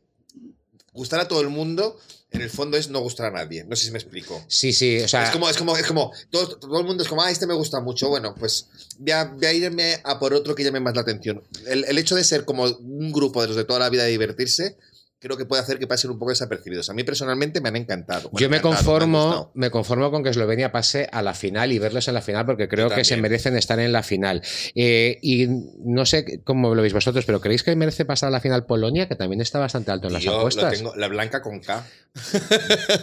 gustar 0.92 1.20
a 1.20 1.28
todo 1.28 1.40
el 1.40 1.48
mundo 1.48 1.98
en 2.32 2.42
el 2.42 2.50
fondo 2.50 2.76
es 2.76 2.88
no 2.88 3.00
gustar 3.00 3.26
a 3.26 3.30
nadie. 3.30 3.64
No 3.64 3.74
sé 3.74 3.86
si 3.86 3.90
me 3.90 3.98
explico. 3.98 4.42
Sí, 4.46 4.72
sí, 4.72 5.00
o 5.00 5.08
sea. 5.08 5.24
es 5.24 5.30
como, 5.30 5.48
es 5.48 5.56
como, 5.56 5.76
es 5.76 5.86
como, 5.86 6.12
todo, 6.30 6.56
todo 6.58 6.78
el 6.78 6.86
mundo 6.86 7.02
es 7.02 7.08
como, 7.08 7.22
ah, 7.22 7.30
este 7.30 7.46
me 7.46 7.54
gusta 7.54 7.80
mucho. 7.80 8.08
Bueno, 8.08 8.34
pues 8.38 8.66
voy 8.98 9.10
a, 9.10 9.24
voy 9.24 9.46
a 9.46 9.52
irme 9.52 10.00
a 10.04 10.18
por 10.18 10.32
otro 10.32 10.54
que 10.54 10.62
llame 10.62 10.80
más 10.80 10.94
la 10.94 11.02
atención. 11.02 11.42
El, 11.66 11.84
el 11.84 11.98
hecho 11.98 12.14
de 12.14 12.22
ser 12.22 12.44
como 12.44 12.64
un 12.64 13.12
grupo 13.12 13.42
de 13.42 13.48
los 13.48 13.56
de 13.56 13.64
toda 13.64 13.80
la 13.80 13.90
vida 13.90 14.04
de 14.04 14.10
divertirse, 14.10 14.76
creo 15.20 15.36
que 15.36 15.44
puede 15.44 15.62
hacer 15.62 15.78
que 15.78 15.86
pasen 15.86 16.10
un 16.10 16.18
poco 16.18 16.30
desapercibidos. 16.30 16.88
A 16.90 16.94
mí 16.94 17.04
personalmente 17.04 17.60
me 17.60 17.68
han 17.68 17.76
encantado. 17.76 18.30
Bueno, 18.30 18.38
Yo 18.38 18.48
me 18.48 18.56
encantado, 18.56 18.84
conformo, 18.84 19.50
me 19.54 19.70
conformo 19.70 20.10
con 20.10 20.24
que 20.24 20.30
Eslovenia 20.30 20.72
pase 20.72 21.08
a 21.12 21.22
la 21.22 21.34
final 21.34 21.72
y 21.72 21.78
verlos 21.78 22.08
en 22.08 22.14
la 22.14 22.22
final 22.22 22.46
porque 22.46 22.68
creo 22.68 22.88
que 22.88 23.04
se 23.04 23.16
merecen 23.18 23.56
estar 23.56 23.78
en 23.78 23.92
la 23.92 24.02
final. 24.02 24.42
Eh, 24.74 25.18
y 25.22 25.46
no 25.84 26.06
sé 26.06 26.40
cómo 26.42 26.74
lo 26.74 26.80
veis 26.82 26.94
vosotros, 26.94 27.24
pero 27.26 27.40
¿creéis 27.40 27.62
que 27.62 27.76
merece 27.76 28.04
pasar 28.04 28.28
a 28.28 28.30
la 28.30 28.40
final 28.40 28.64
Polonia, 28.64 29.06
que 29.08 29.14
también 29.14 29.40
está 29.42 29.58
bastante 29.58 29.90
alto 29.90 30.06
en 30.06 30.14
las 30.14 30.22
Yo 30.22 30.32
lo 30.32 30.38
apuestas? 30.38 30.72
tengo, 30.72 30.96
la 30.96 31.08
blanca 31.08 31.42
con 31.42 31.60
K. 31.60 31.86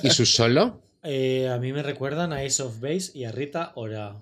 ¿Y 0.01 0.09
su 0.09 0.26
solo? 0.26 0.82
Eh, 1.03 1.47
a 1.49 1.57
mí 1.59 1.72
me 1.72 1.84
recuerdan 1.84 2.34
a 2.34 2.41
Ace 2.41 2.63
of 2.63 2.80
Base 2.82 3.11
y 3.13 3.26
a 3.26 3.32
Rita 3.32 3.72
Ora. 3.76 4.15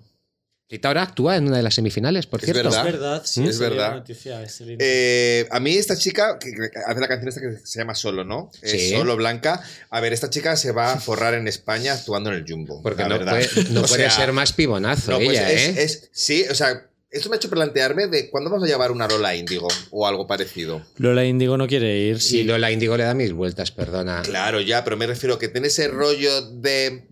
Rita 0.68 0.88
ahora 0.88 1.02
actúa 1.02 1.36
en 1.36 1.46
una 1.46 1.58
de 1.58 1.62
las 1.62 1.74
semifinales, 1.74 2.26
por 2.26 2.40
Es 2.40 2.46
cierto. 2.46 2.64
verdad. 2.64 2.86
Es 2.86 2.92
verdad, 2.92 3.22
sí, 3.24 3.44
Es 3.46 3.58
verdad. 3.60 3.94
noticia, 3.94 4.42
es 4.42 4.60
Eh, 4.80 5.46
a 5.52 5.60
mí 5.60 5.76
esta 5.76 5.96
chica, 5.96 6.40
que 6.40 6.50
que 6.50 6.70
hace 6.88 7.00
la 7.00 7.06
canción 7.06 7.28
esta 7.28 7.40
que 7.40 7.56
se 7.64 7.78
llama 7.78 7.94
Solo, 7.94 8.24
¿no? 8.24 8.50
Sí. 8.64 8.90
Solo 8.90 9.14
Blanca. 9.16 9.62
A 9.90 10.00
ver, 10.00 10.12
esta 10.12 10.28
chica 10.28 10.56
se 10.56 10.72
va 10.72 10.94
a 10.94 10.98
forrar 11.00 11.34
en 11.34 11.46
España 11.46 11.92
actuando 11.92 12.30
en 12.32 12.36
el 12.38 12.44
Jumbo. 12.48 12.82
Porque 12.82 13.02
la 13.02 13.10
no 13.10 13.18
verdad. 13.18 13.32
puede, 13.38 13.70
no 13.70 13.82
puede 13.86 14.02
sea, 14.02 14.10
ser 14.10 14.32
más 14.32 14.52
pibonazo 14.52 15.12
no, 15.12 15.18
pues 15.18 15.30
ella, 15.38 15.52
es, 15.52 15.62
¿eh? 15.68 15.82
es- 15.84 16.08
sí, 16.10 16.44
o 16.50 16.54
sea, 16.56 16.84
esto 17.12 17.28
me 17.30 17.36
ha 17.36 17.38
hecho 17.38 17.48
plantearme 17.48 18.08
de 18.08 18.28
cuándo 18.28 18.50
vamos 18.50 18.64
a 18.64 18.66
llevar 18.66 18.90
una 18.90 19.06
Lola 19.06 19.36
Índigo 19.36 19.68
o 19.92 20.04
algo 20.08 20.26
parecido. 20.26 20.82
Lola 20.96 21.24
Índigo 21.24 21.56
no 21.56 21.68
quiere 21.68 21.96
ir. 22.00 22.20
Sí, 22.20 22.42
Lola 22.42 22.72
Indigo 22.72 22.96
le 22.96 23.04
da 23.04 23.14
mil 23.14 23.34
vueltas, 23.34 23.70
perdona. 23.70 24.22
Claro, 24.22 24.60
ya, 24.60 24.82
pero 24.82 24.96
me 24.96 25.06
refiero 25.06 25.38
que 25.38 25.46
tiene 25.46 25.68
ese 25.68 25.86
rollo 25.86 26.42
de 26.50 27.04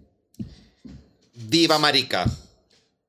diva 1.35 1.79
marica. 1.79 2.27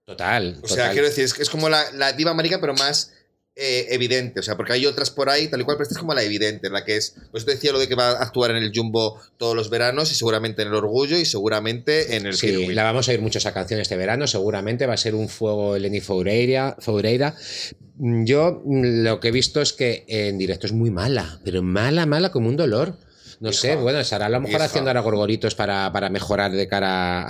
Total. 0.06 0.58
O 0.62 0.68
sea, 0.68 0.92
quiero 0.92 1.08
decir, 1.08 1.24
es, 1.24 1.40
es 1.40 1.50
como 1.50 1.68
la, 1.70 1.84
la 1.94 2.14
diva 2.14 2.34
marica, 2.34 2.62
pero 2.62 2.74
más 2.76 3.12
eh, 3.56 3.88
evidente, 3.92 4.40
o 4.40 4.44
sea, 4.44 4.58
porque 4.58 4.74
hay 4.74 4.86
otras 4.86 5.10
por 5.10 5.30
ahí, 5.30 5.48
tal 5.48 5.62
y 5.62 5.64
cual, 5.64 5.78
pero 5.78 5.84
esta 5.84 5.96
es 5.96 6.00
como 6.00 6.14
la 6.14 6.22
evidente, 6.24 6.70
la 6.70 6.84
que 6.84 6.98
es, 6.98 7.16
pues 7.32 7.46
te 7.46 7.52
decía 7.52 7.72
lo 7.72 7.80
de 7.80 7.88
que 7.88 7.96
va 7.96 8.10
a 8.10 8.22
actuar 8.22 8.52
en 8.52 8.58
el 8.58 8.72
Jumbo 8.76 9.20
todos 9.38 9.56
los 9.56 9.70
veranos 9.70 10.12
y 10.12 10.16
seguramente 10.16 10.62
en 10.62 10.68
el 10.68 10.74
Orgullo 10.76 11.18
y 11.18 11.26
seguramente 11.26 12.18
en 12.18 12.26
el 12.26 12.36
Sí, 12.36 12.48
Kirby. 12.48 12.74
la 12.76 12.84
vamos 12.84 13.08
a 13.08 13.12
oír 13.12 13.22
mucho 13.22 13.38
esa 13.40 13.54
canción 13.54 13.80
este 13.80 13.96
verano, 13.96 14.28
seguramente 14.28 14.86
va 14.86 14.94
a 14.94 14.98
ser 14.98 15.16
un 15.16 15.30
fuego 15.30 15.76
Eleni 15.76 16.02
Foureira. 16.02 16.76
Foureira. 16.80 17.34
Mm, 17.98 18.26
Yo 18.26 18.62
mm, 18.66 19.04
lo 19.06 19.20
que 19.22 19.30
he 19.30 19.32
visto 19.32 19.62
es 19.62 19.72
que 19.74 20.04
en 20.08 20.38
directo 20.38 20.68
es 20.68 20.74
muy 20.74 20.92
mala, 20.92 21.40
pero 21.46 21.64
mala, 21.64 22.06
mala 22.06 22.32
como 22.32 22.50
un 22.50 22.58
dolor. 22.58 22.98
No 23.46 23.52
Hija, 23.52 23.60
sé, 23.62 23.76
bueno, 23.76 24.00
estará 24.00 24.26
a 24.26 24.30
lo 24.30 24.40
mejor 24.42 24.56
hija. 24.56 24.66
haciendo 24.66 24.90
ahora 24.90 25.02
gorgoritos 25.02 25.56
para, 25.56 25.92
para 25.92 26.10
mejorar 26.10 26.52
de 26.52 26.68
cara 26.68 27.24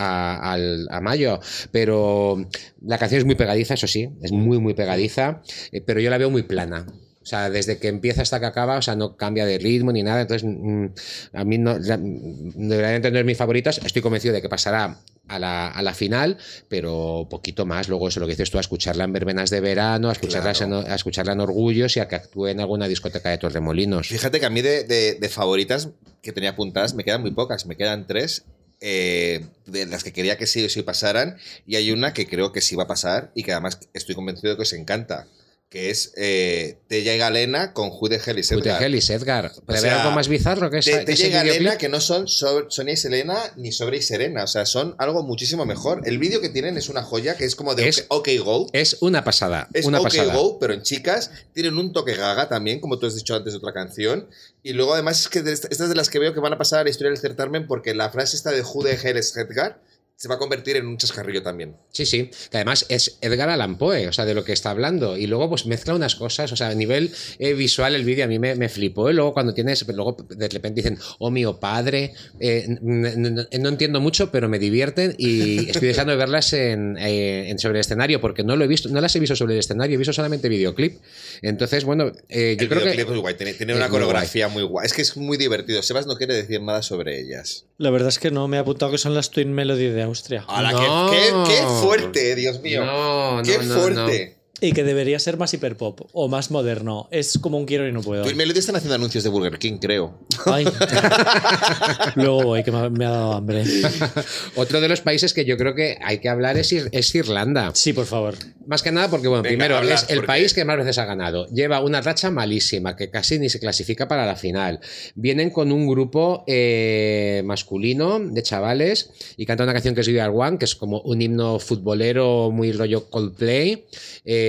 a, 0.53 1.01
mayo, 1.01 1.39
pero 1.71 2.37
la 2.81 2.97
canción 2.97 3.19
es 3.19 3.25
muy 3.25 3.35
pegadiza, 3.35 3.73
eso 3.75 3.87
sí, 3.87 4.09
es 4.21 4.31
muy, 4.31 4.59
muy 4.59 4.73
pegadiza, 4.73 5.41
eh, 5.71 5.81
pero 5.81 5.99
yo 5.99 6.09
la 6.09 6.17
veo 6.17 6.29
muy 6.29 6.43
plana. 6.43 6.85
O 7.21 7.25
sea, 7.27 7.49
desde 7.49 7.79
que 7.79 7.87
empieza 7.87 8.21
hasta 8.21 8.39
que 8.39 8.45
acaba, 8.45 8.77
o 8.77 8.81
sea, 8.83 8.95
no 8.95 9.17
cambia 9.17 9.45
de 9.47 9.57
ritmo 9.57 9.91
ni 9.91 10.03
nada. 10.03 10.21
Entonces, 10.21 10.47
mm, 10.47 10.85
a 11.33 11.43
mí 11.43 11.57
no, 11.57 11.77
la- 11.79 11.97
deberían 11.99 13.01
tener 13.01 13.25
mis 13.25 13.35
favoritas. 13.35 13.81
Estoy 13.83 14.03
convencido 14.03 14.33
de 14.35 14.43
que 14.43 14.49
pasará 14.49 14.99
a 15.27 15.39
la, 15.39 15.67
a 15.69 15.81
la 15.81 15.93
final, 15.93 16.37
pero 16.69 17.27
poquito 17.29 17.65
más. 17.65 17.89
Luego, 17.89 18.07
eso 18.07 18.19
lo 18.19 18.25
que 18.27 18.33
dices 18.33 18.51
tú, 18.51 18.57
a 18.57 18.61
escucharla 18.61 19.03
en 19.05 19.13
verbenas 19.13 19.49
de 19.49 19.59
verano, 19.61 20.09
a 20.09 20.13
escucharla, 20.13 20.53
Claro. 20.53 20.83
a 20.87 20.95
escucharla 20.95 21.33
en 21.33 21.39
Orgullos 21.41 21.95
y 21.97 21.99
a 21.99 22.07
que 22.07 22.15
actúe 22.15 22.47
en 22.47 22.59
alguna 22.59 22.87
discoteca 22.87 23.29
de 23.29 23.37
Torremolinos. 23.37 24.07
Fíjate 24.07 24.39
que 24.39 24.45
a 24.45 24.49
mí 24.49 24.61
de, 24.61 24.83
de- 24.83 25.15
de 25.15 25.29
favoritas 25.29 25.89
que 26.21 26.31
tenía 26.31 26.51
apuntadas 26.51 26.93
me 26.93 27.03
quedan 27.03 27.21
muy 27.21 27.31
pocas, 27.31 27.65
me 27.65 27.75
quedan 27.75 28.07
tres. 28.07 28.43
eh, 28.81 29.45
de 29.65 29.85
las 29.85 30.03
que 30.03 30.11
quería 30.11 30.37
que 30.37 30.45
sí 30.45 30.63
o 30.65 30.69
sí 30.69 30.83
pasaran 30.83 31.37
y 31.65 31.77
hay 31.77 31.91
una 31.91 32.13
que 32.13 32.27
creo 32.27 32.51
que 32.51 32.59
sí 32.59 32.75
va 32.75 32.83
a 32.83 32.87
pasar 32.87 33.31
y 33.33 33.43
que 33.43 33.53
además 33.53 33.79
estoy 33.93 34.15
convencido 34.15 34.51
de 34.51 34.57
que 34.57 34.63
os 34.63 34.73
encanta 34.73 35.27
que 35.69 35.89
es 35.89 36.13
eh, 36.15 36.77
Tella 36.87 37.15
y 37.15 37.17
Galena 37.17 37.73
con 37.73 37.89
Jude 37.89 38.15
Hell 38.23 38.37
y 38.39 38.43
Puta 38.43 38.55
Sedgar. 38.63 38.79
Gelis, 38.79 39.09
Edgar. 39.09 39.51
¿Puede 39.65 39.79
sea, 39.81 39.91
haber 39.91 40.01
algo 40.03 40.15
más 40.15 40.27
bizarro 40.27 40.69
que 40.69 40.77
esa, 40.77 41.03
Te, 41.03 41.11
ese 41.13 41.27
y 41.27 41.31
Galena 41.31 41.77
que 41.77 41.89
no 41.89 41.99
son 41.99 42.27
So- 42.27 42.69
Sonia 42.69 42.93
y 42.93 42.97
Selena 42.97 43.37
ni 43.57 43.71
Sobre 43.71 43.97
y 43.97 44.01
Serena, 44.01 44.43
o 44.43 44.47
sea, 44.47 44.65
son 44.65 44.95
algo 44.99 45.23
muchísimo 45.23 45.65
mejor. 45.65 46.03
El 46.05 46.17
vídeo 46.19 46.39
que 46.39 46.49
tienen 46.49 46.77
es 46.77 46.87
una 46.87 47.01
joya 47.03 47.35
que 47.35 47.45
es 47.45 47.55
como 47.55 47.73
de 47.75 47.89
Es- 47.89 48.05
OK 48.09 48.29
Go. 48.43 48.67
Es 48.73 48.97
una 49.01 49.23
pasada. 49.23 49.67
Es 49.73 49.85
una 49.85 49.97
OK 49.99 50.05
pasada. 50.05 50.33
Go, 50.35 50.59
pero 50.59 50.73
en 50.73 50.83
chicas. 50.83 51.31
Tienen 51.53 51.77
un 51.77 51.91
toque 51.93 52.15
gaga 52.15 52.47
también, 52.47 52.79
como 52.79 52.99
tú 52.99 53.07
has 53.07 53.15
dicho 53.15 53.35
antes 53.35 53.53
de 53.53 53.57
otra 53.57 53.73
canción. 53.73 54.29
Y 54.63 54.73
luego, 54.73 54.93
además, 54.93 55.19
es 55.21 55.27
que 55.29 55.39
estas 55.39 55.89
de 55.89 55.95
las 55.95 56.09
que 56.09 56.19
veo 56.19 56.33
que 56.33 56.39
van 56.39 56.53
a 56.53 56.57
pasar 56.57 56.79
a 56.81 56.83
la 56.83 56.89
historia 56.89 57.09
del 57.11 57.19
certamen 57.19 57.67
porque 57.67 57.93
la 57.95 58.09
frase 58.11 58.37
esta 58.37 58.51
de 58.51 58.61
Jude 58.61 58.97
Hell 59.03 59.17
es 59.17 59.35
Edgar 59.35 59.81
se 60.17 60.27
va 60.29 60.35
a 60.35 60.37
convertir 60.39 60.77
en 60.77 60.87
un 60.87 60.97
chascarrillo 60.97 61.43
también. 61.43 61.75
Sí, 61.91 62.05
sí, 62.05 62.29
que 62.49 62.57
además 62.57 62.85
es 62.89 63.17
Edgar 63.21 63.49
Allan 63.49 63.77
Poe, 63.77 64.07
o 64.07 64.13
sea, 64.13 64.25
de 64.25 64.33
lo 64.33 64.43
que 64.45 64.53
está 64.53 64.69
hablando. 64.71 65.17
Y 65.17 65.27
luego, 65.27 65.49
pues 65.49 65.65
mezcla 65.65 65.93
unas 65.93 66.15
cosas, 66.15 66.51
o 66.51 66.55
sea, 66.55 66.69
a 66.69 66.73
nivel 66.75 67.11
eh, 67.39 67.53
visual, 67.53 67.95
el 67.95 68.05
vídeo 68.05 68.23
a 68.25 68.27
mí 68.27 68.39
me, 68.39 68.55
me 68.55 68.69
flipó. 68.69 69.09
Y 69.09 69.13
luego, 69.13 69.33
cuando 69.33 69.53
tienes, 69.53 69.85
luego 69.87 70.15
de 70.29 70.47
repente 70.47 70.81
dicen, 70.81 70.97
oh, 71.19 71.31
mío 71.31 71.59
padre, 71.59 72.13
eh, 72.39 72.65
no, 72.81 73.69
entiendo 73.69 73.99
mucho, 73.99 74.31
pero 74.31 74.47
me 74.49 74.57
divierten 74.59 75.15
y 75.17 75.69
estoy 75.69 75.89
deseando 75.89 76.15
verlas 76.17 76.53
en, 76.53 76.97
eh, 76.97 77.49
en- 77.49 77.59
sobre 77.59 77.79
el 77.79 77.81
escenario, 77.81 78.21
porque 78.21 78.43
no 78.43 78.55
lo 78.55 78.63
he 78.63 78.67
visto, 78.67 78.89
no 78.89 79.01
las 79.01 79.15
he 79.15 79.19
visto 79.19 79.35
sobre 79.35 79.53
el 79.53 79.59
escenario, 79.59 79.95
he 79.95 79.97
visto 79.97 80.13
solamente 80.13 80.47
videoclip. 80.49 80.99
Entonces, 81.41 81.83
bueno, 81.83 82.11
eh, 82.29 82.55
yo 82.57 82.63
El 82.63 82.69
creo 82.69 82.83
que. 82.83 82.91
videoclip 82.91 83.15
es 83.15 83.21
guay, 83.21 83.33
tiene, 83.55 83.73
una 83.73 83.85
muy 83.85 83.91
coreografía 83.91 84.47
muy 84.47 84.63
guay. 84.63 84.85
Es 84.85 84.93
que 84.93 85.01
es 85.01 85.17
muy 85.17 85.37
divertido. 85.37 85.81
Sebas 85.83 86.07
no 86.07 86.15
quiere 86.15 86.35
decir 86.35 86.61
nada 86.61 86.81
sobre 86.81 87.19
ellas. 87.19 87.65
La 87.77 87.89
verdad 87.89 88.09
es 88.09 88.19
que 88.19 88.31
no 88.31 88.47
me 88.47 88.57
he 88.57 88.59
apuntado 88.59 88.91
que 88.91 88.97
son 88.97 89.13
las 89.13 89.31
Twin 89.31 89.51
Melody 89.53 89.87
de 89.87 90.04
Austria. 90.05 90.45
¡Hala, 90.47 90.71
No. 90.71 91.09
qué, 91.11 91.17
qué- 91.17 91.43
qué 91.55 91.65
fuerte, 91.81 92.35
Dios 92.35 92.61
mío! 92.61 92.85
No, 92.85 93.41
¡Qué 93.43 93.57
no, 93.59 93.63
no, 93.63 93.79
fuerte! 93.81 94.37
Y 94.61 94.71
que 94.71 94.83
debería 94.85 95.19
ser 95.19 95.37
más 95.37 95.53
hiperpop 95.53 96.01
o 96.13 96.29
más 96.29 96.49
moderno. 96.49 97.09
Es 97.11 97.37
como 97.39 97.57
un 97.57 97.65
quiero 97.65 97.87
y 97.87 97.91
no 97.91 98.01
puedo. 98.01 98.23
Twin 98.23 98.37
Melody 98.37 98.59
están 98.59 98.77
haciendo 98.77 98.95
anuncios 98.95 99.23
de 99.25 99.29
Burger 99.29 99.59
King, 99.59 99.77
creo. 99.81 100.17
Ay. 100.45 100.65
Luego 102.15 102.43
voy, 102.43 102.63
que 102.63 102.71
me 102.71 102.77
ha, 102.79 102.89
me 102.89 103.05
ha 103.05 103.09
dado 103.09 103.33
hambre. 103.33 103.63
Otro 104.55 104.79
de 104.81 104.87
los 104.87 105.01
países 105.01 105.33
que 105.33 105.43
yo 105.45 105.57
creo 105.57 105.75
que 105.75 105.97
hay 106.01 106.19
que 106.19 106.29
hablar 106.29 106.57
es, 106.57 106.71
Ir- 106.71 106.89
es 106.91 107.13
Irlanda. 107.15 107.71
Sí, 107.73 107.91
por 107.93 108.05
favor. 108.05 108.35
Más 108.65 108.81
que 108.81 108.91
nada 108.91 109.09
porque, 109.09 109.27
bueno, 109.27 109.43
Venga, 109.43 109.65
primero 109.67 109.93
es 109.93 110.05
el 110.09 110.17
porque- 110.19 110.27
país 110.27 110.53
que 110.53 110.65
más 110.65 110.77
veces 110.77 110.97
ha 110.99 111.05
ganado. 111.05 111.47
Lleva 111.47 111.81
una 111.81 112.01
racha 112.01 112.31
malísima, 112.31 112.95
que 112.95 113.09
casi 113.09 113.37
ni 113.39 113.49
se 113.49 113.59
clasifica 113.59 114.07
para 114.07 114.25
la 114.25 114.35
final. 114.35 114.79
Vienen 115.15 115.49
con 115.49 115.71
un 115.71 115.85
grupo 115.87 116.43
eh, 116.47 117.41
masculino 117.45 118.19
de 118.19 118.41
chavales 118.41 119.09
y 119.37 119.45
canta 119.45 119.63
una 119.63 119.73
canción 119.73 119.93
que 119.95 120.01
es 120.01 120.07
Are 120.07 120.29
One, 120.33 120.57
que 120.57 120.65
es 120.65 120.75
como 120.75 121.01
un 121.01 121.21
himno 121.21 121.59
futbolero 121.59 122.51
muy 122.51 122.71
rollo 122.71 123.09
Coldplay. 123.09 123.85
Eh, 124.23 124.45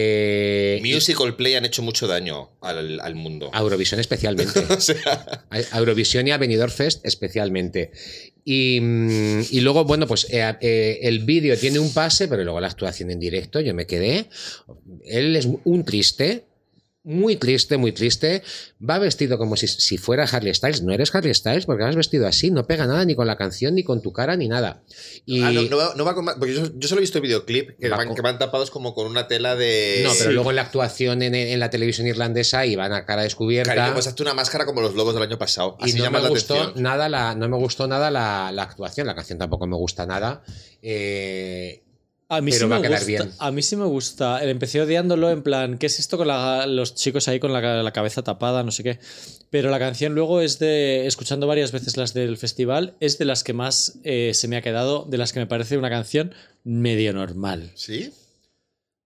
Musical 0.83 1.37
Play 1.37 1.55
han 1.55 1.65
hecho 1.65 1.83
mucho 1.83 2.07
daño 2.07 2.51
al, 2.61 3.01
al 3.01 3.15
mundo. 3.15 3.51
a 3.53 3.61
Eurovisión 3.61 4.01
especialmente. 4.01 4.61
O 4.77 4.81
sea, 4.81 5.45
A 5.51 5.79
Eurovisión 5.79 6.27
y 6.27 6.33
a 6.33 6.39
Benidorm 6.39 6.73
Fest 6.73 7.05
especialmente. 7.05 7.91
Y, 8.45 8.79
mm, 8.81 9.41
y 9.51 9.61
luego, 9.61 9.85
bueno, 9.85 10.07
pues 10.07 10.27
eh, 10.31 10.55
eh, 10.61 10.99
el 11.03 11.21
vídeo 11.25 11.57
tiene 11.57 11.79
un 11.79 11.93
pase, 11.93 12.29
pero 12.29 12.45
luego 12.45 12.61
la 12.61 12.69
actuación 12.69 13.11
en 13.11 13.19
directo, 13.19 13.61
yo 13.61 13.75
me 13.75 13.87
quedé. 13.87 14.27
Él 15.05 15.35
es 15.35 15.49
un 15.65 15.85
triste, 15.85 16.45
muy 17.07 17.37
triste, 17.37 17.77
muy 17.77 17.93
triste. 17.93 18.43
Va 18.79 18.99
vestido 18.99 19.39
como 19.39 19.57
si, 19.57 19.69
si 19.69 19.97
fuera 19.97 20.25
Harley 20.25 20.53
Styles. 20.53 20.83
No 20.83 20.93
eres 20.93 21.15
Harley 21.15 21.33
Styles 21.33 21.65
porque 21.65 21.85
vas 21.85 21.95
vestido 21.97 22.27
así, 22.27 22.51
no 22.51 22.67
pega 22.67 22.87
nada 22.87 23.05
ni 23.05 23.15
con 23.15 23.27
la 23.27 23.37
canción, 23.37 23.75
ni 23.77 23.85
con 23.85 24.03
tu 24.03 24.13
cara, 24.13 24.37
ni 24.37 24.49
nada. 24.49 24.83
Y, 25.25 25.41
ah, 25.43 25.53
no, 25.53 25.63
no 25.63 25.77
va, 25.77 25.95
no 25.97 26.05
va 26.05 26.15
con 26.15 26.27
porque 26.27 26.53
yo, 26.55 26.63
yo 26.75 26.89
solo 26.89 26.99
he 26.99 27.03
visto 27.03 27.21
videoclip 27.21 27.79
que 27.79 27.89
Va 27.89 27.97
van, 27.97 28.09
con- 28.09 28.17
que 28.17 28.23
van 28.23 28.39
tapados 28.39 28.71
como 28.71 28.93
con 28.93 29.07
una 29.07 29.29
tela 29.29 29.55
de. 29.57 30.01
no, 30.05 30.11
pero 30.19 30.31
Sí. 30.31 30.35
luego 30.35 30.51
en 30.51 30.57
la 30.57 30.63
actuación 30.63 31.23
en, 31.23 31.35
en 31.37 31.61
la 31.61 31.71
televisión 31.71 32.07
irlandesa 32.09 32.67
iban 32.67 32.93
a 32.93 33.07
cara 33.07 33.23
descubierta. 33.23 33.75
Cariño, 33.75 33.95
pues 33.95 34.09
hazte 34.09 34.23
una 34.23 34.35
máscara 34.35 34.67
como 34.67 34.81
los 34.81 34.95
lobos 34.95 35.15
del 35.15 35.23
año 35.23 35.39
pasado. 35.39 35.77
y 35.81 35.85
Así 35.85 35.99
no 35.99 36.05
llamas 36.05 36.23
me 36.23 36.25
la 36.25 36.31
gustó 36.31 36.55
atención. 36.55 36.83
nada 36.83 37.09
la 37.09 37.35
no 37.37 37.49
me 37.49 37.57
gustó 37.57 37.87
nada 37.87 38.11
la, 38.11 38.51
la 38.53 38.65
actuación 38.65 39.07
la 39.07 39.15
canción 39.15 39.39
tampoco 39.39 39.67
me 39.69 39.77
gusta 39.77 40.07
nada 40.07 40.43
Eh, 40.83 41.83
A 42.29 42.41
mí, 42.41 42.51
Pero 42.51 42.65
sí 42.67 42.71
va 42.71 42.81
me 42.81 42.87
a 42.87 42.89
quedar 42.89 42.99
gusta, 43.05 43.07
bien. 43.25 43.35
a 43.39 43.51
mí 43.53 43.63
sí 43.63 43.77
me 43.77 43.85
gusta. 43.85 44.43
Empecé 44.45 44.81
odiándolo 44.81 45.31
en 45.31 45.43
plan, 45.45 45.79
¿qué 45.79 45.87
es 45.87 46.01
esto 46.01 46.17
con 46.19 46.27
la- 46.27 46.67
los 46.67 46.97
chicos 46.97 47.29
ahí 47.29 47.39
con 47.39 47.53
la, 47.53 47.83
la 47.85 47.93
cabeza 47.93 48.23
tapada? 48.23 48.65
No 48.65 48.73
sé 48.73 48.83
qué. 48.83 48.99
Pero 49.51 49.71
la 49.71 49.79
canción 49.79 50.15
luego 50.17 50.41
es 50.41 50.59
de, 50.59 51.07
escuchando 51.07 51.47
varias 51.47 51.71
veces 51.71 51.97
las 51.97 52.15
del 52.15 52.37
festival, 52.37 52.97
es 52.99 53.19
de 53.19 53.27
las 53.27 53.45
que 53.45 53.53
más 53.53 54.01
eh, 54.03 54.33
se 54.35 54.49
me 54.49 54.57
ha 54.57 54.63
quedado, 54.63 55.05
de 55.09 55.19
las 55.19 55.33
que 55.33 55.39
me 55.39 55.47
parece 55.47 55.79
una 55.79 55.89
canción 55.89 56.35
medio 56.65 57.13
normal. 57.13 57.71
¿Sí? 57.77 58.13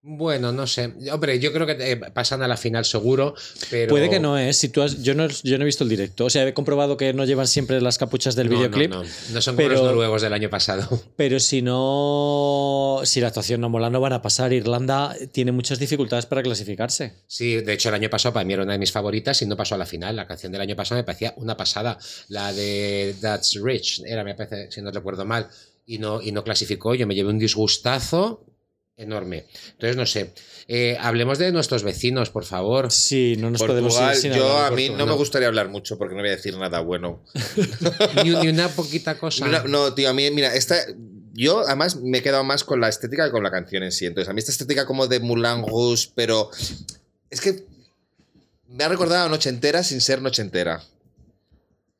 Bueno 0.02 0.50
no 0.50 0.66
sé 0.66 0.94
hombre 1.12 1.38
yo 1.38 1.52
creo 1.52 1.66
que 1.66 1.76
eh, 1.92 1.96
pasan 1.96 2.42
a 2.42 2.48
la 2.48 2.56
final 2.56 2.86
seguro 2.86 3.34
pero 3.70 3.90
Puede 3.90 4.08
que 4.08 4.18
no, 4.18 4.38
¿eh? 4.38 4.52
Si 4.54 4.68
tú 4.70 4.80
has- 4.82 5.02
yo, 5.02 5.14
no, 5.14 5.28
yo 5.28 5.58
no 5.58 5.62
he 5.62 5.66
visto 5.66 5.84
el 5.84 5.90
directo. 5.90 6.24
O 6.24 6.30
sea, 6.30 6.46
he 6.48 6.54
comprobado 6.54 6.96
que 6.96 7.12
no 7.12 7.24
llevan 7.24 7.46
siempre 7.46 7.80
las 7.80 7.98
capuchas 7.98 8.34
del 8.34 8.48
No, 8.48 8.56
videoclip. 8.56 8.90
no, 8.90 9.02
no 9.02 9.40
son 9.42 9.54
como 9.56 9.68
pero- 9.68 9.74
los 9.80 9.84
noruegos 9.90 10.22
del 10.22 10.32
año 10.32 10.48
pasado 10.50 10.88
Pero 11.16 11.38
si 11.38 11.62
no. 11.62 13.00
Si 13.04 13.20
la 13.20 13.28
actuación 13.28 13.60
no 13.60 13.68
mola, 13.68 13.90
no 13.90 14.00
van 14.00 14.12
a 14.14 14.22
pasar. 14.22 14.52
Irlanda 14.52 15.14
tiene 15.32 15.52
muchas 15.52 15.78
dificultades 15.78 16.26
para 16.26 16.42
clasificarse. 16.42 17.14
sí 17.26 17.56
de 17.60 17.72
hecho 17.72 17.88
el 17.90 17.94
año 17.94 18.08
pasado 18.10 18.32
para 18.32 18.44
mí 18.44 18.52
era 18.54 18.62
una 18.62 18.72
de 18.72 18.78
mis 18.78 18.92
favoritas 18.92 19.40
y 19.42 19.46
no 19.46 19.56
pasó 19.56 19.74
a 19.74 19.78
la 19.78 19.86
final 19.86 20.16
la 20.16 20.26
canción 20.26 20.50
del 20.52 20.60
año 20.62 20.76
pasado 20.76 20.98
me 21.00 21.04
parecía 21.04 21.34
una 21.36 21.56
pasada 21.56 21.98
la 22.28 22.52
de 22.52 23.14
That's 23.20 23.58
Rich 23.62 24.02
era 24.06 24.24
me 24.24 24.34
parece 24.34 24.70
si 24.70 24.80
no 24.82 24.90
recuerdo 24.90 25.24
mal 25.24 25.48
y 25.86 25.98
no 25.98 26.20
y 26.22 26.32
no 26.32 26.42
clasificó 26.44 26.94
yo 26.94 27.06
me 27.06 27.14
llevé 27.14 27.30
un 27.30 27.38
disgustazo 27.38 28.44
enorme 29.00 29.46
entonces 29.72 29.96
no 29.96 30.06
sé 30.06 30.32
Eh, 30.72 30.96
hablemos 31.00 31.38
de 31.38 31.50
nuestros 31.50 31.82
vecinos 31.82 32.30
por 32.30 32.44
favor 32.44 32.92
Sí, 32.92 33.34
no 33.38 33.50
nos 33.50 33.60
podemos 33.62 33.98
ir 34.00 34.14
sin 34.14 34.32
yo 34.32 34.58
a 34.58 34.70
mí 34.70 34.88
no 34.90 35.04
me 35.06 35.14
gustaría 35.14 35.48
hablar 35.48 35.68
mucho 35.68 35.98
porque 35.98 36.14
no 36.14 36.20
voy 36.20 36.30
a 36.30 36.36
decir 36.36 36.56
nada 36.56 36.80
bueno. 36.80 37.24
ni, 38.24 38.30
ni 38.30 38.48
una 38.48 38.68
poquita 38.68 39.18
cosa 39.18 39.46
No, 39.48 39.64
no, 39.64 39.94
tío, 39.94 40.10
a 40.10 40.12
mí, 40.12 40.30
mira, 40.30 40.54
esta. 40.54 40.76
Yo 41.32 41.60
además 41.60 41.96
me 41.96 42.18
he 42.18 42.22
quedado 42.22 42.44
más 42.44 42.64
con 42.64 42.80
la 42.80 42.88
estética 42.88 43.24
que 43.24 43.30
con 43.30 43.42
la 43.42 43.50
canción 43.50 43.82
en 43.82 43.92
sí. 43.92 44.06
Entonces, 44.06 44.28
a 44.28 44.32
mí 44.32 44.40
esta 44.40 44.52
estética 44.52 44.84
como 44.86 45.06
de 45.06 45.20
Moulin 45.20 45.66
Rouge, 45.66 46.08
pero. 46.14 46.50
Es 47.30 47.40
que. 47.40 47.64
Me 48.68 48.84
ha 48.84 48.88
recordado 48.88 49.26
a 49.26 49.28
Noche 49.28 49.48
Entera 49.48 49.82
sin 49.82 50.00
ser 50.00 50.22
Noche 50.22 50.42
Entera. 50.42 50.82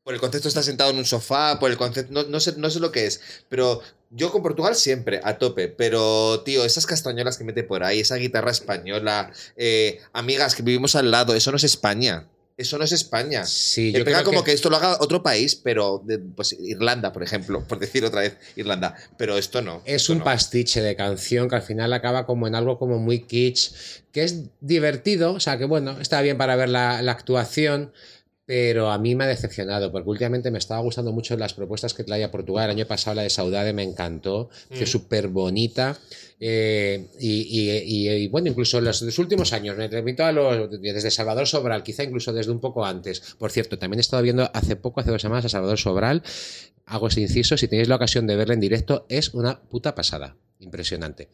Por 0.05 0.15
el 0.15 0.21
concepto 0.21 0.49
está 0.49 0.63
sentado 0.63 0.91
en 0.91 0.99
un 0.99 1.05
sofá, 1.05 1.59
por 1.59 1.71
el 1.71 1.77
concepto. 1.77 2.13
No, 2.13 2.25
no 2.25 2.41
sé, 2.41 2.55
no 2.57 2.71
sé 2.71 2.81
lo 2.81 2.93
que 2.93 3.07
es. 3.07 3.21
Pero 3.49 3.81
yo 4.11 4.31
con 4.33 4.43
Portugal 4.43 4.75
siempre, 4.75 5.21
a 5.25 5.39
tope. 5.39 5.69
Pero, 5.69 6.43
tío, 6.45 6.65
esas 6.65 6.87
castañolas 6.87 7.39
que 7.39 7.45
mete 7.45 7.63
por 7.63 7.85
ahí, 7.85 8.01
esa 8.01 8.17
guitarra 8.17 8.51
española, 8.51 9.33
eh, 9.57 10.01
amigas 10.13 10.55
que 10.55 10.63
vivimos 10.63 10.97
al 10.97 11.11
lado, 11.11 11.35
eso 11.35 11.51
no 11.51 11.57
es 11.57 11.65
España. 11.65 12.27
Eso 12.57 12.77
no 12.77 12.85
es 12.85 12.93
España. 12.93 13.47
Sí, 13.47 13.91
yo 13.91 14.05
pega 14.05 14.23
como 14.23 14.41
que- 14.45 14.51
que... 14.51 14.53
esto 14.55 14.69
lo 14.69 14.77
haga 14.77 14.99
otro 15.01 15.23
país, 15.23 15.55
pero 15.57 16.03
de- 16.05 16.19
pues 16.19 16.53
Irlanda, 16.53 17.11
por 17.11 17.23
ejemplo, 17.23 17.65
por 17.69 17.79
decir 17.79 18.05
otra 18.05 18.21
vez 18.21 18.37
Irlanda, 18.55 18.95
pero 19.17 19.39
esto 19.39 19.63
no. 19.63 19.81
Es 19.87 20.03
esto 20.03 20.13
un 20.13 20.19
no. 20.19 20.25
pastiche 20.25 20.83
de 20.83 20.95
canción 20.95 21.49
que 21.49 21.55
al 21.57 21.63
final 21.63 21.91
acaba 21.95 22.27
como 22.27 22.47
en 22.47 22.55
algo 22.55 22.79
como 22.79 22.99
muy 22.99 23.21
kitsch, 23.21 23.73
que 24.13 24.25
es 24.25 24.43
divertido, 24.61 25.33
o 25.33 25.41
sea 25.41 25.57
que 25.57 25.65
bueno, 25.65 25.99
está 26.01 26.21
bien 26.21 26.37
para 26.37 26.55
ver 26.55 26.69
la, 26.69 27.01
la 27.01 27.13
actuación, 27.13 27.95
pero 28.51 28.91
a 28.91 28.99
mí 28.99 29.15
me 29.15 29.23
ha 29.23 29.27
decepcionado, 29.29 29.93
porque 29.93 30.11
últimamente 30.11 30.51
me 30.51 30.59
estaba 30.59 30.81
gustando 30.81 31.13
mucho 31.13 31.37
las 31.37 31.55
propuestas 31.55 31.95
que 31.95 32.03
traía 32.03 32.33
Portugal. 32.33 32.65
El 32.65 32.79
año 32.79 32.85
pasado 32.89 33.15
la 33.15 33.23
de 33.23 33.31
Saudade 33.31 33.73
me 33.73 33.85
encantó, 33.85 34.49
que 34.69 34.83
es 34.83 34.91
súper 34.91 35.29
bonita. 35.29 35.97
eh, 36.41 37.07
y, 37.21 37.43
y- 37.43 37.71
y- 37.85 38.09
y, 38.25 38.27
bueno, 38.29 38.49
incluso 38.49 38.79
en 38.79 38.85
los, 38.87 39.03
los 39.03 39.19
últimos 39.21 39.53
años, 39.53 39.77
me 39.77 39.87
remito 39.87 40.25
a 40.25 40.33
los, 40.33 40.69
desde 40.83 41.13
Salvador 41.13 41.47
Sobral, 41.47 41.85
quizá 41.85 42.03
incluso 42.03 42.33
desde 42.33 42.51
un 42.51 42.59
poco 42.59 42.85
antes. 42.85 43.21
Por 43.39 43.53
cierto, 43.53 43.79
también 43.79 43.99
he 43.99 44.01
estado 44.01 44.23
viendo 44.25 44.51
hace 44.53 44.75
poco, 44.75 44.99
hace 45.01 45.11
dos 45.13 45.23
semanas, 45.23 45.45
a 45.45 45.49
Salvador 45.49 45.79
Sobral. 45.79 46.23
Hago 46.87 47.07
ese 47.07 47.21
inciso, 47.21 47.57
si 47.57 47.69
tenéis 47.69 47.87
la 47.89 47.95
ocasión 47.97 48.27
de 48.27 48.35
verla 48.35 48.55
en 48.55 48.61
directo, 48.61 49.07
es 49.09 49.33
una 49.33 49.61
puta 49.61 49.95
pasada. 49.95 50.35
Impresionante. 50.59 51.29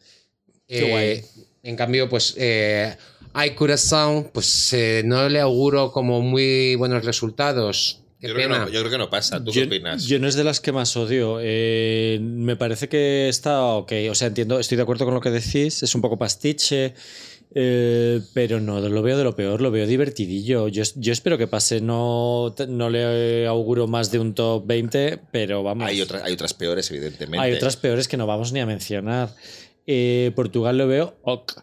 Qué 0.67 0.85
Eh, 0.85 0.91
guay. 0.91 1.23
En 1.63 1.75
cambio, 1.75 2.07
pues 2.09 2.35
eh, 2.37 2.95
Ay 3.39 3.51
Corazón, 3.51 4.31
pues 4.33 4.73
eh, 4.73 5.03
no 5.05 5.29
le 5.29 5.39
auguro 5.39 5.91
como 5.91 6.21
muy 6.21 6.73
buenos 6.73 7.05
resultados. 7.05 8.01
Qué 8.19 8.29
Yo 8.29 8.33
creo, 8.33 8.47
que 8.47 8.53
pena. 8.55 8.65
no, 8.65 8.71
yo 8.71 8.79
creo 8.79 8.91
que 8.91 8.97
no 8.97 9.11
pasa. 9.11 9.43
¿Tú 9.43 9.51
yo, 9.51 9.61
qué 9.61 9.67
opinas? 9.67 10.05
yo 10.05 10.17
no 10.17 10.27
es 10.27 10.33
de 10.33 10.43
las 10.43 10.59
que 10.59 10.71
más 10.71 10.97
odio. 10.97 11.37
Eh, 11.39 12.17
me 12.19 12.55
parece 12.55 12.89
que 12.89 13.29
está 13.29 13.63
ok. 13.63 13.91
O 14.09 14.15
sea, 14.15 14.29
entiendo, 14.29 14.59
estoy 14.59 14.75
de 14.75 14.81
acuerdo 14.81 15.05
con 15.05 15.13
lo 15.13 15.21
que 15.21 15.29
decís. 15.29 15.83
Es 15.83 15.93
un 15.93 16.01
poco 16.01 16.17
pastiche. 16.17 16.95
eh, 17.53 18.21
pero 18.33 18.59
no, 18.59 18.79
lo 18.79 19.01
veo 19.03 19.19
de 19.19 19.23
lo 19.23 19.35
peor, 19.35 19.61
lo 19.61 19.69
veo 19.69 19.85
divertidillo. 19.85 20.67
Yo, 20.67 20.81
yo 20.95 21.13
espero 21.13 21.37
que 21.37 21.45
pase. 21.45 21.79
No, 21.79 22.55
no 22.67 22.89
le 22.89 23.45
auguro 23.45 23.85
más 23.85 24.09
de 24.09 24.17
un 24.17 24.33
top 24.33 24.65
20, 24.65 25.19
pero 25.31 25.61
vamos. 25.61 25.87
hay, 25.87 26.01
otras, 26.01 26.23
hay 26.23 26.33
otras 26.33 26.55
peores, 26.55 26.89
evidentemente. 26.89 27.45
Hay 27.45 27.53
otras 27.53 27.77
peores 27.77 28.07
que 28.07 28.17
no 28.17 28.25
vamos 28.25 28.51
ni 28.51 28.61
a 28.61 28.65
mencionar. 28.65 29.29
Eh, 29.85 30.31
Portugal 30.35 30.77
lo 30.77 30.87
veo 30.87 31.17
ok. 31.21 31.53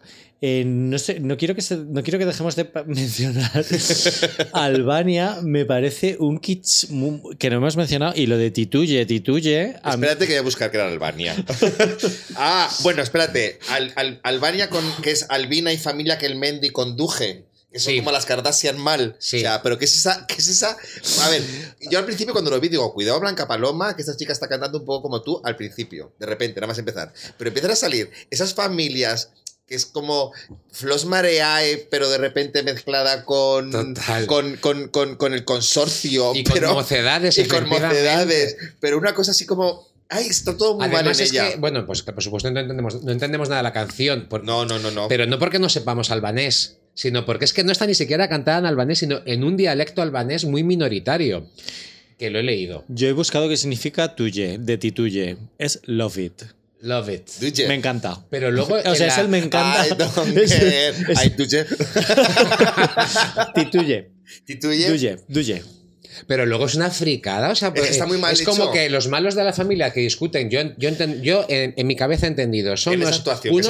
Eh, 0.41 0.63
no 0.65 0.99
sé, 0.99 1.19
no 1.21 1.37
quiero 1.37 1.55
que 1.55 1.61
se- 1.61 1.77
no 1.77 2.03
quiero 2.03 2.19
que 2.19 2.25
dejemos 2.25 2.55
de 2.55 2.69
mencionar 2.87 3.65
Albania. 4.53 5.37
Me 5.41 5.65
parece 5.65 6.17
un 6.19 6.39
kits 6.39 6.89
mu- 6.91 7.31
que 7.37 7.49
no 7.49 7.57
hemos 7.57 7.77
mencionado 7.77 8.13
y 8.15 8.27
lo 8.27 8.37
de 8.37 8.51
Tituye, 8.51 9.05
Tituye. 9.05 9.67
mí- 9.83 9.91
Espérate 9.91 10.25
que 10.27 10.33
voy 10.33 10.39
a 10.39 10.41
buscar 10.43 10.71
que 10.71 10.77
era 10.77 10.87
Albania. 10.87 11.35
ah, 12.35 12.69
bueno, 12.83 13.01
espérate. 13.01 13.59
Al- 13.69 13.93
al- 13.95 14.19
Albania, 14.23 14.69
con, 14.69 14.83
que 15.01 15.11
es 15.11 15.25
Albina 15.29 15.71
y 15.73 15.77
familia 15.77 16.17
que 16.17 16.25
el 16.25 16.35
Mendy 16.35 16.69
conduje. 16.69 17.45
Que 17.71 17.79
son 17.79 17.91
Sí. 17.91 17.99
como 17.99 18.11
las 18.13 18.25
Kardashian 18.25 18.77
mal. 18.77 19.17
Sí. 19.19 19.37
O 19.37 19.39
sea, 19.41 19.61
pero 19.61 19.77
¿qué 19.77 19.83
es 19.83 19.95
esa? 19.97 20.25
¿Qué 20.27 20.35
es 20.35 20.47
esa? 20.47 20.77
A 21.23 21.29
ver, 21.29 21.41
yo 21.91 21.99
al 21.99 22.05
principio 22.05 22.33
cuando 22.33 22.49
lo 22.49 22.59
vi 22.61 22.69
digo, 22.69 22.93
cuidado 22.93 23.19
Blanca 23.19 23.49
Paloma, 23.49 23.95
que 23.97 24.01
esta 24.01 24.15
chica 24.15 24.31
está 24.31 24.47
cantando 24.47 24.79
un 24.79 24.85
poco 24.85 25.01
como 25.01 25.21
tú 25.21 25.41
al 25.43 25.57
principio, 25.57 26.13
de 26.17 26.25
repente, 26.25 26.61
nada 26.61 26.67
más 26.67 26.77
empezar. 26.77 27.11
Pero 27.37 27.49
empiezan 27.49 27.71
a 27.71 27.75
salir 27.75 28.09
esas 28.29 28.53
familias 28.53 29.31
que 29.67 29.75
es 29.75 29.85
como 29.85 30.31
Flos 30.71 31.05
Mareae, 31.05 31.87
pero 31.89 32.09
de 32.09 32.17
repente 32.19 32.61
mezclada 32.63 33.25
con, 33.25 33.71
con, 34.27 34.57
con, 34.57 34.87
con, 34.89 35.15
con 35.15 35.33
el 35.33 35.43
consorcio. 35.43 36.33
Y 36.35 36.43
con 36.43 36.53
pero, 36.53 36.73
mocedades, 36.73 37.37
Y 37.39 37.47
con 37.47 37.67
mocedades. 37.67 38.57
Pero 38.79 38.97
una 38.97 39.13
cosa 39.15 39.31
así 39.31 39.45
como. 39.45 39.87
Ay, 40.07 40.27
está 40.27 40.55
todo 40.55 40.75
muy 40.75 40.81
mal 40.87 40.93
Además 40.97 41.17
en 41.19 41.25
es 41.25 41.31
ella. 41.31 41.49
que, 41.49 41.55
bueno, 41.57 41.83
pues 41.87 42.03
que 42.03 42.13
por 42.13 42.23
supuesto 42.23 42.51
no 42.51 42.59
entendemos, 42.59 43.01
no 43.03 43.11
entendemos 43.11 43.49
nada 43.49 43.61
de 43.61 43.63
la 43.63 43.73
canción. 43.73 44.27
por- 44.29 44.43
No, 44.43 44.63
no, 44.63 44.77
no, 44.77 44.91
no. 44.91 45.07
Pero 45.07 45.25
no 45.25 45.39
porque 45.39 45.57
no 45.57 45.67
sepamos 45.67 46.11
albanés, 46.11 46.77
sino 46.93 47.25
porque 47.25 47.45
es 47.45 47.53
que 47.53 47.63
no 47.63 47.71
está 47.71 47.87
ni 47.87 47.95
siquiera 47.95 48.29
cantada 48.29 48.59
en 48.59 48.67
albanés, 48.67 48.99
sino 48.99 49.21
en 49.25 49.43
un 49.43 49.57
dialecto 49.57 50.03
albanés 50.03 50.45
muy 50.45 50.61
minoritario. 50.63 51.47
Que 52.19 52.29
lo 52.29 52.37
he 52.37 52.43
leído. 52.43 52.85
Yo 52.87 53.07
he 53.07 53.13
buscado 53.13 53.49
qué 53.49 53.57
significa 53.57 54.15
tuye, 54.15 54.59
de 54.59 54.77
Tituye. 54.77 55.37
Es 55.57 55.81
love 55.85 56.17
it. 56.19 56.43
Love 56.85 57.09
it. 57.09 57.29
Me 57.67 57.73
encanta. 57.73 58.23
Pero 58.29 58.51
luego. 58.51 58.75
O 58.85 58.95
sea, 58.95 59.07
es 59.07 59.15
la- 59.17 59.21
el 59.23 59.27
me 59.29 59.39
encanta. 59.39 59.87
I 59.87 59.89
don't 59.97 60.37
Es- 60.37 60.53
care. 60.53 60.89
es- 60.89 61.35
duye. 61.35 61.65
Tituye. 63.55 64.11
Tituye. 64.45 64.87
Duye, 64.89 65.17
duye. 65.27 65.63
Pero 66.27 66.45
luego 66.45 66.65
es 66.65 66.75
una 66.75 66.89
fricada, 66.89 67.49
o 67.51 67.55
sea, 67.55 67.73
que 67.73 67.81
está 67.81 68.05
muy 68.05 68.17
mal 68.17 68.33
es 68.33 68.43
como 68.43 68.71
que 68.71 68.89
los 68.89 69.07
malos 69.07 69.35
de 69.35 69.43
la 69.43 69.53
familia 69.53 69.91
que 69.91 70.01
discuten, 70.01 70.49
yo, 70.49 70.59
yo, 70.77 70.89
enten- 70.89 71.21
yo 71.21 71.45
en, 71.49 71.73
en 71.77 71.87
mi 71.87 71.95
cabeza 71.95 72.25
he 72.25 72.29
entendido, 72.29 72.75
son 72.77 72.93
En 72.93 73.01
unos, 73.01 73.21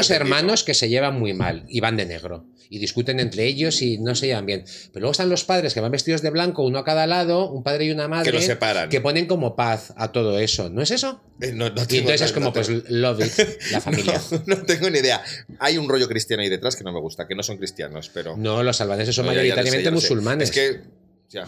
que 0.08 0.14
hermanos 0.14 0.64
que 0.64 0.74
se 0.74 0.89
llevan 0.89 1.20
muy 1.20 1.34
mal 1.34 1.66
y 1.68 1.80
van 1.80 1.98
de 1.98 2.06
negro 2.06 2.46
y 2.68 2.80
discuten 2.80 3.20
entre 3.20 3.46
ellos 3.46 3.82
y 3.84 4.00
no 4.00 4.16
se 4.16 4.26
llevan 4.26 4.48
bien. 4.48 4.66
Pero 4.91 5.02
luego 5.02 5.12
están 5.12 5.30
los 5.30 5.43
padres 5.43 5.74
que 5.76 5.82
van 5.82 5.91
vestidos 5.91 6.24
de 6.24 6.32
blanco, 6.32 6.64
uno 6.64 6.80
a 6.80 6.84
cada 6.84 7.06
lado, 7.06 7.52
un 7.52 7.62
padre 7.62 7.86
y 7.86 7.91
una 7.91 8.08
madre, 8.08 8.32
los 8.32 8.43
separan. 8.43 8.89
que 8.89 9.02
ponen 9.02 9.28
como 9.28 9.56
paz 9.56 9.93
a 9.98 10.12
todo 10.12 10.39
eso, 10.39 10.70
¿no 10.70 10.82
es 10.82 10.89
eso? 10.89 11.22
Eh, 11.41 11.52
No, 11.54 11.70
no 11.70 11.84
Y 11.88 11.98
entonces 11.98 12.22
es 12.22 12.32
como, 12.32 12.52
pues, 12.52 12.70
love 12.89 13.24
it, 13.24 13.32
la 13.72 13.82
familia. 13.82 14.20
No, 14.48 14.58
tengo 14.64 14.89
ni 14.89 14.98
idea. 15.00 15.24
Hay 15.60 15.78
un 15.78 15.88
rollo 15.88 16.08
cristiano 16.08 16.41
ahí 16.41 16.50
detrás 16.50 16.76
que 16.76 16.84
no 16.84 16.91
me 16.91 17.00
gusta, 17.00 17.28
que 17.28 17.36
no 17.36 17.43
son 17.43 17.58
cristianos, 17.58 18.10
pero. 18.12 18.36
No, 18.36 18.64
los 18.64 18.82
albaneses 18.82 19.14
son 19.16 19.28
mayoritariamente 19.28 19.86
sé. 19.86 19.91
musulmanes. 19.91 20.50
Es 20.50 20.56
que. 20.56 20.82
Ya. 21.30 21.48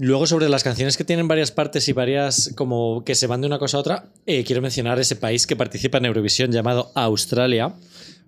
Luego, 0.00 0.26
sobre 0.28 0.48
las 0.48 0.62
canciones 0.62 0.96
que 0.96 1.02
tienen 1.04 1.26
varias 1.26 1.50
partes 1.50 1.88
y 1.88 1.92
varias 1.92 2.52
como 2.56 3.02
que 3.04 3.14
se 3.16 3.26
van 3.26 3.40
de 3.40 3.48
una 3.48 3.58
cosa 3.58 3.78
a 3.78 3.80
otra, 3.80 4.04
eh, 4.26 4.44
quiero 4.44 4.62
mencionar 4.62 4.98
ese 5.00 5.16
país 5.16 5.46
que 5.46 5.56
participa 5.56 5.98
en 5.98 6.04
Eurovisión 6.06 6.52
llamado 6.52 6.92
Australia. 6.94 7.74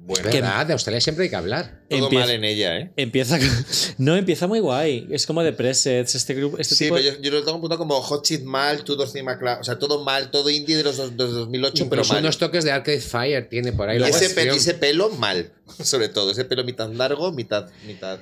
Bueno, 0.01 0.29
¿Verdad? 0.33 0.66
De 0.66 0.73
Australia 0.73 1.01
siempre 1.01 1.25
hay 1.25 1.31
que 1.31 1.37
hablar. 1.37 1.83
todo 1.89 2.05
Empieza- 2.05 2.25
mal 2.27 2.35
en 2.35 2.43
ella, 2.43 2.77
¿eh? 2.79 2.91
Empieza. 2.97 3.39
No, 3.99 4.16
empieza 4.16 4.49
muy 4.49 4.59
guay. 4.59 5.07
Es 5.11 5.27
como 5.27 5.43
de 5.45 5.53
presets, 5.53 6.14
este 6.16 6.35
grupo. 6.35 6.59
Este 6.59 6.75
Sí, 6.75 6.85
tipo 6.85 6.97
de- 6.97 7.03
pero 7.03 7.16
yo, 7.16 7.23
yo 7.23 7.31
lo 7.31 7.45
tengo 7.45 7.59
apuntado 7.59 7.79
como 7.79 8.01
Hot 8.01 8.27
Shit 8.27 8.43
mal, 8.43 8.83
Tudor 8.83 9.07
Cinema 9.09 9.39
Club. 9.39 9.59
O 9.61 9.64
sea, 9.64 9.79
todo 9.79 10.03
mal, 10.03 10.31
todo 10.33 10.51
indie 10.51 10.77
de 10.77 10.83
los, 10.83 10.97
dos- 10.97 11.16
de 11.16 11.23
los 11.25 11.35
2008, 11.35 11.87
pero 11.89 12.03
mal. 12.05 12.18
unos 12.18 12.39
toques 12.39 12.64
de 12.64 12.73
Arcade 12.73 13.01
Fire 13.01 13.49
tiene 13.49 13.73
por 13.73 13.89
ahí. 13.91 13.99
Y 13.99 14.01
la 14.01 14.09
ese, 14.09 14.31
pe- 14.31 14.49
ese 14.49 14.75
pelo 14.75 15.11
mal, 15.11 15.53
sobre 15.85 16.09
todo. 16.09 16.33
Ese 16.33 16.45
pelo 16.47 16.64
mitad 16.64 16.91
largo, 16.93 17.31
mitad, 17.31 17.68
mitad 17.87 18.18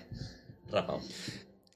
rapado. 0.71 1.01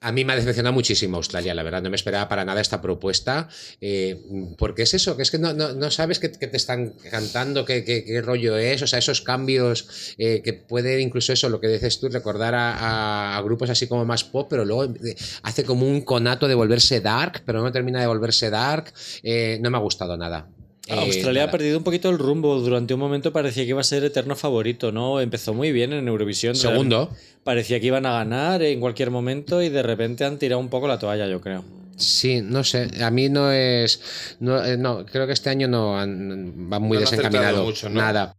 A 0.02 0.10
mí 0.12 0.24
me 0.24 0.32
ha 0.32 0.36
decepcionado 0.36 0.72
muchísimo 0.72 1.16
Australia, 1.16 1.54
la 1.54 1.62
verdad. 1.62 1.80
No 1.82 1.88
me 1.90 1.96
esperaba 1.96 2.28
para 2.28 2.44
nada 2.44 2.60
esta 2.60 2.80
propuesta. 2.82 3.48
eh, 3.80 4.20
porque 4.58 4.82
es 4.82 4.94
eso, 4.94 5.16
que 5.16 5.22
es 5.22 5.30
que 5.30 5.38
no, 5.38 5.52
no- 5.52 5.72
no 5.74 5.90
sabes 5.90 6.18
qué, 6.18 6.28
te 6.28 6.56
están 6.56 6.94
cantando, 7.10 7.64
qué, 7.64 8.20
rollo 8.24 8.56
es. 8.56 8.82
O 8.82 8.86
sea, 8.86 8.98
esos 8.98 9.20
cambios 9.22 10.14
eh, 10.18 10.42
que 10.44 10.52
puede 10.54 11.00
incluso 11.00 11.32
eso, 11.32 11.48
lo 11.48 11.60
que 11.60 11.68
dices 11.68 12.00
tú, 12.00 12.08
recordar 12.08 12.54
a, 12.54 12.72
a- 12.74 13.36
a 13.38 13.42
grupos 13.42 13.70
así 13.70 13.86
como 13.86 14.04
más 14.04 14.24
pop, 14.24 14.48
pero 14.50 14.64
luego 14.64 14.84
eh, 14.84 15.14
hace 15.44 15.64
como 15.64 15.86
un 15.86 16.02
conato 16.02 16.48
de 16.48 16.54
volverse 16.54 17.00
dark, 17.00 17.42
pero 17.46 17.62
no 17.62 17.70
termina 17.72 18.00
de 18.00 18.06
volverse 18.08 18.50
dark. 18.50 18.92
Eh, 19.22 19.58
no 19.62 19.70
me 19.70 19.76
ha 19.78 19.80
gustado 19.80 20.16
nada. 20.16 20.48
Eh, 20.94 21.00
Australia 21.00 21.44
ha 21.44 21.50
perdido 21.50 21.78
un 21.78 21.84
poquito 21.84 22.08
el 22.10 22.18
rumbo. 22.18 22.58
Durante 22.60 22.94
un 22.94 23.00
momento 23.00 23.32
parecía 23.32 23.64
que 23.64 23.70
iba 23.70 23.80
a 23.80 23.84
ser 23.84 24.04
eterno 24.04 24.36
favorito, 24.36 24.92
¿no? 24.92 25.20
Empezó 25.20 25.54
muy 25.54 25.72
bien 25.72 25.92
en 25.92 26.08
Eurovisión. 26.08 26.54
Segundo. 26.54 27.10
Parecía 27.44 27.80
que 27.80 27.86
iban 27.86 28.06
a 28.06 28.12
ganar 28.12 28.62
en 28.62 28.80
cualquier 28.80 29.10
momento 29.10 29.62
y 29.62 29.68
de 29.68 29.82
repente 29.82 30.24
han 30.24 30.38
tirado 30.38 30.60
un 30.60 30.68
poco 30.68 30.86
la 30.88 30.98
toalla, 30.98 31.26
yo 31.28 31.40
creo. 31.40 31.64
Sí, 31.96 32.40
no 32.42 32.64
sé. 32.64 32.88
A 33.02 33.10
mí 33.10 33.28
no 33.28 33.52
es. 33.52 34.36
No, 34.40 34.64
eh, 34.64 34.76
no 34.76 35.04
creo 35.06 35.26
que 35.26 35.32
este 35.34 35.50
año 35.50 35.68
no 35.68 35.98
han- 35.98 36.70
va 36.72 36.78
muy 36.78 36.96
No 36.96 37.00
desencaminado. 37.02 37.64
mucho, 37.64 37.88
¿no? 37.88 38.00
Nada. 38.00 38.36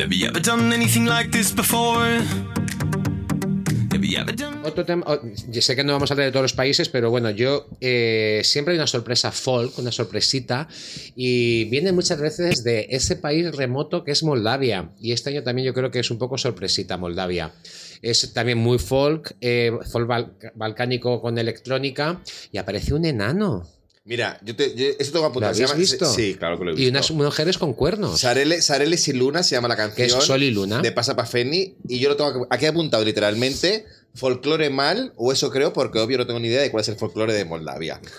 Have 0.00 0.12
you 0.14 0.26
ever 0.28 0.40
done 0.40 0.72
anything 0.72 1.06
like 1.06 1.30
this 1.32 1.50
before? 1.54 2.20
Otro 4.64 4.84
tema, 4.84 5.04
o- 5.06 5.20
yo 5.48 5.62
sé 5.62 5.76
que 5.76 5.84
no 5.84 5.92
vamos 5.92 6.10
a 6.10 6.14
hablar 6.14 6.26
de 6.26 6.32
todos 6.32 6.42
los 6.44 6.52
países, 6.54 6.88
pero 6.88 7.10
bueno, 7.10 7.30
yo 7.30 7.66
eh, 7.80 8.40
siempre 8.44 8.72
hay 8.72 8.78
una 8.78 8.86
sorpresa 8.86 9.30
folk, 9.32 9.78
una 9.78 9.92
sorpresita, 9.92 10.68
y 11.16 11.64
viene 11.66 11.92
muchas 11.92 12.20
veces 12.20 12.64
de 12.64 12.86
ese 12.90 13.16
país 13.16 13.54
remoto 13.54 14.04
que 14.04 14.12
es 14.12 14.22
Moldavia. 14.22 14.90
Y 15.00 15.12
este 15.12 15.30
año 15.30 15.42
también 15.42 15.66
yo 15.66 15.74
creo 15.74 15.90
que 15.90 16.00
es 16.00 16.10
un 16.10 16.18
poco 16.18 16.38
sorpresita 16.38 16.96
Moldavia. 16.96 17.52
Es 18.02 18.32
también 18.32 18.58
muy 18.58 18.78
folk, 18.78 19.36
eh, 19.40 19.72
folk 19.90 20.08
bal- 20.08 20.32
balcánico 20.54 21.20
con 21.20 21.36
electrónica, 21.38 22.20
y 22.52 22.58
aparece 22.58 22.94
un 22.94 23.04
enano. 23.04 23.66
Mira, 24.04 24.40
yo 24.42 24.56
te, 24.56 24.74
yo, 24.74 24.86
eso 24.98 25.12
tengo 25.12 25.24
¿Lo 25.24 25.26
apuntado. 25.26 25.52
se 25.54 25.64
habéis 25.64 25.70
llama- 25.70 25.80
visto? 25.80 26.06
Sí, 26.06 26.34
claro 26.34 26.58
que 26.58 26.64
lo 26.64 26.70
he 26.70 26.74
visto. 26.74 26.86
Y 26.86 26.88
unas 26.88 27.10
mujeres 27.10 27.58
con 27.58 27.74
cuernos. 27.74 28.18
Sarele, 28.18 28.62
Sareles 28.62 29.06
y 29.08 29.12
Luna 29.12 29.42
se 29.42 29.54
llama 29.54 29.68
la 29.68 29.76
canción. 29.76 29.96
Que 29.96 30.04
es 30.16 30.24
Sol 30.24 30.42
y 30.42 30.50
Luna. 30.50 30.80
De 30.80 30.92
Pasa 30.92 31.14
Feni. 31.26 31.74
Y 31.86 31.98
yo 31.98 32.08
lo 32.08 32.16
tengo 32.16 32.46
aquí 32.48 32.64
apuntado 32.64 33.04
literalmente. 33.04 33.84
Folclore 34.14 34.68
mal, 34.70 35.12
o 35.16 35.32
eso 35.32 35.50
creo, 35.50 35.72
porque 35.72 35.98
obvio 36.00 36.18
no 36.18 36.26
tengo 36.26 36.40
ni 36.40 36.48
idea 36.48 36.60
de 36.60 36.70
cuál 36.70 36.82
es 36.82 36.88
el 36.88 36.96
folclore 36.96 37.32
de 37.32 37.44
Moldavia. 37.44 38.00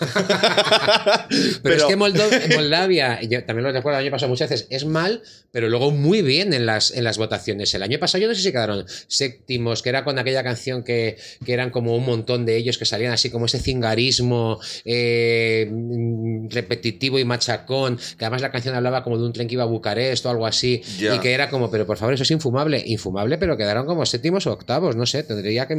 Pero, 1.62 1.74
es 1.76 1.84
que 1.84 1.96
Moldo- 1.96 2.28
Moldavia, 2.54 3.20
yo 3.22 3.44
también 3.44 3.64
lo 3.64 3.72
recuerdo 3.72 3.98
el 3.98 4.04
año 4.06 4.10
pasado 4.12 4.30
muchas 4.30 4.50
veces, 4.50 4.66
es 4.70 4.84
mal, 4.84 5.22
pero 5.50 5.68
luego 5.68 5.90
muy 5.90 6.22
bien 6.22 6.52
en 6.54 6.64
las, 6.66 6.90
en 6.92 7.04
las 7.04 7.18
votaciones. 7.18 7.72
El 7.74 7.82
año 7.82 7.98
pasado 7.98 8.22
yo 8.22 8.28
no 8.28 8.34
sé 8.34 8.42
si 8.42 8.52
quedaron 8.52 8.84
séptimos, 9.08 9.82
que 9.82 9.88
era 9.88 10.04
con 10.04 10.18
aquella 10.18 10.42
canción 10.42 10.82
que, 10.84 11.16
que 11.44 11.52
eran 11.52 11.70
como 11.70 11.94
un 11.96 12.04
montón 12.06 12.46
de 12.46 12.56
ellos 12.56 12.78
que 12.78 12.84
salían 12.86 13.12
así 13.12 13.30
como 13.30 13.46
ese 13.46 13.58
cingarismo 13.58 14.58
eh, 14.84 15.68
mm, 15.70 16.48
repetitivo 16.50 17.18
y 17.18 17.24
machacón, 17.24 17.98
que 18.18 18.24
además 18.24 18.42
la 18.42 18.50
canción 18.50 18.74
hablaba 18.74 19.02
como 19.02 19.18
de 19.18 19.24
un 19.24 19.32
tren 19.32 19.48
que 19.48 19.54
iba 19.54 19.64
a 19.64 19.66
Bucarest 19.66 20.24
o 20.26 20.30
algo 20.30 20.46
así, 20.46 20.82
y 21.16 21.18
que 21.20 21.32
era 21.32 21.50
como, 21.50 21.70
pero 21.70 21.86
por 21.86 21.96
favor, 21.96 22.14
eso 22.14 22.22
es 22.22 22.30
infumable, 22.30 22.82
infumable, 22.86 23.38
pero 23.38 23.56
quedaron 23.56 23.86
como 23.86 24.06
séptimos 24.06 24.46
o 24.46 24.52
octavos, 24.52 24.96
no 24.96 25.04
sé, 25.06 25.22
tendría 25.24 25.66
que 25.66 25.76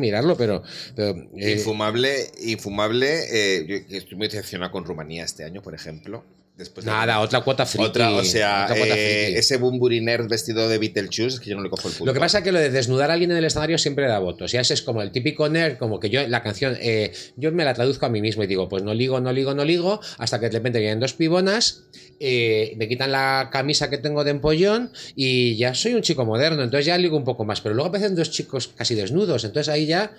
eh, 1.38 1.52
Infumable, 1.52 2.32
infumable. 2.44 3.08
eh, 3.32 3.86
yo 3.88 3.98
estoy 3.98 4.18
muy 4.18 4.28
decepcionado 4.28 4.72
con 4.72 4.86
Rumanía 4.86 5.24
este 5.24 5.44
año, 5.44 5.62
por 5.62 5.74
ejemplo. 5.74 6.24
Después 6.58 6.86
de- 6.86 6.92
Nada, 6.92 7.22
otra 7.22 7.42
cuota 7.42 7.66
friki. 7.66 7.86
Otra, 7.86 8.12
o 8.12 8.24
sea, 8.24 8.66
otra 8.70 8.78
eh, 8.78 9.24
friki. 9.26 9.40
ese 9.40 9.58
Bumburi 9.58 10.02
nerd 10.02 10.28
vestido 10.30 10.68
de 10.70 10.78
Beetlejuice 10.78 11.28
es 11.36 11.40
que 11.40 11.50
yo 11.50 11.56
no 11.56 11.64
le 11.64 11.70
cojo 11.70 11.88
el 11.88 11.94
punto. 11.94 12.06
Lo 12.06 12.14
que 12.14 12.20
pasa 12.20 12.40
es 12.40 12.44
que 12.44 12.52
lo 12.52 12.60
de 12.60 12.70
desnudar 12.70 13.10
a 13.10 13.14
alguien 13.14 13.32
en 13.32 13.38
el 13.38 13.46
escenario 13.46 13.78
siempre 13.78 14.06
da 14.08 14.20
votos. 14.20 14.52
Ya 14.52 14.62
ese 14.62 14.74
es 14.76 14.82
como 14.82 15.02
el 15.02 15.12
típico 15.12 15.50
nerd, 15.50 15.78
como 15.78 16.00
que 16.00 16.10
yo 16.10 16.28
la 16.28 16.44
canción, 16.44 16.78
eh, 16.80 17.14
yo 17.36 17.52
me 17.52 17.64
la 17.66 17.74
traduzco 17.74 18.06
a 18.06 18.10
mí 18.10 18.22
mismo 18.22 18.44
y 18.44 18.48
digo, 18.48 18.70
pues 18.70 18.84
no 18.84 18.94
ligo, 18.94 19.20
no 19.22 19.32
ligo, 19.34 19.54
no 19.56 19.66
ligo, 19.66 20.02
hasta 20.18 20.40
que 20.40 20.48
de 20.50 20.58
repente 20.58 20.80
vienen 20.80 21.00
dos 21.00 21.14
pibonas, 21.14 21.86
eh, 22.20 22.74
me 22.78 22.88
quitan 22.88 23.12
la 23.12 23.50
camisa 23.52 23.90
que 23.90 23.98
tengo 23.98 24.24
de 24.24 24.32
empollón 24.32 24.92
y 25.16 25.56
ya 25.58 25.74
soy 25.74 25.96
un 25.96 26.02
chico 26.04 26.26
moderno, 26.26 26.62
entonces 26.62 26.86
ya 26.86 26.98
ligo 26.98 27.18
un 27.18 27.24
poco 27.24 27.46
más. 27.46 27.62
Pero 27.62 27.74
luego 27.74 27.90
aparecen 27.90 28.16
dos 28.16 28.30
chicos 28.30 28.68
casi 28.76 28.94
desnudos, 28.94 29.46
entonces 29.46 29.74
ahí 29.74 29.88
ya 29.88 30.12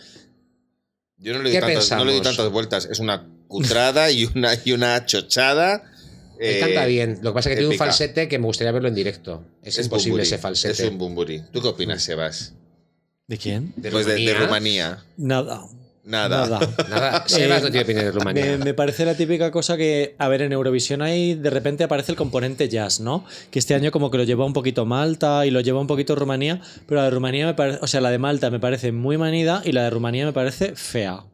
Yo 1.18 1.35
no 1.35 1.43
le, 1.43 1.53
¿Qué 1.53 1.61
doy 1.61 1.74
tantas, 1.74 1.91
no 1.93 2.05
le 2.05 2.12
doy 2.14 2.22
tantas 2.22 2.51
vueltas. 2.51 2.89
Es 2.91 2.99
una 2.99 3.28
cutrada 3.47 4.11
y 4.11 4.24
una, 4.24 4.55
y 4.64 4.72
una 4.72 5.07
chochada. 5.07 5.91
Él 6.39 6.57
eh, 6.57 6.61
canta 6.61 6.87
bien. 6.87 7.18
Lo 7.22 7.30
que 7.30 7.35
pasa 7.35 7.51
es 7.51 7.55
que 7.55 7.61
tiene 7.61 7.72
un 7.72 7.78
falsete 7.78 8.28
que 8.28 8.39
me 8.39 8.47
gustaría 8.47 8.72
verlo 8.72 8.89
en 8.89 8.95
directo. 8.95 9.45
Es, 9.62 9.78
imposible 9.78 10.11
Bumburi, 10.11 10.22
ese 10.22 10.39
falsete. 10.39 10.83
Es 10.85 10.91
un 10.91 10.99
Bumburi. 10.99 11.43
¿Tú 11.53 11.61
qué 11.61 11.68
opinas, 11.68 12.03
Sebas? 12.03 12.55
¿De 13.26 13.39
quién? 13.39 13.72
¿De 13.76 13.91
pues 13.91 14.07
de, 14.07 14.14
de 14.14 14.35
Rumanía? 14.35 14.45
Rumanía. 14.47 15.05
Nada. 15.16 15.62
Nada. 16.05 16.47
Nada. 16.49 16.74
Nada, 16.91 17.24
Sebas 17.28 17.61
Eh, 17.61 17.62
no 17.62 17.70
tiene 17.70 17.83
opinión 17.83 18.05
de 18.07 18.11
Rumanía. 18.11 18.45
Me, 18.45 18.59
me 18.59 18.74
parece 18.74 19.05
la 19.05 19.16
típica 19.16 19.51
cosa 19.51 19.76
que, 19.76 20.16
a 20.18 20.28
ver, 20.28 20.43
en 20.43 20.53
Eurovisión 20.53 21.01
ahí 21.01 21.35
de 21.35 21.51
repente 21.51 21.85
aparece 21.85 22.12
el 22.12 22.16
componente 22.16 22.68
jazz, 22.68 23.01
¿no? 23.01 23.24
Que 23.51 23.59
este 23.59 23.74
año 23.74 23.93
como 23.93 24.11
que 24.11 24.18
lo 24.18 24.24
lleva 24.24 24.45
un 24.45 24.53
poquito 24.53 24.85
Malta 24.85 25.47
y 25.47 25.51
lo 25.51 25.61
lleva 25.61 25.80
un 25.80 25.87
poquito 25.87 26.14
Rumanía, 26.16 26.61
pero 26.87 27.01
la 27.01 27.05
de 27.05 27.11
Rumanía 27.11 27.47
me 27.47 27.55
parece, 27.55 27.78
o 27.83 27.87
sea, 27.87 28.01
la 28.01 28.11
de 28.11 28.18
Malta 28.18 28.51
me 28.51 28.59
parece 28.59 28.91
muy 28.91 29.16
manida 29.16 29.62
y 29.64 29.72
la 29.72 29.85
de 29.85 29.91
Rumanía 29.91 30.26
me 30.26 30.33
parece 30.33 30.74
fea. 30.74 31.24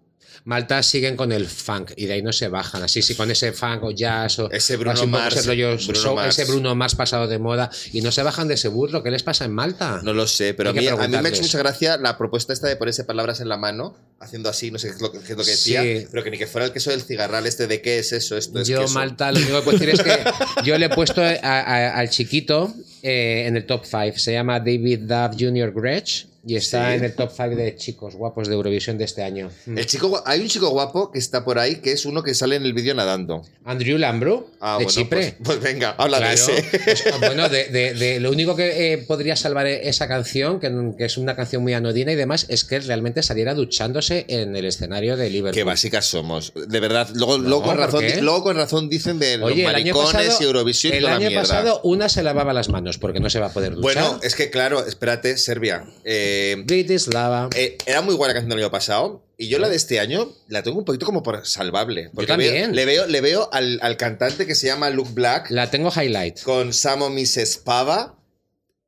Malta 0.44 0.82
siguen 0.82 1.16
con 1.16 1.32
el 1.32 1.46
funk 1.46 1.92
y 1.96 2.06
de 2.06 2.14
ahí 2.14 2.22
no 2.22 2.32
se 2.32 2.48
bajan. 2.48 2.82
Así, 2.82 3.02
sí, 3.02 3.14
con 3.14 3.30
ese 3.30 3.52
funk 3.52 3.82
o 3.84 3.90
jazz 3.90 4.38
o 4.38 4.50
Ese 4.50 4.76
Bruno 4.76 5.06
Mars, 5.06 5.36
ese 5.36 5.48
rollo 5.48 5.76
Bruno 5.86 6.14
Mars. 6.14 6.38
ese 6.38 6.50
Bruno 6.50 6.74
Mars 6.74 6.94
pasado 6.94 7.26
de 7.26 7.38
moda 7.38 7.70
y 7.92 8.00
no 8.00 8.12
se 8.12 8.22
bajan 8.22 8.48
de 8.48 8.54
ese 8.54 8.68
burro. 8.68 9.02
¿Qué 9.02 9.10
les 9.10 9.22
pasa 9.22 9.44
en 9.44 9.52
Malta? 9.52 10.00
No 10.02 10.12
lo 10.14 10.26
sé, 10.26 10.54
pero 10.54 10.70
a 10.70 10.72
mí, 10.72 10.80
que 10.80 10.88
a 10.90 10.96
mí 10.96 11.08
me 11.08 11.16
ha 11.18 11.28
hecho 11.28 11.42
mucha 11.42 11.58
gracia 11.58 11.96
la 11.98 12.16
propuesta 12.16 12.52
esta 12.52 12.68
de 12.68 12.76
ponerse 12.76 13.04
palabras 13.04 13.40
en 13.40 13.48
la 13.48 13.56
mano, 13.56 13.96
haciendo 14.20 14.48
así, 14.48 14.70
no 14.70 14.78
sé 14.78 14.88
qué 14.88 14.94
es 14.94 15.00
lo, 15.02 15.12
que- 15.12 15.18
qué 15.20 15.32
es 15.32 15.38
lo 15.38 15.44
que 15.44 15.50
decía, 15.50 15.82
Sí. 15.82 16.06
pero 16.10 16.24
que 16.24 16.30
ni 16.30 16.38
que 16.38 16.46
fuera 16.46 16.66
el 16.66 16.72
queso 16.72 16.90
del 16.90 17.02
cigarral 17.02 17.46
este 17.46 17.66
de 17.66 17.80
qué 17.82 17.98
es 17.98 18.12
eso, 18.12 18.36
esto 18.36 18.60
es 18.60 18.68
yo, 18.68 18.80
queso. 18.80 18.94
Malta, 18.94 19.30
lo 19.32 19.38
único 19.40 19.56
que 19.58 19.62
puedo 19.62 19.78
decir 19.78 19.90
es 19.94 20.02
que 20.02 20.18
yo 20.64 20.78
le 20.78 20.86
he 20.86 20.88
puesto 20.90 21.20
a- 21.22 21.28
a- 21.42 21.98
al 21.98 22.10
chiquito 22.10 22.72
eh, 23.02 23.44
en 23.46 23.56
el 23.56 23.64
top 23.66 23.84
5. 23.84 24.18
Se 24.18 24.32
llama 24.32 24.58
David 24.58 25.00
Duff 25.00 25.36
Jr. 25.38 25.72
Gretsch 25.72 26.26
y 26.46 26.56
está 26.56 26.90
Sí. 26.90 26.96
en 26.98 27.04
el 27.04 27.14
top 27.14 27.30
5 27.34 27.56
de 27.56 27.76
chicos 27.76 28.14
guapos 28.14 28.48
de 28.48 28.54
Eurovisión 28.54 28.96
de 28.98 29.04
este 29.04 29.22
año. 29.22 29.50
El 29.66 29.84
chico, 29.86 30.22
hay 30.24 30.40
un 30.40 30.48
chico 30.48 30.68
guapo 30.70 31.10
que 31.10 31.18
está 31.18 31.44
por 31.44 31.58
ahí, 31.58 31.76
que 31.76 31.92
es 31.92 32.06
uno 32.06 32.22
que 32.22 32.34
sale 32.34 32.56
en 32.56 32.62
el 32.64 32.72
vídeo 32.72 32.94
nadando. 32.94 33.42
Andrew 33.64 33.98
Lambro, 33.98 34.48
Ah, 34.60 34.78
de 34.78 34.84
bueno, 34.84 34.90
Chipre. 34.90 35.36
Pues, 35.42 35.58
pues 35.58 35.60
venga, 35.60 35.94
habla 35.98 36.18
Claro. 36.18 36.46
de 36.46 36.56
ese. 36.58 36.78
Pues, 36.84 37.04
bueno, 37.20 37.48
de, 37.48 37.66
de- 37.66 37.94
de- 37.94 38.20
lo 38.20 38.30
único 38.30 38.56
que 38.56 38.92
eh, 38.92 38.98
podría 38.98 39.36
salvar 39.36 39.66
esa 39.66 40.08
canción, 40.08 40.58
que, 40.60 40.72
que 40.96 41.04
es 41.04 41.16
una 41.18 41.36
canción 41.36 41.62
muy 41.62 41.74
anodina 41.74 42.12
y 42.12 42.16
demás, 42.16 42.46
es 42.48 42.64
que 42.64 42.80
realmente 42.80 43.22
saliera 43.22 43.54
duchándose 43.54 44.24
en 44.28 44.56
el 44.56 44.64
escenario 44.64 45.16
de 45.16 45.30
Liverpool. 45.30 45.54
Qué 45.54 45.64
básicas 45.64 46.06
somos. 46.06 46.52
De 46.54 46.80
verdad, 46.80 47.08
luego, 47.14 47.38
luego, 47.38 47.62
con 47.62 47.76
¿por 47.76 47.84
razón, 47.86 48.00
qué? 48.00 48.22
luego 48.22 48.42
con 48.42 48.56
razón 48.56 48.88
dicen 48.88 49.18
de 49.18 49.36
los 49.38 49.50
Oye, 49.52 49.64
maricones 49.64 50.12
pasado, 50.12 50.38
y 50.40 50.44
Eurovisión 50.44 50.94
el 50.94 51.06
año 51.06 51.28
mierda. 51.28 51.40
pasado 51.42 51.80
una 51.84 52.08
se 52.08 52.22
lavaba 52.22 52.52
las 52.52 52.68
manos 52.68 52.98
porque 52.98 53.20
no 53.20 53.28
se 53.30 53.38
va 53.38 53.46
a 53.48 53.52
poder 53.52 53.74
duchar. 53.74 53.82
bueno, 53.82 54.20
es 54.22 54.34
que 54.34 54.50
claro, 54.50 54.86
espérate, 54.86 55.36
Serbia. 55.36 55.84
eh, 56.04 56.27
Britislava. 56.66 57.48
eh, 57.54 57.76
era 57.86 58.00
muy 58.02 58.14
buena 58.14 58.34
la 58.34 58.40
canción 58.40 58.50
del 58.56 58.64
año 58.64 58.70
pasado. 58.70 59.24
Y 59.36 59.48
yo 59.48 59.58
la 59.58 59.68
de 59.68 59.76
este 59.76 60.00
año 60.00 60.32
la 60.48 60.62
tengo 60.62 60.78
un 60.78 60.84
poquito 60.84 61.06
como 61.06 61.22
por 61.22 61.46
salvable. 61.46 62.10
Porque 62.12 62.26
también. 62.26 62.72
veo- 62.72 62.74
le 62.74 62.84
veo, 62.84 63.06
le 63.06 63.20
veo 63.20 63.48
al, 63.52 63.78
al 63.82 63.96
cantante 63.96 64.46
que 64.46 64.54
se 64.54 64.66
llama 64.66 64.90
Luke 64.90 65.10
Black 65.12 65.50
La 65.50 65.70
tengo 65.70 65.90
highlight. 65.94 66.42
con 66.42 66.72
Samo 66.72 67.08
Mrs. 67.10 67.58
Pava. 67.64 68.16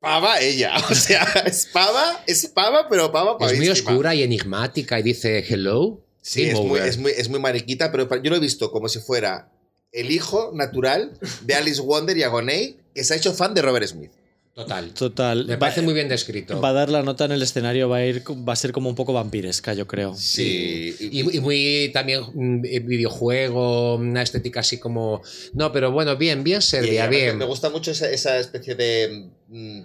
Pava 0.01 0.41
ella. 0.41 0.73
O 0.91 0.95
sea, 0.95 1.23
es 1.47 1.67
pava, 1.67 2.23
es 2.27 2.47
pava, 2.49 2.89
pero 2.89 3.13
pava 3.13 3.37
Es 3.47 3.57
muy 3.57 3.69
oscura 3.69 4.15
y 4.15 4.23
enigmática 4.23 4.99
y 4.99 5.03
dice 5.03 5.45
hello. 5.49 6.01
Sí, 6.23 6.45
es 6.45 6.55
muy, 6.61 6.81
es, 6.81 6.99
muy, 6.99 7.13
es 7.13 7.29
muy 7.29 7.39
mariquita, 7.41 7.91
pero 7.93 8.09
yo 8.23 8.31
lo 8.31 8.37
he 8.37 8.41
visto 8.41 8.71
como 8.73 8.89
si 8.89 8.99
fuera 9.01 9.51
el 9.93 10.11
hijo 10.11 10.53
natural 10.55 11.19
de 11.43 11.55
Alice 11.55 11.81
Wonder 11.81 12.17
y 12.17 12.23
Agoney, 12.23 12.77
que 12.95 13.05
se 13.05 13.15
ha 13.15 13.17
hecho 13.17 13.33
fan 13.35 13.55
de 13.55 13.63
Robert 13.63 13.87
Smith. 13.87 14.13
Total. 14.55 14.91
Total. 14.93 15.47
Me 15.47 15.55
Va- 15.55 15.59
parece 15.61 15.81
muy 15.83 15.95
bien 15.95 16.09
descrito. 16.09 16.61
Va 16.61 16.71
a 16.71 16.73
dar 16.73 16.91
la 16.91 17.03
nota 17.03 17.25
en 17.25 17.33
el 17.33 17.41
escenario, 17.43 17.89
va 17.89 17.99
a 17.99 18.07
ir, 18.07 18.23
va 18.47 18.53
a 18.53 18.57
ser 18.57 18.73
como 18.73 18.89
un 18.89 18.95
poco 18.95 19.13
vampiresca, 19.13 19.73
yo 19.75 19.87
creo. 19.87 20.15
Sí. 20.17 20.95
Y, 20.99 21.21
y 21.37 21.41
muy 21.41 21.91
también 21.95 22.23
mm, 22.35 22.61
videojuego, 22.85 23.95
una 23.97 24.23
estética 24.23 24.61
así 24.61 24.79
como. 24.79 25.23
No, 25.55 25.73
pero 25.73 25.93
bueno, 25.93 26.17
bien, 26.17 26.43
bien 26.45 26.61
Serbia, 26.63 27.05
además 27.05 27.11
bien. 27.11 27.39
Me 27.39 27.45
gusta 27.47 27.71
mucho 27.71 27.93
esa, 27.93 28.11
esa 28.11 28.39
especie 28.39 28.75
de 28.75 29.29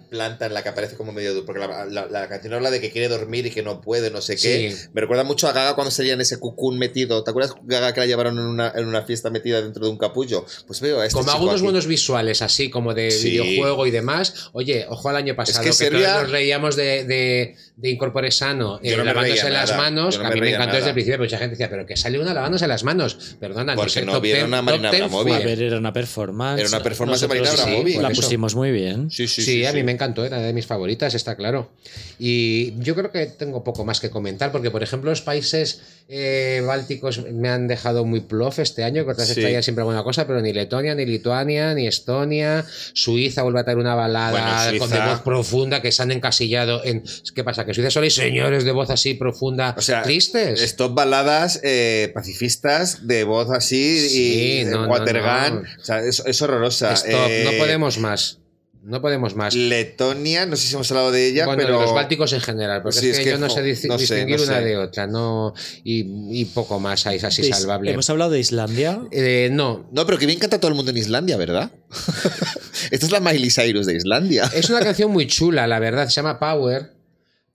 planta 0.09 0.45
en 0.45 0.53
la 0.53 0.61
que 0.61 0.69
aparece 0.69 0.95
como 0.95 1.11
medio... 1.11 1.43
Porque 1.45 1.59
la, 1.59 1.85
la- 1.85 2.05
la 2.07 2.27
canción 2.29 2.53
habla 2.53 2.69
de 2.71 2.79
que 2.79 2.91
quiere 2.91 3.07
dormir 3.07 3.45
y 3.47 3.51
que 3.51 3.63
no 3.63 3.81
puede, 3.81 4.11
no 4.11 4.21
sé 4.21 4.35
qué. 4.35 4.71
Sí. 4.71 4.87
Me 4.93 5.01
recuerda 5.01 5.23
mucho 5.23 5.47
a 5.47 5.53
Gaga 5.53 5.73
cuando 5.75 5.89
salía 5.91 6.13
en 6.13 6.21
ese 6.21 6.37
cucún 6.39 6.77
metido. 6.77 7.23
¿Te 7.23 7.31
acuerdas 7.31 7.53
Gaga 7.63 7.93
que 7.93 7.99
la 8.01 8.05
llevaron 8.05 8.37
en 8.37 8.45
una, 8.45 8.71
en 8.75 8.85
una 8.87 9.03
fiesta 9.03 9.29
metida 9.29 9.61
dentro 9.61 9.85
de 9.85 9.91
un 9.91 9.97
capullo? 9.97 10.45
Pues 10.67 10.81
veo 10.81 10.99
a 11.01 11.05
este 11.05 11.17
como 11.17 11.31
algunos 11.31 11.55
aquí. 11.55 11.63
buenos 11.63 11.87
visuales, 11.87 12.41
así 12.41 12.69
como 12.69 12.93
de 12.93 13.09
Sí. 13.11 13.31
videojuego 13.31 13.87
y 13.87 13.91
demás. 13.91 14.49
Oye, 14.53 14.85
ojo 14.89 15.09
al 15.09 15.15
año 15.15 15.35
pasado, 15.35 15.63
que 15.63 15.69
que, 15.69 15.73
Serbia- 15.75 16.21
nos 16.21 16.31
reíamos 16.31 16.75
de, 16.75 17.03
de, 17.05 17.55
de 17.77 17.89
Incorpore 17.89 18.31
Sano 18.31 18.79
eh, 18.81 18.95
no 18.95 19.03
lavándose 19.03 19.41
reía 19.43 19.49
las 19.53 19.71
nada, 19.71 19.81
manos, 19.83 20.15
no 20.17 20.21
que 20.21 20.27
a 20.27 20.31
mí 20.31 20.39
me 20.39 20.47
encantó 20.49 20.65
nada. 20.67 20.75
desde 20.77 20.89
el 20.89 20.93
principio, 20.93 21.19
mucha 21.19 21.37
gente 21.37 21.51
decía, 21.51 21.69
pero 21.69 21.85
que 21.85 21.97
sale 21.97 22.19
una 22.19 22.33
lavándose 22.33 22.67
las 22.67 22.83
manos. 22.85 23.35
Perdona, 23.39 23.75
Porque 23.75 24.01
no 24.03 24.21
vieron 24.21 24.49
10 24.51 24.59
a 24.59 24.61
Marina 24.61 24.83
top 24.89 24.91
10 24.91 25.03
Abramovic. 25.03 25.33
A 25.33 25.39
ver, 25.39 25.61
era 25.61 25.77
una 25.77 25.91
performance. 25.91 26.59
Era 26.61 26.69
una 26.69 26.81
performance 26.83 27.21
de 27.21 27.27
Nosotros 27.27 27.47
Marina 27.47 27.63
sí, 27.63 27.69
Abramovic, 27.69 28.01
La 28.01 28.09
eso. 28.11 28.21
pusimos 28.21 28.55
muy 28.55 28.71
bien. 28.71 29.11
Sí, 29.11 29.27
sí, 29.27 29.41
Sí, 29.41 29.51
sí. 29.51 29.65
a 29.65 29.71
sí. 29.71 29.77
mí 29.77 29.83
me 29.83 29.91
encantó, 29.91 30.23
era 30.25 30.39
de 30.39 30.53
mis 30.53 30.65
favoritas, 30.65 31.13
está 31.15 31.35
claro. 31.35 31.71
Y 32.17 32.79
yo 32.79 32.95
creo 32.95 33.11
que 33.11 33.25
tengo 33.25 33.63
poco 33.63 33.83
más 33.83 33.99
que 33.99 34.09
comentar, 34.09 34.51
porque 34.53 34.71
por 34.71 34.81
ejemplo 34.81 35.09
los 35.09 35.21
países 35.21 35.81
eh, 36.07 36.63
bálticos 36.65 37.23
me 37.33 37.49
han 37.49 37.67
dejado 37.67 38.05
muy 38.05 38.21
plof 38.21 38.59
este 38.59 38.83
año, 38.83 39.03
que 39.05 39.11
otras 39.11 39.27
Sí. 39.27 39.41
traían 39.41 39.63
siempre 39.63 39.81
alguna 39.81 40.03
cosa, 40.03 40.25
pero 40.27 40.39
ni 40.41 40.53
Letonia, 40.53 40.95
ni 40.95 41.05
Lituania, 41.05 41.73
ni 41.73 41.87
Estonia, 41.87 42.63
Suiza 42.93 43.41
vuelve 43.41 43.59
a 43.59 43.63
traer 43.63 43.79
una 43.79 43.95
balada 43.95 44.69
Bueno, 44.69 44.79
con 44.79 44.89
de 44.91 44.99
voz 44.99 45.21
profunda 45.21 45.81
que 45.81 45.91
se 45.91 46.01
han 46.03 46.11
encasillado 46.11 46.81
en... 46.85 47.03
¿Qué 47.33 47.43
pasa? 47.43 47.64
¿Que 47.65 47.73
Suiza 47.73 47.91
solo 47.91 48.03
hay 48.05 48.11
señores 48.11 48.63
de 48.63 48.71
voz 48.71 48.89
así 48.89 49.13
profunda, 49.15 49.75
O 49.77 49.81
sea, 49.81 50.03
tristes? 50.03 50.61
Stop 50.61 50.93
baladas 50.93 51.59
eh, 51.63 52.11
pacifistas 52.13 53.07
de 53.07 53.23
voz 53.23 53.49
así 53.51 54.07
Sí, 54.09 54.61
y 54.61 54.65
no, 54.65 54.87
Watergun. 54.87 55.63
no. 55.63 55.69
O 55.81 55.83
sea, 55.85 55.99
es, 55.99 56.21
es 56.25 56.41
horrorosa. 56.41 56.93
Stop, 56.93 57.11
Eh, 57.29 57.43
no 57.45 57.57
podemos 57.57 57.97
más. 57.97 58.39
No 58.87 59.01
podemos 59.01 59.35
más. 59.35 59.55
Letonia, 59.55 60.45
no 60.45 60.55
sé 60.55 60.67
si 60.67 60.75
hemos 60.75 60.91
hablado 60.91 61.11
de 61.11 61.27
ella, 61.29 61.47
bueno, 61.47 61.63
pero. 61.63 61.79
de 61.79 61.85
los 61.85 61.93
bálticos 61.95 62.33
en 62.33 62.41
general, 62.41 62.83
porque 62.83 62.99
Sí, 62.99 63.09
es, 63.09 63.17
es 63.17 63.23
que, 63.23 63.31
yo 63.31 63.39
no 63.39 63.49
sé 63.49 63.63
dis- 63.63 63.87
no 63.87 63.95
sé, 63.97 64.01
distinguir 64.01 64.37
no 64.37 64.43
una 64.43 64.57
sé. 64.59 64.63
de 64.63 64.77
otra, 64.77 65.07
no 65.07 65.55
y, 65.83 66.39
y 66.39 66.45
poco 66.45 66.79
más 66.79 67.07
ahí, 67.07 67.15
es 67.17 67.23
así 67.23 67.43
salvable. 67.51 67.89
Hemos 67.91 68.07
hablado 68.11 68.29
de 68.29 68.39
Islandia. 68.39 69.01
Eh, 69.11 69.49
no, 69.51 69.89
No, 69.91 70.05
pero 70.05 70.19
que 70.19 70.27
bien 70.27 70.37
canta 70.37 70.59
todo 70.59 70.69
el 70.69 70.75
mundo 70.75 70.91
en 70.91 70.97
Islandia, 70.97 71.35
¿verdad? 71.35 71.71
Esta 72.91 73.05
es 73.07 73.11
la 73.11 73.19
Miley 73.19 73.49
Cyrus 73.49 73.87
de 73.87 73.95
Islandia. 73.95 74.51
es 74.53 74.69
una 74.69 74.81
canción 74.81 75.11
muy 75.11 75.25
chula, 75.25 75.65
la 75.65 75.79
verdad, 75.79 76.07
se 76.07 76.13
llama 76.17 76.37
Power, 76.39 76.91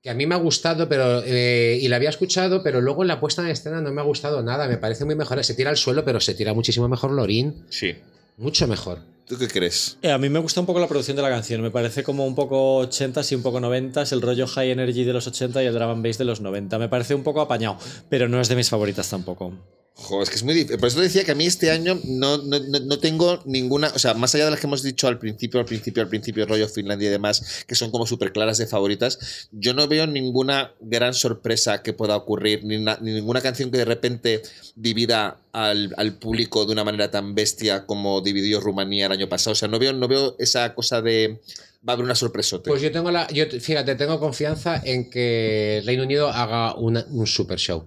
que 0.03 0.11
a 0.11 0.14
mí 0.14 0.26
me 0.26 0.34
ha 0.34 0.38
gustado, 0.38 0.88
pero 0.88 1.22
eh, 1.24 1.78
y 1.80 1.88
la 1.88 1.96
había 1.96 2.09
escuchado, 2.09 2.62
pero 2.62 2.80
luego 2.80 3.03
en 3.03 3.09
la 3.09 3.20
puesta 3.20 3.42
en 3.42 3.48
escena 3.48 3.80
no 3.80 3.92
me 3.92 4.01
ha 4.01 4.05
gustado 4.05 4.42
nada, 4.42 4.66
me 4.66 4.78
parece 4.78 5.05
muy 5.05 5.14
mejor, 5.14 5.42
se 5.44 5.55
tira 5.55 5.70
al 5.70 5.76
suelo, 5.76 6.05
pero 6.05 6.20
se 6.20 6.34
tira 6.34 6.55
muchísimo 6.55 6.88
mejor 6.88 7.11
Lorin, 7.11 7.66
Sí. 7.68 7.94
mucho 8.38 8.66
mejor. 8.66 9.01
¿Tú 9.26 9.38
qué 9.38 9.46
crees? 9.46 9.96
Eh, 10.03 10.11
a 10.11 10.18
mí 10.18 10.28
me 10.28 10.40
gusta 10.40 10.59
un 10.59 10.66
poco 10.66 10.80
la 10.80 10.88
producción 10.88 11.16
de 11.16 11.22
la 11.22 11.28
canción. 11.28 11.61
Me 11.62 11.70
parece 11.70 12.03
como 12.03 12.26
un 12.26 12.34
poco 12.34 12.80
80s 12.80 13.30
y 13.30 13.36
un 13.36 13.42
poco 13.42 13.61
90s, 13.61 14.11
el 14.12 14.22
rollo 14.22 14.48
high 14.48 14.70
energy 14.72 15.05
de 15.05 15.12
los 15.12 15.26
80 15.28 15.62
y 15.62 15.66
el 15.66 15.74
drum 15.74 15.88
and 15.90 16.05
bass 16.05 16.18
de 16.18 16.24
los 16.24 16.40
90. 16.40 16.78
Me 16.80 16.88
parece 16.88 17.14
un 17.14 17.22
poco 17.22 17.40
apañado, 17.40 17.76
pero 18.09 18.26
no 18.28 18.40
es 18.40 18.48
de 18.48 18.57
mis 18.57 18.68
favoritas 18.68 19.09
tampoco. 19.09 19.53
Jo, 19.95 20.22
es 20.22 20.30
que 20.30 20.36
es 20.36 20.43
muy 20.43 20.55
difícil. 20.55 20.78
Por 20.78 20.88
eso 20.88 20.99
decía 21.01 21.24
que 21.24 21.32
a 21.32 21.34
mí 21.34 21.45
este 21.45 21.70
año 21.70 22.01
no, 22.05 22.38
no, 22.38 22.59
no- 22.59 22.99
tengo 23.01 23.43
ninguna. 23.45 23.88
O 23.95 23.99
sea, 23.99 24.14
más 24.14 24.34
allá 24.34 24.47
de 24.47 24.51
las 24.53 24.59
que 24.61 24.66
hemos 24.66 24.82
dicho 24.82 25.07
al 25.09 25.18
principio, 25.18 25.61
al 25.61 25.66
principio, 25.66 26.03
al 26.03 26.09
principio, 26.09 26.47
rollo 26.47 26.66
Finlandia 26.68 27.09
y 27.09 27.11
demás, 27.11 27.64
que 27.66 27.74
son 27.74 27.91
como 27.91 28.07
súper 28.07 28.32
claras 28.32 28.57
de 28.57 28.66
favoritas, 28.66 29.49
yo 29.53 29.74
no 29.74 29.86
veo 29.88 30.07
ninguna 30.07 30.72
gran 30.80 31.12
sorpresa 31.12 31.82
que 31.82 31.93
pueda 31.93 32.16
ocurrir, 32.16 32.64
ni, 32.64 32.78
na- 32.78 32.99
ni 33.03 33.12
ninguna 33.12 33.43
canción 33.43 33.70
que 33.70 33.76
de 33.76 33.84
repente 33.84 34.41
divida 34.74 35.38
al, 35.53 35.93
al 35.99 36.14
público 36.14 36.64
de 36.64 36.72
una 36.72 36.84
manera 36.84 37.11
tan 37.11 37.34
bestia 37.34 37.84
como 37.84 38.22
dividió 38.22 38.61
Rumanía 38.61 39.05
el 39.07 39.12
año 39.12 39.28
pasado. 39.28 39.53
O 39.53 39.57
sea, 39.57 39.68
no 39.68 39.78
veo, 39.78 39.93
no 39.93 40.09
veo 40.09 40.34
esa 40.38 40.74
cosa 40.74 41.03
de. 41.03 41.41
Va 41.86 41.93
a 41.93 41.95
haber 41.95 42.05
una 42.07 42.14
sorpresote. 42.14 42.70
Pues 42.70 42.80
yo 42.80 42.91
tengo 42.91 43.11
la, 43.11 43.26
fíjate, 43.28 43.95
tengo 43.97 44.18
confianza 44.18 44.80
en 44.82 45.11
que 45.11 45.82
Reino 45.84 46.05
Unido 46.05 46.28
haga 46.28 46.74
un 46.74 47.26
super 47.26 47.59
show. 47.59 47.84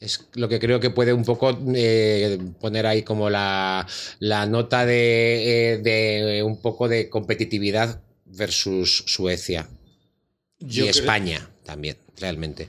Es 0.00 0.28
lo 0.34 0.48
que 0.48 0.60
creo 0.60 0.78
que 0.78 0.90
puede 0.90 1.12
un 1.12 1.24
poco 1.24 1.58
eh, 1.74 2.38
poner 2.60 2.86
ahí 2.86 3.02
como 3.02 3.30
la, 3.30 3.86
la 4.20 4.46
nota 4.46 4.86
de, 4.86 5.72
eh, 5.72 5.78
de 5.78 6.42
un 6.44 6.60
poco 6.60 6.88
de 6.88 7.08
competitividad 7.08 8.00
versus 8.26 9.04
Suecia. 9.06 9.68
Yo 10.60 10.84
y 10.84 10.88
España 10.88 11.50
también, 11.64 11.96
realmente. 12.16 12.68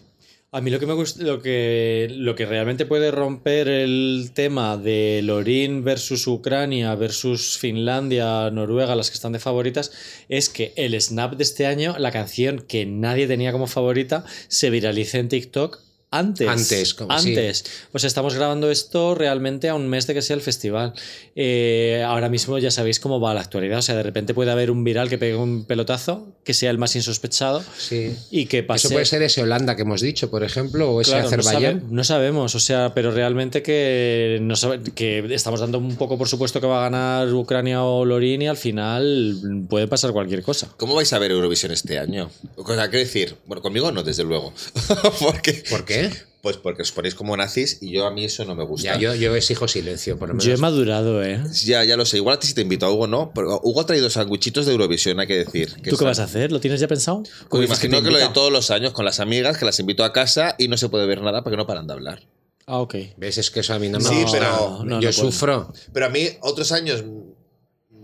A 0.51 0.61
mí 0.61 0.71
lo 0.71 0.79
que 0.79 0.87
me 0.87 0.93
gusta, 0.93 1.23
lo 1.23 1.43
que, 1.43 2.07
lo 2.09 2.35
que 2.35 2.47
realmente 2.47 2.87
puede 2.87 3.11
romper 3.11 3.67
el 3.67 4.31
tema 4.33 4.77
de 4.77 5.21
Lorin 5.23 5.83
versus 5.83 6.25
Ucrania 6.25 6.95
versus 6.95 7.59
Finlandia, 7.59 8.49
Noruega, 8.49 8.95
las 8.95 9.11
que 9.11 9.13
están 9.13 9.33
de 9.33 9.39
favoritas, 9.39 9.91
es 10.27 10.49
que 10.49 10.73
el 10.75 10.99
snap 10.99 11.35
de 11.35 11.43
este 11.43 11.67
año, 11.67 11.95
la 11.99 12.11
canción 12.11 12.65
que 12.67 12.87
nadie 12.87 13.27
tenía 13.27 13.51
como 13.51 13.67
favorita, 13.67 14.25
se 14.47 14.71
viralice 14.71 15.19
en 15.19 15.29
TikTok 15.29 15.79
antes. 16.11 16.47
Antes, 16.47 16.93
como- 16.95 17.11
antes. 17.11 17.63
Pues 17.91 18.03
estamos 18.03 18.33
grabando 18.35 18.71
esto 18.71 19.13
realmente 19.15 19.69
a 19.69 19.75
un 19.75 19.87
mes 19.87 20.07
de 20.07 20.13
que 20.15 20.21
sea 20.21 20.35
el 20.35 20.41
festival. 20.41 20.93
Eh, 21.35 22.03
ahora 22.05 22.29
mismo 22.29 22.57
ya 22.57 22.71
sabéis 22.71 22.99
cómo 22.99 23.19
va 23.19 23.33
la 23.33 23.41
actualidad. 23.41 23.79
O 23.79 23.81
sea, 23.83 23.95
de 23.95 24.03
repente 24.03 24.33
puede 24.33 24.51
haber 24.51 24.71
un 24.71 24.83
viral 24.83 25.07
que 25.09 25.17
pegue 25.17 25.35
un 25.35 25.65
pelotazo, 25.65 26.27
que 26.43 26.53
sea 26.53 26.71
el 26.71 26.77
más 26.79 26.95
insospechado 26.95 27.63
Sí. 27.77 28.15
y 28.31 28.47
que 28.47 28.63
pase. 28.63 28.87
Eso 28.87 28.93
puede 28.95 29.05
ser 29.05 29.21
ese 29.21 29.43
Holanda 29.43 29.75
que 29.75 29.83
hemos 29.83 30.01
dicho, 30.01 30.29
por 30.31 30.43
ejemplo, 30.43 30.91
o 30.91 31.01
ese 31.01 31.11
Claro, 31.11 31.23
no, 31.23 31.27
Azerbaiyán. 31.27 31.79
sabe- 31.81 31.93
no 31.93 32.03
sabemos, 32.03 32.55
o 32.55 32.59
sea, 32.59 32.93
pero 32.95 33.11
realmente 33.11 33.61
que, 33.61 34.39
no 34.41 34.55
sabe- 34.55 34.81
que 34.95 35.19
estamos 35.33 35.59
dando 35.59 35.77
un 35.77 35.95
poco 35.95 36.17
por 36.17 36.27
supuesto 36.27 36.59
que 36.59 36.67
va 36.67 36.79
a 36.79 36.89
ganar 36.89 37.31
Ucrania 37.33 37.83
o 37.83 38.03
Lorin 38.05 38.41
y 38.41 38.47
al 38.47 38.57
final 38.57 39.65
puede 39.69 39.87
pasar 39.87 40.11
cualquier 40.11 40.41
cosa. 40.41 40.69
¿Cómo 40.77 40.95
vais 40.95 41.13
a 41.13 41.19
ver 41.19 41.31
Eurovisión 41.31 41.71
este 41.71 41.99
año? 41.99 42.31
O 42.55 42.65
sea, 42.65 42.89
quiero 42.89 43.05
decir, 43.05 43.35
bueno, 43.45 43.61
conmigo 43.61 43.91
no, 43.91 44.01
desde 44.03 44.23
luego. 44.23 44.53
porque, 45.19 45.63
¿Por 45.69 45.85
qué? 45.85 45.98
Pues 46.41 46.55
porque 46.55 46.83
os 46.83 46.91
ponéis 46.93 47.15
como 47.15 47.35
nazis 47.35 47.79
y 47.81 47.91
yo 47.91 48.05
a 48.07 48.11
mí 48.11 48.23
eso 48.23 48.45
no 48.45 48.55
me 48.55 48.63
gusta. 48.63 48.93
Ya, 48.93 48.97
yo, 48.97 49.13
yo 49.13 49.35
exijo 49.35 49.67
silencio, 49.67 50.17
por 50.17 50.29
lo 50.29 50.35
menos. 50.35 50.45
Yo 50.45 50.53
he 50.53 50.57
madurado, 50.57 51.21
¿eh? 51.21 51.43
Ya, 51.65 51.83
ya 51.83 51.97
lo 51.97 52.05
sé. 52.05 52.15
Igual 52.15 52.35
a 52.37 52.39
ti 52.39 52.47
sí 52.47 52.53
te 52.53 52.61
invito, 52.61 52.85
a 52.85 52.91
Hugo 52.93 53.07
no. 53.07 53.31
Pero 53.35 53.59
Hugo 53.61 53.81
ha 53.81 53.85
traído 53.85 54.09
sándwichitos 54.09 54.65
de 54.65 54.71
Eurovisión, 54.71 55.19
hay 55.19 55.27
que 55.27 55.35
decir. 55.35 55.73
que 55.83 55.89
¿Tú 55.89 55.97
qué 55.97 56.05
vas 56.05 56.19
a 56.19 56.23
hacer? 56.23 56.51
¿Lo 56.53 56.61
tienes 56.61 56.79
ya 56.79 56.87
pensado? 56.87 57.23
Pues 57.23 57.33
¿Cómo 57.49 57.61
dices 57.63 57.83
imagino 57.83 58.01
que, 58.03 58.11
lo 58.11 58.17
de 58.19 58.29
todos 58.33 58.53
los 58.53 58.71
años 58.71 58.93
con 58.93 59.03
las 59.03 59.19
amigas, 59.19 59.57
que 59.57 59.65
las 59.65 59.79
invito 59.81 60.05
a 60.05 60.13
casa 60.13 60.55
y 60.57 60.69
no 60.69 60.77
se 60.77 60.87
puede 60.87 61.05
ver 61.07 61.21
nada 61.21 61.43
porque 61.43 61.57
no 61.57 61.67
paran 61.67 61.87
de 61.87 61.93
hablar. 61.93 62.21
Ah, 62.67 62.77
ok. 62.79 62.95
¿Ves? 63.17 63.37
Es 63.37 63.51
que 63.51 63.59
eso 63.59 63.73
a 63.73 63.79
mí 63.79 63.89
no 63.89 63.97
me 63.99 64.05
Sí, 64.07 64.21
gusta. 64.21 64.37
pero- 64.39 64.83
no, 64.85 65.01
yo 65.01 65.09
no 65.09 65.15
puedo. 65.15 65.31
sufro. 65.31 65.73
Pero 65.91 66.05
a 66.05 66.09
mí, 66.09 66.25
otros 66.41 66.71
años 66.71 67.03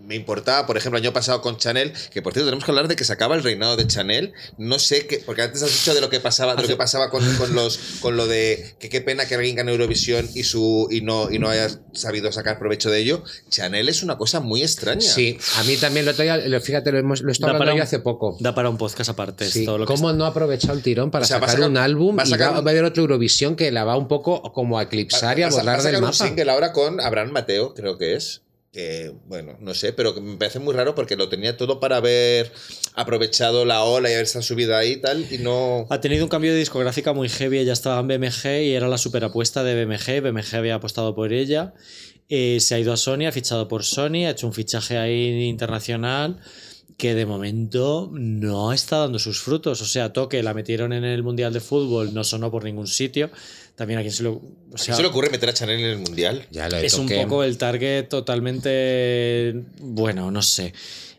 me 0.05 0.15
importaba, 0.15 0.65
por 0.67 0.77
ejemplo, 0.77 0.97
el 0.99 1.03
año 1.05 1.13
pasado 1.13 1.41
con 1.41 1.57
Chanel, 1.57 1.93
que 2.11 2.21
por 2.21 2.33
cierto 2.33 2.47
tenemos 2.47 2.63
que 2.63 2.71
hablar 2.71 2.87
de 2.87 2.95
que 2.95 3.03
se 3.03 3.13
acaba 3.13 3.35
el 3.35 3.43
reinado 3.43 3.75
de 3.75 3.87
Chanel. 3.87 4.33
No 4.57 4.79
sé 4.79 5.07
qué, 5.07 5.21
porque 5.25 5.41
antes 5.41 5.61
has 5.63 5.71
dicho 5.71 5.93
de 5.93 6.01
lo 6.01 6.09
que 6.09 6.19
pasaba, 6.19 6.55
de 6.55 6.61
lo 6.63 6.67
que 6.67 6.75
pasaba 6.75 7.09
con, 7.09 7.23
con 7.37 7.53
los 7.55 7.77
con 8.01 8.17
lo 8.17 8.27
de 8.27 8.75
que 8.79 8.89
qué 8.89 9.01
pena 9.01 9.25
que 9.27 9.35
alguien 9.35 9.55
gane 9.55 9.71
Eurovisión 9.71 10.29
y 10.33 10.43
su 10.43 10.87
y 10.91 11.01
no 11.01 11.31
y 11.31 11.39
no 11.39 11.49
haya 11.49 11.69
sabido 11.93 12.31
sacar 12.31 12.59
provecho 12.59 12.89
de 12.89 12.99
ello. 12.99 13.23
Chanel 13.49 13.89
es 13.89 14.03
una 14.03 14.17
cosa 14.17 14.39
muy 14.39 14.61
extraña. 14.61 15.01
Sí, 15.01 15.37
a 15.57 15.63
mí 15.63 15.77
también 15.77 16.05
lo 16.05 16.11
lo- 16.13 16.61
fíjate, 16.61 16.91
lo, 16.91 16.97
hemos, 16.99 17.21
lo 17.21 17.29
he 17.29 17.31
estado 17.31 17.53
Da 17.53 17.57
hablando 17.57 17.71
yo 17.73 17.81
un- 17.81 17.81
hace 17.83 17.99
poco. 17.99 18.37
Da 18.39 18.53
para 18.55 18.69
un 18.69 18.77
podcast 18.77 19.09
aparte. 19.09 19.49
Sí, 19.49 19.65
todo 19.65 19.77
lo 19.77 19.85
que 19.85 19.93
¿Cómo 19.93 20.13
no 20.13 20.25
ha 20.25 20.29
aprovechado 20.29 20.73
el 20.73 20.81
tirón 20.83 21.11
para 21.11 21.25
O 21.25 21.27
sea, 21.27 21.37
sacar, 21.37 21.49
sacar- 21.55 21.69
un 21.69 21.77
álbum 21.77 22.17
va 22.17 22.23
a 22.23 22.25
y 22.25 22.29
sacar 22.29 22.53
va, 22.53 22.59
un- 22.59 22.65
va 22.65 22.69
a 22.69 22.71
haber 22.71 22.83
otro 22.85 23.03
Eurovisión 23.03 23.55
que 23.55 23.71
la 23.71 23.83
va 23.83 23.97
un 23.97 24.07
poco 24.07 24.41
como 24.53 24.77
a 24.79 24.83
eclipsar 24.83 25.39
y 25.39 25.43
a 25.43 25.49
borrar 25.49 25.77
sacar 25.77 25.83
del 25.83 25.95
un 25.95 26.01
mapa? 26.01 26.13
single 26.13 26.49
ahora 26.51 26.71
con 26.73 26.99
Abraham 27.01 27.31
Mateo, 27.31 27.73
creo 27.73 27.97
que 27.97 28.15
es. 28.15 28.41
Que, 28.75 29.13
bueno, 29.27 29.55
no 29.61 29.73
sé, 29.73 29.93
pero 29.93 30.13
me 30.19 30.35
parece 30.35 30.59
muy 30.59 30.73
raro 30.73 30.95
porque 30.95 31.15
lo 31.15 31.29
tenía 31.29 31.55
todo 31.55 31.79
para 31.79 31.95
haber 31.95 32.51
aprovechado 32.93 33.63
la 33.63 33.85
ola 33.85 34.11
y 34.11 34.15
haberse 34.15 34.41
subido 34.41 34.75
ahí 34.75 34.91
y 34.91 34.97
tal, 34.97 35.25
y 35.31 35.37
no. 35.37 35.87
Ha 35.89 36.01
tenido 36.01 36.25
un 36.25 36.29
cambio 36.29 36.51
de 36.51 36.59
discográfica 36.59 37.13
muy 37.13 37.29
heavy, 37.29 37.59
ella 37.59 37.71
estaba 37.71 38.01
en 38.01 38.07
BMG 38.09 38.63
y 38.63 38.73
era 38.73 38.89
la 38.89 38.97
superapuesta 38.97 39.63
de 39.63 39.85
BMG, 39.85 40.21
BMG 40.21 40.55
había 40.55 40.75
apostado 40.75 41.15
por 41.15 41.31
ella, 41.31 41.73
Eh, 42.27 42.59
se 42.59 42.75
ha 42.75 42.79
ido 42.79 42.91
a 42.91 42.97
Sony, 42.97 43.27
ha 43.27 43.31
fichado 43.31 43.67
por 43.69 43.83
Sony, 43.85 44.25
ha 44.25 44.31
hecho 44.31 44.47
un 44.47 44.53
fichaje 44.53 44.97
ahí 44.97 45.43
internacional 45.47 46.41
que 46.97 47.13
de 47.13 47.25
momento 47.25 48.09
no 48.13 48.73
está 48.73 48.97
dando 48.97 49.19
sus 49.19 49.39
frutos, 49.39 49.81
o 49.81 49.85
sea, 49.85 50.11
Toque 50.11 50.41
la 50.43 50.53
metieron 50.53 50.91
en 50.91 51.03
el 51.03 51.23
Mundial 51.23 51.53
de 51.53 51.59
Fútbol, 51.59 52.13
no 52.13 52.23
sonó 52.23 52.49
por 52.51 52.63
ningún 52.63 52.87
sitio, 52.87 53.29
también 53.75 53.99
a 53.99 54.01
quien 54.01 54.13
se 54.13 54.23
lo... 54.23 54.33
O 54.33 54.41
¿A 54.73 54.77
sea, 54.77 54.85
quién 54.85 54.95
se 54.97 55.01
le 55.03 55.07
ocurre 55.09 55.29
meter 55.29 55.49
a 55.49 55.53
Chanel 55.53 55.79
en 55.79 55.85
el 55.85 55.97
mundial? 55.97 56.47
Ya 56.51 56.69
lo 56.69 56.77
es 56.77 56.93
un 56.95 57.07
poco 57.07 57.43
el 57.43 57.57
target 57.57 58.07
totalmente. 58.07 59.53
Bueno, 59.79 60.31
no 60.31 60.41
sé. 60.41 60.73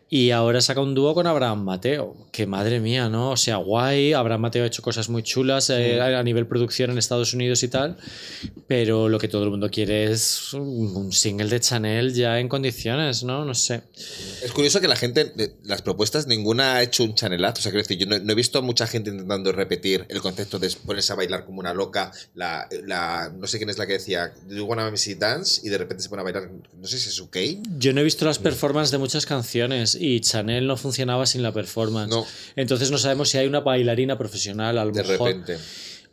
Y 0.09 0.31
ahora 0.31 0.61
saca 0.61 0.79
un 0.79 0.95
dúo 0.95 1.13
con 1.13 1.27
Abraham 1.27 1.63
Mateo. 1.65 2.15
Que 2.31 2.45
madre 2.45 2.79
mía, 2.79 3.09
¿no? 3.09 3.31
O 3.31 3.37
sea, 3.37 3.57
guay. 3.57 4.13
Abraham 4.13 4.41
Mateo 4.41 4.63
ha 4.63 4.67
hecho 4.67 4.81
cosas 4.81 5.09
muy 5.09 5.21
chulas 5.21 5.69
eh, 5.69 5.99
a 6.01 6.23
nivel 6.23 6.47
producción 6.47 6.91
en 6.91 6.97
Estados 6.97 7.33
Unidos 7.33 7.61
y 7.63 7.67
tal. 7.67 7.97
Pero 8.67 9.09
lo 9.09 9.19
que 9.19 9.27
todo 9.27 9.43
el 9.43 9.49
mundo 9.49 9.69
quiere 9.69 10.05
es 10.11 10.53
un 10.53 11.11
single 11.11 11.49
de 11.49 11.59
Chanel 11.59 12.13
ya 12.13 12.39
en 12.39 12.47
condiciones, 12.47 13.23
¿no? 13.23 13.43
No 13.43 13.53
sé. 13.53 13.81
Es 14.41 14.51
curioso 14.53 14.79
que 14.79 14.87
la 14.87 14.95
gente, 14.95 15.33
las 15.63 15.81
propuestas, 15.81 16.25
ninguna 16.27 16.75
ha 16.75 16.83
hecho 16.83 17.03
un 17.03 17.13
chanelazo. 17.15 17.59
O 17.59 17.61
sea, 17.63 17.71
quiero 17.73 17.83
decir, 17.83 17.97
yo 17.97 18.05
no, 18.05 18.17
no 18.17 18.31
he 18.31 18.35
visto 18.35 18.59
a 18.59 18.61
mucha 18.61 18.87
gente 18.87 19.09
intentando 19.09 19.51
repetir 19.51 20.05
el 20.07 20.21
concepto 20.21 20.57
de 20.57 20.69
ponerse 20.85 21.11
a 21.11 21.15
bailar 21.17 21.43
como 21.45 21.59
una 21.59 21.73
loca. 21.73 22.11
La, 22.33 22.67
la- 22.85 23.29
no 23.37 23.45
sé 23.47 23.57
quién 23.57 23.69
es 23.69 23.77
la 23.77 23.85
que 23.85 23.93
decía, 23.93 24.31
Do 24.47 24.55
you 24.55 24.63
wanna 24.65 24.95
see 24.95 25.15
dance? 25.15 25.59
Y 25.65 25.69
de 25.69 25.77
repente 25.77 26.03
se 26.03 26.09
pone 26.09 26.21
a 26.21 26.23
bailar, 26.23 26.49
no 26.79 26.87
sé 26.87 26.97
si 26.97 27.09
es 27.09 27.19
UK. 27.19 27.37
Yo 27.77 27.91
no 27.91 27.99
he 27.99 28.03
visto 28.05 28.23
las 28.23 28.39
performances 28.39 28.91
de 28.91 28.97
muchas 28.99 29.25
canciones 29.25 29.96
y 29.99 30.19
Chanel 30.21 30.67
no 30.67 30.77
funcionaba 30.77 31.25
sin 31.25 31.43
la 31.43 31.51
performance. 31.51 32.09
No. 32.09 32.25
Entonces 32.55 32.91
no 32.91 32.97
sabemos 32.97 33.29
si 33.29 33.37
hay 33.37 33.47
una 33.47 33.59
bailarina 33.61 34.17
profesional, 34.17 34.77
a 34.77 34.85
lo 34.85 34.91
De 34.91 35.03
mejor. 35.03 35.27
repente. 35.29 35.57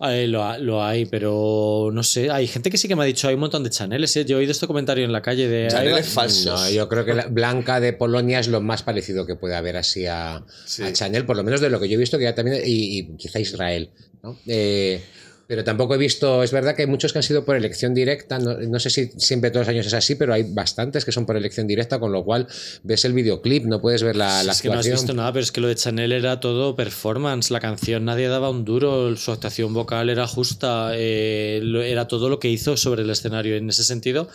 Eh, 0.01 0.27
lo, 0.27 0.43
ha- 0.45 0.59
lo 0.59 0.83
hay, 0.85 1.07
pero 1.07 1.91
no 1.93 2.03
sé. 2.03 2.29
Hay 2.31 2.47
gente 2.49 2.69
que 2.69 2.77
sí 2.77 2.89
que 2.89 2.97
me 2.97 3.05
ha 3.05 3.07
dicho, 3.07 3.29
hay 3.29 3.35
un 3.35 3.41
montón 3.41 3.63
de 3.63 3.71
Chaneles. 3.71 4.15
¿eh? 4.17 4.25
Yo 4.25 4.37
he 4.37 4.41
oído 4.41 4.51
este 4.53 4.67
comentario 4.67 5.05
en 5.05 5.13
la 5.13 5.23
calle 5.23 5.49
de... 5.49 5.69
Chanel 5.69 5.95
"Ay, 5.95 6.01
es 6.01 6.09
falso. 6.09 6.51
No, 6.53 6.69
yo 6.71 6.89
creo 6.89 7.05
que 7.05 7.15
la 7.15 7.27
Blanca 7.29 7.79
de 7.81 7.93
Polonia 7.93 8.41
es 8.41 8.49
lo 8.49 8.61
más 8.61 8.83
parecido 8.83 9.25
que 9.25 9.37
puede 9.37 9.55
haber 9.55 9.77
así 9.77 10.05
a, 10.07 10.45
Sí. 10.67 10.83
a 10.83 10.93
Chanel, 10.93 11.25
por 11.25 11.37
lo 11.37 11.45
menos 11.45 11.61
de 11.61 11.71
lo 11.71 11.79
que 11.81 11.89
yo 11.89 11.95
he 11.95 11.99
visto, 11.99 12.19
que 12.19 12.25
ya 12.25 12.35
también, 12.35 12.61
y, 12.67 12.99
y 12.99 13.17
quizá 13.17 13.39
Israel. 13.39 13.91
¿no? 14.23 14.37
Eh, 14.47 15.01
pero 15.47 15.63
tampoco 15.65 15.95
he 15.95 15.99
visto, 15.99 16.43
es 16.43 16.53
verdad 16.53 16.75
que 16.75 16.83
hay 16.83 16.89
muchos 16.89 17.13
que 17.13 17.19
han 17.19 17.23
sido 17.23 17.45
por 17.45 17.57
elección 17.57 17.95
directa, 17.95 18.39
no, 18.39 18.55
no 18.55 18.79
sé 18.79 18.91
si 18.91 19.11
siempre 19.17 19.51
todos 19.51 19.67
los 19.67 19.69
años 19.69 19.87
es 19.87 19.95
así, 19.95 20.15
pero 20.15 20.33
hay 20.33 20.43
bastantes 20.43 21.05
que 21.05 21.13
son 21.13 21.27
por 21.27 21.37
elección 21.37 21.67
directa, 21.67 21.99
con 21.99 22.13
lo 22.13 22.25
cual 22.25 22.47
ves 22.83 23.05
el 23.05 23.13
videoclip, 23.13 23.65
no 23.65 23.81
puedes 23.81 24.03
ver 24.03 24.17
la, 24.17 24.43
la 24.43 24.53
es 24.53 24.63
que 24.63 24.69
no 24.69 24.79
has 24.79 24.89
visto 24.89 25.13
nada, 25.13 25.33
pero 25.33 25.43
es 25.43 25.53
que 25.53 25.61
lo 25.61 25.69
de 25.69 25.75
Chanel 25.75 26.13
era 26.13 26.41
todo 26.41 26.75
performance. 26.75 27.51
La 27.51 27.61
canción 27.61 28.05
nadie 28.05 28.29
daba 28.29 28.51
un 28.51 28.65
duro, 28.65 29.15
su 29.17 29.33
actuación 29.33 29.75
vocal 29.75 30.11
era 30.11 30.27
justa, 30.27 30.93
eh, 30.95 31.61
era 31.85 32.09
todo 32.09 32.29
lo 32.29 32.39
que 32.39 32.49
hizo 32.49 32.77
sobre 32.77 33.03
el 33.03 33.11
escenario. 33.11 33.57
En 33.57 33.69
ese 33.69 33.85
sentido, 33.85 34.29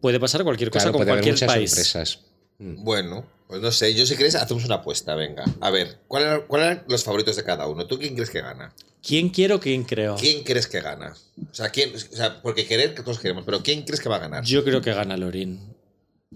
puede 0.00 0.18
pasar 0.20 0.44
cualquier 0.44 0.70
cosa 0.70 0.90
Claro, 0.90 0.98
con 0.98 1.06
cualquier 1.06 1.38
país. 1.46 1.70
sorpresas. 1.70 2.20
Bueno, 2.58 3.24
pues 3.46 3.60
no 3.60 3.70
sé, 3.70 3.94
yo 3.94 4.04
si 4.04 4.16
queréis 4.16 4.34
hacemos 4.34 4.64
una 4.64 4.76
apuesta, 4.76 5.14
venga. 5.14 5.44
A 5.60 5.70
ver, 5.70 5.98
¿cuál 6.08 6.24
eran, 6.24 6.42
cuál 6.48 6.62
eran 6.62 6.84
los 6.88 7.04
favoritos 7.04 7.36
de 7.36 7.44
cada 7.44 7.66
uno? 7.68 7.86
¿Tú 7.86 7.98
quién 7.98 8.14
crees 8.14 8.30
que 8.30 8.40
gana? 8.40 8.74
¿Quién 9.00 9.28
quiero, 9.28 9.60
quién 9.60 9.84
creo? 9.84 10.16
¿Quién 10.16 10.42
crees 10.42 10.66
que 10.66 10.80
gana? 10.80 11.14
O 11.50 11.54
sea, 11.54 11.68
¿quién, 11.70 11.94
o 11.94 11.98
sea, 11.98 12.42
porque 12.42 12.66
querer 12.66 12.94
que 12.94 13.02
todos 13.02 13.20
queremos, 13.20 13.44
pero 13.44 13.62
¿quién 13.62 13.82
crees 13.82 14.00
que 14.00 14.08
va 14.08 14.16
a 14.16 14.20
ganar? 14.20 14.44
Yo 14.44 14.64
creo 14.64 14.80
que 14.82 14.92
gana 14.92 15.16
Lorin. 15.16 15.60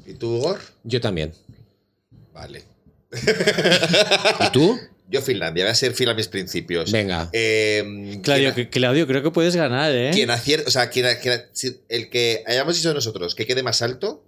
¿Y 0.07 0.15
tú, 0.15 0.36
Igor? 0.36 0.61
Yo 0.85 1.01
también. 1.01 1.32
Vale. 2.32 2.62
¿Y 4.47 4.51
tú? 4.53 4.78
Yo 5.09 5.20
Finlandia, 5.20 5.65
voy 5.65 5.73
a 5.73 5.74
ser 5.74 5.93
fiel 5.93 6.09
a 6.09 6.15
mis 6.15 6.28
principios. 6.28 6.90
Venga. 6.90 7.28
Eh, 7.35 8.19
Claudio, 8.23 8.55
que- 8.55 8.70
Claudio, 8.70 9.07
creo 9.07 9.23
que 9.23 9.31
puedes 9.31 9.55
ganar, 9.57 9.93
¿eh? 9.94 10.11
quien 10.15 10.31
acier- 10.31 10.65
o 10.66 10.70
sea, 10.70 10.89
quien, 10.89 11.05
quien- 11.20 11.43
el 11.90 12.09
que 12.09 12.43
hayamos 12.47 12.77
dicho 12.77 12.94
nosotros 12.94 13.35
que 13.35 13.44
quede 13.47 13.62
más 13.62 13.82
alto, 13.82 14.24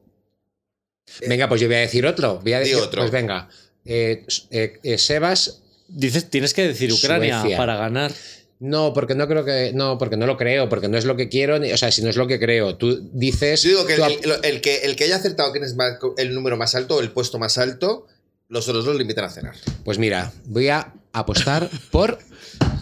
Venga, 1.26 1.48
pues 1.48 1.60
yo 1.60 1.66
voy 1.68 1.76
a 1.76 1.80
decir 1.80 2.06
otro. 2.06 2.40
Voy 2.42 2.52
a 2.54 2.60
decir, 2.60 2.76
otro. 2.76 3.02
Pues 3.02 3.10
venga. 3.12 3.48
Eh, 3.84 4.24
eh, 4.50 4.78
eh, 4.82 4.98
Sebas 4.98 5.60
Dices, 5.86 6.30
tienes 6.30 6.54
que 6.54 6.66
decir 6.66 6.90
Ucrania 6.92 7.40
Suecia. 7.40 7.56
para 7.58 7.76
ganar. 7.76 8.10
No, 8.58 8.92
porque 8.94 9.14
no 9.14 9.28
creo 9.28 9.44
que. 9.44 9.72
No, 9.74 9.98
porque 9.98 10.16
no 10.16 10.26
lo 10.26 10.36
creo, 10.38 10.68
porque 10.70 10.88
no 10.88 10.96
es 10.96 11.04
lo 11.04 11.14
que 11.16 11.28
quiero. 11.28 11.58
ni- 11.58 11.70
o 11.72 11.76
sea, 11.76 11.92
si 11.92 12.02
no 12.02 12.08
es 12.08 12.16
lo 12.16 12.26
que 12.26 12.38
creo, 12.40 12.76
tú 12.76 13.08
dices. 13.12 13.62
yo 13.62 13.68
digo 13.68 13.86
que 13.86 13.96
tú 13.96 14.04
el, 14.04 14.12
ap- 14.32 14.44
el- 14.44 14.54
el 14.54 14.60
que 14.62 14.76
el 14.78 14.96
que 14.96 15.04
haya 15.04 15.16
acertado 15.16 15.52
quién 15.52 15.62
es 15.62 15.74
más- 15.76 15.98
el 16.16 16.34
número 16.34 16.56
más 16.56 16.74
alto, 16.74 17.00
el 17.00 17.10
puesto 17.10 17.38
más 17.38 17.58
alto, 17.58 18.06
los 18.48 18.66
otros 18.68 18.86
dos 18.86 18.94
lo 18.96 19.02
invitan 19.02 19.26
a 19.26 19.30
cenar. 19.30 19.54
Pues 19.84 19.98
mira, 19.98 20.32
voy 20.46 20.68
a 20.70 20.94
apostar 21.12 21.68
por 21.90 22.18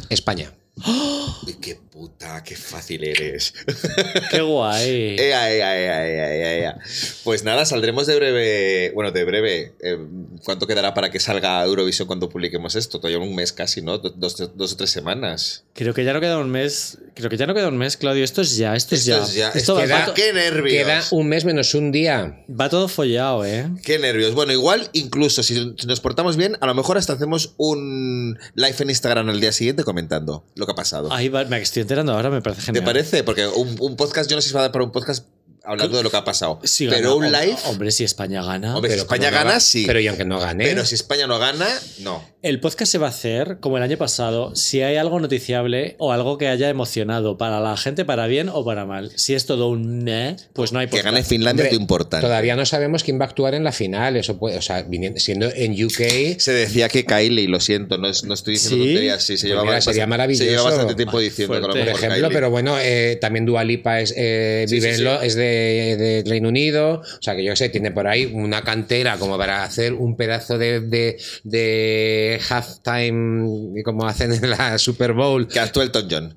España. 0.09 0.53
Uy, 1.47 1.55
qué 1.61 1.79
puta, 2.03 2.43
qué 2.43 2.57
fácil 2.57 3.05
eres. 3.05 3.55
Qué 4.29 4.41
guay. 4.41 5.15
Ea, 5.21 5.53
ea, 5.55 5.79
ea, 5.79 6.09
ea, 6.09 6.35
ea, 6.35 6.55
ea. 6.59 6.79
Pues 7.23 7.45
nada, 7.45 7.65
saldremos 7.65 8.09
de 8.09 8.17
breve. 8.17 8.91
Bueno, 8.93 9.13
de 9.13 9.25
breve. 9.25 9.75
eh, 9.81 9.99
¿Cuánto 10.45 10.67
quedará 10.67 10.95
para 10.95 11.13
que 11.13 11.21
salga 11.21 11.63
Eurovisión 11.65 12.09
cuando 12.09 12.29
publiquemos 12.29 12.75
esto? 12.75 12.99
Todavía 12.99 13.21
un 13.21 13.37
mes 13.37 13.53
casi, 13.53 13.83
¿no? 13.83 13.99
Do- 13.99 14.11
Dos, 14.17 14.37
dos 14.57 14.73
o 14.73 14.77
tres 14.77 14.91
semanas. 14.91 15.63
Creo 15.75 15.95
que 15.95 16.05
ya 16.05 16.13
no 16.13 16.21
queda 16.21 16.39
un 16.39 16.51
mes. 16.51 16.99
Creo 17.15 17.31
que 17.31 17.37
ya 17.37 17.47
no 17.47 17.55
queda 17.55 17.69
un 17.69 17.79
mes, 17.79 17.97
Claudio. 17.97 18.25
Esto 18.25 18.41
es 18.43 18.57
ya, 18.57 18.75
esto 18.75 18.97
es 18.97 19.07
Esto 19.07 19.19
ya. 19.21 19.23
es 19.25 19.35
ya. 19.35 19.49
Esto 19.51 19.75
va, 19.77 19.83
Queda- 19.85 20.09
va 20.09 20.15
¡Qué 20.15 20.33
nervios! 20.33 20.73
Queda 20.85 21.03
un 21.13 21.29
mes 21.29 21.45
menos 21.45 21.73
un 21.77 21.93
día. 21.93 22.45
va 22.51 22.69
todo 22.69 22.89
follado, 22.89 23.45
¿eh? 23.45 23.69
Qué 23.85 24.01
nervios. 24.01 24.35
Bueno, 24.35 24.53
igual, 24.53 24.89
incluso 24.93 25.45
si, 25.45 25.55
si 25.79 25.87
nos 25.87 26.01
portamos 26.01 26.37
bien, 26.37 26.57
a 26.61 26.67
lo 26.67 26.75
mejor 26.75 26.99
hasta 26.99 27.13
hacemos 27.13 27.55
un 27.59 28.39
live 28.57 28.75
en 28.81 28.91
Instagram 28.91 29.29
el 29.31 29.41
día 29.41 29.53
siguiente 29.53 29.85
comentando 29.85 30.45
lo 30.57 30.67
que 30.67 30.73
ha 30.73 30.75
pasado. 30.75 31.13
Ahí 31.13 31.29
va, 31.29 31.45
me 31.45 31.61
estoy 31.61 31.83
enterando 31.93 32.13
ahora, 32.15 32.31
me 32.31 32.41
parece 32.41 32.61
¿Te 32.63 32.67
genial. 32.67 32.85
parece? 32.85 33.23
Porque 33.25 33.47
un, 33.47 33.77
un 33.81 33.97
podcast, 33.97 34.29
yo 34.31 34.37
no 34.37 34.43
sé 34.43 34.49
si 34.49 34.55
va 34.55 34.61
a 34.61 34.63
dar 34.65 34.73
para 34.73 34.85
un 34.85 34.93
podcast 34.93 35.27
hablando 35.65 35.97
de 35.99 36.03
lo 36.03 36.11
que 36.11 36.17
ha 36.17 36.25
pasado. 36.25 36.59
Si 36.65 36.87
pero 36.89 37.17
gana- 37.19 37.27
un 37.27 37.33
live. 37.47 37.57
Hombre, 37.67 37.91
si 37.93 38.03
España 38.05 38.43
gana. 38.43 38.75
Hombre, 38.77 38.93
si 38.93 38.99
España 38.99 39.31
no 39.31 39.37
gana, 39.37 39.55
ga- 39.57 39.61
sí. 39.61 39.85
Pero 39.87 40.01
y 40.01 40.09
aunque 40.09 40.25
no 40.25 40.41
gane. 40.41 40.65
Pero 40.65 40.85
si 40.87 40.95
España 40.95 41.27
no 41.27 41.39
gana, 41.39 41.69
no. 42.01 42.25
El 42.43 42.59
podcast 42.59 42.91
se 42.91 42.99
va 42.99 43.07
a 43.07 43.11
hacer 43.11 43.59
como 43.61 43.77
el 43.77 43.85
año 43.85 43.97
pasado, 43.97 44.57
si 44.57 44.83
hay 44.83 44.97
algo 44.97 45.21
noticiable 45.21 45.95
o 45.99 46.11
algo 46.11 46.39
que 46.39 46.49
haya 46.49 46.69
emocionado 46.71 47.39
para 47.39 47.61
la 47.61 47.77
gente, 47.77 48.05
para 48.05 48.27
bien 48.27 48.49
o 48.53 48.65
para 48.65 48.85
mal. 48.85 49.13
Si 49.15 49.35
es 49.35 49.47
todo 49.47 49.69
un 49.69 50.01
ne, 50.01 50.35
pues 50.53 50.73
no 50.73 50.81
hay 50.81 50.87
Que 50.87 50.97
podcast. 50.97 51.05
gane 51.05 51.23
Finlandia 51.23 51.67
es 51.67 51.73
lo 51.73 51.79
importante. 51.79 52.27
Todavía 52.27 52.57
no 52.57 52.67
sabemos 52.67 53.05
quién 53.05 53.21
va 53.21 53.27
a 53.27 53.29
actuar 53.29 53.55
en 53.55 53.63
la 53.63 53.71
final. 53.71 54.17
Eso 54.17 54.41
puede, 54.41 54.59
o 54.59 54.61
sea, 54.61 54.83
viniendo- 54.83 55.21
siendo 55.21 55.53
en 55.55 55.73
UK. 55.85 56.41
Se 56.41 56.53
decía 56.53 56.89
que 56.89 57.05
Kylie, 57.05 57.47
lo 57.47 57.61
siento, 57.61 57.97
no, 57.97 58.09
es- 58.09 58.25
no 58.25 58.35
estoy 58.35 58.55
diciendo 58.55 58.87
¿Sí? 58.87 58.91
tonterías, 58.91 59.23
sí, 59.23 59.37
se 59.37 59.43
Pues 59.43 59.51
llevaba 59.53 59.67
mira, 59.67 59.81
sería 59.81 60.07
maravilloso. 60.09 60.45
Se 60.45 60.51
lleva 60.51 60.63
bastante 60.65 60.95
tiempo 60.97 61.21
diciendo 61.21 61.53
que 61.53 61.59
a 61.59 61.61
lo 61.61 61.67
fuerte. 61.67 61.79
Por 61.79 61.87
mejor 61.95 62.01
ejemplo, 62.11 62.27
Kylie. 62.29 62.35
pero 62.35 62.51
bueno, 62.51 62.77
eh, 62.81 63.19
también 63.21 63.47
Dua 63.47 63.63
Lipa 63.63 64.01
es, 64.01 64.13
eh, 64.17 64.65
Sí, 64.67 64.75
vive 64.75 64.95
sí, 64.97 65.01
en 65.07 65.09
es 65.23 65.37
de, 65.37 65.97
de 65.97 66.25
Reino 66.29 66.49
Unido. 66.49 67.03
O 67.03 67.23
sea, 67.23 67.37
que 67.37 67.45
yo 67.45 67.53
qué 67.53 67.57
sé, 67.57 67.69
tiene 67.69 67.93
por 67.93 68.09
ahí 68.09 68.25
una 68.35 68.63
cantera 68.65 69.17
como 69.19 69.39
para 69.39 69.63
hacer 69.63 69.93
un 69.93 70.17
pedazo 70.17 70.59
de, 70.59 70.81
de, 70.81 71.19
de 71.45 72.32
halftime, 72.49 73.83
como 73.85 74.07
hacen 74.07 74.33
en 74.33 74.51
la 74.51 74.79
Super 74.79 75.13
Bowl. 75.13 75.49
Que 75.49 75.61
actúe 75.61 75.83
Elton 75.83 76.09
John. 76.11 76.37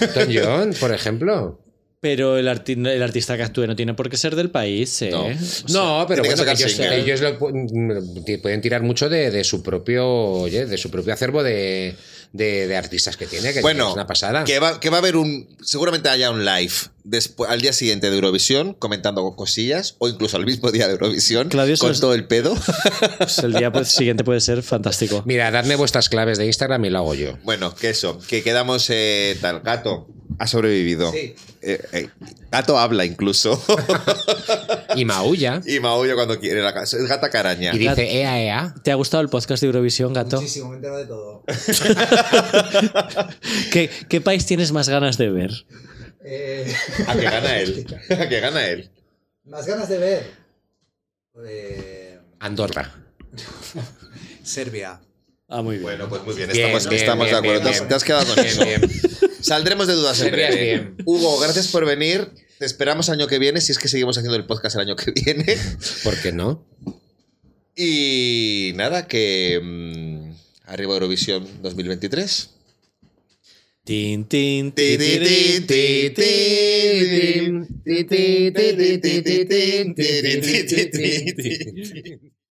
Elton 0.00 0.28
John, 0.32 0.74
por 0.80 0.92
ejemplo. 0.92 1.60
Pero 2.00 2.36
el, 2.38 2.46
arti- 2.46 2.86
el 2.86 3.02
artista 3.02 3.36
que 3.36 3.42
actúe 3.42 3.66
no 3.66 3.74
tiene 3.74 3.94
por 3.94 4.08
qué 4.10 4.16
ser 4.16 4.36
del 4.36 4.50
país, 4.50 5.00
¿eh? 5.02 5.10
No. 5.10 5.24
O 5.26 5.34
sea, 5.34 5.64
No, 5.70 6.04
pero 6.06 6.22
bueno, 6.22 6.44
que 6.44 6.50
ellos, 6.52 6.70
single. 6.72 7.00
ellos 7.00 7.20
lo 7.20 7.38
pu- 7.38 7.52
mm, 7.52 8.42
pueden 8.42 8.60
tirar 8.60 8.82
mucho 8.82 9.08
de, 9.08 9.30
de 9.30 9.42
su 9.44 9.62
propio, 9.62 10.06
oye, 10.08 10.66
de 10.66 10.78
su 10.78 10.90
propio 10.90 11.14
acervo 11.14 11.42
de, 11.42 11.96
de- 12.32 12.66
de 12.66 12.76
artistas 12.76 13.16
que 13.16 13.26
tiene, 13.26 13.52
que 13.52 13.60
Bueno, 13.60 13.88
es 13.88 13.94
una 13.94 14.06
pasada. 14.06 14.44
que 14.44 14.58
va, 14.58 14.78
que 14.80 14.90
va 14.90 14.96
a 14.96 15.00
haber 15.00 15.16
un. 15.16 15.56
Seguramente 15.62 16.08
haya 16.08 16.30
un 16.30 16.44
live 16.44 16.72
después, 17.04 17.50
al 17.50 17.60
día 17.60 17.72
siguiente 17.72 18.08
de 18.10 18.16
Eurovisión 18.16 18.74
comentando 18.74 19.34
cosillas, 19.36 19.96
o 19.98 20.08
incluso 20.08 20.36
al 20.36 20.44
mismo 20.44 20.70
día 20.72 20.86
de 20.86 20.94
Eurovisión, 20.94 21.48
Claudio, 21.48 21.76
con 21.78 21.90
eso 21.90 21.94
es- 21.94 22.00
todo 22.00 22.14
el 22.14 22.26
pedo. 22.26 22.56
pues 23.18 23.38
el 23.38 23.52
día 23.54 23.70
pues, 23.72 23.88
siguiente 23.88 24.24
puede 24.24 24.40
ser 24.40 24.62
fantástico. 24.62 25.22
Mira, 25.26 25.50
dadme 25.50 25.76
vuestras 25.76 26.08
claves 26.08 26.38
de 26.38 26.46
Instagram 26.46 26.84
y 26.84 26.90
lo 26.90 26.98
hago 26.98 27.14
yo. 27.14 27.36
bueno, 27.44 27.74
que 27.74 27.90
eso, 27.90 28.18
que 28.28 28.42
quedamos 28.42 28.86
eh, 28.90 29.36
tal. 29.40 29.60
Gato 29.60 30.08
ha 30.38 30.46
sobrevivido. 30.46 31.10
Sí. 31.12 31.34
Eh, 31.62 31.80
eh, 31.92 32.08
gato 32.50 32.78
habla 32.78 33.04
incluso. 33.04 33.62
Y 34.94 35.04
maulla. 35.04 35.60
y 35.66 35.78
maullo 35.78 36.14
cuando 36.14 36.40
quiere. 36.40 36.62
La, 36.62 36.70
es 36.82 37.06
gata 37.06 37.28
caraña. 37.28 37.74
Y 37.74 37.78
dice 37.78 38.18
ea, 38.18 38.40
ea. 38.40 38.74
¿Te 38.82 38.90
ha 38.90 38.94
gustado 38.94 39.22
el 39.22 39.28
podcast 39.28 39.60
de 39.60 39.66
Eurovisión, 39.66 40.14
gato? 40.14 40.36
Muchísimo, 40.36 40.68
me 40.70 40.74
he 40.74 40.76
enterado 40.76 40.98
de 41.00 41.06
todo. 41.06 41.44
¿Qué, 43.72 43.90
qué 44.08 44.20
país 44.22 44.46
tienes 44.46 44.72
más 44.72 44.88
ganas 44.88 45.18
de 45.18 45.28
ver? 45.28 45.50
Eh, 46.24 46.74
¿A 47.06 47.14
qué 47.14 47.22
gana 47.24 47.58
él? 47.58 47.86
¿A 48.10 48.28
qué 48.28 48.40
gana 48.40 48.66
él? 48.66 48.90
Más 49.44 49.66
ganas 49.66 49.88
de 49.88 49.98
ver. 49.98 50.30
Eh, 51.46 52.18
Andorra. 52.40 52.94
Serbia. 54.42 55.00
Ah, 55.48 55.62
muy 55.62 55.74
bien. 55.76 55.82
Bueno, 55.84 56.08
pues 56.08 56.24
muy 56.24 56.34
bien, 56.34 56.48
Bien, 56.50 56.66
estamos, 56.66 56.88
bien, 56.88 57.00
estamos 57.00 57.26
bien, 57.26 57.34
de 57.42 57.48
acuerdo. 57.48 57.60
bien, 57.60 57.64
Te 57.64 57.70
has- 57.70 57.78
bien. 57.80 57.88
te 57.88 57.94
has 57.94 58.04
quedado 58.04 58.34
con 58.34 58.44
eso. 58.44 58.64
Bien, 58.64 58.80
bien. 58.80 59.00
Saldremos 59.40 59.86
de 59.86 59.94
dudas 59.94 60.20
en 60.22 60.32
breve. 60.32 60.60
bien. 60.62 60.96
Hugo, 61.04 61.38
gracias 61.38 61.68
por 61.68 61.86
venir. 61.86 62.30
Te 62.58 62.66
esperamos 62.66 63.06
el 63.08 63.14
año 63.14 63.28
que 63.28 63.38
viene, 63.38 63.60
si 63.60 63.70
es 63.72 63.78
que 63.78 63.86
seguimos 63.88 64.16
haciendo 64.18 64.36
el 64.36 64.44
podcast 64.46 64.74
el 64.76 64.82
año 64.82 64.96
que 64.96 65.12
viene. 65.12 65.56
¿Por 66.02 66.20
qué 66.20 66.32
no? 66.32 66.66
Y 67.76 68.72
nada, 68.74 69.06
que 69.06 69.60
mm, 69.62 70.32
arriba 70.70 70.94
Eurovisión 70.94 71.46
2023. 71.62 72.50
Tin, 73.84 74.24
tin, 74.24 74.72
Ti, 74.72 74.96
tin, 74.98 74.98
ti, 74.98 75.60
tin, 75.66 75.66
ti, 75.66 76.10
tin, 76.10 77.66